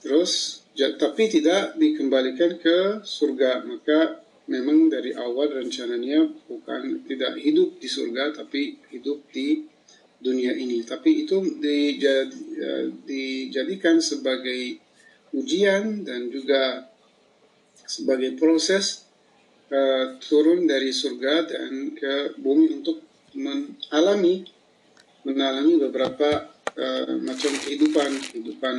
terus 0.00 0.62
tapi 0.74 1.28
tidak 1.28 1.76
dikembalikan 1.76 2.56
ke 2.56 3.04
surga 3.04 3.60
maka 3.68 4.24
memang 4.48 4.88
dari 4.88 5.12
awal 5.14 5.52
rencananya 5.52 6.26
bukan 6.48 7.04
tidak 7.06 7.38
hidup 7.38 7.76
di 7.76 7.86
surga 7.86 8.32
tapi 8.34 8.80
hidup 8.90 9.22
di 9.30 9.62
dunia 10.22 10.54
ini 10.54 10.86
tapi 10.86 11.26
itu 11.26 11.58
dijad, 11.58 12.30
dijadikan 13.02 13.98
sebagai 13.98 14.78
ujian 15.34 16.06
dan 16.06 16.30
juga 16.30 16.86
sebagai 17.82 18.38
proses 18.38 19.04
uh, 19.72 20.16
turun 20.20 20.68
dari 20.68 20.92
surga 20.92 21.48
dan 21.48 21.96
ke 21.96 22.38
bumi 22.38 22.80
untuk 22.80 23.02
mengalami 23.36 24.44
mengalami 25.24 25.74
beberapa 25.80 26.52
uh, 26.76 27.14
macam 27.24 27.52
kehidupan 27.64 28.10
kehidupan 28.30 28.76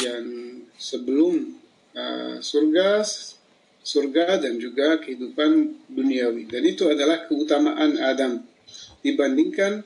yang 0.00 0.24
sebelum 0.76 1.56
uh, 1.96 2.36
surga, 2.38 3.00
surga 3.80 4.44
dan 4.44 4.60
juga 4.60 5.00
kehidupan 5.00 5.72
duniawi. 5.88 6.44
Dan 6.44 6.62
itu 6.68 6.84
adalah 6.92 7.24
keutamaan 7.24 7.96
Adam 7.96 8.44
dibandingkan 9.00 9.80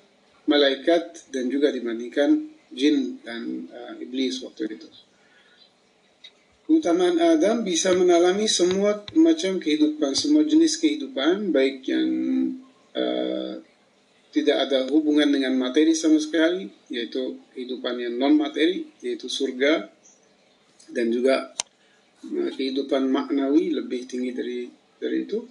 malaikat 0.48 1.32
dan 1.32 1.48
juga 1.52 1.72
dibandingkan 1.72 2.48
jin 2.70 3.18
dan 3.26 3.66
uh, 3.68 3.94
iblis 3.98 4.40
waktu 4.46 4.78
itu. 4.78 4.88
Keutamaan 6.70 7.18
Adam 7.18 7.66
bisa 7.66 7.90
mengalami 7.90 8.46
semua 8.46 9.02
macam 9.18 9.58
kehidupan, 9.58 10.14
semua 10.14 10.46
jenis 10.46 10.78
kehidupan, 10.78 11.50
baik 11.50 11.82
yang 11.90 12.10
uh, 12.94 13.58
tidak 14.30 14.70
ada 14.70 14.86
hubungan 14.86 15.26
dengan 15.26 15.58
materi 15.58 15.90
sama 15.98 16.22
sekali, 16.22 16.70
yaitu 16.86 17.42
kehidupan 17.50 17.98
yang 17.98 18.14
non 18.14 18.38
materi, 18.38 18.86
yaitu 19.02 19.26
surga, 19.26 19.90
dan 20.94 21.10
juga 21.10 21.50
kehidupan 22.30 23.10
maknawi 23.10 23.74
lebih 23.74 24.06
tinggi 24.06 24.30
dari 24.30 24.60
dari 25.00 25.24
itu 25.24 25.42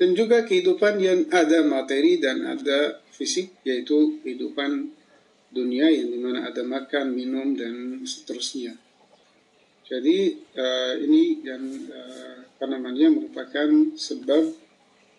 dan 0.00 0.16
juga 0.16 0.48
kehidupan 0.48 0.96
yang 0.96 1.28
ada 1.28 1.60
materi 1.60 2.16
dan 2.16 2.40
ada 2.48 3.04
fisik 3.12 3.52
yaitu 3.68 4.16
kehidupan 4.24 4.96
dunia 5.52 5.92
yang 5.92 6.08
di 6.08 6.18
mana 6.18 6.48
ada 6.48 6.64
makan 6.64 7.12
minum 7.12 7.52
dan 7.52 8.00
seterusnya 8.08 8.80
jadi 9.90 10.38
uh, 10.54 10.94
ini 11.02 11.42
yang 11.42 11.66
uh, 11.90 12.46
apa 12.46 12.64
namanya 12.70 13.10
merupakan 13.10 13.66
sebab 13.98 14.54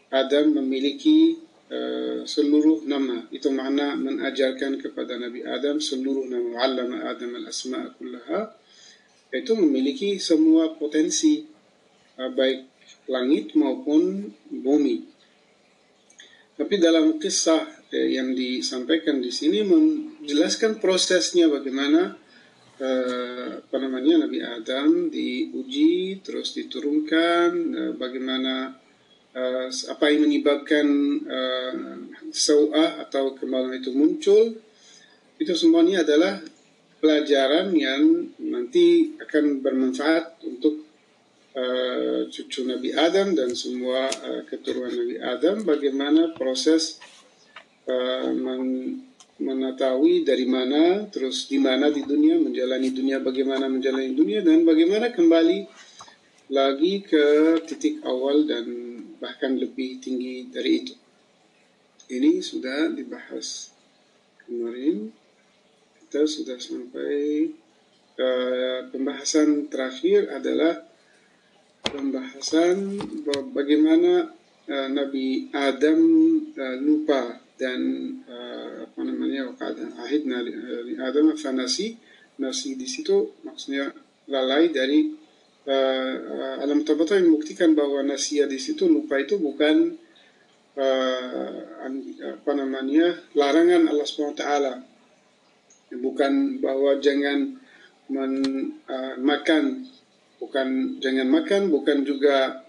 Adam 0.07 0.55
memiliki 0.55 1.43
uh, 1.67 2.23
seluruh 2.23 2.88
nama. 2.88 3.27
Itu 3.36 3.51
makna 3.51 3.99
mengajarkan 3.99 4.79
kepada 4.79 5.19
Nabi 5.19 5.43
Adam 5.43 5.84
seluruh 5.84 6.23
nama. 6.32 6.63
Allama 6.63 7.03
Adam 7.03 7.36
al-asma'a 7.36 7.99
kullaha. 7.99 8.55
Itu 9.36 9.59
memiliki 9.59 10.23
semua 10.23 10.71
potensi 10.79 11.43
uh, 12.15 12.32
baik 12.32 12.70
langit 13.09 13.57
maupun 13.57 14.29
bumi. 14.49 15.07
Tapi 16.61 16.77
dalam 16.77 17.17
kisah 17.17 17.65
eh, 17.89 18.13
yang 18.13 18.37
disampaikan 18.37 19.17
di 19.17 19.33
sini 19.33 19.65
menjelaskan 19.65 20.77
prosesnya 20.77 21.49
bagaimana 21.49 22.13
eh, 22.77 23.65
apa 23.65 23.77
namanya 23.81 24.29
Nabi 24.29 24.45
Adam 24.45 25.09
diuji 25.09 26.21
terus 26.21 26.53
diturunkan 26.53 27.49
eh, 27.73 27.93
bagaimana 27.97 28.77
apa 29.87 30.11
yang 30.11 30.27
menyebabkan 30.27 30.83
sau'ah 32.35 32.99
atau 32.99 33.31
kemaluan 33.31 33.79
itu 33.79 33.95
muncul 33.95 34.59
itu 35.39 35.53
semuanya 35.55 36.03
adalah 36.03 36.43
pelajaran 36.99 37.71
yang 37.71 38.27
nanti 38.43 39.15
akan 39.23 39.63
bermanfaat 39.63 40.35
untuk 40.43 40.90
uh, 41.55 42.27
cucu 42.31 42.67
Nabi 42.67 42.95
Adam 42.95 43.35
dan 43.35 43.51
semua 43.55 44.07
uh, 44.07 44.41
keturunan 44.47 44.91
Nabi 44.91 45.17
Adam 45.19 45.55
bagaimana 45.67 46.35
proses 46.35 46.99
uh, 47.87 48.31
men 48.31 49.07
mengetahui 49.41 50.21
dari 50.21 50.45
mana 50.45 51.09
terus 51.09 51.49
di 51.49 51.57
mana 51.57 51.89
di 51.89 52.05
dunia 52.05 52.37
menjalani 52.37 52.93
dunia 52.93 53.17
bagaimana 53.17 53.65
menjalani 53.65 54.13
dunia 54.13 54.45
dan 54.45 54.61
bagaimana 54.61 55.09
kembali 55.09 55.65
lagi 56.53 57.01
ke 57.01 57.57
titik 57.65 58.05
awal 58.05 58.45
dan 58.45 58.67
bahkan 59.17 59.55
lebih 59.55 60.03
tinggi 60.03 60.51
dari 60.51 60.83
itu. 60.83 60.93
Ini 62.11 62.43
sudah 62.43 62.91
dibahas 62.91 63.71
kemarin. 64.43 65.15
Kita 65.95 66.27
sudah 66.27 66.59
sampai 66.59 67.47
uh, 68.19 68.79
pembahasan 68.91 69.71
terakhir 69.71 70.27
adalah 70.27 70.90
pembahasan 71.86 73.01
bagaimana 73.53 74.29
uh, 74.69 74.88
Nabi 74.91 75.49
Adam 75.55 76.01
uh, 76.53 76.77
lupa 76.77 77.41
dan 77.57 77.82
uh, 78.25 78.89
apa 78.89 78.99
namanya 79.05 79.53
wakada 79.53 79.86
ahidna 80.01 80.41
li 80.41 80.97
Adam 80.97 81.34
fanasi 81.38 81.97
nasi 82.41 82.73
di 82.73 82.89
situ 82.89 83.38
maksudnya 83.45 83.93
lalai 84.29 84.73
dari 84.73 85.13
uh, 85.69 86.61
alam 86.61 86.82
tabata 86.82 87.17
yang 87.17 87.34
membuktikan 87.34 87.77
bahwa 87.77 88.01
nasia 88.01 88.49
di 88.49 88.57
situ 88.57 88.89
lupa 88.89 89.21
itu 89.21 89.38
bukan 89.38 89.93
uh, 90.77 91.57
apa 92.21 92.51
namanya 92.57 93.13
larangan 93.38 93.89
Allah 93.89 94.07
swt 94.07 94.41
bukan 95.91 96.63
bahwa 96.63 96.97
jangan 97.03 97.59
men, 98.09 98.34
uh, 98.88 99.15
makan 99.19 99.86
bukan 100.41 100.97
jangan 100.97 101.29
makan 101.29 101.69
bukan 101.69 102.01
juga 102.01 102.65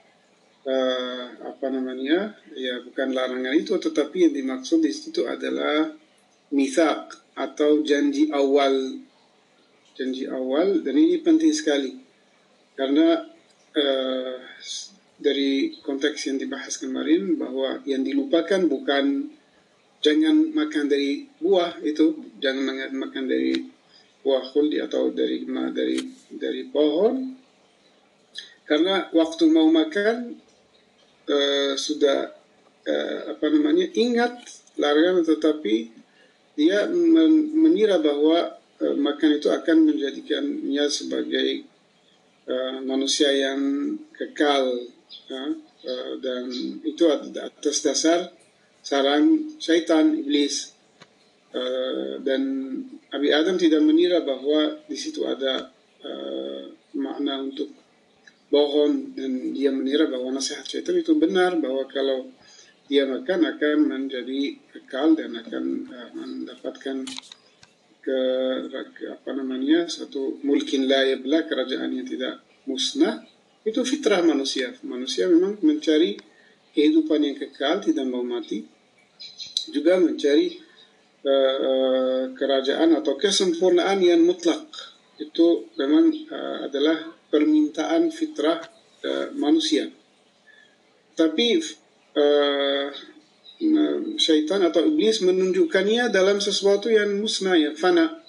uh, 0.68 1.24
apa 1.48 1.66
namanya 1.72 2.36
ya 2.52 2.84
bukan 2.84 3.16
larangan 3.16 3.56
itu 3.56 3.72
tetapi 3.80 4.28
yang 4.28 4.34
dimaksud 4.36 4.84
di 4.84 4.92
situ 4.92 5.24
adalah 5.24 5.88
mithaq 6.52 7.22
atau 7.34 7.80
janji 7.82 8.28
awal. 8.30 9.00
Janji 9.92 10.24
awal 10.28 10.84
dan 10.84 10.94
ini 10.96 11.20
penting 11.20 11.52
sekali. 11.52 11.96
Karena 12.76 13.24
uh, 13.76 14.36
dari 15.20 15.76
konteks 15.80 16.28
yang 16.28 16.38
dibahas 16.40 16.80
kemarin 16.80 17.36
bahwa 17.36 17.80
yang 17.88 18.04
dilupakan 18.04 18.60
bukan 18.68 19.32
jangan 20.02 20.50
makan 20.50 20.90
dari 20.90 21.30
buah 21.38 21.78
itu 21.84 22.32
jangan 22.42 22.90
makan 22.90 23.24
dari 23.30 23.54
buah 24.22 24.42
khuldi 24.50 24.82
atau 24.82 25.14
dari 25.14 25.46
dari 25.46 25.98
dari 26.34 26.62
pohon 26.66 27.41
karena 28.66 29.10
waktu 29.10 29.44
mau 29.50 29.68
makan 29.68 30.38
uh, 31.28 31.72
sudah 31.74 32.32
uh, 32.86 33.20
apa 33.36 33.46
namanya 33.50 33.86
ingat 33.94 34.42
larangan 34.78 35.26
tetapi 35.26 35.90
dia 36.54 36.86
men 36.88 37.52
mengira 37.56 37.98
bahwa 37.98 38.56
uh, 38.56 38.96
makan 38.96 39.40
itu 39.40 39.48
akan 39.48 39.76
menjadikannya 39.88 40.84
sebagai 40.88 41.64
uh, 42.46 42.78
manusia 42.84 43.32
yang 43.32 43.60
kekal 44.14 44.88
uh, 45.32 45.52
uh, 45.84 46.12
dan 46.20 46.48
itu 46.86 47.04
atas 47.10 47.76
dasar 47.82 48.30
sarang 48.82 49.56
syaitan 49.62 50.10
iblis. 50.18 50.74
Uh, 51.52 52.16
dan 52.24 52.42
Abi 53.12 53.28
Adam 53.28 53.60
tidak 53.60 53.84
mengira 53.84 54.24
bahwa 54.24 54.80
di 54.88 54.96
situ 54.96 55.22
ada 55.28 55.68
uh, 56.00 56.64
makna 56.96 57.44
untuk 57.44 57.68
bohong 58.52 59.16
dan 59.16 59.56
dia 59.56 59.72
mengira 59.72 60.04
bahwa 60.12 60.36
nasihat 60.36 60.68
syaitan 60.68 61.00
itu 61.00 61.16
benar 61.16 61.56
bahwa 61.56 61.88
kalau 61.88 62.28
dia 62.84 63.08
makan 63.08 63.48
akan 63.56 63.76
menjadi 63.88 64.60
kekal 64.68 65.16
dan 65.16 65.32
akan 65.40 65.88
uh, 65.88 66.10
mendapatkan 66.12 67.08
ke, 68.02 68.18
ke 68.68 69.04
apa 69.08 69.30
namanya 69.32 69.88
satu 69.88 70.42
mulkin 70.44 70.84
kerajaan 71.48 71.90
yang 71.96 72.04
tidak 72.04 72.44
musnah. 72.68 73.24
Itu 73.62 73.86
fitrah 73.86 74.20
manusia. 74.26 74.74
Manusia 74.82 75.30
memang 75.30 75.56
mencari 75.62 76.18
kehidupan 76.74 77.22
yang 77.22 77.36
kekal 77.38 77.78
tidak 77.80 78.04
mau 78.04 78.26
mati. 78.26 78.66
Juga 79.70 79.96
mencari 80.02 80.58
uh, 81.22 81.56
uh, 81.62 82.22
kerajaan 82.34 82.98
atau 82.98 83.14
kesempurnaan 83.14 84.02
yang 84.02 84.20
mutlak. 84.26 84.66
Itu 85.16 85.70
memang 85.78 86.10
uh, 86.28 86.66
adalah 86.66 87.11
permintaan 87.32 88.12
fitrah 88.12 88.60
uh, 89.00 89.32
manusia. 89.32 89.88
Tapi 91.16 91.56
uh, 92.12 92.86
syaitan 94.20 94.60
atau 94.60 94.84
iblis 94.84 95.24
menunjukkannya 95.24 96.12
dalam 96.12 96.44
sesuatu 96.44 96.92
yang 96.92 97.16
musnah, 97.16 97.56
yang 97.56 97.72
fana. 97.72 98.20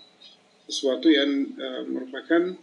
Sesuatu 0.64 1.12
yang 1.12 1.52
uh, 1.60 1.84
merupakan 1.84 2.56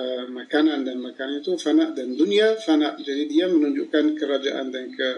uh, 0.00 0.24
makanan 0.32 0.88
dan 0.88 0.96
makanan 1.04 1.44
itu 1.44 1.52
fana 1.60 1.92
dan 1.92 2.16
dunia 2.16 2.56
fana. 2.56 2.96
Jadi 2.96 3.28
dia 3.28 3.44
menunjukkan 3.52 4.16
kerajaan 4.16 4.72
dan 4.72 4.88
ke 4.88 5.08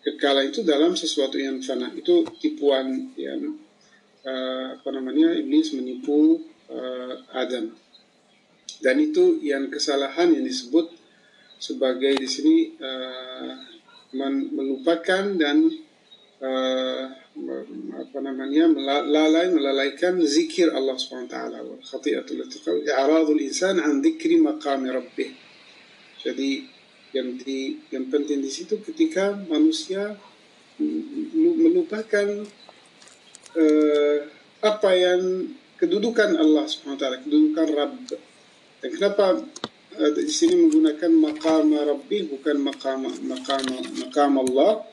kekala 0.00 0.46
itu 0.48 0.64
dalam 0.64 0.96
sesuatu 0.96 1.36
yang 1.36 1.60
fana. 1.60 1.92
Itu 1.92 2.24
tipuan 2.40 3.12
yang 3.20 3.60
uh, 4.24 4.80
apa 4.80 4.88
namanya 4.96 5.36
iblis 5.36 5.76
menipu 5.76 6.40
uh, 6.72 7.14
Adam 7.36 7.85
dan 8.80 9.00
itu 9.00 9.40
yang 9.40 9.72
kesalahan 9.72 10.32
yang 10.32 10.44
disebut 10.44 10.92
sebagai 11.56 12.20
di 12.20 12.28
sini 12.28 12.56
uh, 12.76 13.52
melupakan 14.52 15.24
dan 15.36 15.66
uh, 16.40 17.04
apa 17.96 18.18
namanya 18.24 18.68
melalai 18.68 19.52
melalaikan 19.52 20.16
zikir 20.24 20.72
Allah 20.72 20.96
wal 20.96 21.82
khati'atul 21.84 22.44
i'radul 22.84 23.40
insan 23.40 23.76
an 23.80 24.00
dzikri 24.00 24.40
maqam 24.40 24.88
rabbih. 24.88 25.36
Jadi 26.24 26.64
yang 27.12 27.36
di 27.40 27.80
yang 27.92 28.08
penting 28.08 28.40
di 28.40 28.50
situ 28.52 28.80
ketika 28.80 29.36
manusia 29.48 30.16
melupakan 31.36 32.44
uh, 33.56 34.18
apa 34.60 34.90
yang 34.96 35.52
kedudukan 35.76 36.36
Allah 36.40 36.64
taala 36.96 37.20
kedudukan 37.20 37.68
Rabb 37.72 38.25
kenapa 38.92 39.40
uh, 39.96 40.12
di 40.12 40.32
sini 40.32 40.54
menggunakan 40.66 41.12
maqam 41.12 41.72
Rabbi 41.72 42.18
bukan 42.30 42.56
maqam 42.60 43.08
maqam 43.24 43.64
maqam 44.00 44.32
Allah? 44.42 44.84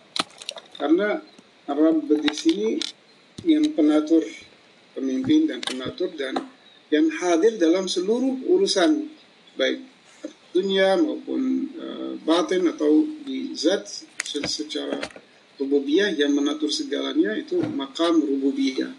Karena 0.78 1.20
Rabb 1.68 2.10
di 2.10 2.34
sini 2.36 2.70
yang 3.44 3.72
penatur 3.76 4.24
pemimpin 4.96 5.48
dan 5.48 5.60
penatur 5.60 6.12
dan 6.16 6.38
yang 6.94 7.10
hadir 7.10 7.58
dalam 7.58 7.90
seluruh 7.90 8.46
urusan 8.46 9.10
baik 9.58 9.82
dunia 10.54 10.96
maupun 11.02 11.72
uh, 11.76 12.14
batin 12.22 12.70
atau 12.70 13.04
di 13.26 13.58
zat 13.58 13.90
secara 14.24 15.02
rububiyah 15.58 16.14
yang 16.14 16.34
menatur 16.34 16.70
segalanya 16.70 17.34
itu 17.38 17.58
makam 17.74 18.22
rububiyah. 18.22 18.94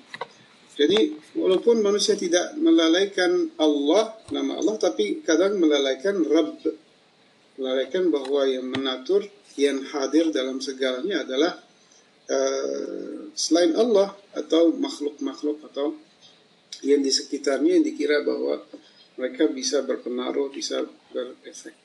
Jadi 0.74 1.14
walaupun 1.38 1.78
manusia 1.86 2.18
tidak 2.18 2.59
melalaikan 2.59 3.55
Allah, 3.62 4.10
nama 4.34 4.59
Allah, 4.59 4.74
tapi 4.74 5.22
kadang 5.22 5.62
melalaikan 5.62 6.18
Rabb. 6.26 6.66
Melalaikan 7.55 8.10
bahwa 8.10 8.42
yang 8.51 8.66
menatur, 8.66 9.22
yang 9.55 9.86
hadir 9.94 10.34
dalam 10.34 10.59
segalanya 10.59 11.22
adalah 11.22 11.62
uh, 12.26 13.30
selain 13.38 13.78
Allah 13.78 14.18
atau 14.34 14.74
makhluk-makhluk 14.74 15.62
atau 15.70 15.94
yang 16.82 17.06
di 17.06 17.14
sekitarnya 17.14 17.78
yang 17.78 17.86
dikira 17.86 18.26
bahwa 18.26 18.59
mereka 19.14 19.46
bisa 19.46 19.86
berpengaruh, 19.86 20.51
bisa 20.51 20.82
berefek. 21.14 21.78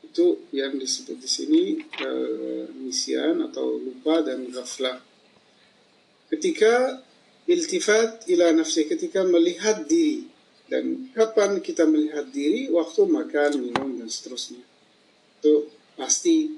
Itu 0.00 0.48
yang 0.56 0.80
disebut 0.80 1.20
di 1.20 1.28
sini 1.28 1.62
uh, 2.00 2.64
misian 2.80 3.44
atau 3.44 3.76
lupa 3.76 4.24
dan 4.24 4.48
ghaflah. 4.48 5.04
ketika 6.26 7.05
iltifat 7.46 8.26
ila 8.30 8.52
nafsi. 8.52 8.86
Ketika 8.86 9.22
melihat 9.26 9.86
diri. 9.86 10.26
Dan 10.66 11.14
kapan 11.14 11.62
kita 11.62 11.86
melihat 11.86 12.26
diri? 12.34 12.66
Waktu 12.70 13.06
makan 13.06 13.50
minum 13.62 14.02
dan 14.02 14.10
seterusnya. 14.10 14.62
Itu 15.38 15.70
pasti 15.94 16.52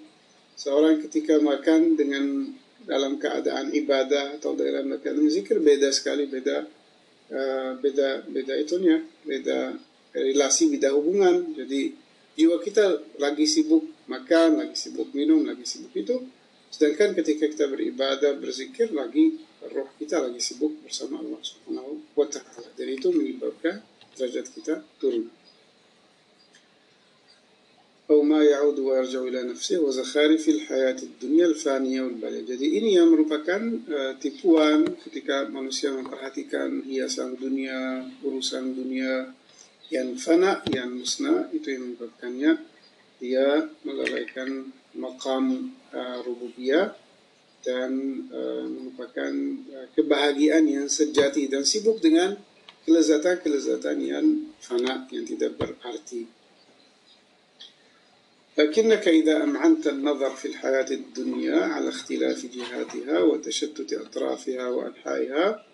seorang 0.59 0.99
ketika 1.05 1.39
makan 1.39 1.95
dengan 1.95 2.51
dalam 2.89 3.21
keadaan 3.21 3.71
ibadah 3.71 4.41
atau 4.41 4.57
dalam 4.57 4.97
keadaan 4.99 5.29
zikir 5.29 5.61
beda 5.61 5.93
sekali 5.93 6.25
beda 6.25 6.65
uh, 7.31 7.77
beda 7.79 8.25
beda 8.27 8.57
itunya 8.57 9.05
beda 9.29 9.77
relasi 10.17 10.73
beda 10.73 10.97
hubungan. 10.97 11.53
Jadi 11.53 11.93
jiwa 12.35 12.59
kita 12.65 13.19
lagi 13.21 13.45
sibuk 13.45 13.85
makan 14.09 14.65
lagi 14.65 14.75
sibuk 14.75 15.13
minum 15.13 15.45
lagi 15.45 15.69
sibuk 15.69 15.93
itu. 15.93 16.17
Sedangkan 16.73 17.17
ketika 17.17 17.49
kita 17.49 17.69
beribadah 17.69 18.37
berzikir 18.41 18.93
lagi 18.93 19.41
roh 19.70 19.90
kita 20.00 20.20
lagi 20.24 20.40
sibuk 20.40 20.84
bersama 20.84 21.20
Allah 21.22 21.42
Subhanahu 21.42 22.04
wa 22.18 22.28
taala 22.28 22.70
jadi 22.76 22.92
itu 23.00 23.10
menyebabkan 23.14 23.82
derajat 24.18 24.46
kita 24.54 24.76
turun 24.98 25.30
أو 28.04 28.22
ما 28.22 28.44
يعود 28.44 28.80
ويرجع 28.80 29.22
إلى 29.24 29.42
نفسه 29.44 29.80
وزخارف 29.80 30.50
الحياة 30.50 31.00
الدنيا 31.04 31.46
الفانية 31.46 32.02
والبالية. 32.02 32.44
Jadi 32.46 32.68
ini 32.78 33.00
yang 33.00 33.10
merupakan 33.16 33.62
uh, 33.90 34.14
tipuan 34.20 34.86
ketika 35.08 35.48
manusia 35.48 35.90
memperhatikan 35.96 36.84
hiasan 36.84 37.40
dunia, 37.40 38.04
urusan 38.22 38.76
dunia 38.76 39.32
yang 39.88 40.20
fana, 40.20 40.60
yang 40.68 40.92
musnah, 40.94 41.48
itu 41.56 41.74
yang 41.74 41.96
menyebabkannya 41.96 42.52
dia 43.24 43.72
melalaikan 43.88 44.76
makam 45.00 45.72
uh, 45.96 46.20
rububiyah 46.28 46.92
Dan 47.65 47.93
uh, 48.31 48.67
merupakan 48.67 49.33
uh, 49.75 49.87
kebahagiaan 49.95 50.65
yang 50.67 50.87
sejati 50.87 51.51
dan 51.51 51.67
sibuk 51.67 51.99
dengan 51.99 52.39
kelezatan-kelezatan 52.89 53.99
yang 54.01 54.27
fana 54.63 55.05
yang 55.13 55.25
tidak 55.27 55.59
berarti. 55.59 56.39
لكنك 58.59 59.09
إذا 59.09 59.47
أمعنت 59.47 59.87
النظر 59.87 60.35
في 60.35 60.49
الحياة 60.49 60.91
الدنيا 60.91 61.79
على 61.79 61.89
اختلاف 61.89 62.47
جهاتها 62.47 63.23
وتشتت 63.23 63.93
أطرافها 63.93 64.69
وأنحائها 64.69 65.65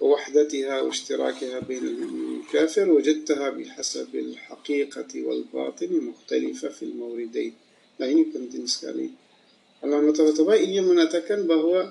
ووحدتها 0.00 0.80
واشتراكها 0.80 1.58
بين 1.58 1.84
المؤمن 1.86 2.36
والكافر 2.40 2.90
وجدتها 2.90 3.50
بحسب 3.50 4.16
الحقيقة 4.16 5.12
والباطن 5.22 5.92
مختلفة 5.92 6.68
في 6.68 6.82
الموردين 6.82 7.52
ini 8.02 8.34
penting 8.34 8.66
sekali. 8.66 9.21
Allah 9.82 9.98
Ta'ala 10.14 10.54
ini 10.62 10.78
mengatakan 10.78 11.42
bahwa 11.42 11.90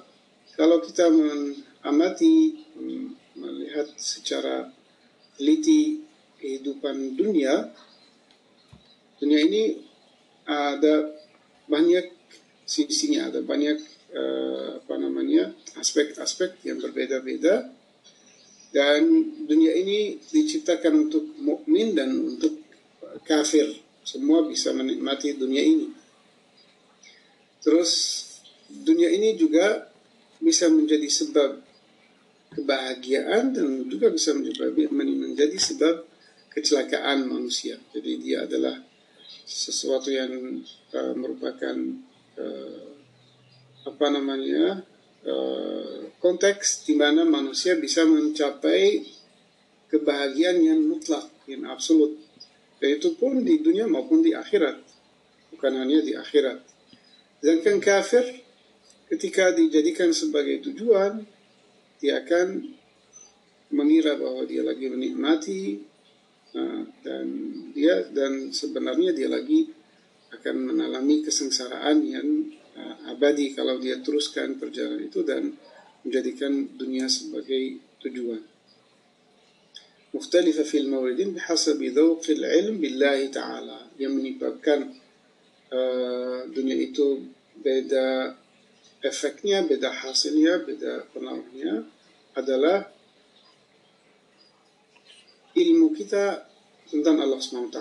kalau 0.56 0.80
kita 0.80 1.12
mengamati, 1.12 2.64
melihat 3.36 3.92
secara 4.00 4.72
teliti 5.36 6.00
kehidupan 6.40 7.20
dunia, 7.20 7.68
dunia 9.20 9.40
ini 9.44 9.84
ada 10.48 11.12
banyak 11.68 12.16
sisinya, 12.64 13.28
ada 13.28 13.44
banyak 13.44 13.84
uh, 14.16 14.80
apa 14.80 14.96
namanya 14.96 15.52
aspek-aspek 15.76 16.64
yang 16.64 16.80
berbeda-beda. 16.80 17.76
Dan 18.72 19.04
dunia 19.52 19.76
ini 19.76 20.16
diciptakan 20.32 21.12
untuk 21.12 21.28
mukmin 21.44 21.92
dan 21.92 22.16
untuk 22.16 22.56
kafir. 23.28 23.68
Semua 24.08 24.48
bisa 24.48 24.72
menikmati 24.72 25.36
dunia 25.36 25.60
ini 25.60 26.01
terus 27.62 27.92
dunia 28.68 29.10
ini 29.14 29.38
juga 29.38 29.90
bisa 30.42 30.68
menjadi 30.68 31.06
sebab 31.08 31.62
kebahagiaan 32.52 33.56
dan 33.56 33.88
juga 33.88 34.12
bisa 34.12 34.36
menjadi, 34.36 35.56
sebab 35.56 36.04
kecelakaan 36.52 37.30
manusia 37.30 37.80
jadi 37.96 38.12
dia 38.20 38.38
adalah 38.44 38.76
sesuatu 39.46 40.12
yang 40.12 40.62
uh, 40.94 41.14
merupakan 41.16 41.76
uh, 42.40 42.92
apa 43.88 44.06
namanya 44.14 44.86
uh, 45.26 46.12
konteks 46.22 46.86
di 46.86 46.94
mana 46.94 47.26
manusia 47.26 47.74
bisa 47.80 48.06
mencapai 48.06 49.02
kebahagiaan 49.92 50.64
yang 50.64 50.80
mutlak, 50.88 51.28
yang 51.52 51.68
absolut. 51.68 52.16
Dan 52.80 52.98
itu 52.98 53.14
pun 53.20 53.44
di 53.44 53.60
dunia 53.60 53.86
maupun 53.86 54.24
di 54.24 54.32
akhirat. 54.32 54.80
Bukan 55.52 55.74
hanya 55.76 56.00
di 56.02 56.16
akhirat. 56.16 56.64
Sedangkan 57.41 57.79
kafir 57.79 58.43
ketika 59.13 59.55
dijadikan 59.55 60.11
sebagai 60.11 60.63
tujuan, 60.67 61.23
dia 62.03 62.25
akan 62.25 62.75
mengira 63.73 64.15
bahwa 64.19 64.47
dia 64.47 64.63
lagi 64.63 64.87
menikmati 64.87 65.83
uh, 66.55 66.83
dan 67.03 67.27
dia 67.75 68.07
dan 68.15 68.55
sebenarnya 68.55 69.11
dia 69.15 69.27
lagi 69.27 69.71
akan 70.31 70.55
mengalami 70.75 71.23
kesengsaraan 71.23 71.99
yang 72.03 72.29
uh, 72.79 73.11
abadi 73.11 73.55
kalau 73.55 73.79
dia 73.79 73.99
teruskan 74.03 74.59
perjalanan 74.59 75.07
itu 75.07 75.23
dan 75.27 75.55
menjadikan 76.07 76.77
dunia 76.79 77.11
sebagai 77.11 77.83
tujuan. 78.03 78.57
مختلفة 80.17 80.63
في 80.63 80.79
الموردين 80.79 81.31
بحسب 81.37 81.83
ذوق 81.83 82.25
العلم 82.31 82.81
بالله 82.81 83.27
تعالى 83.37 83.79
yang 84.01 84.17
menyebabkan 84.17 84.97
uh, 85.72 86.46
dunia 86.52 86.78
itu 86.78 87.32
beda 87.58 88.36
efeknya, 89.02 89.66
beda 89.66 89.90
hasilnya, 89.90 90.62
beda 90.62 91.10
pengaruhnya 91.16 91.84
adalah 92.38 92.88
ilmu 95.58 95.92
kita 95.92 96.48
tentang 96.88 97.20
Allah 97.20 97.40
SWT. 97.40 97.80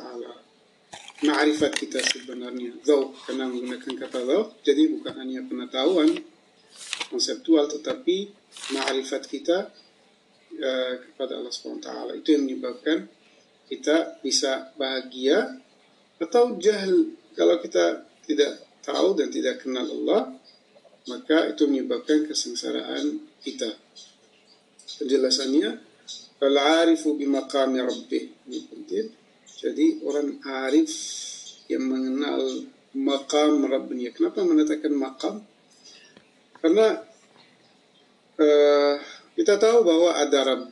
Ma'rifat 1.21 1.77
kita 1.77 2.01
sebenarnya. 2.01 2.81
Zawq, 2.81 3.29
karena 3.29 3.45
menggunakan 3.45 3.93
kata 3.93 4.25
zawq, 4.25 4.49
jadi 4.65 4.89
bukan 4.97 5.15
hanya 5.21 5.45
pengetahuan 5.45 6.17
konseptual, 7.12 7.69
tetapi 7.69 8.33
ma'rifat 8.73 9.29
kita 9.29 9.69
uh, 10.57 10.93
kepada 11.05 11.37
Allah 11.37 11.53
SWT. 11.53 11.89
Itu 12.25 12.29
yang 12.33 12.49
menyebabkan 12.49 13.05
kita 13.69 14.19
bisa 14.25 14.73
bahagia 14.81 15.61
atau 16.19 16.57
jahil. 16.57 17.20
Kalau 17.41 17.57
kita 17.57 18.05
tidak 18.29 18.61
tahu 18.85 19.17
dan 19.17 19.33
tidak 19.33 19.65
kenal 19.65 19.89
Allah, 19.89 20.37
maka 21.09 21.49
itu 21.49 21.65
menyebabkan 21.65 22.29
kesengsaraan 22.29 23.25
kita. 23.41 23.73
Penjelasannya, 25.01 25.89
Al-arifu 26.41 27.17
bimaqami 27.17 27.81
rabbih. 27.81 28.25
Ini 28.49 28.59
penting. 28.69 29.07
Jadi 29.61 30.05
orang 30.09 30.41
arif 30.41 30.93
yang 31.69 31.85
mengenal 31.85 32.65
maqam 32.97 33.69
Rabbnya. 33.69 34.11
Kenapa 34.17 34.41
menetapkan 34.41 34.95
maqam? 34.97 35.35
Karena 36.65 36.97
uh, 38.41 38.95
kita 39.37 39.61
tahu 39.61 39.85
bahwa 39.85 40.17
ada 40.17 40.41
Rabb. 40.49 40.65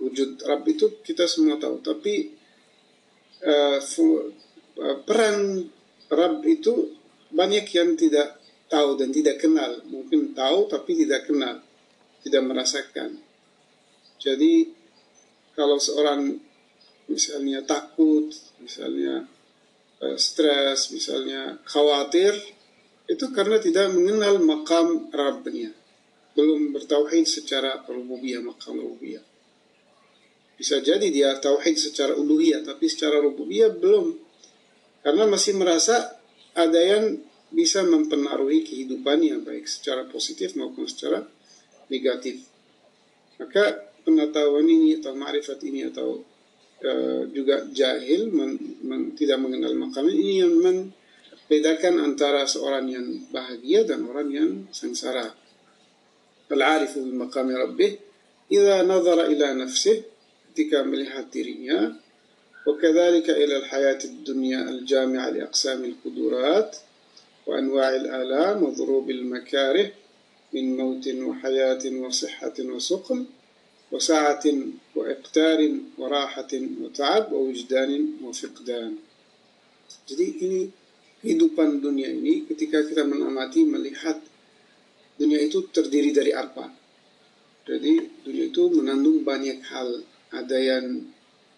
Wujud 0.00 0.40
Rabb 0.40 0.64
itu 0.64 1.04
kita 1.04 1.28
semua 1.28 1.60
tahu. 1.60 1.84
Tapi 1.84 2.32
uh, 3.44 3.76
peran 5.04 5.68
Rabb 6.10 6.42
itu 6.44 6.98
banyak 7.30 7.66
yang 7.70 7.94
tidak 7.94 8.42
tahu 8.66 8.98
dan 8.98 9.14
tidak 9.14 9.38
kenal. 9.38 9.78
Mungkin 9.86 10.34
tahu 10.34 10.66
tapi 10.66 10.98
tidak 10.98 11.30
kenal. 11.30 11.62
Tidak 12.20 12.42
merasakan. 12.44 13.16
Jadi 14.20 14.68
kalau 15.56 15.80
seorang 15.80 16.36
misalnya 17.08 17.64
takut, 17.64 18.28
misalnya 18.60 19.24
uh, 20.04 20.16
stres, 20.20 20.92
misalnya 20.92 21.58
khawatir, 21.64 22.36
itu 23.10 23.26
karena 23.34 23.58
tidak 23.58 23.90
mengenal 23.90 24.38
makam 24.38 25.10
Rabbnya. 25.10 25.74
Belum 26.36 26.70
bertauhid 26.70 27.26
secara 27.26 27.82
rububiyah, 27.88 28.38
makam 28.38 28.78
rububiyah. 28.78 29.24
Bisa 30.60 30.78
jadi 30.84 31.08
dia 31.08 31.40
tauhid 31.40 31.74
secara 31.80 32.12
uluhiyah, 32.14 32.60
tapi 32.60 32.84
secara 32.84 33.16
rububiyah 33.18 33.72
belum. 33.72 34.29
Karena 35.00 35.24
masih 35.24 35.56
merasa 35.56 36.20
ada 36.52 36.76
yang 36.76 37.16
bisa 37.50 37.82
mempengaruhi 37.82 38.62
kehidupannya, 38.62 39.42
baik 39.42 39.66
secara 39.66 40.06
positif 40.06 40.54
maupun 40.54 40.86
secara 40.86 41.26
negatif. 41.90 42.46
Maka 43.40 43.90
pengetahuan 44.06 44.68
ini 44.68 45.02
atau 45.02 45.12
ma'rifat 45.16 45.58
ini 45.66 45.90
atau 45.90 46.22
uh, 46.84 47.22
juga 47.32 47.66
jahil 47.72 48.30
men, 48.30 48.56
men, 48.84 49.16
tidak 49.18 49.40
mengenal 49.42 49.74
makam 49.74 50.06
ini 50.06 50.44
yang 50.44 50.54
membedakan 50.60 52.04
antara 52.04 52.46
seorang 52.46 52.86
yang 52.86 53.06
bahagia 53.34 53.82
dan 53.88 54.06
orang 54.06 54.28
yang 54.30 54.50
sengsara. 54.70 55.34
Al-arifu 56.50 57.06
bi 57.06 57.14
maqami 57.14 57.54
rabbih 57.54 57.92
idza 58.50 58.82
nazara 58.82 59.30
ila 59.30 59.54
nafsih 59.54 60.02
ketika 60.50 60.82
melihat 60.82 61.30
dirinya 61.30 61.94
وكذلك 62.70 63.30
إلى 63.30 63.56
الحياة 63.56 63.98
الدنيا 64.04 64.60
الجامعة 64.70 65.30
لأقسام 65.30 65.84
القدرات 65.84 66.76
وأنواع 67.46 67.88
الآلام 67.96 68.62
وضروب 68.62 69.10
المكاره 69.10 69.90
من 70.54 70.76
موت 70.76 71.08
وحياة 71.08 71.84
وصحة 72.04 72.56
وسقم 72.60 73.26
وسعة 73.92 74.44
وإقتار 74.96 75.60
وراحة 75.98 76.52
وتعب 76.80 77.32
ووجدان 77.32 77.90
وفقدان 78.24 78.92
Jadi 80.06 80.26
ini 80.42 80.60
kehidupan 81.22 81.82
dunia 81.82 82.10
ini 82.10 82.46
ketika 82.46 82.82
kita 82.86 83.02
mengamati 83.06 83.66
melihat 83.66 84.18
dunia 85.18 85.38
itu 85.42 85.66
terdiri 85.70 86.10
dari 86.14 86.30
apa. 86.34 86.70
Jadi 87.66 88.22
dunia 88.26 88.50
itu 88.50 88.70
mengandung 88.74 89.22
banyak 89.26 89.58
hal. 89.66 90.02
Ada 90.30 90.58
yang 90.58 91.10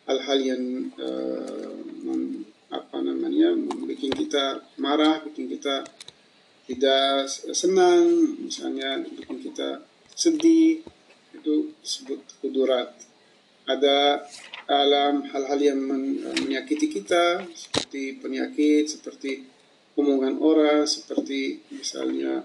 hal-hal 0.07 0.39
yang 0.43 0.63
uh, 0.99 1.71
apa 2.73 2.99
namanya 3.05 3.53
bikin 3.85 4.13
kita 4.13 4.65
marah, 4.81 5.21
bikin 5.29 5.47
kita 5.53 5.85
tidak 6.67 7.29
senang, 7.53 8.39
misalnya 8.41 9.03
bikin 9.05 9.45
kita 9.45 9.85
sedih, 10.15 10.81
itu 11.37 11.55
disebut 11.83 12.21
kudurat. 12.41 12.97
Ada 13.63 14.27
alam 14.67 15.23
hal-hal 15.31 15.61
yang 15.61 15.79
menyakiti 16.43 16.91
kita 16.91 17.47
seperti 17.55 18.19
penyakit, 18.19 18.91
seperti 18.91 19.47
omongan 19.95 20.41
orang, 20.41 20.89
seperti 20.89 21.61
misalnya 21.71 22.43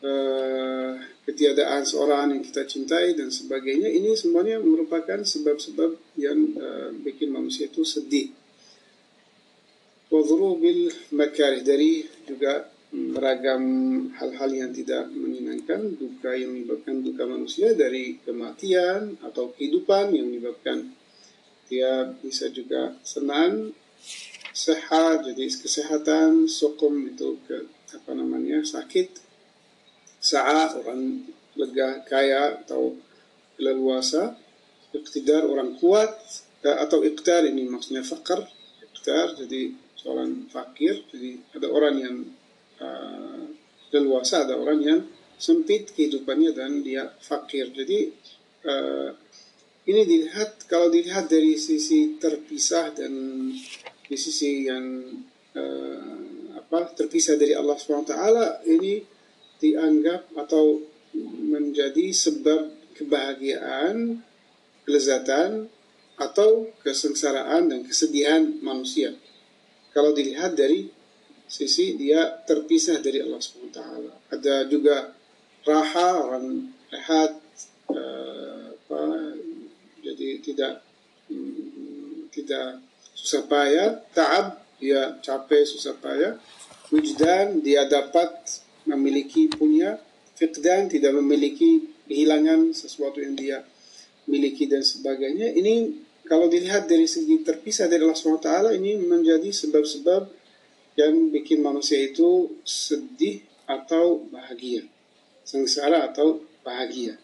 uh, 0.00 0.94
ketiadaan 1.30 1.86
seorang 1.86 2.34
yang 2.34 2.42
kita 2.42 2.66
cintai 2.66 3.14
dan 3.14 3.30
sebagainya. 3.30 3.86
Ini 3.86 4.18
semuanya 4.18 4.58
merupakan 4.58 5.22
sebab-sebab 5.22 6.18
yang 6.18 6.38
uh, 6.58 6.90
bikin 7.06 7.30
manusia 7.30 7.70
itu 7.70 7.86
sedih. 7.86 8.34
Wadrubil 10.10 10.90
makarih 11.14 11.62
dari 11.62 12.02
juga 12.26 12.66
beragam 12.90 13.62
hal-hal 14.18 14.50
yang 14.50 14.70
tidak 14.74 15.06
menyenangkan, 15.14 15.94
duka 15.94 16.34
yang 16.34 16.50
menyebabkan 16.50 16.98
duka 17.06 17.22
manusia 17.22 17.70
dari 17.78 18.18
kematian 18.26 19.14
atau 19.22 19.54
kehidupan 19.54 20.10
yang 20.10 20.26
menyebabkan 20.26 20.90
dia 21.70 22.10
bisa 22.18 22.50
juga 22.50 22.98
senang, 23.06 23.70
sehat, 24.50 25.22
jadi 25.22 25.46
kesehatan, 25.46 26.50
sokom 26.50 27.06
itu 27.06 27.38
ke 27.46 27.70
apa 27.94 28.10
namanya 28.18 28.66
sakit, 28.66 29.29
sa'a 30.20 30.76
orang 30.76 31.24
lega 31.56 32.04
kaya 32.04 32.60
atau 32.62 32.94
leluasa, 33.56 34.36
iktidar 34.92 35.48
orang 35.48 35.80
kuat 35.80 36.12
atau 36.60 37.00
iktar 37.04 37.48
ini 37.48 37.68
maksudnya 37.72 38.04
fakir, 38.04 38.44
iktar 38.84 39.32
jadi 39.36 39.72
seorang 39.96 40.48
fakir, 40.52 41.04
jadi 41.08 41.40
ada 41.56 41.68
orang 41.72 41.94
yang 42.00 42.16
uh, 42.80 43.44
leluasa, 43.92 44.44
ada 44.44 44.56
orang 44.60 44.80
yang 44.80 45.00
sempit 45.40 45.92
kehidupannya 45.96 46.52
dan 46.52 46.84
dia 46.84 47.08
fakir. 47.20 47.72
Jadi 47.72 48.12
uh, 48.68 49.10
ini 49.88 50.04
dilihat 50.04 50.68
kalau 50.68 50.92
dilihat 50.92 51.32
dari 51.32 51.56
sisi 51.56 52.20
terpisah 52.20 52.92
dan 52.92 53.12
di 54.04 54.16
sisi 54.16 54.68
yang 54.68 54.84
uh, 55.56 56.60
apa 56.60 56.92
terpisah 56.92 57.40
dari 57.40 57.56
Allah 57.56 57.76
SWT 57.80 58.14
ini 58.68 59.00
dianggap 59.60 60.32
atau 60.36 60.80
menjadi 61.50 62.10
sebab 62.10 62.94
kebahagiaan, 62.96 64.24
kelezatan 64.84 65.68
atau 66.20 66.68
kesengsaraan 66.84 67.72
dan 67.72 67.80
kesedihan 67.84 68.44
manusia. 68.60 69.16
Kalau 69.92 70.12
dilihat 70.12 70.56
dari 70.56 70.88
sisi 71.50 71.98
dia 71.98 72.22
terpisah 72.46 73.02
dari 73.02 73.18
Allah 73.18 73.42
SWT. 73.42 73.80
Ada 74.30 74.70
juga 74.70 75.10
raha 75.66 76.30
orang 76.30 76.70
rehat 76.94 77.42
uh, 77.90 78.70
apa, 78.70 79.02
jadi 79.98 80.38
tidak 80.38 80.72
um, 81.26 82.30
tidak 82.30 82.78
susah 83.18 83.42
payah, 83.50 83.98
taab 84.14 84.62
dia 84.78 85.18
capek 85.20 85.66
susah 85.66 85.98
payah, 85.98 86.38
wujdan 86.94 87.60
dia 87.60 87.84
dapat 87.90 88.30
memiliki 88.88 89.50
punya, 89.50 90.00
fiqdan 90.36 90.88
tidak 90.88 91.16
memiliki 91.16 91.90
kehilangan 92.08 92.72
sesuatu 92.72 93.20
yang 93.20 93.36
dia 93.36 93.58
miliki 94.26 94.66
dan 94.70 94.80
sebagainya. 94.82 95.52
Ini 95.54 95.74
kalau 96.26 96.46
dilihat 96.46 96.86
dari 96.86 97.10
segi 97.10 97.42
terpisah 97.42 97.90
dari 97.90 98.06
Allah 98.06 98.18
SWT 98.18 98.78
ini 98.78 98.98
menjadi 99.02 99.50
sebab-sebab 99.50 100.30
yang 100.98 101.34
bikin 101.34 101.62
manusia 101.62 101.98
itu 101.98 102.60
sedih 102.62 103.42
atau 103.66 104.26
bahagia, 104.30 104.86
sengsara 105.46 106.10
atau 106.10 106.42
bahagia. 106.66 107.18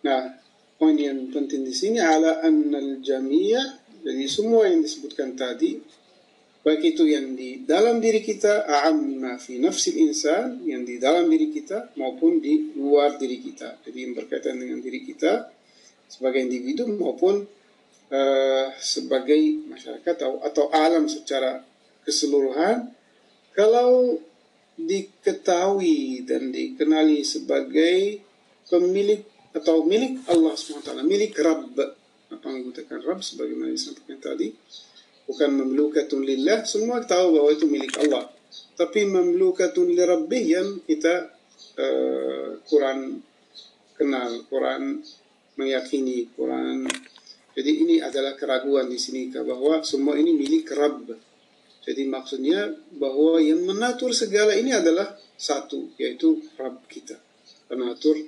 Nah, 0.00 0.40
poin 0.80 0.96
yang 0.96 1.28
penting 1.28 1.64
di 1.64 1.76
sini 1.76 2.00
ala 2.00 2.40
annal 2.40 3.04
jamiyah, 3.04 3.80
jadi 4.00 4.24
semua 4.24 4.64
yang 4.64 4.80
disebutkan 4.80 5.36
tadi, 5.36 5.76
baik 6.60 6.96
itu 6.96 7.08
yang 7.08 7.32
di 7.36 7.64
dalam 7.64 7.98
diri 7.98 8.20
kita, 8.20 8.68
a'amma 8.68 9.40
fi 9.40 9.56
nafsil 9.56 9.96
insan, 9.96 10.60
yang 10.68 10.84
di 10.84 11.00
dalam 11.00 11.28
diri 11.28 11.48
kita, 11.48 11.96
maupun 11.96 12.40
di 12.40 12.76
luar 12.76 13.16
diri 13.16 13.40
kita. 13.40 13.80
Jadi 13.84 13.98
yang 14.04 14.12
berkaitan 14.12 14.60
dengan 14.60 14.80
diri 14.84 15.00
kita 15.04 15.48
sebagai 16.10 16.42
individu 16.42 16.90
maupun 16.90 17.46
uh, 18.10 18.66
sebagai 18.76 19.38
masyarakat 19.70 20.14
atau, 20.20 20.42
atau 20.42 20.66
alam 20.74 21.06
secara 21.06 21.62
keseluruhan 22.02 22.90
kalau 23.54 24.18
diketahui 24.80 26.24
dan 26.24 26.50
dikenali 26.50 27.22
sebagai 27.22 28.24
pemilik 28.66 29.22
atau 29.50 29.82
milik 29.82 30.22
Allah 30.30 30.54
SWT, 30.54 30.94
milik 31.02 31.34
Rabb. 31.36 31.76
Apa 32.30 32.46
yang 32.46 32.70
menggunakan 32.70 32.98
Rabb 33.02 33.20
sebagaimana 33.26 33.74
disampaikan 33.74 34.18
tadi. 34.22 34.54
Bukan 35.30 35.50
memlukatun 35.54 36.26
lillah, 36.26 36.66
semua 36.66 37.06
tahu 37.06 37.38
bahwa 37.38 37.50
itu 37.54 37.70
milik 37.70 37.94
Allah. 38.02 38.26
Tapi 38.74 39.06
memlukatun 39.06 39.86
li 39.94 40.02
Rabbih 40.02 40.44
yang 40.50 40.68
kita 40.82 41.30
uh, 41.78 42.58
kurang 42.66 43.22
kenal, 43.94 44.42
kurang 44.50 45.06
meyakini, 45.54 46.34
kurang. 46.34 46.90
Jadi 47.54 47.70
ini 47.86 48.02
adalah 48.02 48.34
keraguan 48.34 48.90
di 48.90 48.98
sini 48.98 49.30
bahwa 49.30 49.86
semua 49.86 50.18
ini 50.18 50.34
milik 50.34 50.66
Rabb 50.74 51.30
jadi 51.80 52.04
maksudnya 52.06 52.76
bahwa 53.00 53.40
yang 53.40 53.64
mengatur 53.64 54.12
segala 54.12 54.52
ini 54.52 54.70
adalah 54.70 55.16
satu, 55.40 55.96
yaitu 55.96 56.36
Rabb 56.60 56.84
kita. 56.86 57.16
Penatur, 57.64 58.20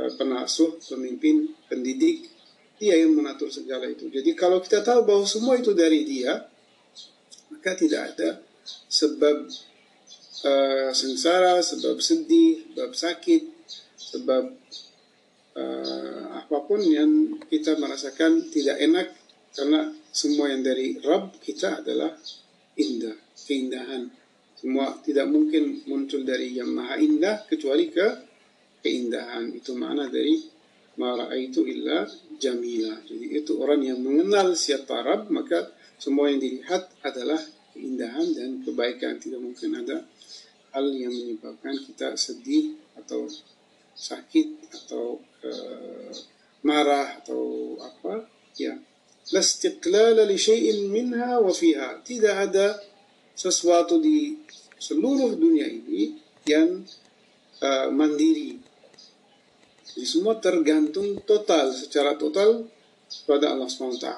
eh, 0.00 0.12
penasuh, 0.16 0.80
pemimpin, 0.80 1.52
pendidik, 1.68 2.26
dia 2.76 2.94
yang 2.96 3.16
mengatur 3.16 3.48
segala 3.48 3.88
itu. 3.88 4.08
Jadi 4.12 4.36
kalau 4.36 4.60
kita 4.60 4.84
tahu 4.84 5.04
bahwa 5.08 5.24
semua 5.24 5.56
itu 5.56 5.72
dari 5.72 6.04
dia, 6.04 6.44
maka 7.52 7.72
tidak 7.76 8.14
ada 8.14 8.40
sebab 8.88 9.48
uh, 10.44 10.90
sengsara, 10.92 11.60
sebab 11.64 11.96
sedih, 11.98 12.72
sebab 12.72 12.90
sakit, 12.92 13.42
sebab 13.96 14.44
uh, 15.56 16.24
apa 16.36 16.58
pun 16.68 16.80
yang 16.84 17.40
kita 17.48 17.80
merasakan 17.80 18.44
tidak 18.52 18.76
enak 18.78 19.08
karena 19.56 19.88
semua 20.12 20.52
yang 20.52 20.60
dari 20.60 21.00
Rabb 21.00 21.40
kita 21.40 21.80
adalah 21.80 22.12
indah, 22.76 23.16
keindahan. 23.48 24.08
Semua 24.56 24.96
tidak 25.04 25.28
mungkin 25.28 25.84
muncul 25.84 26.24
dari 26.24 26.56
yang 26.56 26.72
maha 26.72 26.96
indah 26.96 27.44
kecuali 27.44 27.92
ke 27.92 28.06
keindahan. 28.80 29.52
Itu 29.52 29.76
makna 29.76 30.08
dari 30.08 30.55
mara 30.96 31.32
itu 31.36 31.64
illa 31.64 32.08
jamila. 32.40 32.96
Jadi 33.04 33.36
itu 33.36 33.56
orang 33.60 33.80
yang 33.84 34.00
mengenal 34.00 34.56
siapa 34.56 35.04
Rab, 35.04 35.28
maka 35.32 35.72
semua 35.96 36.28
yang 36.28 36.40
dilihat 36.40 36.92
adalah 37.04 37.40
keindahan 37.72 38.28
dan 38.36 38.50
kebaikan. 38.64 39.20
Tidak 39.20 39.40
mungkin 39.40 39.80
ada 39.80 40.04
hal 40.76 40.86
yang 40.92 41.12
menyebabkan 41.12 41.76
kita 41.80 42.16
sedih 42.16 42.76
atau 42.96 43.28
sakit 43.96 44.72
atau 44.72 45.20
uh, 45.44 46.12
marah 46.60 47.16
atau 47.24 47.76
apa 47.80 48.28
ya 48.60 48.76
la 49.32 49.40
istiqlala 49.40 50.28
li 50.28 50.36
syai'in 50.36 50.92
minha 50.92 51.40
wa 51.40 51.52
fiha. 51.52 52.00
Tidak 52.04 52.34
ada 52.34 52.76
sesuatu 53.32 54.00
di 54.00 54.36
seluruh 54.76 55.36
dunia 55.36 55.64
ini 55.64 56.16
yang 56.44 56.84
uh, 57.64 57.88
mandiri. 57.92 58.55
Jadi 59.92 60.06
semua 60.06 60.38
tergantung 60.42 61.22
total, 61.22 61.70
secara 61.70 62.18
total 62.18 62.66
pada 63.28 63.54
Allah 63.54 63.70
SWT. 63.70 64.08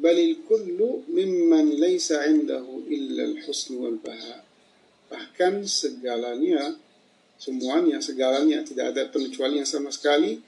Balil 0.00 0.46
kullu 0.46 1.04
mimman 1.10 1.76
laysa 1.76 2.24
indahu 2.30 2.86
illa 2.88 3.26
al-husn 3.26 3.76
wal 3.76 3.98
baha. 4.00 4.46
Bahkan 5.10 5.66
segalanya, 5.66 6.78
semuanya, 7.36 7.98
segalanya, 7.98 8.62
tidak 8.62 8.94
ada 8.96 9.02
pengecualian 9.10 9.66
sama 9.66 9.90
sekali 9.90 10.40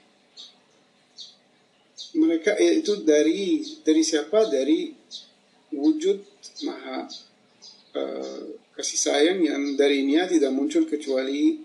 mereka 2.13 2.53
itu 2.61 3.01
dari 3.01 3.65
dari 3.81 4.05
siapa 4.05 4.45
dari 4.45 4.93
wujud 5.73 6.17
maha 6.69 7.09
uh, 7.97 8.41
kasih 8.77 8.99
sayang 9.01 9.39
yang 9.41 9.63
darinya 9.73 10.29
tidak 10.29 10.53
muncul 10.53 10.85
kecuali 10.85 11.57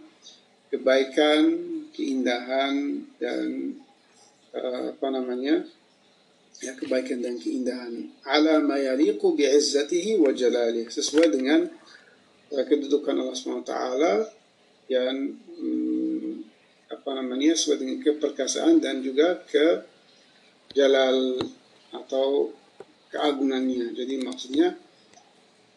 kebaikan, 0.69 1.68
keindahan 1.99 3.03
dan 3.19 3.75
uh, 4.55 4.95
apa 4.95 5.07
namanya 5.11 5.67
ya 6.63 6.79
kebaikan 6.79 7.19
dan 7.19 7.43
keindahan. 7.43 8.15
Ala 8.23 8.63
ma 8.63 8.79
yaliqu 8.79 9.35
bi'izzatihi 9.35 10.23
wa 10.23 10.31
jalalihi. 10.31 10.87
Sesuai 10.87 11.35
dengan 11.35 11.67
uh, 12.55 12.65
kedudukan 12.71 13.19
Allah 13.19 13.35
SWT 13.35 13.75
yang 14.87 15.35
um, 15.59 16.47
apa 16.89 17.11
namanya 17.19 17.59
sesuai 17.59 17.83
dengan 17.83 17.99
keperkasaan 18.01 18.79
dan 18.79 19.03
juga 19.03 19.43
ke 19.45 19.83
jalal 20.73 21.37
atau 21.93 22.53
keagungannya 23.13 23.97
jadi 23.97 24.21
maksudnya 24.21 24.77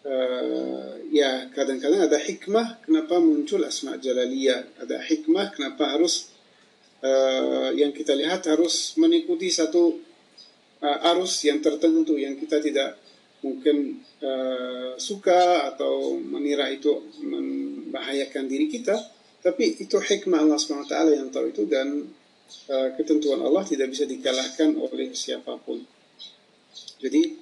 uh, 0.05 0.91
ya 1.11 1.49
kadang-kadang 1.53 2.07
ada 2.09 2.17
hikmah 2.17 2.85
kenapa 2.85 3.19
muncul 3.21 3.61
asma 3.65 3.97
jalaliyah. 3.97 4.81
Ada 4.81 5.01
hikmah 5.01 5.53
kenapa 5.53 5.97
harus 5.97 6.31
uh, 7.01 7.69
yang 7.73 7.91
kita 7.91 8.13
lihat 8.17 8.47
harus 8.49 8.95
mengikuti 8.97 9.49
satu 9.49 9.99
uh, 10.81 11.09
arus 11.13 11.45
yang 11.45 11.61
tertentu 11.61 12.17
yang 12.17 12.37
kita 12.37 12.61
tidak 12.61 12.97
mungkin 13.41 14.01
uh, 14.21 14.93
suka 15.01 15.73
atau 15.73 16.17
menira 16.17 16.69
itu 16.69 17.09
membahayakan 17.21 18.45
diri 18.45 18.69
kita. 18.69 18.95
Tapi 19.41 19.81
itu 19.81 19.97
hikmah 19.97 20.45
Allah 20.45 20.61
SWT 20.61 21.17
yang 21.17 21.33
tahu 21.33 21.49
itu 21.49 21.65
dan 21.65 22.05
uh, 22.69 22.89
ketentuan 22.93 23.41
Allah 23.41 23.65
tidak 23.65 23.89
bisa 23.89 24.05
dikalahkan 24.05 24.77
oleh 24.77 25.17
siapa 25.17 25.57
pun. 25.57 25.81
Jadi 27.01 27.40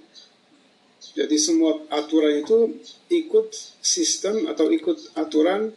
jadi 1.20 1.36
semua 1.36 1.84
aturan 1.92 2.40
itu 2.40 2.80
ikut 3.12 3.52
sistem 3.84 4.48
atau 4.48 4.72
ikut 4.72 5.20
aturan 5.20 5.76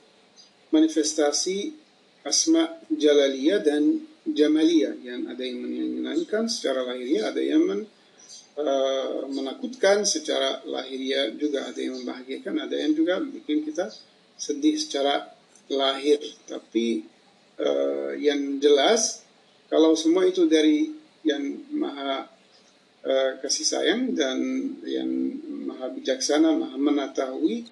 manifestasi 0.71 1.75
asma 2.23 2.79
jalaliyah 2.87 3.59
dan 3.59 4.07
jamalia 4.23 4.95
yang 5.03 5.27
ada 5.27 5.43
yang 5.43 5.67
menyenangkan 5.67 6.47
secara 6.47 6.87
lahiriah, 6.87 7.35
ada 7.35 7.43
yang 7.43 7.63
men, 7.67 7.91
uh, 8.55 9.27
menakutkan 9.27 10.07
secara 10.07 10.63
lahiriah 10.63 11.35
juga 11.35 11.67
ada 11.67 11.81
yang 11.83 11.99
membahagiakan, 11.99 12.63
ada 12.63 12.77
yang 12.79 12.95
juga 12.95 13.19
bikin 13.19 13.67
kita 13.67 13.91
sedih 14.39 14.79
secara 14.79 15.27
lahir. 15.67 16.23
Tapi 16.47 17.03
uh, 17.59 18.15
yang 18.15 18.63
jelas 18.63 19.27
kalau 19.67 19.99
semua 19.99 20.23
itu 20.23 20.47
dari 20.47 20.95
yang 21.27 21.67
maha 21.75 22.31
kasih 23.41 23.67
sayang 23.67 24.13
dan 24.17 24.39
yang 24.87 25.11
maha 25.69 25.91
bijaksana, 25.93 26.55
maha 26.57 26.77
mengetahui, 26.79 27.67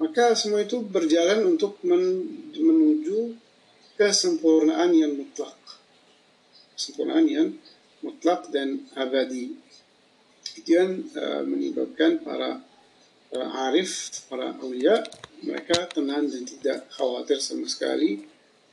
maka 0.00 0.34
semua 0.34 0.64
itu 0.64 0.82
berjalan 0.82 1.46
untuk 1.46 1.78
men, 1.86 2.26
menuju 2.56 3.36
kesempurnaan 3.96 4.90
yang 4.92 5.14
mutlak 5.14 5.62
kesempurnaan 6.82 7.26
yang 7.30 7.48
mutlak 8.02 8.50
dan 8.50 8.82
abadi. 8.98 9.54
Itu 10.58 10.70
yang 10.74 11.06
uh, 11.14 11.46
menyebabkan 11.46 12.26
para 12.26 12.58
uh, 13.38 13.64
arif, 13.70 14.10
para 14.26 14.58
awliya, 14.58 15.06
mereka 15.46 15.86
tenang 15.86 16.26
dan 16.26 16.42
tidak 16.42 16.90
khawatir 16.90 17.38
sama 17.38 17.70
sekali 17.70 18.26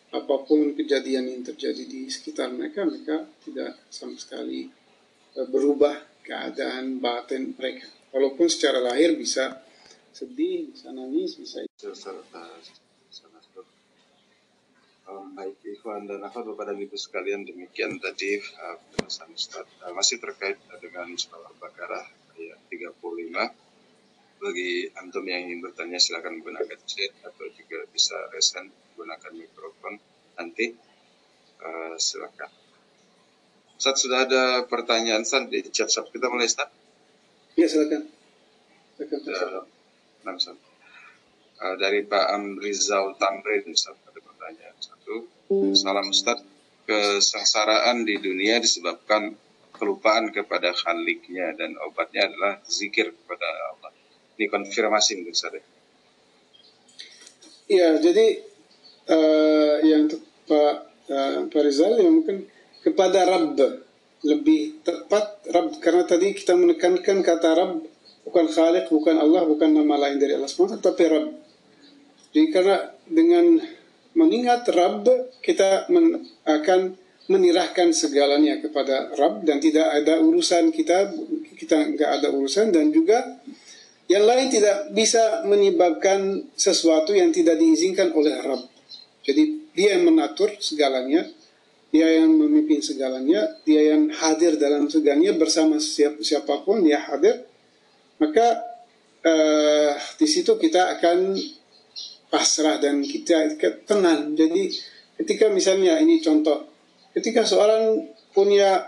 apa 0.10 0.41
pun 0.41 0.74
kejadian 0.74 1.30
yang 1.30 1.46
terjadi 1.46 1.86
di 1.86 2.10
sekitar 2.10 2.50
mereka, 2.50 2.82
mereka 2.82 3.30
tidak 3.46 3.78
sama 3.94 4.18
sekali 4.18 4.66
uh, 5.38 5.46
berubah 5.46 5.94
keadaan 6.30 7.02
batin 7.02 7.58
mereka. 7.58 7.90
Walaupun 8.14 8.46
secara 8.46 8.78
lahir 8.78 9.18
bisa 9.18 9.66
sedih, 10.14 10.70
bisa 10.70 10.94
nangis, 10.94 11.34
bisa 11.34 11.66
Um, 15.10 15.34
baik 15.34 15.58
Ikhwan 15.66 16.06
dan 16.06 16.22
Akhwat 16.22 16.54
Bapak 16.54 16.70
dan 16.70 16.78
Ibu 16.78 16.94
sekalian 16.94 17.42
demikian 17.42 17.98
tadi 17.98 18.38
uh, 18.38 18.78
penjelasan 18.78 19.34
Ustaz. 19.34 19.66
Uh, 19.82 19.90
masih 19.90 20.22
terkait 20.22 20.62
dengan 20.78 21.10
surah 21.18 21.50
Al-Baqarah 21.50 22.06
ayat 22.38 22.62
35 22.70 23.34
bagi 24.38 24.86
antum 25.02 25.26
yang 25.26 25.50
ingin 25.50 25.66
bertanya 25.66 25.98
silakan 25.98 26.38
menggunakan 26.38 26.78
chat 26.86 27.10
atau 27.26 27.42
juga 27.58 27.90
bisa 27.90 28.14
resen 28.30 28.70
menggunakan 28.70 29.34
mikrofon 29.34 29.98
nanti. 30.38 30.78
Uh, 31.58 31.98
silakan 31.98 32.59
Ustaz 33.80 34.04
sudah 34.04 34.28
ada 34.28 34.44
pertanyaan 34.68 35.24
Ustaz 35.24 35.48
di 35.48 35.64
chat 35.72 35.88
shop 35.88 36.12
kita 36.12 36.28
mulai 36.28 36.52
Ustaz? 36.52 36.68
Ya 37.56 37.64
silakan. 37.64 38.12
Silakan 39.00 39.20
uh, 39.24 40.36
Ustaz. 40.36 40.60
Uh, 41.64 41.76
dari 41.80 42.04
Pak 42.04 42.28
Amrizal 42.36 43.16
Tamrin 43.16 43.64
Ustaz 43.72 43.96
ada 44.04 44.20
pertanyaan. 44.20 44.76
Satu 44.84 45.32
salam 45.80 46.12
Ustaz. 46.12 46.44
Kesengsaraan 46.84 48.04
di 48.04 48.20
dunia 48.20 48.60
disebabkan 48.60 49.40
kelupaan 49.72 50.36
kepada 50.36 50.76
khaliknya 50.76 51.56
dan 51.56 51.80
obatnya 51.80 52.28
adalah 52.28 52.60
zikir 52.68 53.16
kepada 53.16 53.48
Allah. 53.72 53.96
Ini 54.36 54.52
konfirmasi 54.52 55.24
menurut 55.24 55.40
saya 55.40 55.64
Ya, 57.70 57.96
jadi 57.96 58.44
uh, 59.08 59.76
yang 59.88 60.12
untuk 60.12 60.20
Pak 60.52 60.76
uh, 61.08 61.48
Pak 61.48 61.62
Rizal 61.64 61.96
yang 62.02 62.20
mungkin 62.20 62.50
kepada 62.84 63.28
Rabb 63.28 63.58
lebih 64.24 64.84
tepat 64.84 65.48
Rabb 65.48 65.80
karena 65.80 66.04
tadi 66.04 66.36
kita 66.36 66.56
menekankan 66.56 67.24
kata 67.24 67.50
Rabb 67.56 67.88
bukan 68.30 68.46
Khalik, 68.46 68.92
bukan 68.94 69.18
Allah, 69.18 69.42
bukan 69.48 69.74
nama 69.74 69.96
lain 69.98 70.22
dari 70.22 70.38
Allah 70.38 70.46
SWT, 70.46 70.84
tapi 70.86 71.04
Rabb. 71.10 71.34
Jadi 72.30 72.48
karena 72.54 72.78
dengan 73.10 73.58
mengingat 74.14 74.70
Rabb 74.70 75.08
kita 75.42 75.90
men, 75.90 76.22
akan 76.46 76.94
menirahkan 77.30 77.94
segalanya 77.94 78.58
kepada 78.62 79.14
Rabb 79.18 79.46
dan 79.46 79.62
tidak 79.62 79.86
ada 79.86 80.18
urusan 80.22 80.74
kita 80.74 81.14
kita 81.58 81.94
nggak 81.94 82.10
ada 82.22 82.28
urusan 82.34 82.74
dan 82.74 82.90
juga 82.90 83.22
yang 84.10 84.26
lain 84.26 84.50
tidak 84.50 84.90
bisa 84.98 85.46
menyebabkan 85.46 86.50
sesuatu 86.58 87.14
yang 87.14 87.30
tidak 87.30 87.62
diizinkan 87.62 88.10
oleh 88.18 88.34
Rabb. 88.42 88.66
Jadi 89.22 89.70
dia 89.78 89.94
yang 89.98 90.10
mengatur 90.10 90.50
segalanya, 90.58 91.30
dia 91.90 92.22
yang 92.22 92.38
memimpin 92.38 92.86
segalanya, 92.86 93.49
dia 93.66 93.94
yang 93.94 94.14
hadir 94.14 94.61
dalam 94.61 94.86
segalanya 94.86 95.34
bersama 95.34 95.82
siap, 95.82 96.22
siapa 96.22 96.61
pun 96.61 96.86
dia 96.86 97.02
hadir. 97.02 97.49
Maka 98.22 98.61
uh, 99.26 99.91
di 100.20 100.28
situ 100.30 100.53
kita 100.61 100.99
akan 100.99 101.34
pasrah 102.30 102.78
dan 102.78 103.02
kita, 103.02 103.57
tenang. 103.90 104.38
Jadi 104.38 104.70
ketika 105.18 105.49
misalnya 105.49 105.98
ini 105.98 106.22
contoh, 106.22 106.70
ketika 107.18 107.41
seorang 107.41 108.06
punya 108.38 108.86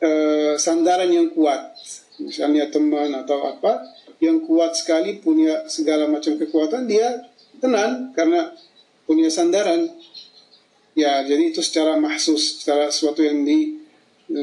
uh, 0.00 0.56
sandaran 0.56 1.12
yang 1.12 1.28
kuat, 1.36 1.76
misalnya 2.24 2.72
teman 2.72 3.12
atau 3.20 3.52
apa, 3.52 3.84
yang 4.20 4.44
kuat 4.48 4.76
sekali 4.76 5.20
punya 5.20 5.68
segala 5.68 6.08
macam 6.08 6.40
kekuatan, 6.40 6.88
dia 6.88 7.20
tenang 7.60 8.16
karena 8.16 8.48
punya 9.04 9.28
sandaran. 9.28 9.92
Ya, 11.00 11.24
jadi 11.24 11.48
itu 11.48 11.64
secara 11.64 11.96
mahsus, 11.96 12.60
secara 12.60 12.92
sesuatu 12.92 13.24
yang 13.24 13.40
di, 13.40 13.80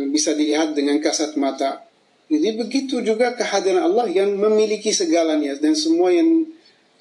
bisa 0.09 0.33
dilihat 0.33 0.73
dengan 0.73 0.97
kasat 0.97 1.37
mata. 1.37 1.85
Jadi 2.27 2.57
begitu 2.57 2.99
juga 3.05 3.37
kehadiran 3.37 3.85
Allah 3.87 4.09
yang 4.09 4.33
memiliki 4.33 4.89
segalanya 4.89 5.53
dan 5.61 5.77
semua 5.77 6.09
yang 6.09 6.49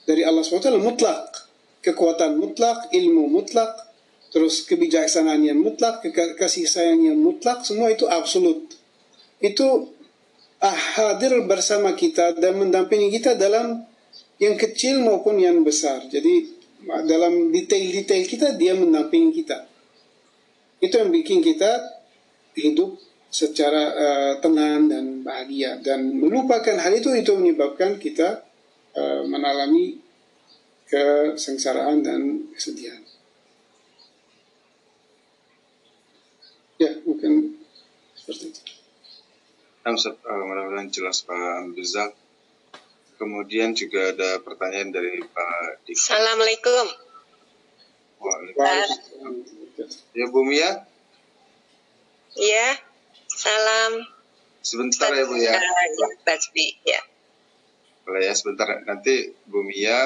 dari 0.04 0.22
Allah 0.22 0.44
SWT 0.44 0.76
mutlak. 0.76 1.48
Kekuatan 1.80 2.36
mutlak, 2.36 2.92
ilmu 2.92 3.32
mutlak, 3.32 3.74
terus 4.30 4.62
kebijaksanaan 4.68 5.40
yang 5.40 5.58
mutlak, 5.58 6.04
kasih 6.38 6.68
sayang 6.68 7.00
yang 7.00 7.18
mutlak, 7.18 7.64
semua 7.64 7.90
itu 7.90 8.06
absolut. 8.06 8.70
Itu 9.40 9.96
hadir 10.60 11.42
bersama 11.48 11.96
kita 11.96 12.36
dan 12.38 12.58
mendampingi 12.60 13.08
kita 13.08 13.34
dalam 13.38 13.82
yang 14.36 14.54
kecil 14.54 15.00
maupun 15.02 15.40
yang 15.40 15.62
besar. 15.64 16.04
Jadi 16.06 16.55
dalam 16.86 17.50
detail-detail 17.50 18.24
kita 18.26 18.54
dia 18.54 18.78
mendampingi 18.78 19.42
kita. 19.42 19.66
Itu 20.78 21.02
yang 21.02 21.10
bikin 21.10 21.42
kita 21.42 21.82
hidup 22.54 22.96
secara 23.26 23.82
uh, 23.92 24.34
tenang 24.40 24.88
dan 24.88 25.04
bahagia 25.26 25.82
dan 25.82 26.14
melupakan 26.16 26.78
hal 26.78 26.92
itu 26.94 27.12
itu 27.12 27.34
menyebabkan 27.36 27.98
kita 27.98 28.46
uh, 28.96 29.22
mengalami 29.26 30.00
kesengsaraan 30.86 32.06
dan 32.06 32.46
kesedihan. 32.54 33.02
Ya, 36.76 36.92
mungkin 37.02 37.56
seperti 38.14 38.52
itu. 38.52 38.62
Nah, 39.84 39.96
uh, 39.96 40.42
mudah-mudahan 40.44 40.88
jelas 40.92 41.24
Pak 41.24 41.72
Rizal. 41.74 42.14
Kemudian 43.16 43.72
juga 43.72 44.12
ada 44.12 44.44
pertanyaan 44.44 44.92
dari 44.92 45.24
Pak 45.24 45.88
Dik. 45.88 45.96
Assalamualaikum. 45.96 46.84
Waalaikumsalam. 48.20 49.32
Ya 50.12 50.26
Bu 50.28 50.44
Mia? 50.44 50.84
Iya, 52.36 52.68
salam. 53.32 54.04
Sebentar 54.60 55.16
ya 55.16 55.24
Bu 55.24 55.40
ya. 55.40 55.56
Basbi, 56.28 56.76
ya. 56.84 57.00
Boleh 58.04 58.28
ya 58.28 58.34
sebentar 58.36 58.68
nanti 58.84 59.32
Bu 59.48 59.64
Mia, 59.64 59.96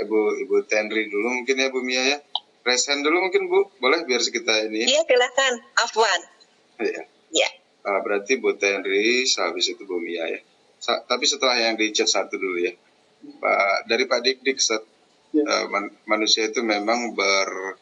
Ibu 0.00 0.48
Ibu 0.48 0.64
Tenri 0.64 1.12
dulu 1.12 1.44
mungkin 1.44 1.60
ya 1.60 1.68
Bu 1.68 1.84
Mia 1.84 2.16
ya. 2.16 2.18
Resen 2.64 3.04
dulu 3.04 3.28
mungkin 3.28 3.44
Bu, 3.52 3.68
boleh 3.76 4.08
biar 4.08 4.24
kita 4.24 4.72
ini. 4.72 4.88
Iya 4.88 5.04
silakan, 5.04 5.52
Afwan. 5.84 6.20
Iya. 6.80 7.02
Iya. 7.28 7.48
Uh, 7.84 8.00
berarti 8.00 8.40
Bu 8.40 8.56
Tenri, 8.56 9.28
habis 9.28 9.68
itu 9.68 9.84
Bu 9.84 10.00
Mia 10.00 10.24
ya. 10.32 10.40
Sa 10.84 11.00
tapi 11.08 11.24
setelah 11.24 11.56
yang 11.56 11.80
di 11.80 11.88
chat 11.96 12.04
satu 12.04 12.36
dulu 12.36 12.60
ya. 12.60 12.76
Pak 13.40 13.88
dari 13.88 14.04
Pak 14.04 14.20
Dik 14.20 14.38
Dik 14.44 14.58
set, 14.60 14.84
ya. 15.32 15.40
uh, 15.40 15.64
man 15.72 15.88
manusia 16.04 16.44
itu 16.44 16.60
memang 16.60 17.16
ber 17.16 17.80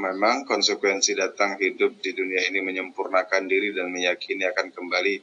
memang 0.00 0.48
konsekuensi 0.48 1.12
datang 1.12 1.60
hidup 1.60 2.00
di 2.00 2.16
dunia 2.16 2.40
ini 2.48 2.64
menyempurnakan 2.64 3.44
diri 3.44 3.76
dan 3.76 3.92
meyakini 3.92 4.48
akan 4.48 4.72
kembali 4.72 5.14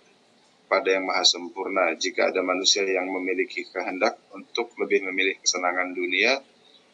pada 0.70 0.94
yang 0.94 1.10
maha 1.10 1.26
sempurna. 1.26 1.98
Jika 1.98 2.30
ada 2.30 2.46
manusia 2.46 2.86
yang 2.86 3.10
memiliki 3.10 3.66
kehendak 3.66 4.22
untuk 4.38 4.74
lebih 4.78 5.10
memilih 5.10 5.42
kesenangan 5.42 5.98
dunia 5.98 6.46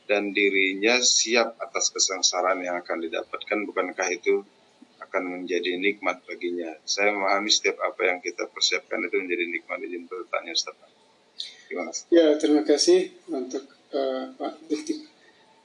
dan 0.07 0.31
dirinya 0.31 0.95
siap 1.03 1.59
atas 1.59 1.91
kesengsaraan 1.91 2.63
yang 2.63 2.79
akan 2.79 3.03
didapatkan, 3.03 3.67
bukankah 3.67 4.07
itu 4.15 4.47
akan 5.09 5.41
menjadi 5.41 5.81
nikmat 5.81 6.21
baginya? 6.29 6.77
Saya 6.85 7.09
memahami 7.09 7.49
setiap 7.49 7.81
apa 7.81 8.13
yang 8.13 8.21
kita 8.21 8.45
persiapkan 8.53 9.01
itu 9.01 9.17
menjadi 9.17 9.49
nikmat. 9.49 9.81
Izin 9.81 10.05
bertanya, 10.05 10.53
Ustaz. 10.53 10.77
Gimana? 11.65 11.91
Ya, 12.13 12.37
terima 12.37 12.61
kasih 12.61 13.09
untuk 13.29 13.65
uh, 13.93 14.29
Pak 14.37 14.69
Diktik. 14.69 15.09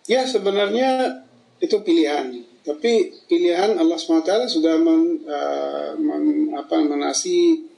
Ya, 0.08 0.24
sebenarnya 0.24 1.20
itu 1.60 1.76
pilihan. 1.80 2.44
Tapi 2.64 3.12
pilihan 3.28 3.76
Allah 3.76 3.96
SWT 3.96 4.48
sudah 4.48 4.80
men, 4.80 5.20
uh, 5.28 5.92
men, 6.00 6.52
apa, 6.56 6.80
menasi 6.80 7.68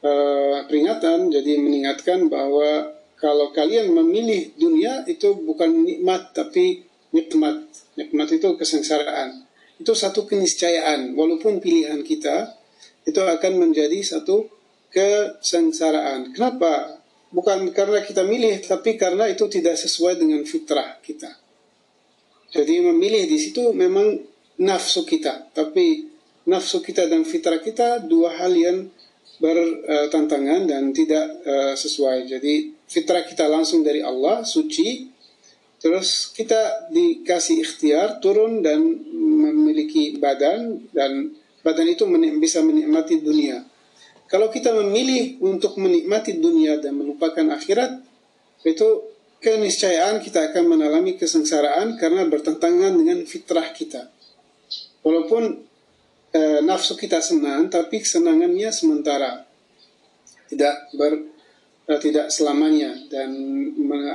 uh, 0.00 0.64
peringatan, 0.68 1.28
jadi 1.28 1.60
mengingatkan 1.60 2.28
bahwa 2.28 2.92
kalau 3.20 3.52
kalian 3.56 3.92
memilih 3.92 4.52
dunia 4.60 5.04
itu 5.08 5.32
bukan 5.32 5.84
nikmat 5.84 6.36
tapi 6.36 6.84
nikmat. 7.12 7.64
Nikmat 7.96 8.28
itu 8.36 8.48
kesengsaraan. 8.58 9.43
Itu 9.78 9.92
satu 9.94 10.26
keniscayaan. 10.26 11.14
Walaupun 11.18 11.58
pilihan 11.58 12.02
kita 12.06 12.54
itu 13.04 13.20
akan 13.20 13.52
menjadi 13.60 14.00
satu 14.00 14.48
kesengsaraan. 14.94 16.32
Kenapa? 16.32 17.02
Bukan 17.34 17.74
karena 17.74 17.98
kita 18.06 18.22
milih, 18.22 18.62
tapi 18.62 18.94
karena 18.94 19.26
itu 19.26 19.50
tidak 19.50 19.74
sesuai 19.74 20.22
dengan 20.22 20.46
fitrah 20.46 21.02
kita. 21.02 21.34
Jadi 22.54 22.78
memilih 22.86 23.26
di 23.26 23.34
situ 23.34 23.74
memang 23.74 24.22
nafsu 24.62 25.02
kita, 25.02 25.50
tapi 25.50 26.06
nafsu 26.46 26.78
kita 26.78 27.10
dan 27.10 27.26
fitrah 27.26 27.58
kita 27.58 28.06
dua 28.06 28.38
hal 28.38 28.54
yang 28.54 28.86
bertantangan 29.42 30.70
dan 30.70 30.94
tidak 30.94 31.26
uh, 31.42 31.74
sesuai. 31.74 32.30
Jadi 32.30 32.70
fitrah 32.86 33.26
kita 33.26 33.50
langsung 33.50 33.82
dari 33.82 33.98
Allah, 33.98 34.46
suci, 34.46 35.10
terus 35.84 36.32
kita 36.32 36.88
dikasih 36.88 37.60
ikhtiar 37.60 38.24
turun 38.24 38.64
dan 38.64 38.80
memiliki 39.12 40.16
badan 40.16 40.80
dan 40.96 41.36
badan 41.60 41.92
itu 41.92 42.08
bisa 42.40 42.64
menikmati 42.64 43.20
dunia. 43.20 43.60
Kalau 44.24 44.48
kita 44.48 44.72
memilih 44.72 45.36
untuk 45.44 45.76
menikmati 45.76 46.40
dunia 46.40 46.80
dan 46.80 46.96
melupakan 46.96 47.44
akhirat, 47.52 48.00
itu 48.64 48.88
keniscayaan 49.44 50.24
kita 50.24 50.48
akan 50.48 50.64
mengalami 50.72 51.20
kesengsaraan 51.20 52.00
karena 52.00 52.24
bertentangan 52.24 52.96
dengan 52.96 53.20
fitrah 53.28 53.68
kita. 53.76 54.08
Walaupun 55.04 55.60
e, 56.32 56.40
nafsu 56.64 56.96
kita 56.96 57.20
senang, 57.20 57.68
tapi 57.68 58.00
kesenangannya 58.00 58.72
sementara, 58.72 59.44
tidak 60.48 60.88
ber, 60.96 61.33
tidak 61.86 62.32
selamanya. 62.32 62.92
Dan 63.08 63.30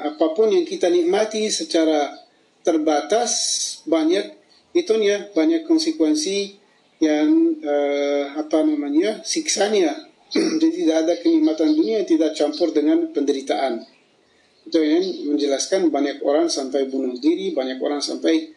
apa 0.02 0.34
pun 0.34 0.50
yang 0.50 0.66
kita 0.66 0.90
nikmati 0.90 1.50
secara 1.54 2.18
terbatas 2.66 3.32
banyak 3.88 4.36
itunya 4.74 5.30
banyak 5.34 5.66
konsekuensi 5.66 6.60
yang 7.00 7.58
e, 7.62 7.76
apa 8.38 8.66
namanya 8.66 9.22
siksanya. 9.22 9.96
Jadi 10.62 10.86
tidak 10.86 10.98
ada 11.08 11.14
kenikmatan 11.22 11.74
dunia 11.74 12.02
yang 12.04 12.10
tidak 12.10 12.38
campur 12.38 12.70
dengan 12.70 13.10
penderitaan 13.10 13.82
itu 14.70 14.78
yang 14.86 15.34
menjelaskan 15.34 15.90
banyak 15.90 16.22
orang 16.22 16.46
sampai 16.46 16.86
bunuh 16.86 17.18
diri, 17.18 17.58
banyak 17.58 17.82
orang 17.82 18.06
sampai 18.06 18.54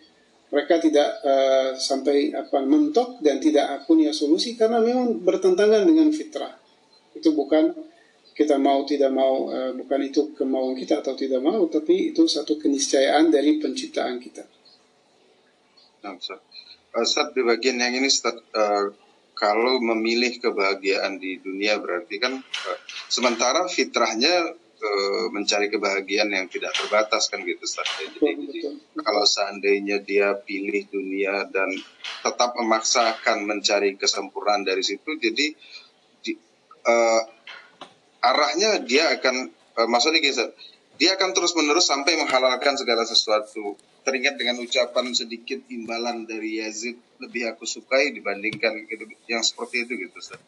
mereka 0.52 0.76
tidak 0.76 1.08
uh, 1.24 1.72
sampai 1.72 2.36
apa 2.36 2.60
mentok 2.60 3.24
dan 3.24 3.40
tidak 3.40 3.88
punya 3.88 4.12
solusi 4.12 4.52
karena 4.52 4.84
memang 4.84 5.24
bertentangan 5.24 5.88
dengan 5.88 6.12
fitrah. 6.12 6.52
Itu 7.16 7.32
bukan 7.32 7.72
kita 8.32 8.56
mau 8.56 8.84
tidak 8.88 9.12
mau 9.12 9.52
uh, 9.52 9.72
bukan 9.76 10.00
itu 10.08 10.32
kemauan 10.32 10.72
kita 10.72 11.04
atau 11.04 11.12
tidak 11.12 11.44
mau 11.44 11.68
tapi 11.68 12.12
itu 12.12 12.24
satu 12.24 12.56
keniscayaan 12.56 13.28
dari 13.28 13.60
penciptaan 13.60 14.16
kita. 14.16 14.44
Nah, 16.02 16.16
Ustaz. 16.16 16.40
Ustaz 16.92 17.32
di 17.32 17.40
bagian 17.44 17.80
yang 17.80 17.92
ini 17.96 18.08
Ustaz, 18.08 18.36
uh, 18.36 18.92
kalau 19.36 19.80
memilih 19.80 20.40
kebahagiaan 20.40 21.20
di 21.20 21.40
dunia 21.40 21.76
berarti 21.80 22.16
kan 22.16 22.40
uh, 22.40 22.78
sementara 23.08 23.68
fitrahnya 23.68 24.60
mencari 25.30 25.70
kebahagiaan 25.70 26.26
yang 26.34 26.50
tidak 26.50 26.74
terbatas 26.74 27.30
kan 27.30 27.38
gitu 27.46 27.62
Ustaz. 27.62 27.86
Jadi, 28.02 28.18
betul, 28.18 28.34
betul. 28.50 28.74
kalau 28.98 29.22
seandainya 29.22 30.02
dia 30.02 30.34
pilih 30.34 30.90
dunia 30.90 31.46
dan 31.54 31.70
tetap 32.18 32.58
memaksakan 32.58 33.46
mencari 33.46 33.94
kesempurnaan 33.94 34.66
dari 34.66 34.82
situ, 34.82 35.06
jadi 35.22 35.54
di, 36.18 36.34
uh, 36.82 37.22
arahnya 38.22 38.80
dia 38.86 39.10
akan 39.18 39.50
uh, 39.76 39.88
maksudnya 39.90 40.22
gitu, 40.22 40.46
dia 40.96 41.18
akan 41.18 41.34
terus 41.34 41.52
menerus 41.58 41.90
sampai 41.90 42.14
menghalalkan 42.14 42.78
segala 42.78 43.02
sesuatu. 43.02 43.74
Teringat 44.02 44.34
dengan 44.34 44.58
ucapan 44.58 45.14
sedikit 45.14 45.62
imbalan 45.70 46.26
dari 46.26 46.58
Yazid 46.58 46.98
lebih 47.22 47.54
aku 47.54 47.62
sukai 47.62 48.10
dibandingkan 48.10 48.82
gitu, 48.90 49.06
yang 49.30 49.46
seperti 49.46 49.86
itu 49.86 49.94
gitu 49.94 50.18
Ustaz. 50.18 50.42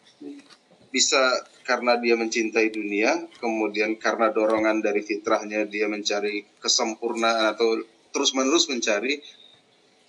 Bisa 0.90 1.22
karena 1.62 1.94
dia 1.98 2.18
mencintai 2.18 2.70
dunia, 2.74 3.30
kemudian 3.38 3.94
karena 3.98 4.34
dorongan 4.34 4.82
dari 4.82 5.02
fitrahnya 5.06 5.66
dia 5.70 5.86
mencari 5.86 6.46
kesempurnaan 6.58 7.54
atau 7.54 7.78
terus-menerus 8.14 8.70
mencari 8.70 9.22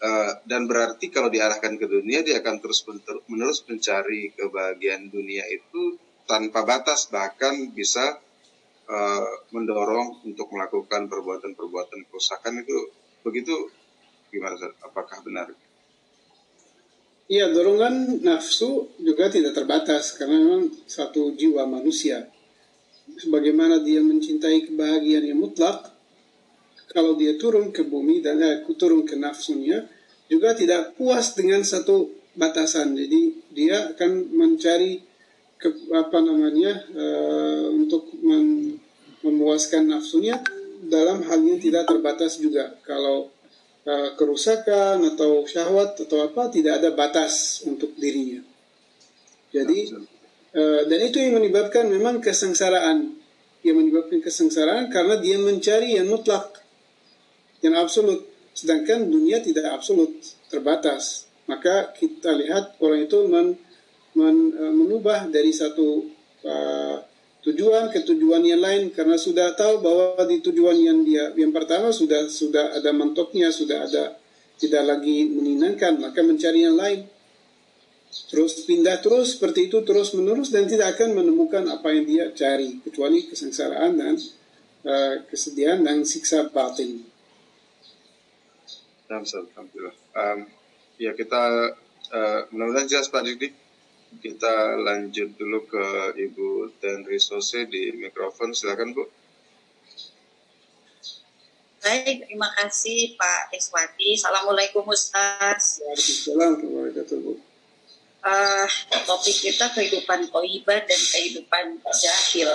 uh, 0.02 0.32
dan 0.46 0.70
berarti 0.70 1.10
kalau 1.10 1.34
diarahkan 1.34 1.78
ke 1.82 1.86
dunia 1.90 2.22
dia 2.22 2.42
akan 2.42 2.62
terus 2.62 2.86
menerus 3.26 3.66
mencari 3.66 4.34
kebahagiaan 4.38 5.10
dunia 5.10 5.42
itu 5.50 5.98
tanpa 6.26 6.66
batas 6.66 7.10
bahkan 7.14 7.74
bisa 7.74 8.22
uh, 8.90 9.32
mendorong 9.54 10.26
untuk 10.26 10.50
melakukan 10.54 11.10
perbuatan-perbuatan 11.10 12.10
kerusakan 12.10 12.62
itu 12.62 12.78
begitu 13.26 13.54
gimana 14.30 14.58
apakah 14.84 15.22
benar? 15.26 15.54
Iya, 17.26 17.50
dorongan 17.50 18.22
nafsu 18.22 18.86
juga 19.02 19.34
tidak 19.34 19.58
terbatas 19.58 20.14
karena 20.14 20.38
memang 20.38 20.70
satu 20.86 21.34
jiwa 21.34 21.66
manusia. 21.66 22.30
Sebagaimana 23.18 23.82
dia 23.82 23.98
mencintai 24.02 24.70
kebahagiaan 24.70 25.34
yang 25.34 25.42
mutlak, 25.42 25.90
kalau 26.94 27.18
dia 27.18 27.34
turun 27.42 27.74
ke 27.74 27.82
bumi 27.82 28.22
dan 28.22 28.38
eh, 28.46 28.62
turun 28.78 29.10
ke 29.10 29.18
nafsunya, 29.18 29.90
juga 30.30 30.54
tidak 30.54 30.94
puas 30.94 31.34
dengan 31.34 31.66
satu 31.66 32.14
batasan. 32.38 32.94
Jadi 32.94 33.50
dia 33.50 33.90
akan 33.98 34.30
mencari 34.30 35.02
ke, 35.66 35.70
apa 35.90 36.22
namanya 36.22 36.86
uh, 36.94 37.74
untuk 37.74 38.14
mem, 38.22 38.78
memuaskan 39.26 39.90
nafsunya 39.90 40.38
dalam 40.86 41.26
hal 41.26 41.42
yang 41.42 41.58
tidak 41.58 41.90
terbatas 41.90 42.38
juga. 42.38 42.78
Kalau 42.86 43.34
Eh, 43.86 44.10
kerusakan 44.18 44.98
atau 45.14 45.46
syahwat 45.46 46.10
atau 46.10 46.26
apa 46.26 46.50
tidak 46.50 46.82
ada 46.82 46.90
batas 46.98 47.62
untuk 47.70 47.94
dirinya. 47.94 48.42
Jadi 49.54 49.94
uh, 50.58 50.82
dan 50.90 51.00
itu 51.06 51.22
yang 51.22 51.38
menyebabkan 51.38 51.86
memang 51.86 52.18
kesengsaraan. 52.18 53.14
Yang 53.62 53.76
menyebabkan 53.78 54.26
kesengsaraan 54.26 54.90
karena 54.90 55.22
dia 55.22 55.38
mencari 55.38 56.02
yang 56.02 56.10
mutlak, 56.10 56.66
yang 57.62 57.78
absolut. 57.78 58.26
Sedangkan 58.58 59.06
dunia 59.06 59.46
tidak 59.46 59.70
absolut, 59.70 60.18
terbatas. 60.50 61.30
Maka 61.46 61.94
kita 61.94 62.34
lihat 62.34 62.82
orang 62.82 63.06
itu 63.06 63.22
men, 63.30 63.54
men, 64.16 64.56
uh, 64.56 64.74
menubah 64.74 65.28
dari 65.30 65.52
satu 65.52 66.08
uh, 66.44 66.98
tujuan 67.46 67.94
ke 67.94 68.02
tujuan 68.02 68.42
yang 68.42 68.64
lain 68.64 68.90
karena 68.90 69.14
sudah 69.20 69.54
tahu 69.54 69.86
bahwa 69.86 70.18
di 70.26 70.42
tujuan 70.42 70.82
yang 70.82 71.00
dia 71.06 71.30
yang 71.38 71.54
pertama 71.54 71.94
sudah 71.94 72.26
sudah 72.26 72.74
ada 72.74 72.90
mentoknya 72.90 73.54
sudah 73.54 73.86
ada 73.86 74.18
tidak 74.58 74.84
lagi 74.88 75.30
menyenangkan 75.30 76.02
maka 76.02 76.26
mencari 76.26 76.66
yang 76.66 76.74
lain 76.74 77.06
terus 78.32 78.66
pindah 78.66 78.98
terus 79.04 79.38
seperti 79.38 79.70
itu 79.70 79.84
terus 79.86 80.16
menerus 80.18 80.50
dan 80.50 80.66
tidak 80.66 80.98
akan 80.98 81.22
menemukan 81.22 81.68
apa 81.70 81.94
yang 81.94 82.04
dia 82.08 82.26
cari 82.34 82.82
kecuali 82.82 83.28
kesengsaraan 83.30 83.94
dan 84.00 84.16
uh, 84.88 85.16
kesedihan 85.28 85.84
dan 85.84 86.08
siksa 86.08 86.48
batin. 86.50 87.04
Alhamdulillah. 89.12 89.96
Um, 90.16 90.40
ya 90.96 91.12
kita 91.14 91.76
uh, 92.10 92.40
mudah-mudahan 92.50 92.88
jelas 92.90 93.12
Pak 93.12 93.22
Dik 93.28 93.65
kita 94.20 94.80
lanjut 94.80 95.36
dulu 95.36 95.66
ke 95.68 95.86
Ibu 96.16 96.80
Tenri 96.80 97.20
Sose 97.20 97.68
di 97.68 97.92
mikrofon. 97.96 98.56
Silakan 98.56 98.96
Bu. 98.96 99.04
Baik, 101.86 102.26
terima 102.26 102.50
kasih 102.58 103.14
Pak 103.14 103.54
Eswati. 103.54 104.18
Assalamualaikum 104.18 104.84
Ustaz. 104.90 105.80
Waalaikumsalam 105.86 107.46
uh, 108.26 108.68
topik 109.06 109.38
kita 109.38 109.70
kehidupan 109.72 110.28
toibah 110.34 110.82
dan 110.82 111.02
kehidupan 111.14 111.80
jahil. 111.94 112.50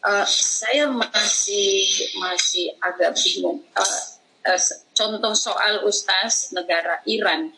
Uh, 0.00 0.24
saya 0.24 0.88
masih 0.88 1.84
masih 2.16 2.72
agak 2.80 3.12
bingung. 3.20 3.60
Uh, 3.76 4.00
uh, 4.48 4.60
contoh 4.96 5.34
soal 5.36 5.84
Ustaz 5.84 6.54
negara 6.54 7.02
Iran. 7.04 7.52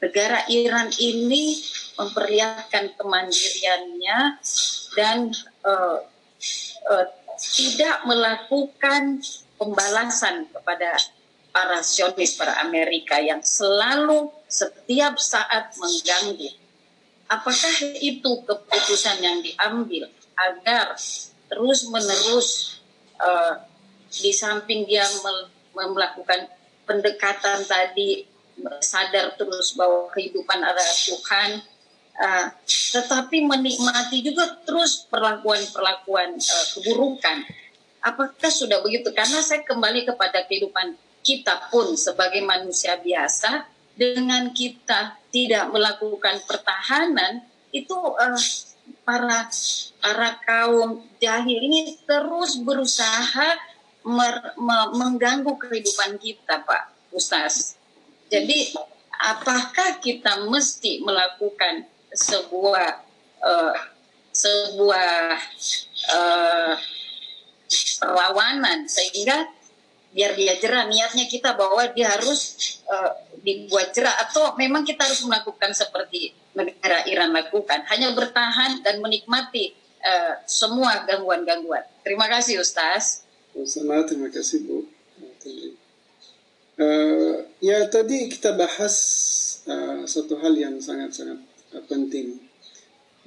Negara 0.00 0.48
Iran 0.48 0.88
ini 0.96 1.60
memperlihatkan 2.00 2.96
kemandiriannya 2.96 4.18
dan 4.96 5.28
uh, 5.60 6.00
uh, 6.88 7.06
tidak 7.36 8.08
melakukan 8.08 9.20
pembalasan 9.60 10.48
kepada 10.48 10.96
para 11.52 11.84
sionis, 11.84 12.38
para 12.40 12.64
Amerika 12.64 13.20
yang 13.20 13.44
selalu 13.44 14.32
setiap 14.48 15.20
saat 15.20 15.76
mengganggu. 15.76 16.48
Apakah 17.30 17.76
itu 18.00 18.42
keputusan 18.48 19.20
yang 19.22 19.38
diambil 19.44 20.08
agar 20.34 20.96
terus-menerus 21.52 22.80
uh, 23.20 23.60
di 24.10 24.32
samping 24.32 24.88
dia 24.88 25.04
melakukan 25.76 26.50
pendekatan 26.88 27.62
tadi 27.68 28.29
sadar 28.80 29.34
terus 29.36 29.74
bahwa 29.74 30.08
kehidupan 30.12 30.60
adalah 30.60 30.96
Tuhan. 31.06 31.50
Uh, 32.20 32.52
tetapi 32.92 33.48
menikmati 33.48 34.20
juga 34.20 34.60
terus 34.68 35.08
perlakuan-perlakuan 35.08 36.36
uh, 36.36 36.66
keburukan. 36.76 37.48
Apakah 38.04 38.52
sudah 38.52 38.84
begitu? 38.84 39.08
Karena 39.16 39.40
saya 39.40 39.64
kembali 39.64 40.04
kepada 40.04 40.44
kehidupan 40.44 41.00
kita 41.24 41.72
pun 41.72 41.96
sebagai 41.96 42.44
manusia 42.44 43.00
biasa 43.00 43.64
dengan 43.96 44.52
kita 44.52 45.16
tidak 45.32 45.68
melakukan 45.72 46.40
pertahanan 46.44 47.44
itu 47.72 47.94
uh, 47.94 48.40
para 49.04 49.48
para 50.00 50.30
kaum 50.44 51.04
jahil 51.20 51.58
ini 51.60 51.96
terus 52.04 52.58
berusaha 52.60 53.48
mer, 54.04 54.56
me, 54.56 54.78
mengganggu 54.96 55.52
kehidupan 55.60 56.16
kita, 56.16 56.64
Pak 56.64 57.12
Ustaz. 57.12 57.79
Jadi, 58.30 58.72
apakah 59.20 60.00
kita 60.00 60.48
mesti 60.48 61.02
melakukan 61.04 61.84
sebuah 62.14 62.90
uh, 63.42 63.74
sebuah 64.30 65.36
uh, 66.14 66.74
perlawanan 68.00 68.86
sehingga 68.86 69.50
biar 70.10 70.34
dia 70.34 70.58
jerah 70.58 70.90
niatnya 70.90 71.30
kita 71.30 71.54
bahwa 71.54 71.86
dia 71.94 72.10
harus 72.10 72.58
uh, 72.90 73.14
dibuat 73.42 73.94
jerah 73.94 74.14
atau 74.26 74.58
memang 74.58 74.82
kita 74.82 75.06
harus 75.06 75.22
melakukan 75.22 75.70
seperti 75.70 76.34
negara 76.54 77.06
Iran 77.06 77.30
lakukan 77.30 77.86
hanya 77.86 78.10
bertahan 78.10 78.82
dan 78.82 78.98
menikmati 78.98 79.74
uh, 80.02 80.34
semua 80.50 81.06
gangguan-gangguan. 81.06 81.86
Terima 82.02 82.26
kasih 82.26 82.58
Ustaz. 82.58 83.22
Terima 85.14 85.30
kasih 85.30 85.70
Bu. 85.70 85.79
Uh, 86.80 87.44
ya 87.60 87.84
tadi 87.92 88.32
kita 88.32 88.56
bahas 88.56 88.96
uh, 89.68 90.00
satu 90.08 90.40
hal 90.40 90.56
yang 90.56 90.80
sangat-sangat 90.80 91.36
uh, 91.76 91.84
penting. 91.84 92.40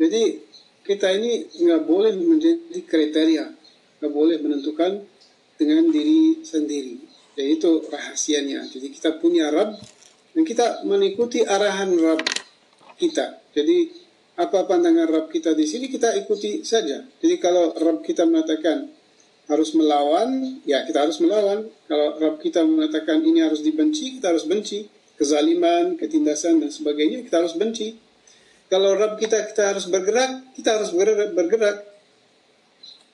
Jadi 0.02 0.42
kita 0.82 1.14
ini 1.14 1.46
nggak 1.62 1.86
boleh 1.86 2.18
menjadi 2.18 2.82
kriteria, 2.82 3.46
nggak 4.02 4.10
boleh 4.10 4.42
menentukan 4.42 5.06
dengan 5.54 5.86
diri 5.94 6.42
sendiri. 6.42 6.98
Yaitu 7.38 7.86
rahasianya. 7.94 8.66
Jadi 8.74 8.90
kita 8.90 9.22
punya 9.22 9.54
Rab 9.54 9.78
dan 10.34 10.42
kita 10.42 10.82
mengikuti 10.90 11.46
arahan 11.46 11.94
Rab 11.94 12.26
kita. 12.98 13.38
Jadi 13.54 13.90
apa 14.34 14.66
pandangan 14.66 15.06
Rab 15.14 15.28
kita 15.30 15.54
di 15.54 15.70
sini 15.70 15.94
kita 15.94 16.14
ikuti 16.18 16.66
saja. 16.66 17.06
Jadi 17.06 17.36
kalau 17.38 17.74
Rab 17.78 18.02
kita 18.02 18.26
mengatakan 18.26 18.90
harus 19.48 19.76
melawan, 19.76 20.60
ya 20.64 20.88
kita 20.88 21.04
harus 21.04 21.20
melawan. 21.20 21.68
Kalau 21.88 22.16
Rab 22.20 22.36
kita 22.40 22.64
mengatakan 22.64 23.20
ini 23.24 23.44
harus 23.44 23.60
dibenci, 23.60 24.20
kita 24.20 24.32
harus 24.32 24.48
benci. 24.48 24.88
Kezaliman, 25.14 25.94
ketindasan 26.00 26.58
dan 26.58 26.74
sebagainya 26.74 27.22
kita 27.22 27.46
harus 27.46 27.54
benci. 27.54 27.96
Kalau 28.72 28.98
Rab 28.98 29.20
kita 29.22 29.46
kita 29.52 29.76
harus 29.76 29.86
bergerak, 29.86 30.56
kita 30.58 30.80
harus 30.80 30.90
bergerak 31.36 31.94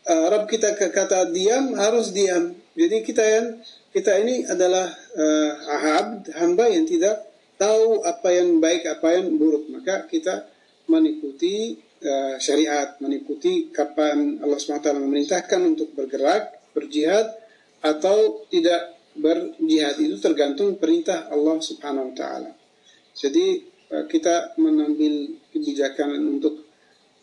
uh, 0.10 0.26
Rab 0.32 0.50
kita 0.50 0.74
kata 0.76 1.30
diam 1.30 1.78
harus 1.78 2.16
diam. 2.16 2.56
Jadi 2.74 2.98
kita 3.04 3.24
yang 3.24 3.48
kita 3.94 4.22
ini 4.22 4.46
adalah 4.46 4.90
uh, 5.18 5.52
ahab 5.76 6.06
hamba 6.38 6.66
yang 6.70 6.86
tidak 6.86 7.26
tahu 7.60 8.06
apa 8.08 8.30
yang 8.32 8.64
baik 8.64 8.88
apa 8.88 9.20
yang 9.20 9.36
buruk 9.36 9.68
maka 9.68 10.08
kita 10.08 10.48
mengikuti 10.88 11.76
uh, 12.04 12.36
syariat 12.40 12.96
mengikuti 13.04 13.72
kapan 13.72 14.40
Allah 14.40 14.58
SWT 14.60 14.96
memerintahkan 14.96 15.60
untuk 15.64 15.96
bergerak 15.96 16.72
berjihad 16.72 17.28
atau 17.84 18.44
tidak 18.52 18.96
berjihad 19.16 20.00
itu 20.00 20.16
tergantung 20.20 20.80
perintah 20.80 21.28
Allah 21.32 21.60
Subhanahu 21.60 22.14
Wa 22.14 22.16
Taala. 22.16 22.52
Jadi 23.16 23.68
uh, 23.92 24.06
kita 24.08 24.56
mengambil 24.60 25.36
kebijakan 25.52 26.16
untuk 26.24 26.64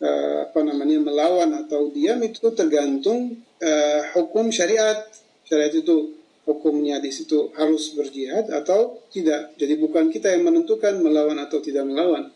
uh, 0.01 0.49
apa 0.49 0.59
namanya 0.61 1.01
melawan 1.01 1.53
atau 1.65 1.89
diam 1.89 2.21
itu 2.21 2.53
tergantung 2.53 3.41
uh, 3.61 4.01
hukum 4.13 4.53
syariat. 4.53 5.07
Syariat 5.47 5.73
itu 5.73 6.17
hukumnya 6.47 7.03
di 7.03 7.11
situ 7.11 7.51
harus 7.59 7.91
berjihad 7.97 8.47
atau 8.51 9.03
tidak. 9.11 9.57
Jadi 9.59 9.75
bukan 9.79 10.07
kita 10.07 10.31
yang 10.31 10.47
menentukan 10.47 10.99
melawan 11.03 11.39
atau 11.43 11.59
tidak 11.59 11.83
melawan. 11.83 12.31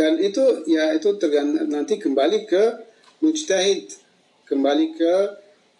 Dan 0.00 0.16
itu 0.16 0.64
ya 0.64 0.96
itu 0.96 1.12
tergantung 1.20 1.68
nanti 1.68 2.00
kembali 2.00 2.48
ke 2.48 2.64
mujtahid, 3.20 3.92
kembali 4.48 4.96
ke 4.96 5.14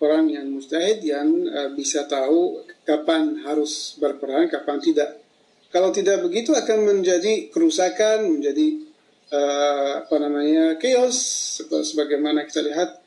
orang 0.05 0.29
yang 0.29 0.45
mujtahid 0.53 1.01
yang 1.01 1.49
uh, 1.49 1.73
bisa 1.73 2.05
tahu 2.05 2.61
kapan 2.85 3.41
harus 3.49 3.97
berperang, 3.97 4.53
kapan 4.53 4.77
tidak. 4.77 5.25
Kalau 5.73 5.89
tidak 5.89 6.21
begitu 6.21 6.53
akan 6.53 6.85
menjadi 6.85 7.49
kerusakan, 7.49 8.29
menjadi 8.29 8.85
uh, 9.33 10.05
apa 10.05 10.17
namanya 10.21 10.77
chaos 10.77 11.17
sebagaimana 11.65 12.45
kita 12.45 12.61
lihat 12.61 13.01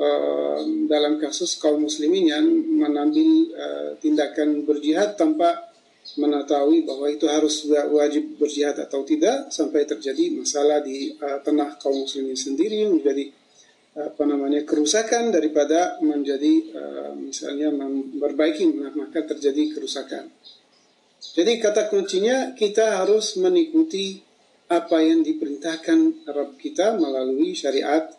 uh, 0.00 0.64
dalam 0.88 1.20
kasus 1.20 1.60
kaum 1.60 1.84
muslimin 1.84 2.32
yang 2.32 2.46
mengambil 2.72 3.52
uh, 3.52 3.90
tindakan 4.00 4.64
berjihad 4.64 5.20
tanpa 5.20 5.73
mengetahui 6.20 6.84
bahwa 6.84 7.08
itu 7.08 7.24
harus 7.24 7.64
wajib 7.68 8.36
berjihad 8.36 8.76
atau 8.76 9.02
tidak 9.08 9.48
sampai 9.48 9.88
terjadi 9.88 10.36
masalah 10.36 10.84
di 10.84 11.16
uh, 11.16 11.40
tengah 11.40 11.80
kaum 11.80 12.04
muslimin 12.04 12.36
sendiri 12.36 12.84
menjadi 12.86 13.32
apa 13.94 14.26
namanya 14.26 14.66
kerusakan 14.66 15.30
daripada 15.30 16.02
menjadi 16.02 16.52
uh, 16.74 17.12
misalnya 17.14 17.70
memperbaiki 17.70 18.66
maka 18.74 19.22
terjadi 19.22 19.70
kerusakan. 19.78 20.28
Jadi 21.34 21.62
kata 21.62 21.88
kuncinya 21.88 22.52
kita 22.52 23.02
harus 23.02 23.38
mengikuti 23.40 24.18
apa 24.68 24.98
yang 24.98 25.22
diperintahkan 25.22 26.26
Rabb 26.26 26.58
kita 26.58 26.98
melalui 26.98 27.54
syariat 27.54 28.10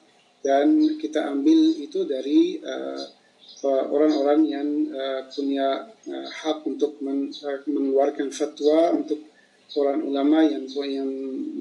dan 0.46 0.96
kita 0.96 1.28
ambil 1.28 1.76
itu 1.76 2.08
dari 2.08 2.62
uh, 2.62 3.04
orang-orang 3.64 4.42
yang 4.44 4.68
uh, 4.92 5.22
punya 5.32 5.88
uh, 5.88 6.28
hak 6.28 6.68
untuk 6.68 7.00
men, 7.00 7.32
uh, 7.32 7.60
mengeluarkan 7.70 8.30
fatwa 8.30 8.92
untuk 8.92 9.24
orang 9.80 10.04
ulama 10.04 10.44
yang 10.44 10.68
yang 10.68 11.12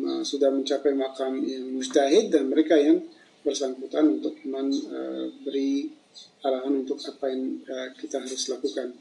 uh, 0.02 0.22
sudah 0.26 0.50
mencapai 0.50 0.92
makam 0.92 1.38
yang 1.46 1.70
mustahid 1.70 2.34
dan 2.34 2.50
mereka 2.50 2.74
yang 2.74 3.00
bersangkutan 3.44 4.20
untuk 4.20 4.34
memberi 4.42 5.88
uh, 5.88 6.46
arahan 6.48 6.84
untuk 6.84 6.98
apa 7.00 7.24
yang 7.30 7.62
uh, 7.64 7.88
kita 7.96 8.20
harus 8.20 8.42
lakukan. 8.50 8.92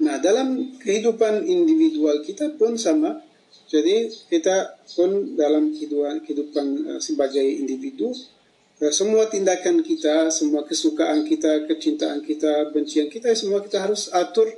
Nah, 0.00 0.16
dalam 0.16 0.80
kehidupan 0.80 1.44
individual 1.44 2.24
kita 2.24 2.56
pun 2.56 2.76
sama 2.76 3.20
jadi 3.70 4.10
kita 4.26 4.82
pun 4.98 5.38
dalam 5.38 5.70
kehidupan, 5.70 6.26
kehidupan 6.26 6.66
uh, 6.90 7.00
sebagai 7.02 7.42
individu, 7.42 8.10
semua 8.88 9.28
tindakan 9.28 9.84
kita, 9.84 10.32
semua 10.32 10.64
kesukaan 10.64 11.28
kita, 11.28 11.68
kecintaan 11.68 12.24
kita, 12.24 12.72
bencian 12.72 13.12
kita, 13.12 13.28
semua 13.36 13.60
kita 13.60 13.84
harus 13.84 14.08
atur 14.08 14.48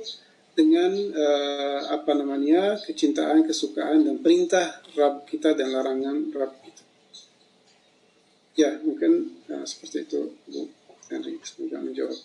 dengan 0.55 0.95
uh, 0.95 1.91
apa 1.91 2.15
namanya 2.15 2.79
kecintaan, 2.79 3.43
kesukaan 3.43 4.07
dan 4.07 4.23
perintah 4.23 4.79
Rab 4.95 5.27
kita 5.27 5.51
dan 5.59 5.75
larangan 5.75 6.31
Rab 6.31 6.55
kita. 6.63 6.83
Ya, 8.55 8.79
mungkin 8.79 9.43
uh, 9.51 9.67
seperti 9.67 10.07
itu, 10.07 10.31
Bu 10.47 10.71
Henry. 11.11 11.41
Semoga 11.43 11.83
menjawab. 11.83 12.15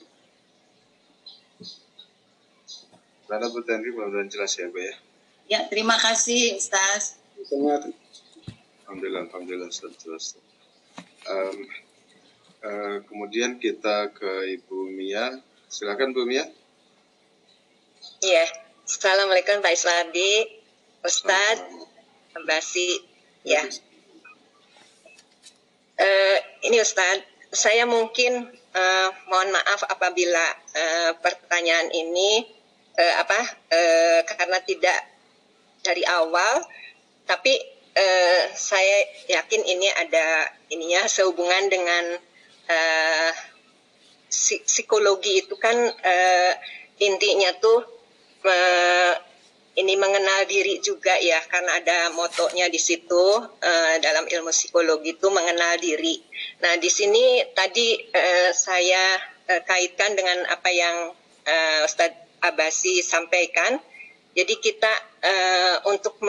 Karena 3.27 3.47
Bu 3.51 3.59
Henry 3.67 3.91
mudah-mudahan 3.91 4.31
jelas 4.31 4.55
ya, 4.55 4.71
Bu 4.71 4.79
ya. 4.79 4.95
Ya, 5.51 5.61
terima 5.67 5.99
kasih 5.99 6.61
Ustaz. 6.61 7.19
Alhamdulillah, 8.87 9.27
Alhamdulillah 9.27 9.67
Ustaz. 9.73 9.99
Ustaz. 10.05 10.39
Um, 11.27 11.88
uh, 12.65 13.03
kemudian 13.07 13.59
kita 13.63 14.11
ke 14.15 14.59
Ibu 14.59 14.91
Mia. 14.91 15.39
Silakan 15.69 16.17
Bu 16.17 16.25
Mia. 16.25 16.47
Iya. 18.25 18.47
Assalamualaikum 18.89 19.61
Pak 19.61 19.77
Iswardi, 19.77 20.49
Ustadz, 21.05 21.61
Basi. 22.49 23.05
Ya. 23.45 23.61
Uh, 25.99 26.39
ini 26.65 26.81
Ustadz, 26.81 27.29
saya 27.53 27.85
mungkin 27.85 28.49
uh, 28.73 29.09
mohon 29.29 29.53
maaf 29.53 29.85
apabila 29.85 30.47
uh, 30.73 31.13
pertanyaan 31.21 31.93
ini 31.93 32.49
uh, 32.97 33.15
apa 33.21 33.41
uh, 33.77 34.21
karena 34.25 34.59
tidak 34.65 34.99
dari 35.85 36.03
awal, 36.09 36.65
tapi 37.29 37.61
uh, 37.93 38.41
saya 38.57 38.99
yakin 39.29 39.63
ini 39.69 39.89
ada 39.93 40.49
ininya 40.73 41.05
sehubungan 41.07 41.69
dengan 41.69 42.05
uh, 42.69 43.33
psikologi 44.65 45.45
itu 45.45 45.57
kan 45.57 45.77
uh, 45.89 46.53
intinya 47.01 47.51
tuh 47.59 47.81
uh, 48.45 49.15
ini 49.79 49.95
mengenal 49.95 50.43
diri 50.51 50.83
juga 50.83 51.15
ya 51.23 51.39
karena 51.47 51.79
ada 51.79 51.99
motonya 52.11 52.67
di 52.67 52.83
situ 52.83 53.25
uh, 53.47 53.95
dalam 54.03 54.27
ilmu 54.27 54.51
psikologi 54.51 55.15
itu 55.15 55.29
mengenal 55.31 55.79
diri. 55.79 56.19
Nah 56.67 56.75
di 56.83 56.91
sini 56.91 57.47
tadi 57.55 57.95
uh, 57.95 58.51
saya 58.51 59.17
uh, 59.47 59.63
kaitkan 59.63 60.19
dengan 60.19 60.51
apa 60.51 60.69
yang 60.75 61.15
uh, 61.47 61.81
Ustadz 61.87 62.43
Abasi 62.43 63.03
sampaikan. 63.03 63.79
Jadi 64.39 64.55
kita 64.63 64.93
uh, 65.19 65.77
untuk 65.91 66.23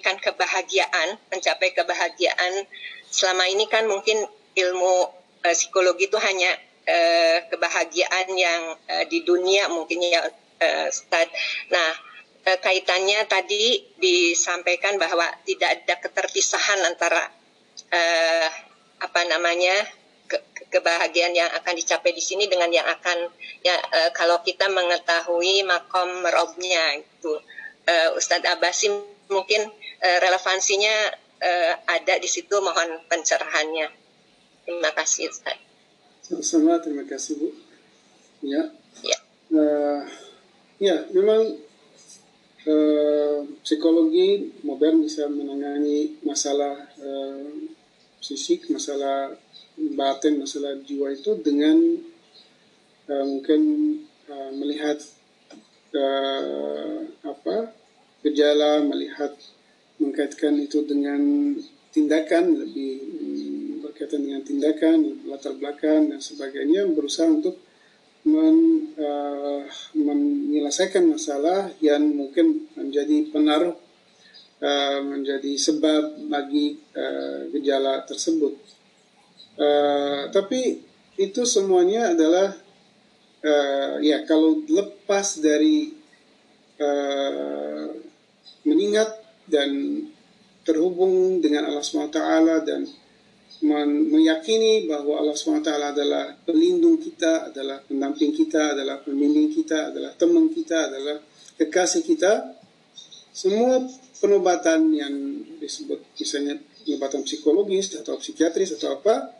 kan 0.00 0.16
kebahagiaan, 0.16 1.20
mencapai 1.28 1.76
kebahagiaan 1.76 2.64
selama 3.12 3.44
ini 3.52 3.68
kan 3.68 3.84
mungkin 3.84 4.24
ilmu 4.56 5.21
uh, 5.42 5.54
psikologi 5.54 6.06
itu 6.08 6.18
hanya 6.18 6.50
uh, 6.86 7.38
kebahagiaan 7.50 8.28
yang 8.34 8.62
uh, 8.74 9.04
di 9.10 9.22
dunia 9.26 9.68
mungkin 9.70 10.02
ya 10.02 10.22
uh. 10.26 10.88
Nah, 11.70 11.90
uh, 12.46 12.58
kaitannya 12.62 13.26
tadi 13.26 13.82
disampaikan 13.98 14.98
bahwa 14.98 15.26
tidak 15.46 15.82
ada 15.82 15.94
keterpisahan 15.98 16.80
antara 16.86 17.22
uh, 17.90 18.48
apa 19.02 19.20
namanya 19.26 19.74
ke 20.30 20.38
kebahagiaan 20.72 21.34
yang 21.36 21.50
akan 21.52 21.74
dicapai 21.76 22.14
di 22.14 22.22
sini 22.22 22.48
dengan 22.48 22.70
yang 22.72 22.86
akan 22.86 23.28
ya 23.60 23.76
uh, 23.76 24.10
kalau 24.16 24.40
kita 24.40 24.70
mengetahui 24.70 25.66
makom 25.66 26.24
merobnya 26.24 27.02
itu 27.02 27.36
uh, 27.90 28.16
Ustadz 28.16 28.48
Abbasim 28.48 28.94
mungkin 29.28 29.68
uh, 30.00 30.18
relevansinya 30.22 30.94
uh, 31.42 31.72
ada 31.90 32.14
di 32.16 32.28
situ 32.30 32.56
mohon 32.62 33.04
pencerahannya 33.10 34.01
terima 34.64 34.90
kasih 34.94 35.28
Ustaz. 35.30 35.58
Sama 36.22 36.78
terima 36.80 37.04
kasih 37.04 37.38
Bu. 37.38 37.48
Ya. 38.42 38.70
Ya. 39.02 39.18
Uh, 39.52 40.02
ya 40.82 40.96
memang 41.12 41.60
uh, 42.66 43.38
psikologi 43.62 44.50
modern 44.66 45.04
bisa 45.04 45.28
menangani 45.28 46.18
masalah 46.26 46.88
uh, 46.98 47.46
fisik 48.22 48.70
masalah 48.70 49.34
batin 49.98 50.38
masalah 50.40 50.78
jiwa 50.82 51.10
itu 51.12 51.38
dengan 51.42 51.78
uh, 53.10 53.24
mungkin 53.26 53.62
uh, 54.30 54.50
melihat 54.54 54.98
uh, 55.94 57.06
apa 57.26 57.74
gejala 58.22 58.82
melihat 58.86 59.34
mengkaitkan 59.98 60.58
itu 60.58 60.82
dengan 60.86 61.54
tindakan 61.94 62.58
lebih 62.58 63.21
berkaitan 64.02 64.26
dengan 64.26 64.42
tindakan 64.42 64.98
latar 65.30 65.54
belakang 65.54 66.10
dan 66.10 66.18
sebagainya 66.18 66.90
berusaha 66.90 67.30
untuk 67.30 67.54
men, 68.26 68.90
uh, 68.98 69.62
menyelesaikan 69.94 71.06
masalah 71.06 71.70
yang 71.78 72.02
mungkin 72.10 72.66
menjadi 72.74 73.30
penaruh 73.30 73.78
uh, 74.58 74.98
menjadi 75.06 75.54
sebab 75.54 76.18
bagi 76.26 76.82
uh, 76.98 77.46
gejala 77.54 78.02
tersebut. 78.02 78.58
Uh, 79.54 80.26
tapi 80.34 80.82
itu 81.14 81.46
semuanya 81.46 82.10
adalah 82.10 82.58
uh, 83.46 84.02
ya 84.02 84.26
kalau 84.26 84.66
lepas 84.66 85.38
dari 85.38 85.94
uh, 86.82 87.86
mengingat 88.66 89.14
dan 89.46 89.70
terhubung 90.66 91.38
dengan 91.38 91.70
Allah 91.70 91.86
SWT 91.86 92.18
dan 92.66 92.82
meyakini 93.62 94.90
bahwa 94.90 95.22
Allah 95.22 95.38
SWT 95.38 95.70
adalah 95.70 96.34
pelindung 96.42 96.98
kita, 96.98 97.50
adalah 97.50 97.78
pendamping 97.86 98.34
kita, 98.34 98.74
adalah 98.74 98.98
pembimbing 98.98 99.54
kita, 99.54 99.94
adalah 99.94 100.10
teman 100.18 100.50
kita, 100.50 100.90
adalah 100.90 101.22
kekasih 101.54 102.02
kita. 102.02 102.58
Semua 103.30 103.78
penobatan 104.18 104.90
yang 104.90 105.14
disebut 105.62 106.14
misalnya 106.18 106.58
pengobatan 106.82 107.22
psikologis 107.22 107.94
atau 107.98 108.18
psikiatris 108.18 108.78
atau 108.78 108.98
apa 108.98 109.34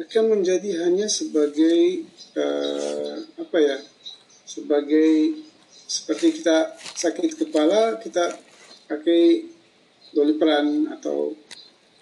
akan 0.00 0.24
menjadi 0.40 0.88
hanya 0.88 1.08
sebagai 1.08 2.08
uh, 2.36 3.16
apa 3.40 3.58
ya 3.60 3.76
sebagai 4.48 5.40
seperti 5.84 6.40
kita 6.40 6.76
sakit 6.76 7.36
kepala 7.36 8.00
kita 8.00 8.32
pakai 8.88 9.48
doliprane 10.12 10.92
atau 10.92 11.36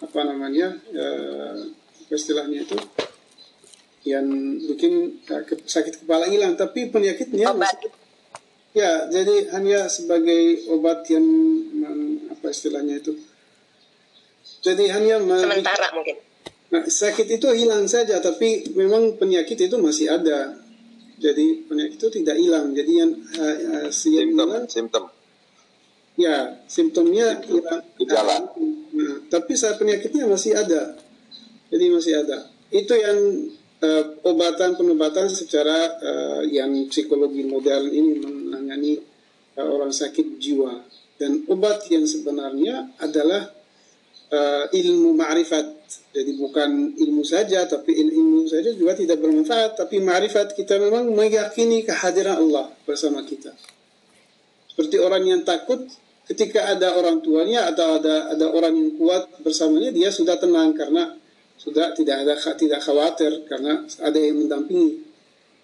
apa 0.00 0.20
namanya 0.24 0.72
uh, 0.96 1.60
apa 2.08 2.12
istilahnya 2.16 2.64
itu 2.64 2.76
yang 4.08 4.26
bikin 4.64 5.20
uh, 5.28 5.44
sakit 5.44 6.04
kepala 6.04 6.24
hilang 6.24 6.56
tapi 6.56 6.88
penyakitnya 6.88 7.52
obat. 7.52 7.76
ya 8.72 9.12
jadi 9.12 9.52
hanya 9.52 9.92
sebagai 9.92 10.72
obat 10.72 11.04
yang 11.12 11.26
apa 12.32 12.48
istilahnya 12.48 12.96
itu. 13.04 13.12
Jadi 14.60 14.88
hanya 14.88 15.20
sementara 15.20 15.92
mungkin. 15.92 16.16
Nah, 16.70 16.86
sakit 16.86 17.26
itu 17.28 17.48
hilang 17.52 17.84
saja 17.84 18.16
tapi 18.24 18.72
memang 18.72 19.20
penyakit 19.20 19.68
itu 19.68 19.76
masih 19.76 20.08
ada. 20.16 20.56
Jadi 21.20 21.68
penyakit 21.68 22.00
itu 22.00 22.08
tidak 22.24 22.40
hilang. 22.40 22.72
Jadi 22.72 22.92
yang 22.96 23.12
uh, 23.36 23.56
uh, 23.84 23.88
simptom 23.92 24.64
simptom. 24.64 25.04
Ya 26.16 26.56
simptomnya 26.64 27.44
hilang 27.44 27.84
gejala 28.00 28.48
nah, 29.00 29.16
tapi 29.32 29.56
saat 29.56 29.80
penyakitnya 29.80 30.28
masih 30.28 30.52
ada 30.52 30.96
jadi 31.72 31.84
masih 31.88 32.12
ada 32.20 32.52
itu 32.70 32.92
yang 32.92 33.18
uh, 33.80 34.04
obatan 34.28 34.76
penobatan 34.76 35.26
secara 35.32 35.96
uh, 35.98 36.42
yang 36.44 36.70
psikologi 36.92 37.48
modern 37.48 37.88
ini 37.88 38.20
menangani 38.20 39.00
uh, 39.56 39.68
orang 39.68 39.90
sakit 39.90 40.36
jiwa 40.36 40.84
dan 41.16 41.44
obat 41.48 41.84
yang 41.88 42.04
sebenarnya 42.04 42.92
adalah 43.00 43.48
uh, 44.32 44.64
ilmu 44.70 45.16
ma'rifat 45.16 45.80
jadi 46.10 46.34
bukan 46.38 46.94
ilmu 46.98 47.22
saja, 47.22 47.66
tapi 47.70 47.94
ilmu 47.94 48.46
saja 48.46 48.70
juga 48.74 48.98
tidak 48.98 49.22
bermanfaat. 49.22 49.78
Tapi 49.78 50.02
ma'rifat 50.02 50.58
kita 50.58 50.78
memang 50.78 51.10
meyakini 51.14 51.86
kehadiran 51.86 52.38
Allah 52.42 52.70
bersama 52.82 53.22
kita. 53.22 53.54
Seperti 54.70 54.98
orang 54.98 55.22
yang 55.26 55.42
takut 55.46 55.86
ketika 56.30 56.70
ada 56.70 56.94
orang 56.94 57.18
tuanya 57.18 57.66
atau 57.66 57.98
ada 57.98 58.30
ada 58.30 58.46
orang 58.46 58.70
yang 58.70 58.90
kuat 58.94 59.26
bersamanya, 59.42 59.90
dia 59.90 60.14
sudah 60.14 60.38
tenang 60.38 60.70
karena 60.78 61.18
sudah 61.58 61.90
tidak 61.98 62.22
ada 62.22 62.38
tidak 62.54 62.80
khawatir 62.86 63.42
karena 63.50 63.82
ada 63.98 64.14
yang 64.14 64.38
mendampingi. 64.38 65.10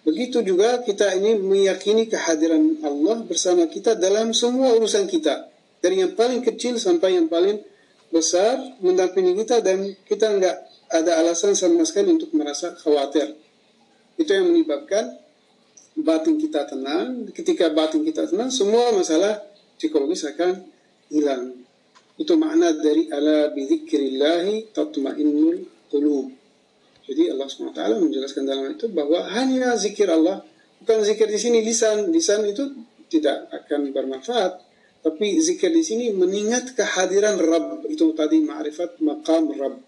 Begitu 0.03 0.43
juga 0.43 0.83
kita 0.83 1.15
ini 1.19 1.39
meyakini 1.39 2.11
kehadiran 2.11 2.83
Allah 2.83 3.23
bersama 3.27 3.67
kita 3.71 3.95
dalam 3.95 4.35
semua 4.35 4.75
urusan 4.75 5.07
kita. 5.07 5.51
Dari 5.83 6.03
yang 6.03 6.19
paling 6.19 6.43
kecil 6.43 6.79
sampai 6.83 7.15
yang 7.15 7.31
paling 7.31 7.63
besar 8.11 8.59
mendampingi 8.83 9.35
kita 9.43 9.63
dan 9.63 9.95
kita 10.07 10.31
nggak 10.35 10.57
ada 10.91 11.13
alasan 11.23 11.55
sama 11.59 11.83
sekali 11.87 12.15
untuk 12.15 12.31
merasa 12.35 12.75
khawatir. 12.75 13.35
Itu 14.19 14.31
yang 14.31 14.51
menyebabkan 14.51 15.15
batin 15.99 16.39
kita 16.39 16.71
tenang. 16.71 17.27
Ketika 17.35 17.71
batin 17.75 18.07
kita 18.07 18.31
tenang, 18.31 18.51
semua 18.55 18.95
masalah 18.95 19.43
psikologis 19.77 20.29
akan 20.29 20.65
hilang. 21.13 21.53
Itu 22.17 22.35
makna 22.41 22.73
dari 22.77 23.13
ala 23.13 23.53
bidzikrillahi 23.53 24.73
tatmainnul 24.73 25.89
qulub. 25.93 26.33
Jadi 27.07 27.31
Allah 27.31 27.47
SWT 27.47 28.03
menjelaskan 28.03 28.43
dalam 28.43 28.67
itu 28.73 28.91
bahwa 28.91 29.23
hanya 29.31 29.79
zikir 29.79 30.11
Allah, 30.11 30.43
bukan 30.83 31.07
zikir 31.07 31.31
di 31.31 31.39
sini 31.39 31.63
lisan. 31.63 32.11
Lisan 32.11 32.43
itu 32.49 32.67
tidak 33.07 33.47
akan 33.55 33.95
bermanfaat 33.95 34.67
tapi 35.07 35.39
zikir 35.39 35.71
di 35.71 35.87
sini 35.87 36.11
mengingat 36.11 36.75
kehadiran 36.75 37.39
Rabb 37.39 37.87
itu 37.87 38.11
tadi 38.19 38.43
ma'rifat 38.43 38.99
maqam 38.99 39.55
Rabb. 39.55 39.79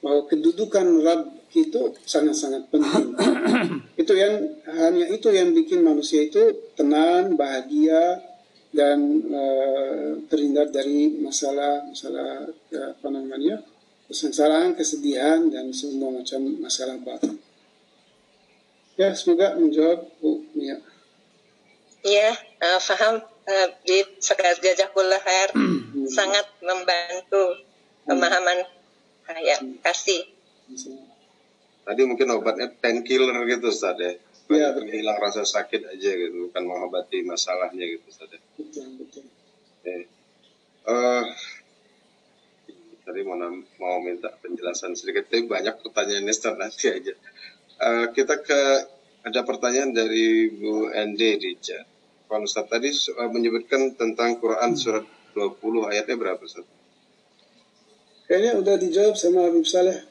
Bahwa 0.00 0.24
kedudukan 0.24 1.04
Rabb 1.04 1.52
itu 1.52 1.92
sangat-sangat 2.08 2.72
penting. 2.72 3.12
itu 4.00 4.12
yang 4.16 4.56
hanya 4.72 5.12
itu 5.12 5.28
yang 5.28 5.52
bikin 5.52 5.84
manusia 5.84 6.24
itu 6.24 6.40
tenang, 6.72 7.36
bahagia 7.36 8.24
dan 8.72 8.98
uh, 9.28 10.16
terhindar 10.32 10.72
dari 10.72 11.12
masalah 11.20 11.84
masalah 11.84 12.48
ya, 12.72 12.96
apa 12.96 13.08
namanya 13.12 13.60
kesengsaraan, 14.08 14.76
kesedihan 14.76 15.48
dan 15.52 15.72
semua 15.72 16.12
macam 16.20 16.40
masalah 16.60 16.96
batin. 17.00 17.36
Ya, 18.96 19.16
semoga 19.16 19.56
menjawab 19.56 20.04
Bu 20.20 20.44
Mia. 20.52 20.76
Iya, 22.04 22.36
uh, 22.60 22.80
paham. 22.80 23.24
Uh, 23.42 23.68
di 23.82 24.06
jazakullah 24.22 25.18
khair 25.18 25.50
sangat 26.16 26.46
membantu 26.62 27.58
pemahaman 28.06 28.62
saya. 29.26 29.56
Kasih. 29.82 30.22
Tadi 31.82 32.02
mungkin 32.06 32.30
obatnya 32.38 32.70
painkiller 32.78 33.34
gitu, 33.50 33.72
Ustaz 33.72 33.98
ya. 33.98 34.14
Iya, 34.50 34.74
hilang 34.74 35.18
rasa 35.22 35.46
sakit 35.46 35.86
aja 35.86 36.10
gitu, 36.18 36.50
bukan 36.50 36.62
mengobati 36.66 37.22
masalahnya 37.22 37.86
gitu, 37.86 38.04
Ustaz 38.10 38.28
ya. 38.32 38.40
Betul, 38.58 38.86
betul. 38.98 39.24
Oke. 39.80 39.96
Uh, 40.82 41.24
tadi 43.06 43.20
mau 43.22 43.38
mau 43.78 43.96
minta 44.02 44.34
penjelasan 44.42 44.98
sedikit, 44.98 45.30
tapi 45.30 45.46
banyak 45.46 45.78
pertanyaannya 45.78 46.34
Ustaz 46.34 46.54
nanti 46.58 46.86
aja. 46.90 47.14
Uh, 47.78 48.06
kita 48.10 48.42
ke 48.42 48.60
ada 49.22 49.40
pertanyaan 49.46 49.94
dari 49.94 50.50
Bu 50.50 50.90
Ende 50.90 51.38
di 51.38 51.54
chat. 51.62 51.86
Pak 52.26 52.42
Ustaz 52.42 52.66
tadi 52.66 52.90
uh, 52.90 53.30
menyebutkan 53.30 53.94
tentang 53.94 54.42
Quran 54.42 54.74
surat 54.74 55.06
20 55.38 55.90
ayatnya 55.90 56.16
berapa 56.18 56.42
Ustaz? 56.42 56.66
Kayaknya 58.26 58.52
udah 58.58 58.74
dijawab 58.80 59.14
sama 59.14 59.46
Habib 59.46 59.64
Saleh. 59.64 60.02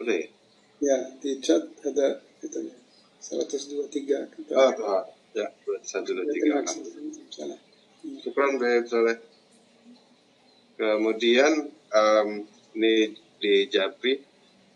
Udah 0.00 0.14
ya? 0.14 0.28
Ya, 0.82 0.96
di 1.20 1.40
chat 1.40 1.64
ada 1.86 2.20
katanya 2.42 2.83
123 3.24 4.28
kata. 4.28 4.52
Oh, 4.52 4.72
oh 4.84 5.02
ya, 5.32 5.48
123. 5.80 7.32
Salah. 7.32 7.58
Syukran. 8.20 8.60
Kemudian 10.74 11.72
um, 11.88 12.28
ini 12.76 13.16
di 13.40 13.64
Japri 13.72 14.20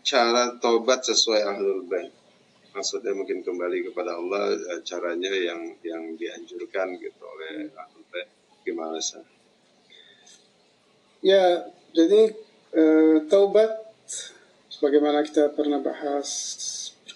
cara 0.01 0.57
tobat 0.57 1.05
sesuai 1.05 1.41
ahlul 1.45 1.85
bait. 1.85 2.09
Maksudnya 2.73 3.13
mungkin 3.13 3.45
kembali 3.45 3.91
kepada 3.91 4.17
Allah 4.17 4.55
eh, 4.55 4.81
caranya 4.81 5.29
yang 5.29 5.75
yang 5.85 6.15
dianjurkan 6.17 6.97
gitu 6.97 7.21
oleh 7.21 7.69
ahlul 7.77 8.05
bait. 8.09 8.29
Gimana 8.65 8.97
sih? 8.97 9.21
Ya, 11.19 11.67
jadi 11.91 12.31
uh, 12.73 13.27
taubat 13.27 13.91
sebagaimana 14.71 15.19
kita 15.27 15.51
pernah 15.51 15.83
bahas 15.83 16.31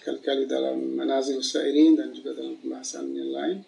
berkali-kali 0.04 0.44
dalam 0.44 0.76
Manazil 0.92 1.40
Sairin 1.40 1.96
dan 1.96 2.12
juga 2.12 2.36
dalam 2.36 2.60
pembahasan 2.60 3.08
yang 3.16 3.32
lain. 3.32 3.58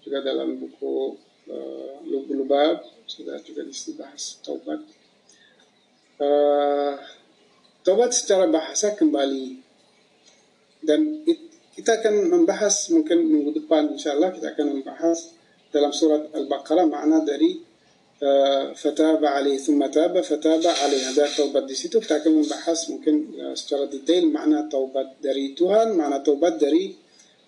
Juga 0.00 0.24
dalam 0.24 0.56
buku 0.56 1.20
uh, 1.52 2.00
Lubab 2.08 2.80
sudah 3.04 3.36
juga 3.44 3.60
dibahas 3.68 4.40
taubat. 4.40 4.80
Uh, 6.16 6.96
taubat 7.84 8.16
secara 8.16 8.48
bahasa 8.48 8.96
kembali. 8.96 9.60
Dan 10.80 11.20
it, 11.28 11.52
kita 11.76 12.00
akan 12.00 12.32
membahas 12.32 12.88
mungkin 12.88 13.28
minggu 13.28 13.52
depan 13.60 13.92
insyaallah 13.92 14.32
kita 14.32 14.56
akan 14.56 14.80
membahas 14.80 15.36
dalam 15.68 15.92
surat 15.92 16.32
Al-Baqarah 16.32 16.88
makna 16.88 17.20
dari 17.20 17.60
fataba 18.78 19.34
alaihi 19.34 19.58
thumma 19.58 19.90
taba 19.90 20.22
fataba 20.22 20.70
alaihi 20.70 21.10
ada 21.10 21.26
taubat 21.26 21.66
di 21.66 21.74
situ 21.74 21.98
kita 21.98 22.22
akan 22.22 22.38
membahas 22.38 22.78
mungkin 22.86 23.34
uh, 23.34 23.54
secara 23.58 23.90
detail 23.90 24.30
makna 24.30 24.70
taubat 24.70 25.18
dari 25.18 25.58
Tuhan 25.58 25.98
makna 25.98 26.22
taubat 26.22 26.54
dari 26.62 26.94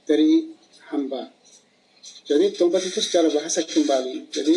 dari 0.02 0.50
hamba 0.90 1.30
jadi 2.26 2.50
taubat 2.58 2.82
itu 2.82 2.98
secara 2.98 3.30
bahasa 3.30 3.62
kembali 3.62 4.34
jadi 4.34 4.56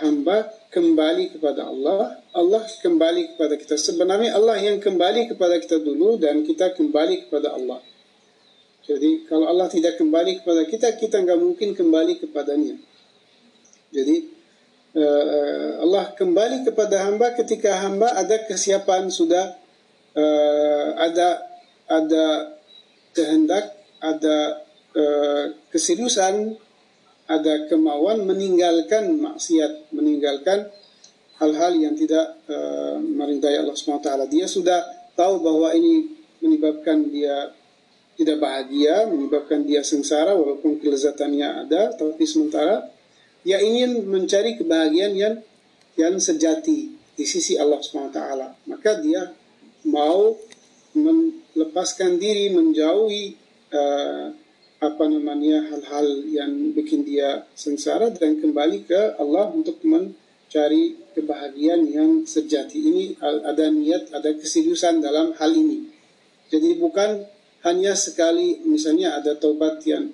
hamba 0.00 0.52
kembali 0.76 1.32
kepada 1.32 1.72
Allah, 1.72 2.20
Allah 2.36 2.62
kembali 2.84 3.32
kepada 3.32 3.56
kita. 3.56 3.80
Sebenarnya 3.80 4.36
Allah 4.36 4.60
yang 4.60 4.76
kembali 4.76 5.32
kepada 5.32 5.56
kita 5.56 5.80
dulu 5.80 6.20
dan 6.20 6.44
kita 6.44 6.76
kembali 6.76 7.28
kepada 7.28 7.56
Allah. 7.56 7.80
Jadi 8.84 9.24
kalau 9.24 9.48
Allah 9.48 9.72
tidak 9.72 9.96
kembali 9.96 10.44
kepada 10.44 10.68
kita, 10.68 10.94
kita 11.00 11.24
nggak 11.24 11.40
mungkin 11.40 11.72
kembali 11.72 12.20
kepadanya. 12.22 12.76
Jadi 13.90 14.35
uh, 14.96 15.84
Allah 15.84 16.16
kembali 16.16 16.64
kepada 16.64 17.04
hamba 17.06 17.36
ketika 17.36 17.84
hamba 17.84 18.16
ada 18.16 18.42
kesiapan 18.48 19.12
sudah 19.12 19.54
uh, 20.16 20.88
ada 20.96 21.44
ada 21.86 22.24
kehendak, 23.14 23.76
ada 24.02 24.66
keseriusan 25.70 26.56
ada 27.26 27.66
kemauan 27.66 28.22
meninggalkan 28.22 29.18
maksiat, 29.18 29.90
meninggalkan 29.90 30.70
hal-hal 31.42 31.72
yang 31.74 31.94
tidak 31.98 32.38
uh, 32.48 32.96
merindai 33.02 33.58
Allah 33.58 33.74
SWT. 33.74 34.30
Dia 34.30 34.46
sudah 34.46 34.80
tahu 35.18 35.42
bahwa 35.42 35.74
ini 35.74 36.16
menyebabkan 36.40 37.10
dia 37.10 37.50
tidak 38.16 38.40
bahagia, 38.40 39.04
menyebabkan 39.10 39.66
dia 39.66 39.84
sengsara 39.84 40.32
walaupun 40.32 40.80
kelezatannya 40.80 41.68
ada, 41.68 41.92
tapi 41.92 42.24
sementara 42.24 42.88
dia 43.46 43.62
ingin 43.62 44.02
mencari 44.10 44.58
kebahagiaan 44.58 45.14
yang 45.14 45.34
yang 45.94 46.18
sejati 46.18 46.90
di 47.14 47.24
sisi 47.24 47.54
Allah 47.54 47.78
SWT. 47.78 48.18
Maka 48.66 48.98
dia 48.98 49.30
mau 49.86 50.34
melepaskan 50.98 52.18
diri, 52.18 52.50
menjauhi 52.50 53.38
uh, 53.70 54.34
apa 54.82 55.04
namanya 55.08 55.62
hal-hal 55.72 56.26
yang 56.26 56.74
bikin 56.74 57.06
dia 57.06 57.46
sengsara 57.54 58.12
dan 58.12 58.42
kembali 58.42 58.84
ke 58.84 59.16
Allah 59.16 59.54
untuk 59.54 59.78
mencari 59.86 60.98
kebahagiaan 61.14 61.86
yang 61.86 62.10
sejati. 62.26 62.82
Ini 62.82 63.02
ada 63.22 63.70
niat, 63.70 64.10
ada 64.10 64.34
keseriusan 64.34 64.98
dalam 64.98 65.32
hal 65.38 65.54
ini. 65.54 65.86
Jadi 66.50 66.82
bukan 66.82 67.24
hanya 67.62 67.94
sekali 67.94 68.60
misalnya 68.66 69.22
ada 69.22 69.38
taubat 69.38 69.80
yang 69.86 70.12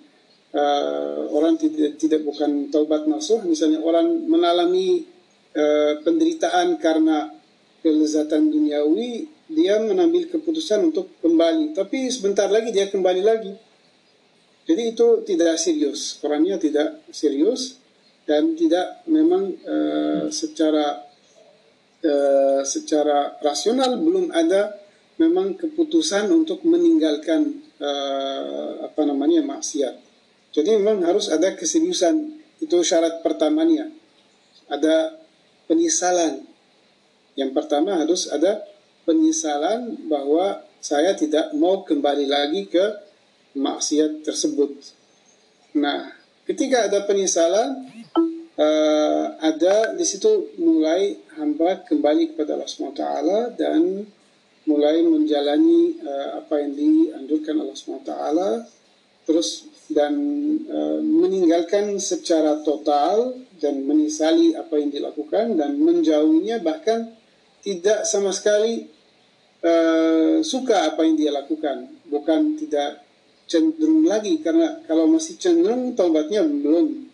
uh, 0.53 1.29
orang 1.33 1.59
tidak 1.59 1.99
tidak 1.99 2.21
bukan 2.25 2.69
taubat 2.73 3.05
nasuh, 3.09 3.43
misalnya 3.45 3.81
orang 3.81 4.09
mengalami 4.29 5.05
uh, 5.57 6.01
penderitaan 6.05 6.81
karena 6.81 7.29
kelezatan 7.83 8.49
duniawi, 8.49 9.27
dia 9.51 9.83
mengambil 9.83 10.31
keputusan 10.31 10.95
untuk 10.95 11.19
kembali. 11.19 11.75
Tapi 11.75 12.09
sebentar 12.09 12.47
lagi 12.47 12.71
dia 12.71 12.87
kembali 12.87 13.23
lagi 13.27 13.53
jadi 14.63 14.95
itu 14.95 15.27
tidak 15.27 15.59
serius, 15.59 16.23
perannya 16.23 16.55
tidak 16.59 17.03
serius 17.11 17.83
dan 18.23 18.55
tidak 18.55 19.03
memang 19.11 19.59
uh, 19.67 20.31
secara 20.31 21.03
uh, 22.07 22.63
secara 22.63 23.43
rasional 23.43 23.99
belum 23.99 24.31
ada 24.31 24.79
memang 25.19 25.59
keputusan 25.59 26.31
untuk 26.31 26.63
meninggalkan 26.63 27.59
uh, 27.83 28.87
apa 28.87 29.03
namanya 29.03 29.43
maksiat. 29.43 30.12
Jadi 30.53 30.77
memang 30.77 31.01
harus 31.09 31.33
ada 31.33 31.57
keseriusan 31.57 32.37
itu 32.61 32.77
syarat 32.85 33.25
pertamanya. 33.25 33.89
Ada 34.69 35.17
penyesalan. 35.67 36.45
Yang 37.35 37.51
pertama 37.57 37.97
harus 37.97 38.29
ada 38.29 38.61
penyesalan 39.09 40.07
bahwa 40.07 40.61
saya 40.79 41.17
tidak 41.17 41.57
mau 41.57 41.83
kembali 41.83 42.29
lagi 42.29 42.69
ke 42.69 42.85
maksiat 43.57 44.25
tersebut. 44.25 44.77
Nah, 45.81 46.13
ketika 46.45 46.85
ada 46.93 47.09
penyesalan, 47.09 47.89
uh, 48.61 49.25
ada 49.41 49.97
di 49.97 50.05
situ 50.05 50.53
mulai 50.61 51.17
hamba 51.41 51.81
kembali 51.89 52.37
kepada 52.37 52.61
Allah 52.61 52.69
SWT 52.69 53.05
dan 53.57 54.05
mulai 54.69 55.03
menjalani 55.03 55.99
uh, 56.05 56.45
apa 56.45 56.61
yang 56.63 56.73
dianjurkan 56.77 57.57
Allah 57.59 57.77
SWT 57.77 58.13
terus 59.23 59.71
dan 59.93 60.15
uh, 60.67 61.01
meninggalkan 61.03 62.01
secara 62.01 62.65
total 62.65 63.37
dan 63.61 63.85
menyesali 63.87 64.57
apa 64.59 64.81
yang 64.81 64.91
dilakukan 64.91 65.55
dan 65.55 65.79
menjauhinya 65.79 66.59
bahkan 66.65 67.13
tidak 67.63 68.03
sama 68.09 68.35
sekali 68.35 68.89
uh, 69.63 70.43
suka 70.43 70.91
apa 70.91 71.07
yang 71.07 71.15
dia 71.15 71.31
lakukan 71.31 71.87
bukan 72.11 72.59
tidak 72.59 73.05
cenderung 73.47 74.09
lagi 74.09 74.41
karena 74.41 74.81
kalau 74.89 75.05
masih 75.07 75.37
cenderung 75.37 75.93
taubatnya 75.93 76.41
belum 76.43 77.13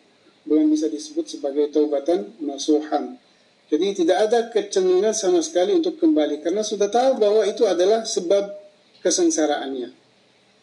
belum 0.49 0.67
bisa 0.73 0.89
disebut 0.89 1.29
sebagai 1.29 1.69
taubatan 1.69 2.33
nasuhan. 2.41 3.21
Jadi 3.69 4.01
tidak 4.01 4.19
ada 4.31 4.49
kecenderungan 4.49 5.13
sama 5.13 5.45
sekali 5.45 5.77
untuk 5.77 6.01
kembali 6.01 6.41
karena 6.41 6.65
sudah 6.65 6.89
tahu 6.89 7.21
bahwa 7.21 7.45
itu 7.45 7.69
adalah 7.69 8.01
sebab 8.09 8.57
kesengsaraannya. 9.05 9.93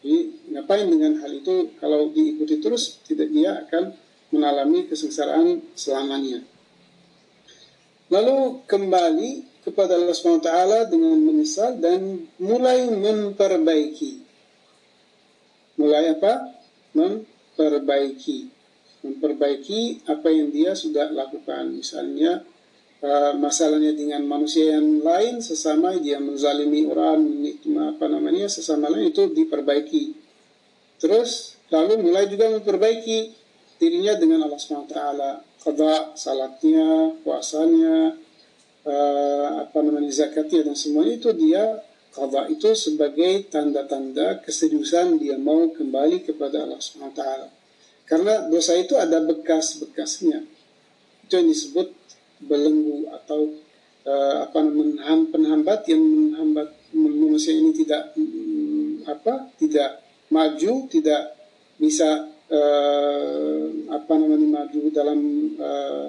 Jadi 0.06 0.54
ngapain 0.54 0.86
dengan 0.86 1.18
hal 1.18 1.34
itu 1.34 1.74
kalau 1.82 2.14
diikuti 2.14 2.62
terus 2.62 3.02
tidak 3.02 3.26
dia 3.34 3.58
akan 3.66 3.90
mengalami 4.30 4.86
kesengsaraan 4.86 5.66
selamanya. 5.74 6.46
Lalu 8.06 8.62
kembali 8.70 9.30
kepada 9.66 9.98
Allah 9.98 10.14
SWT 10.14 10.46
dengan 10.94 11.18
menyesal 11.18 11.82
dan 11.82 12.22
mulai 12.38 12.86
memperbaiki 12.86 14.26
mulai 15.76 16.16
apa? 16.16 16.56
Memperbaiki. 16.96 18.38
Memperbaiki 19.06 20.08
apa 20.08 20.28
yang 20.32 20.50
dia 20.50 20.72
sudah 20.74 21.12
lakukan. 21.12 21.70
Misalnya 21.70 22.42
uh, 23.02 23.32
masalahnya 23.36 23.92
dengan 23.92 24.22
manusia 24.24 24.76
yang 24.78 25.02
lain 25.02 25.40
sesama 25.42 25.96
dia 25.98 26.20
menzalimi 26.20 26.86
orang, 26.86 27.24
apa 27.92 28.06
namanya 28.08 28.46
sesama 28.46 28.88
lain 28.92 29.10
itu 29.10 29.28
diperbaiki. 29.32 30.16
Terus 31.00 31.60
lalu 31.68 32.00
mulai 32.00 32.30
juga 32.30 32.48
memperbaiki 32.52 33.34
dirinya 33.76 34.16
dengan 34.16 34.48
Allah 34.48 34.56
SWT 34.56 34.96
qada 35.60 36.14
salatnya 36.16 37.12
puasanya 37.20 38.16
uh, 38.86 39.48
apa 39.66 39.78
namanya 39.82 40.08
zakatnya 40.14 40.72
dan 40.72 40.76
semuanya 40.78 41.18
itu 41.18 41.30
dia 41.36 41.84
qada 42.14 42.48
itu 42.48 42.72
sebagai 42.72 43.50
tanda-tanda 43.52 44.40
keseriusan 44.40 45.20
dia 45.20 45.36
mau 45.36 45.68
kembali 45.74 46.24
kepada 46.24 46.64
Allah 46.64 46.80
SWT 46.80 47.20
karena 48.06 48.46
dosa 48.46 48.78
itu 48.78 48.94
ada 48.94 49.18
bekas-bekasnya. 49.18 50.46
Itu 51.26 51.32
yang 51.42 51.50
disebut 51.50 51.90
belenggu 52.42 53.08
atau 53.12 53.48
uh, 54.04 54.36
apa 54.44 54.58
namanya 54.60 55.16
penhambat 55.32 55.80
yang 55.88 56.02
menghambat 56.02 56.68
manusia 56.92 57.56
ini 57.56 57.72
tidak 57.72 58.12
um, 58.16 59.00
apa 59.08 59.52
tidak 59.56 60.04
maju 60.28 60.72
tidak 60.90 61.36
bisa 61.76 62.28
uh, 62.50 63.64
apa 63.92 64.12
namanya 64.16 64.64
maju 64.64 64.80
dalam 64.92 65.20
uh, 65.56 66.08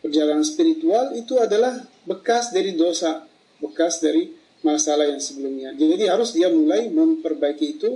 perjalanan 0.00 0.46
spiritual 0.46 1.12
itu 1.12 1.36
adalah 1.36 1.76
bekas 2.08 2.50
dari 2.50 2.74
dosa 2.74 3.28
bekas 3.60 4.00
dari 4.00 4.32
masalah 4.64 5.08
yang 5.08 5.20
sebelumnya. 5.20 5.72
Jadi 5.76 6.04
harus 6.08 6.32
dia 6.36 6.48
mulai 6.52 6.88
memperbaiki 6.92 7.66
itu 7.80 7.90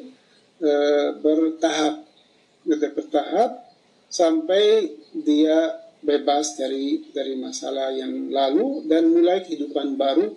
e, 0.60 0.72
bertahap, 1.20 2.04
bertahap 2.68 3.50
sampai 4.08 4.92
dia 5.12 5.83
bebas 6.04 6.60
dari 6.60 7.08
dari 7.10 7.34
masalah 7.34 7.90
yang 7.90 8.28
lalu 8.28 8.84
dan 8.84 9.08
mulai 9.08 9.40
kehidupan 9.40 9.96
baru 9.96 10.36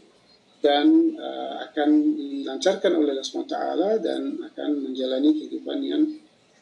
dan 0.64 1.14
uh, 1.19 1.69
akan 1.69 2.18
dilancarkan 2.18 2.91
oleh 2.98 3.14
Allah 3.14 3.27
SWT 3.27 3.57
dan 4.02 4.41
akan 4.41 4.69
menjalani 4.89 5.38
kehidupan 5.38 5.80
yang 5.85 6.03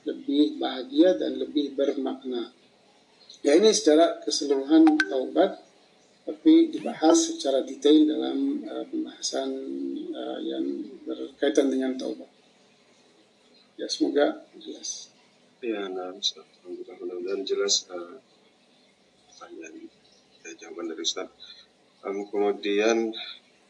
lebih 0.04 0.60
bahagia 0.60 1.16
dan 1.16 1.40
lebih 1.40 1.74
bermakna. 1.78 2.52
Ya 3.46 3.56
ini 3.56 3.72
secara 3.72 4.20
keseluruhan 4.26 4.98
taubat 5.06 5.62
tapi 6.26 6.74
dibahas 6.74 7.38
secara 7.38 7.62
detail 7.62 8.10
dalam 8.10 8.66
uh, 8.66 8.86
pembahasan 8.90 9.50
uh, 10.10 10.40
yang 10.42 10.66
berkaitan 11.06 11.70
dengan 11.70 11.94
taubat. 11.94 12.28
Ya 13.78 13.86
semoga 13.86 14.44
jelas. 14.58 15.14
Ya, 15.62 15.90
nah, 15.90 16.14
mudah-mudahan 16.66 17.42
jelas 17.42 17.90
uh, 17.90 18.22
pertanyaan 19.36 19.92
ya, 20.48 20.52
jawaban 20.64 20.96
dari 20.96 21.04
Ustaz. 21.04 21.28
Um, 22.08 22.24
kemudian 22.32 23.12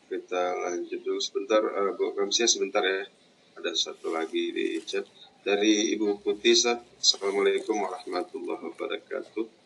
kita 0.06 0.44
lanjut 0.62 1.02
dulu 1.02 1.18
sebentar, 1.18 1.66
uh, 1.66 1.98
Bu 1.98 2.14
sebentar 2.30 2.86
ya. 2.86 3.10
Ada 3.58 3.72
satu 3.74 4.14
lagi 4.14 4.54
di 4.54 4.78
chat 4.86 5.10
dari 5.42 5.90
Ibu 5.98 6.22
Putih. 6.22 6.54
Assalamualaikum 7.02 7.82
warahmatullahi 7.82 8.62
wabarakatuh 8.70 9.66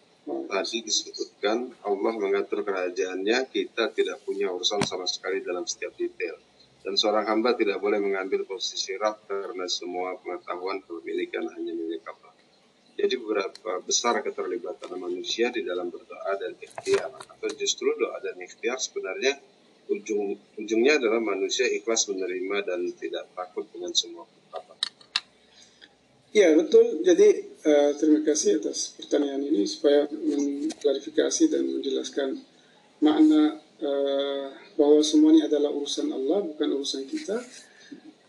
tadi 0.49 0.81
disebutkan 0.81 1.73
Allah 1.85 2.13
mengatur 2.17 2.65
kerajaannya, 2.65 3.49
kita 3.53 3.93
tidak 3.93 4.21
punya 4.25 4.49
urusan 4.49 4.81
sama 4.81 5.05
sekali 5.05 5.45
dalam 5.45 5.65
setiap 5.69 5.93
detail. 5.95 6.37
Dan 6.81 6.95
seorang 6.97 7.27
hamba 7.29 7.53
tidak 7.53 7.77
boleh 7.77 8.01
mengambil 8.01 8.47
posisi 8.49 8.95
rak 8.97 9.29
karena 9.29 9.69
semua 9.69 10.17
pengetahuan 10.21 10.81
kepemilikan 10.81 11.45
hanya 11.53 11.73
milik 11.75 12.01
Allah. 12.07 12.28
Jadi 12.99 13.15
beberapa 13.15 13.79
besar 13.79 14.19
keterlibatan 14.19 14.99
manusia 14.99 15.47
di 15.55 15.63
dalam 15.63 15.87
berdoa 15.87 16.35
dan 16.35 16.51
ikhtiar. 16.59 17.07
Atau 17.15 17.47
justru 17.55 17.87
doa 17.95 18.19
dan 18.19 18.35
ikhtiar 18.35 18.75
sebenarnya 18.75 19.39
ujung 19.87 20.35
ujungnya 20.59 20.99
adalah 20.99 21.23
manusia 21.23 21.65
ikhlas 21.65 22.11
menerima 22.11 22.67
dan 22.67 22.91
tidak 22.93 23.31
takut 23.33 23.65
dengan 23.71 23.95
semua 23.95 24.27
Ya 26.29 26.53
betul. 26.53 27.01
Jadi 27.01 27.57
uh, 27.65 27.91
terima 27.97 28.21
kasih 28.21 28.61
atas 28.61 28.93
pertanyaan 28.93 29.49
ini 29.49 29.65
supaya 29.65 30.05
mengklarifikasi 30.13 31.49
dan 31.49 31.65
menjelaskan 31.65 32.37
makna 33.01 33.57
uh, 33.81 34.53
bahwa 34.77 35.01
semua 35.01 35.33
ini 35.33 35.49
adalah 35.49 35.73
urusan 35.73 36.05
Allah 36.13 36.45
bukan 36.45 36.69
urusan 36.77 37.09
kita. 37.09 37.41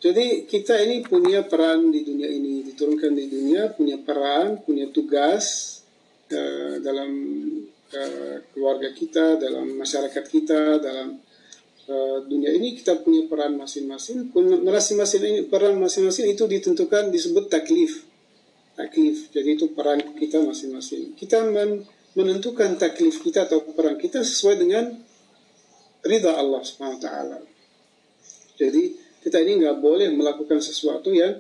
Jadi 0.01 0.49
kita 0.49 0.81
ini 0.81 1.05
punya 1.05 1.45
peran 1.45 1.93
di 1.93 2.01
dunia 2.01 2.29
ini 2.33 2.65
diturunkan 2.65 3.13
di 3.13 3.29
dunia 3.29 3.69
punya 3.77 4.01
peran 4.01 4.65
punya 4.65 4.89
tugas 4.89 5.77
uh, 6.33 6.81
dalam 6.81 7.11
uh, 7.93 8.37
keluarga 8.49 8.97
kita 8.97 9.37
dalam 9.37 9.77
masyarakat 9.77 10.25
kita 10.25 10.81
dalam 10.81 11.21
Eh, 11.91 12.19
dunia 12.31 12.55
ini 12.55 12.79
kita 12.79 13.03
punya 13.03 13.27
peran 13.27 13.59
masing-masing. 13.59 14.31
Masing-masing 14.63 15.21
ini 15.27 15.41
peran 15.51 15.75
masing-masing 15.75 16.31
itu 16.31 16.47
ditentukan 16.47 17.11
disebut 17.11 17.51
taklif. 17.51 18.07
Taklif. 18.79 19.27
Jadi 19.35 19.59
itu 19.59 19.75
peran 19.75 19.99
kita 20.15 20.39
masing-masing. 20.39 21.19
Kita 21.19 21.43
men 21.51 21.83
menentukan 22.15 22.79
taklif 22.79 23.19
kita 23.19 23.51
atau 23.51 23.67
peran 23.75 23.99
kita 23.99 24.23
sesuai 24.23 24.63
dengan 24.63 25.03
ridha 26.07 26.39
Allah 26.39 26.63
Subhanahu 26.63 26.99
wa 26.99 27.03
taala. 27.03 27.39
Jadi 28.55 28.95
kita 29.21 29.41
ini 29.41 29.61
nggak 29.61 29.79
boleh 29.85 30.09
melakukan 30.13 30.61
sesuatu 30.61 31.13
yang 31.13 31.37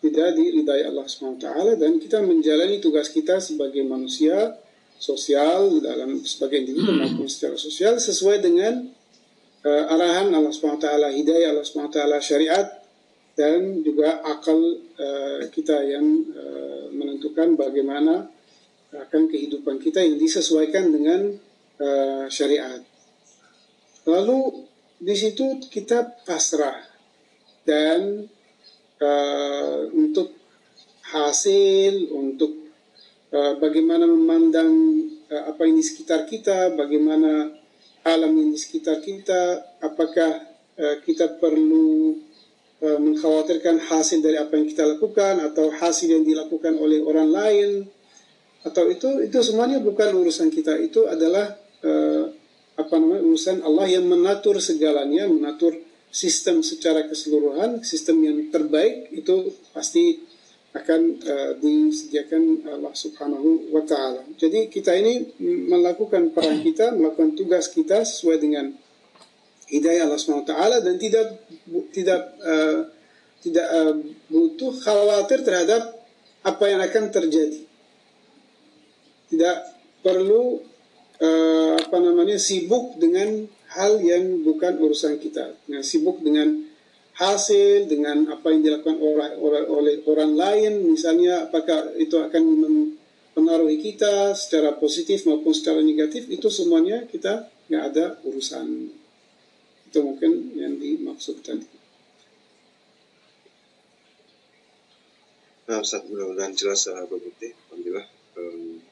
tidak 0.00 0.34
diridai 0.34 0.88
Allah 0.88 1.04
Subhanahu 1.06 1.38
wa 1.38 1.44
taala 1.44 1.72
dan 1.76 2.00
kita 2.00 2.24
menjalani 2.24 2.80
tugas 2.80 3.12
kita 3.12 3.38
sebagai 3.38 3.84
manusia 3.84 4.56
sosial 5.00 5.80
dalam 5.80 6.20
sebagai 6.24 6.60
individu 6.60 6.92
maupun 6.92 7.28
secara 7.28 7.56
sosial 7.56 7.96
sesuai 7.96 8.44
dengan 8.44 8.84
uh, 9.64 9.84
arahan 9.92 10.28
Allah 10.32 10.52
SWT, 10.52 10.88
hidayah 11.16 11.56
Allah 11.56 11.64
SWT, 11.64 12.00
syariat, 12.20 12.66
dan 13.32 13.80
juga 13.80 14.20
akal 14.20 14.60
uh, 15.00 15.40
kita 15.48 15.80
yang 15.88 16.04
uh, 16.36 16.92
menentukan 16.92 17.56
bagaimana 17.56 18.28
akan 18.90 19.30
kehidupan 19.30 19.78
kita 19.80 20.02
yang 20.02 20.20
disesuaikan 20.20 20.92
dengan 20.92 21.32
uh, 21.80 22.26
syariat. 22.28 22.82
Lalu 24.04 24.68
di 25.00 25.16
situ 25.16 25.62
kita 25.72 26.26
pasrah 26.28 26.89
dan 27.64 28.28
uh, 29.00 29.80
untuk 29.92 30.36
hasil, 31.10 32.12
untuk 32.14 32.70
uh, 33.34 33.58
bagaimana 33.58 34.06
memandang 34.06 34.70
uh, 35.28 35.42
apa 35.50 35.66
di 35.66 35.82
sekitar 35.82 36.24
kita, 36.28 36.72
bagaimana 36.76 37.50
alam 38.06 38.32
di 38.32 38.56
sekitar 38.56 39.02
kita, 39.04 39.76
apakah 39.82 40.46
uh, 40.78 40.96
kita 41.04 41.36
perlu 41.36 42.16
uh, 42.80 42.98
mengkhawatirkan 43.00 43.90
hasil 43.90 44.24
dari 44.24 44.40
apa 44.40 44.56
yang 44.56 44.66
kita 44.68 44.84
lakukan 44.86 45.42
atau 45.44 45.68
hasil 45.72 46.08
yang 46.08 46.24
dilakukan 46.24 46.76
oleh 46.80 47.02
orang 47.04 47.28
lain 47.28 47.70
atau 48.60 48.92
itu 48.92 49.24
itu 49.24 49.40
semuanya 49.40 49.80
bukan 49.80 50.12
urusan 50.20 50.52
kita. 50.52 50.76
Itu 50.80 51.08
adalah 51.08 51.56
uh, 51.80 52.24
apa 52.76 52.94
namanya 52.96 53.22
urusan 53.24 53.60
Allah 53.64 53.86
yang 53.88 54.08
mengatur 54.08 54.56
segalanya 54.60 55.28
mengatur 55.28 55.76
sistem 56.10 56.60
secara 56.66 57.06
keseluruhan 57.06 57.86
sistem 57.86 58.18
yang 58.26 58.38
terbaik 58.50 59.14
itu 59.14 59.54
pasti 59.70 60.26
akan 60.70 61.00
uh, 61.26 61.52
disediakan 61.58 62.62
Allah 62.70 62.94
Subhanahu 62.94 63.74
wa 63.74 63.82
taala. 63.82 64.22
Jadi 64.38 64.70
kita 64.70 64.94
ini 64.94 65.34
melakukan 65.42 66.30
peran 66.30 66.62
kita, 66.62 66.94
melakukan 66.94 67.34
tugas 67.34 67.66
kita 67.66 68.06
sesuai 68.06 68.38
dengan 68.38 68.70
hidayah 69.66 70.06
Allah 70.06 70.18
Subhanahu 70.18 70.46
wa 70.46 70.50
taala 70.50 70.76
dan 70.78 70.94
tidak 70.94 71.42
tidak 71.90 72.22
uh, 72.38 72.86
tidak 73.42 73.66
uh, 73.66 73.94
butuh 74.30 74.72
khawatir 74.78 75.42
terhadap 75.42 75.90
apa 76.46 76.64
yang 76.70 76.80
akan 76.82 77.04
terjadi. 77.10 77.66
Tidak 79.30 79.56
perlu 80.06 80.62
uh, 81.18 81.74
apa 81.82 81.98
namanya 81.98 82.38
sibuk 82.38 82.94
dengan 82.94 83.46
hal 83.76 84.02
yang 84.02 84.42
bukan 84.42 84.78
urusan 84.82 85.22
kita. 85.22 85.54
Nah, 85.70 85.82
sibuk 85.82 86.22
dengan 86.22 86.70
hasil 87.20 87.84
dengan 87.84 88.32
apa 88.32 88.48
yang 88.48 88.64
dilakukan 88.64 88.96
oleh, 88.96 89.36
oleh, 89.36 89.62
oleh 89.68 89.94
orang 90.08 90.32
lain 90.40 90.72
misalnya 90.88 91.44
apakah 91.44 91.92
itu 92.00 92.16
akan 92.16 92.42
mempengaruhi 92.64 93.76
kita 93.76 94.32
secara 94.32 94.80
positif 94.80 95.28
maupun 95.28 95.52
secara 95.52 95.84
negatif 95.84 96.32
itu 96.32 96.48
semuanya 96.48 97.04
kita 97.04 97.52
nggak 97.68 97.84
ada 97.92 98.04
urusan 98.24 98.88
itu 99.90 99.98
mungkin 100.00 100.54
yang 100.56 100.78
dimaksud 100.80 101.44
tadi. 101.44 101.66
Nah, 105.70 105.82
Ustaz, 105.82 106.02
mudah-mudahan 106.06 106.54
jelas 106.54 106.86
Bukti. 107.06 107.54
Alhamdulillah. 107.70 108.06
Um, 108.34 108.82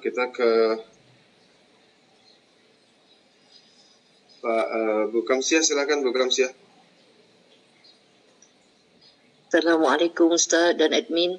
kita 0.00 0.28
ke 0.32 0.80
Pak 4.40 4.66
uh, 4.72 5.04
Bu 5.12 5.20
Kamsia, 5.28 5.60
silakan 5.60 6.00
Bu 6.00 6.16
Kamsia. 6.16 6.48
Assalamualaikum 9.52 10.32
Ustaz 10.32 10.80
dan 10.80 10.96
admin. 10.96 11.36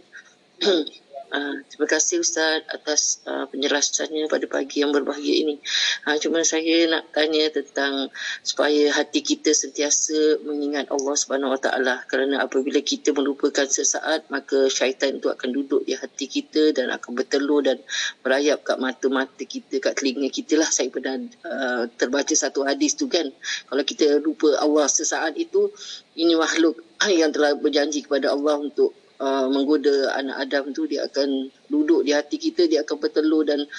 Uh, 1.31 1.63
terima 1.71 1.87
kasih 1.87 2.19
Ustaz 2.19 2.67
atas 2.67 3.23
uh, 3.23 3.47
penjelasannya 3.47 4.27
pada 4.27 4.43
pagi 4.51 4.83
yang 4.83 4.91
berbahagia 4.91 5.47
ini. 5.47 5.63
Uh, 6.03 6.19
cuma 6.19 6.43
saya 6.43 6.91
nak 6.91 7.07
tanya 7.15 7.47
tentang 7.47 8.11
supaya 8.43 8.91
hati 8.91 9.23
kita 9.23 9.55
sentiasa 9.55 10.43
mengingat 10.43 10.91
Allah 10.91 11.15
Subhanahu 11.15 11.55
Wa 11.55 11.61
Taala. 11.63 12.03
Kerana 12.11 12.43
apabila 12.43 12.83
kita 12.83 13.15
melupakan 13.15 13.63
sesaat 13.63 14.27
maka 14.27 14.67
syaitan 14.67 15.23
itu 15.23 15.31
akan 15.31 15.55
duduk 15.55 15.87
di 15.87 15.95
hati 15.95 16.27
kita 16.27 16.75
dan 16.75 16.91
akan 16.91 17.15
bertelur 17.15 17.63
dan 17.63 17.79
merayap 18.27 18.67
kat 18.67 18.75
mata-mata 18.83 19.47
kita 19.47 19.79
kat 19.79 20.03
telinga 20.03 20.27
kita 20.27 20.59
lah. 20.59 20.67
Saya 20.67 20.91
pernah 20.91 21.15
uh, 21.47 21.87
terbaca 21.95 22.35
satu 22.35 22.67
hadis 22.67 22.99
tu 22.99 23.07
kan. 23.07 23.31
Kalau 23.71 23.83
kita 23.87 24.19
lupa 24.19 24.59
Allah 24.59 24.91
sesaat 24.91 25.39
itu 25.39 25.71
ini 26.19 26.35
makhluk 26.35 26.75
yang 27.07 27.31
telah 27.31 27.55
berjanji 27.55 28.03
kepada 28.03 28.35
Allah 28.35 28.59
untuk 28.61 28.93
uh, 29.21 29.45
menggoda 29.47 30.17
anak 30.17 30.49
Adam 30.49 30.73
tu 30.73 30.89
dia 30.89 31.05
akan 31.05 31.53
duduk 31.69 32.01
di 32.01 32.11
hati 32.17 32.41
kita 32.41 32.65
dia 32.65 32.81
akan 32.81 32.97
bertelur 32.97 33.45
dan 33.45 33.69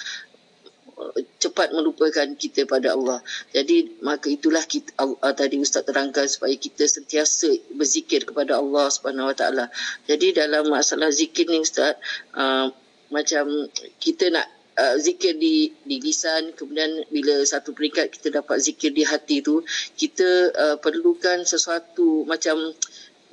uh, 0.95 1.13
cepat 1.37 1.75
melupakan 1.75 2.25
kita 2.39 2.63
pada 2.63 2.95
Allah. 2.95 3.19
Jadi 3.51 3.99
maka 3.99 4.31
itulah 4.31 4.63
kita 4.63 4.95
uh, 5.03 5.35
tadi 5.35 5.59
ustaz 5.59 5.83
terangkan 5.83 6.25
supaya 6.31 6.55
kita 6.55 6.87
sentiasa 6.87 7.51
berzikir 7.75 8.23
kepada 8.23 8.55
Allah 8.57 8.87
Subhanahu 8.87 9.29
Wa 9.29 9.35
Taala. 9.35 9.65
Jadi 10.07 10.31
dalam 10.31 10.71
masalah 10.71 11.11
zikir 11.11 11.51
ni 11.51 11.59
ustaz 11.59 11.99
uh, 12.39 12.71
macam 13.11 13.67
kita 13.99 14.31
nak 14.31 14.47
Uh, 14.73 14.97
zikir 14.97 15.37
di 15.37 15.69
di 15.85 16.01
lisan 16.01 16.49
kemudian 16.57 17.05
bila 17.13 17.45
satu 17.45 17.77
peringkat 17.77 18.09
kita 18.09 18.41
dapat 18.41 18.57
zikir 18.57 18.89
di 18.89 19.05
hati 19.05 19.45
tu 19.45 19.61
kita 19.93 20.49
uh, 20.49 20.77
perlukan 20.81 21.45
sesuatu 21.45 22.25
macam 22.25 22.73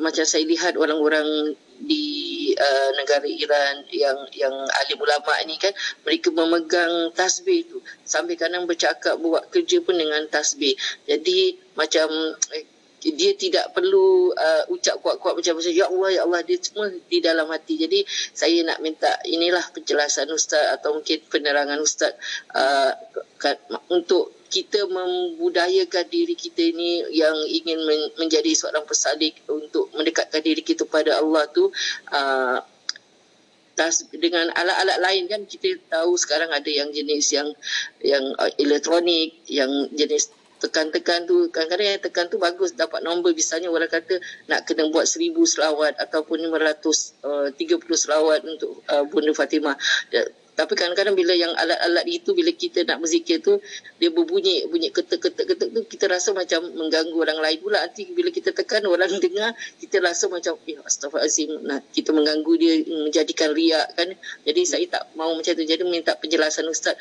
macam 0.01 0.25
saya 0.25 0.49
lihat 0.49 0.81
orang-orang 0.81 1.55
di 1.81 2.53
uh, 2.57 2.91
negara 2.97 3.25
Iran 3.25 3.85
yang 3.89 4.19
yang 4.37 4.53
ahli 4.53 4.95
ulama 4.97 5.33
ni 5.49 5.57
kan 5.57 5.73
mereka 6.05 6.29
memegang 6.33 7.13
tasbih 7.17 7.65
tu. 7.69 7.79
Sambil 8.05 8.37
kadang 8.37 8.65
bercakap 8.65 9.17
buat 9.21 9.49
kerja 9.53 9.81
pun 9.85 9.97
dengan 9.97 10.25
tasbih. 10.29 10.77
Jadi 11.09 11.57
macam 11.77 12.09
eh, 12.57 12.65
dia 13.01 13.33
tidak 13.33 13.73
perlu 13.73 14.37
uh, 14.37 14.65
ucap 14.69 15.01
kuat-kuat 15.01 15.41
macam 15.41 15.57
macam 15.57 15.73
ya 15.73 15.89
Allah 15.89 16.11
ya 16.13 16.21
Allah 16.29 16.41
dia 16.45 16.61
semua 16.61 16.93
di 16.93 17.19
dalam 17.25 17.49
hati. 17.49 17.81
Jadi 17.81 18.05
saya 18.37 18.61
nak 18.65 18.85
minta 18.85 19.09
inilah 19.25 19.65
penjelasan 19.73 20.29
ustaz 20.31 20.77
atau 20.77 21.01
mungkin 21.01 21.25
penerangan 21.33 21.81
ustaz 21.81 22.13
uh, 22.53 22.93
untuk 23.89 24.37
kita 24.51 24.85
membudayakan 24.91 26.05
diri 26.11 26.35
kita 26.35 26.75
ini 26.75 27.07
yang 27.15 27.39
ingin 27.47 27.79
men- 27.87 28.13
menjadi 28.19 28.51
seorang 28.53 28.83
pesalik 28.83 29.39
untuk 29.47 29.89
mendekatkan 29.95 30.43
diri 30.43 30.61
kita 30.61 30.85
pada 30.85 31.23
Allah 31.23 31.47
tu 31.49 31.71
uh, 32.11 32.59
dengan 34.13 34.53
alat-alat 34.53 34.99
lain 35.01 35.25
kan 35.25 35.41
kita 35.49 35.81
tahu 35.89 36.13
sekarang 36.21 36.53
ada 36.53 36.69
yang 36.69 36.93
jenis 36.93 37.33
yang 37.33 37.49
yang 38.05 38.25
uh, 38.37 38.53
elektronik 38.61 39.41
yang 39.49 39.71
jenis 39.95 40.29
tekan-tekan 40.61 41.25
tu 41.25 41.49
kadang-kadang 41.49 41.97
yang 41.97 42.03
tekan 42.05 42.29
tu 42.29 42.37
bagus 42.37 42.77
dapat 42.77 43.01
nombor 43.01 43.33
misalnya 43.33 43.73
orang 43.73 43.89
kata 43.89 44.21
nak 44.47 44.69
kena 44.69 44.93
buat 44.93 45.09
seribu 45.09 45.49
selawat 45.49 45.97
ataupun 45.97 46.45
530 46.53 47.25
uh, 47.25 47.97
selawat 47.97 48.45
untuk 48.45 48.85
uh, 48.87 49.05
Bunda 49.09 49.33
Fatimah. 49.33 49.75
Tapi 50.61 50.77
kadang-kadang 50.77 51.17
bila 51.17 51.33
yang 51.33 51.57
alat-alat 51.57 52.05
itu 52.05 52.37
bila 52.37 52.53
kita 52.53 52.85
nak 52.85 53.01
berzikir 53.01 53.41
tu 53.41 53.57
dia 53.97 54.13
berbunyi 54.13 54.69
bunyi 54.69 54.93
ketek-ketek-ketek 54.93 55.73
tu 55.73 55.81
kita 55.89 56.05
rasa 56.13 56.37
macam 56.37 56.61
mengganggu 56.77 57.17
orang 57.17 57.41
lain 57.41 57.59
pula. 57.65 57.81
Nanti 57.81 58.13
bila 58.13 58.29
kita 58.29 58.53
tekan 58.53 58.85
orang 58.85 59.09
dengar 59.25 59.57
kita 59.81 60.05
rasa 60.05 60.29
macam 60.29 60.61
eh 60.69 60.77
astagfirullahalazim 60.85 61.65
nah 61.65 61.81
kita 61.81 62.13
mengganggu 62.13 62.53
dia 62.61 62.75
menjadikan 63.09 63.57
riak 63.57 63.89
kan. 63.97 64.13
Jadi 64.45 64.61
saya 64.69 64.85
tak 64.85 65.09
mau 65.17 65.33
macam 65.33 65.53
tu. 65.57 65.65
Jadi 65.65 65.81
minta 65.89 66.13
penjelasan 66.21 66.69
ustaz 66.69 66.93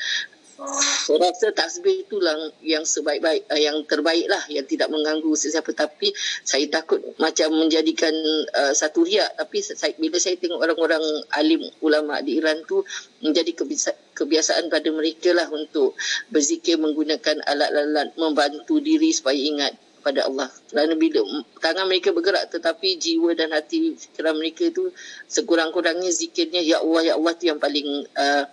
saya 0.60 1.16
rasa 1.24 1.48
tasbih 1.56 2.04
itulah 2.04 2.36
yang 2.60 2.84
sebaik-baik 2.84 3.48
uh, 3.48 3.56
yang 3.56 3.80
terbaik 3.88 4.28
lah 4.28 4.44
yang 4.52 4.68
tidak 4.68 4.92
mengganggu 4.92 5.32
sesiapa 5.32 5.72
tapi 5.72 6.12
saya 6.44 6.68
takut 6.68 7.00
macam 7.16 7.56
menjadikan 7.56 8.12
uh, 8.52 8.72
satu 8.76 9.08
riak 9.08 9.40
tapi 9.40 9.64
saya, 9.64 9.96
bila 9.96 10.20
saya 10.20 10.36
tengok 10.36 10.60
orang-orang 10.60 11.02
alim 11.32 11.64
ulama 11.80 12.20
di 12.20 12.36
Iran 12.36 12.60
tu 12.68 12.84
menjadi 13.24 13.56
kebiasa, 13.56 13.92
kebiasaan 14.12 14.68
pada 14.68 14.88
mereka 14.92 15.32
lah 15.32 15.48
untuk 15.48 15.96
berzikir 16.28 16.76
menggunakan 16.76 17.40
alat-alat 17.48 18.12
membantu 18.20 18.84
diri 18.84 19.08
supaya 19.16 19.40
ingat 19.40 19.72
pada 20.00 20.26
Allah. 20.26 20.48
Kerana 20.72 20.96
bila 20.96 21.20
tangan 21.60 21.86
mereka 21.86 22.10
bergerak 22.10 22.48
tetapi 22.48 22.96
jiwa 22.96 23.36
dan 23.36 23.52
hati 23.52 23.94
fikiran 23.94 24.34
mereka 24.34 24.72
tu 24.72 24.88
sekurang-kurangnya 25.28 26.08
zikirnya 26.08 26.64
ya 26.64 26.80
Allah 26.80 27.00
ya 27.04 27.14
Allah 27.20 27.32
tu 27.36 27.44
yang 27.46 27.60
paling 27.60 28.08
uh, 28.16 28.44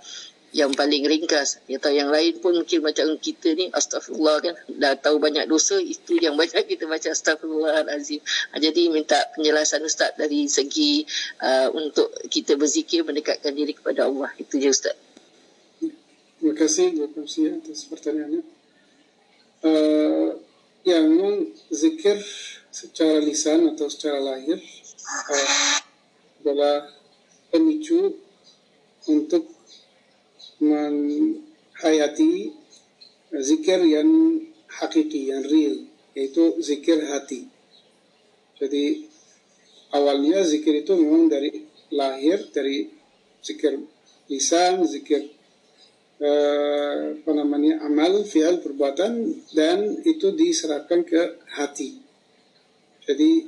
yang 0.56 0.72
paling 0.72 1.04
ringkas. 1.04 1.60
Atau 1.68 1.92
yang 1.92 2.08
lain 2.08 2.40
pun 2.40 2.56
mungkin 2.56 2.80
macam 2.80 3.12
kita 3.20 3.52
ni 3.58 3.68
astagfirullah 3.72 4.38
kan 4.40 4.56
dah 4.72 4.96
tahu 4.96 5.20
banyak 5.20 5.46
dosa 5.50 5.76
itu 5.82 6.16
yang 6.20 6.40
banyak 6.40 6.64
kita 6.64 6.88
baca 6.88 7.12
astagfirullahalazim 7.12 8.24
ha, 8.24 8.56
jadi 8.56 8.88
minta 8.88 9.20
penjelasan 9.36 9.84
ustaz 9.84 10.16
dari 10.16 10.48
segi 10.48 11.04
uh, 11.44 11.68
untuk 11.76 12.08
kita 12.32 12.56
berzikir 12.56 13.04
mendekatkan 13.04 13.52
diri 13.52 13.76
kepada 13.76 14.08
Allah. 14.08 14.32
Itu 14.40 14.56
je 14.56 14.72
ustaz. 14.72 14.96
Terima 16.38 16.54
kasih 16.54 16.94
terima 16.96 17.10
kasih 17.12 17.44
atas 17.60 17.80
pertanyaannya. 17.90 18.44
Uh, 19.66 20.38
ya 20.86 21.02
memang 21.02 21.50
zikir 21.74 22.22
secara 22.70 23.20
lisan 23.20 23.74
atau 23.74 23.90
secara 23.90 24.22
lahir 24.22 24.62
uh, 24.62 25.82
adalah 26.46 26.88
pemicu 27.50 28.16
untuk 29.10 29.57
menghayati 30.62 32.54
zikir 33.38 33.80
yang 33.86 34.10
hakiki, 34.68 35.30
yang 35.30 35.44
real, 35.46 35.86
yaitu 36.18 36.58
zikir 36.62 37.02
hati. 37.08 37.50
Jadi 38.58 39.06
awalnya 39.94 40.42
zikir 40.42 40.82
itu 40.82 40.98
memang 40.98 41.30
dari 41.30 41.66
lahir, 41.94 42.50
dari 42.50 42.90
zikir 43.42 43.80
lisan, 44.28 44.84
zikir 44.84 45.30
uh, 46.20 47.16
apa 47.22 47.32
namanya 47.32 47.86
amal, 47.86 48.26
fial, 48.26 48.60
perbuatan, 48.60 49.46
dan 49.54 50.02
itu 50.04 50.34
diserahkan 50.34 51.06
ke 51.06 51.22
hati. 51.54 52.02
Jadi 53.08 53.48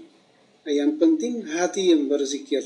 yang 0.69 1.01
penting 1.01 1.49
hati 1.49 1.91
yang 1.91 2.05
berzikir. 2.07 2.63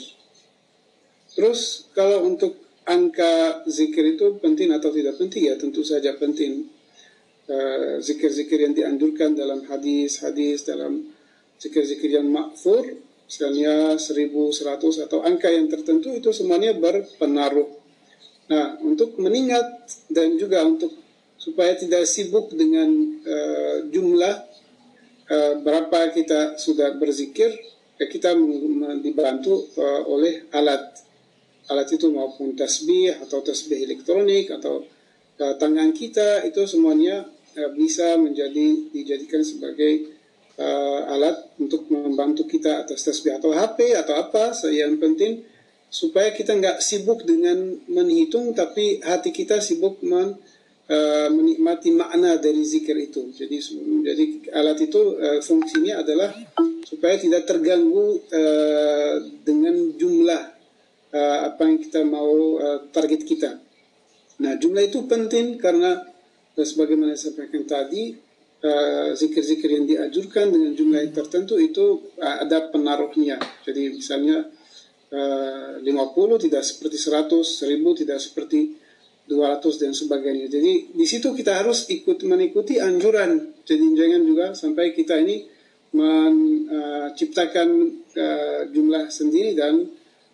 Terus 1.33 1.89
kalau 1.97 2.27
untuk 2.29 2.62
angka 2.87 3.63
zikir 3.67 4.15
itu 4.15 4.39
penting 4.39 4.71
atau 4.75 4.91
tidak 4.91 5.15
penting? 5.19 5.51
Ya 5.51 5.55
tentu 5.55 5.83
saja 5.83 6.15
penting. 6.15 6.67
Uh, 7.43 7.99
zikir-zikir 7.99 8.55
yang 8.63 8.71
dianjurkan 8.71 9.35
dalam 9.35 9.67
hadis-hadis 9.67 10.63
dalam 10.63 11.11
zikir-zikir 11.59 12.15
yang 12.15 12.31
makfur 12.31 12.87
misalnya 13.27 13.99
1100 13.99 15.03
atau 15.03 15.19
angka 15.27 15.51
yang 15.51 15.67
tertentu 15.67 16.15
itu 16.15 16.31
semuanya 16.31 16.71
berpengaruh. 16.71 17.67
Nah 18.47 18.79
untuk 18.79 19.19
mengingat 19.19 19.83
dan 20.07 20.39
juga 20.39 20.63
untuk 20.63 20.95
supaya 21.35 21.75
tidak 21.75 22.07
sibuk 22.07 22.55
dengan 22.55 22.87
uh, 23.27 23.77
jumlah 23.91 24.35
uh, 25.27 25.53
berapa 25.59 26.15
kita 26.15 26.55
sudah 26.55 26.95
berzikir 26.95 27.51
kita 27.99 28.35
dibantu 28.99 29.67
uh, 29.79 30.03
oleh 30.07 30.47
alat 30.51 31.03
alat 31.71 31.87
itu 31.95 32.11
maupun 32.11 32.57
tasbih 32.57 33.15
atau 33.23 33.39
tasbih 33.39 33.79
elektronik 33.87 34.51
atau 34.51 34.83
uh, 35.39 35.53
tangan 35.55 35.95
kita 35.95 36.43
itu 36.43 36.67
semuanya 36.67 37.23
uh, 37.55 37.69
bisa 37.71 38.19
menjadi 38.19 38.91
dijadikan 38.91 39.39
sebagai 39.45 40.11
uh, 40.59 41.13
alat 41.13 41.55
untuk 41.59 41.87
membantu 41.87 42.49
kita 42.49 42.83
atas 42.83 43.05
tasbih 43.07 43.39
atau 43.39 43.55
HP 43.55 43.95
atau 43.95 44.19
apa 44.19 44.51
yang 44.73 44.99
penting 44.99 45.45
supaya 45.93 46.33
kita 46.33 46.57
nggak 46.57 46.81
sibuk 46.81 47.21
dengan 47.21 47.77
menghitung 47.85 48.51
tapi 48.57 48.97
hati 49.05 49.29
kita 49.29 49.61
sibuk 49.61 50.01
men, 50.01 50.33
uh, 50.89 51.29
menikmati 51.29 51.93
makna 51.93 52.41
dari 52.41 52.65
zikir 52.65 52.97
itu. 52.97 53.29
Jadi 53.29 53.55
jadi 54.01 54.23
alat 54.57 54.81
itu 54.81 55.01
uh, 55.21 55.39
fungsinya 55.39 56.01
adalah 56.01 56.33
supaya 56.81 57.15
tidak 57.21 57.45
terganggu 57.45 58.19
uh, 58.25 59.15
dengan 59.45 59.93
jumlah 59.95 60.52
uh, 61.13 61.39
apa 61.53 61.61
yang 61.69 61.77
kita 61.79 62.01
mau 62.03 62.57
uh, 62.57 62.89
target 62.89 63.21
kita. 63.23 63.61
Nah 64.41 64.57
jumlah 64.57 64.89
itu 64.89 65.05
penting 65.05 65.61
karena 65.61 66.01
uh, 66.57 66.65
sebagaimana 66.65 67.13
saya 67.13 67.31
sampaikan 67.31 67.63
tadi 67.69 68.33
zikir-zikir 69.19 69.67
uh, 69.67 69.73
yang 69.75 69.85
diajurkan 69.85 70.47
dengan 70.47 70.71
jumlah 70.71 71.03
tertentu 71.11 71.59
itu 71.59 72.15
uh, 72.17 72.47
ada 72.47 72.71
penaruhnya. 72.71 73.37
Jadi 73.61 73.99
misalnya 73.99 74.47
uh, 75.11 75.83
50 75.83 76.45
tidak 76.49 76.63
seperti 76.63 76.97
100, 76.97 77.43
1000 77.43 77.99
tidak 78.03 78.19
seperti 78.23 78.59
200 79.27 79.81
dan 79.83 79.91
sebagainya. 79.95 80.47
Jadi 80.51 80.95
di 80.95 81.05
situ 81.07 81.31
kita 81.31 81.63
harus 81.63 81.87
ikut 81.91 82.23
mengikuti 82.27 82.79
anjuran. 82.79 83.55
Jadi 83.63 83.85
jangan 83.95 84.21
juga 84.23 84.45
sampai 84.55 84.91
kita 84.95 85.19
ini 85.19 85.47
menciptakan 85.93 87.69
uh, 88.17 88.61
jumlah 88.73 89.13
sendiri 89.13 89.53
dan 89.53 89.85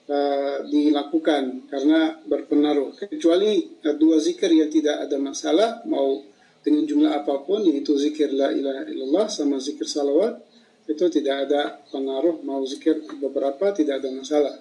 uh, 0.09 0.65
dilakukan 0.65 1.69
karena 1.69 2.17
berpengaruh. 2.25 2.97
Kecuali 2.97 3.79
uh, 3.85 3.95
dua 3.95 4.17
zikir 4.17 4.49
yang 4.49 4.67
tidak 4.67 5.05
ada 5.07 5.17
masalah, 5.21 5.85
mau 5.85 6.25
dengan 6.65 6.83
jumlah 6.83 7.11
apa 7.23 7.45
pun, 7.45 7.63
yaitu 7.63 7.95
zikir 7.95 8.33
la 8.35 8.51
ilaha 8.51 8.83
illallah 8.89 9.25
sama 9.31 9.61
zikir 9.61 9.87
salawat, 9.87 10.41
itu 10.89 11.05
tidak 11.13 11.47
ada 11.47 11.79
pengaruh, 11.93 12.41
mau 12.41 12.65
zikir 12.65 13.05
beberapa 13.21 13.71
tidak 13.71 14.03
ada 14.03 14.09
masalah. 14.11 14.55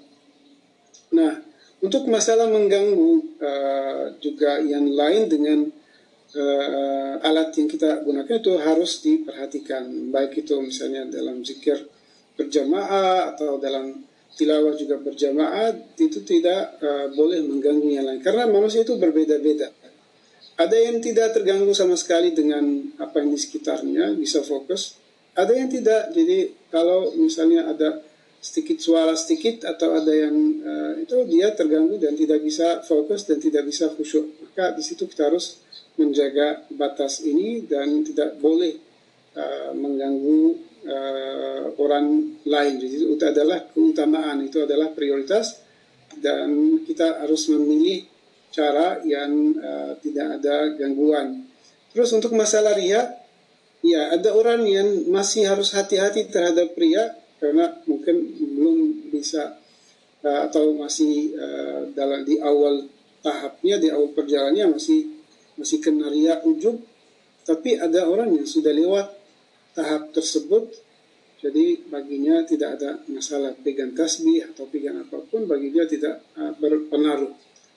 Nah, 1.17 1.41
untuk 1.81 2.05
masalah 2.07 2.47
mengganggu 2.53 3.13
uh, 3.41 4.05
juga 4.21 4.61
yang 4.61 4.85
lain 4.93 5.31
dengan 5.31 5.59
uh, 6.37 7.15
alat 7.25 7.55
yang 7.57 7.69
kita 7.71 8.05
gunakan 8.05 8.37
itu 8.39 8.53
harus 8.61 9.01
diperhatikan, 9.01 10.13
baik 10.13 10.45
itu 10.45 10.55
misalnya 10.61 11.09
dalam 11.09 11.41
zikir 11.41 11.81
berjamaah 12.39 13.35
atau 13.35 13.59
dalam 13.59 14.08
tilawah 14.37 14.75
juga 14.77 15.01
berjamaah 15.01 15.97
itu 15.97 16.21
tidak 16.27 16.77
uh, 16.83 17.09
boleh 17.15 17.41
mengganggu 17.47 17.89
yang 17.89 18.07
lain 18.07 18.21
karena 18.21 18.45
manusia 18.51 18.83
itu 18.85 18.99
berbeda-beda 18.99 19.73
ada 20.59 20.75
yang 20.75 20.99
tidak 20.99 21.39
terganggu 21.39 21.71
sama 21.71 21.95
sekali 21.95 22.35
dengan 22.35 22.91
apa 22.99 23.23
yang 23.23 23.31
di 23.31 23.39
sekitarnya, 23.39 24.19
bisa 24.19 24.43
fokus. 24.43 24.99
Ada 25.39 25.55
yang 25.55 25.71
tidak. 25.71 26.11
Jadi 26.11 26.51
kalau 26.67 27.15
misalnya 27.15 27.71
ada 27.71 28.03
sedikit 28.43 28.83
suara 28.83 29.15
sedikit 29.15 29.71
atau 29.71 29.95
ada 29.95 30.11
yang 30.11 30.35
uh, 30.63 30.93
itu 30.99 31.15
dia 31.31 31.55
terganggu 31.55 32.03
dan 32.03 32.19
tidak 32.19 32.43
bisa 32.43 32.83
fokus 32.83 33.23
dan 33.31 33.39
tidak 33.39 33.71
bisa 33.71 33.87
khusyuk. 33.95 34.35
Maka 34.43 34.75
di 34.75 34.83
situ 34.83 35.07
kita 35.07 35.31
harus 35.31 35.63
menjaga 35.95 36.67
batas 36.75 37.23
ini 37.23 37.63
dan 37.63 38.03
tidak 38.03 38.43
boleh 38.43 38.83
uh, 39.39 39.71
mengganggu 39.79 40.59
uh, 40.87 41.75
orang 41.79 42.39
lain. 42.47 42.75
Jadi 42.79 42.97
itu 43.09 43.25
adalah 43.25 43.67
keutamaan, 43.71 44.45
itu 44.45 44.63
adalah 44.63 44.93
prioritas 44.93 45.63
dan 46.19 46.81
kita 46.83 47.23
harus 47.25 47.51
memilih 47.51 48.07
cara 48.51 49.01
yang 49.05 49.55
uh, 49.59 49.93
tidak 50.01 50.41
ada 50.41 50.75
gangguan. 50.75 51.47
Terus 51.93 52.11
untuk 52.15 52.35
masalah 52.35 52.75
ria, 52.77 53.05
ya 53.85 54.13
ada 54.15 54.35
orang 54.35 54.65
yang 54.67 54.89
masih 55.09 55.47
harus 55.47 55.73
hati-hati 55.75 56.29
terhadap 56.29 56.75
ria 56.75 57.15
karena 57.39 57.71
mungkin 57.87 58.35
belum 58.35 58.79
bisa 59.15 59.59
uh, 60.27 60.41
atau 60.51 60.75
masih 60.75 61.39
uh, 61.39 61.91
dalam 61.95 62.27
di 62.27 62.43
awal 62.43 62.89
tahapnya 63.23 63.79
di 63.79 63.89
awal 63.91 64.15
perjalanannya 64.15 64.75
masih 64.79 65.11
masih 65.59 65.79
kena 65.83 66.11
ria 66.11 66.39
ujub. 66.43 66.79
Tapi 67.43 67.81
ada 67.81 68.05
orang 68.05 68.37
yang 68.37 68.45
sudah 68.45 68.71
lewat 68.77 69.18
tahap 69.79 70.11
tersebut 70.11 70.75
jadi 71.39 71.87
baginya 71.87 72.43
tidak 72.43 72.83
ada 72.83 72.99
masalah 73.07 73.55
pegang 73.55 73.95
tasbih 73.95 74.43
atau 74.51 74.67
pegang 74.67 74.99
apa 74.99 75.23
pun 75.23 75.47
bagi 75.47 75.71
dia 75.71 75.87
tidak 75.87 76.19
uh, 76.35 76.51
berpengaruh. 76.59 77.31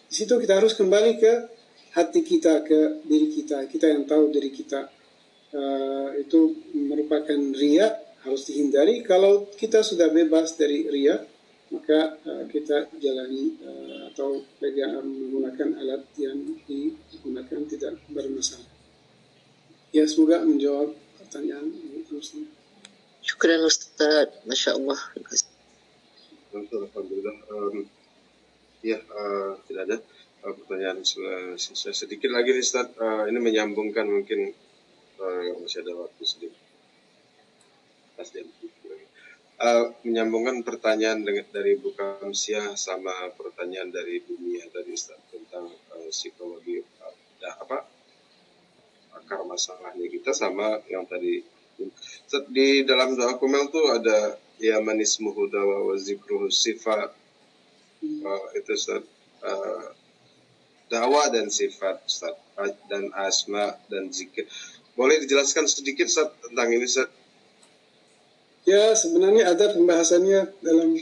Di 0.10 0.14
situ 0.18 0.34
kita 0.42 0.58
harus 0.58 0.74
kembali 0.74 1.22
ke 1.22 1.34
hati 1.94 2.26
kita, 2.26 2.66
ke 2.66 3.06
diri 3.06 3.30
kita. 3.30 3.70
Kita 3.70 3.86
yang 3.86 4.10
tahu 4.10 4.34
diri 4.34 4.50
kita 4.50 4.90
uh, 5.54 6.10
itu 6.18 6.58
merupakan 6.74 7.38
ria 7.54 7.86
harus 8.26 8.50
dihindari. 8.50 9.06
Kalau 9.06 9.54
kita 9.54 9.86
sudah 9.86 10.10
bebas 10.10 10.58
dari 10.58 10.90
ria, 10.90 11.22
maka 11.70 12.18
uh, 12.18 12.50
kita 12.50 12.90
jalani 12.98 13.62
uh, 13.62 14.10
atau 14.10 14.42
pegang 14.58 15.06
menggunakan 15.06 15.78
alat 15.78 16.02
yang 16.18 16.58
digunakan 16.66 17.62
tidak 17.70 17.94
bermasalah. 18.10 18.74
Ya, 19.94 20.10
semoga 20.10 20.42
menjawab 20.42 20.98
pertanyaan 21.22 21.70
Syukran 23.22 23.62
Ustaz, 23.64 24.28
Masya 24.44 24.76
Allah. 24.76 25.00
Alhamdulillah. 26.52 27.38
Um, 27.48 27.88
Ya, 28.82 28.98
uh, 28.98 29.62
tidak 29.70 29.84
ada 29.86 29.98
uh, 30.42 30.54
pertanyaan 30.58 31.06
sedikit 31.94 32.34
lagi 32.34 32.50
nih 32.50 32.66
Ustaz. 32.66 32.90
Uh, 32.98 33.30
ini 33.30 33.38
menyambungkan 33.38 34.10
mungkin 34.10 34.58
uh, 35.22 35.54
masih 35.62 35.86
ada 35.86 35.94
waktu 36.02 36.24
sedikit. 36.26 36.58
Uh, 39.62 39.94
menyambungkan 40.02 40.66
pertanyaan 40.66 41.22
dengan, 41.22 41.46
dari 41.54 41.78
buka 41.78 42.18
Kamsiah 42.26 42.74
sama 42.74 43.14
pertanyaan 43.38 43.94
dari 43.94 44.26
dunia 44.26 44.66
tadi 44.74 44.98
Ustaz 44.98 45.22
tentang 45.30 45.70
uh, 45.70 46.10
psikologi 46.10 46.82
uh, 46.82 47.14
apa 47.62 47.86
akar 49.14 49.46
masalahnya 49.46 50.10
kita 50.10 50.34
sama 50.34 50.82
yang 50.90 51.06
tadi 51.06 51.46
di 52.52 52.84
dalam 52.84 53.16
doa 53.16 53.40
kumel 53.40 53.72
tuh 53.72 53.96
ada 53.96 54.36
ya 54.62 54.78
manis 54.80 55.18
muhudawa 55.18 55.82
wa 55.82 55.96
zikruhu 55.98 56.54
sifat 56.54 57.10
uh, 58.02 58.46
itu 58.54 58.72
Ustaz 58.78 59.02
uh, 59.42 59.86
dakwah 60.92 61.34
dan 61.34 61.50
sifat 61.50 62.04
Ustaz 62.06 62.38
dan 62.92 63.10
asma 63.18 63.74
dan 63.90 64.14
zikir. 64.14 64.46
Boleh 64.94 65.18
dijelaskan 65.24 65.66
sedikit 65.66 66.06
Ustaz 66.06 66.30
tentang 66.46 66.70
ini 66.70 66.86
Ustaz? 66.86 67.10
Ya, 68.62 68.94
sebenarnya 68.94 69.50
ada 69.50 69.74
pembahasannya 69.74 70.62
dalam 70.62 70.94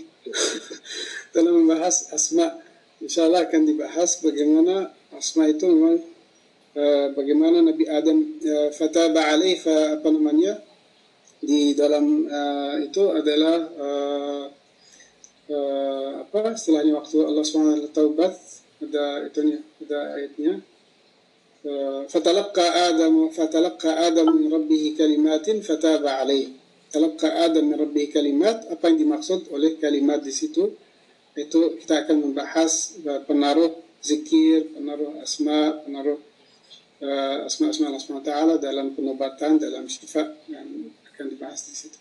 dalam 1.36 1.54
membahas 1.64 2.16
asma. 2.16 2.56
Insya 3.04 3.28
Allah 3.28 3.48
akan 3.48 3.62
dibahas 3.68 4.20
bagaimana 4.24 4.92
asma 5.16 5.48
itu 5.52 5.68
memang 5.68 6.00
uh, 6.80 7.08
bagaimana 7.16 7.64
Nabi 7.64 7.84
Adam 7.88 8.40
uh, 8.40 8.70
fataba 8.76 9.36
alaih 9.36 9.60
fa, 9.60 10.00
apa 10.00 10.08
namanya 10.12 10.69
di 11.40 11.72
dalam 11.72 12.28
uh, 12.28 12.76
itu 12.84 13.04
adalah 13.16 13.58
uh, 13.80 14.46
uh, 15.48 16.10
apa 16.28 16.60
setelahnya 16.60 17.00
waktu 17.00 17.18
Allah 17.24 17.44
SWT 17.44 17.96
taubat 17.96 18.36
ada 18.80 19.28
itunya 19.28 19.64
ada 19.88 20.00
ayatnya. 20.20 20.54
Uh, 21.60 22.08
fatalaqqa 22.08 22.92
adam 22.92 23.28
fatalaqqa 23.36 23.92
adam 24.08 24.32
min 24.32 24.48
rabbih 24.48 24.96
kalimatin 24.96 25.60
fataba 25.60 26.24
alaih 26.24 26.56
talaqqa 26.88 27.52
adam 27.52 27.68
min 27.68 27.76
rabbih 27.76 28.16
kalimat 28.16 28.64
apa 28.72 28.88
yang 28.88 29.04
dimaksud 29.08 29.52
oleh 29.52 29.76
kalimat 29.80 30.24
di 30.24 30.32
situ? 30.32 30.76
Itu 31.36 31.80
kita 31.80 32.04
akan 32.08 32.32
membahas 32.32 33.00
penaruh 33.28 33.80
zikir 34.00 34.76
penaruh 34.76 35.20
asma 35.24 35.84
penaruh 35.84 36.20
uh, 37.04 37.48
asma 37.48 37.72
asma 37.72 37.92
Allah 37.92 38.04
SWT 38.04 38.32
dalam 38.64 38.96
penobatan 38.96 39.60
dalam 39.60 39.88
syifa 39.88 40.24
yang 40.48 40.68
akan 41.20 41.36
dibahas 41.36 41.68
di 41.68 41.76
situ 41.76 42.00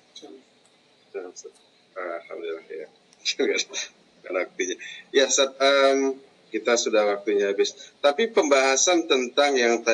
Alhamdulillah 1.98 2.62
ya 2.70 2.86
karena 4.22 4.44
waktunya. 4.44 4.76
Ya, 5.14 5.26
saat, 5.30 5.56
um, 5.56 6.18
kita 6.48 6.76
sudah 6.76 7.16
waktunya 7.16 7.52
habis. 7.52 7.76
Tapi 8.00 8.28
pembahasan 8.28 9.08
tentang 9.08 9.56
yang 9.56 9.80
tadi 9.80 9.86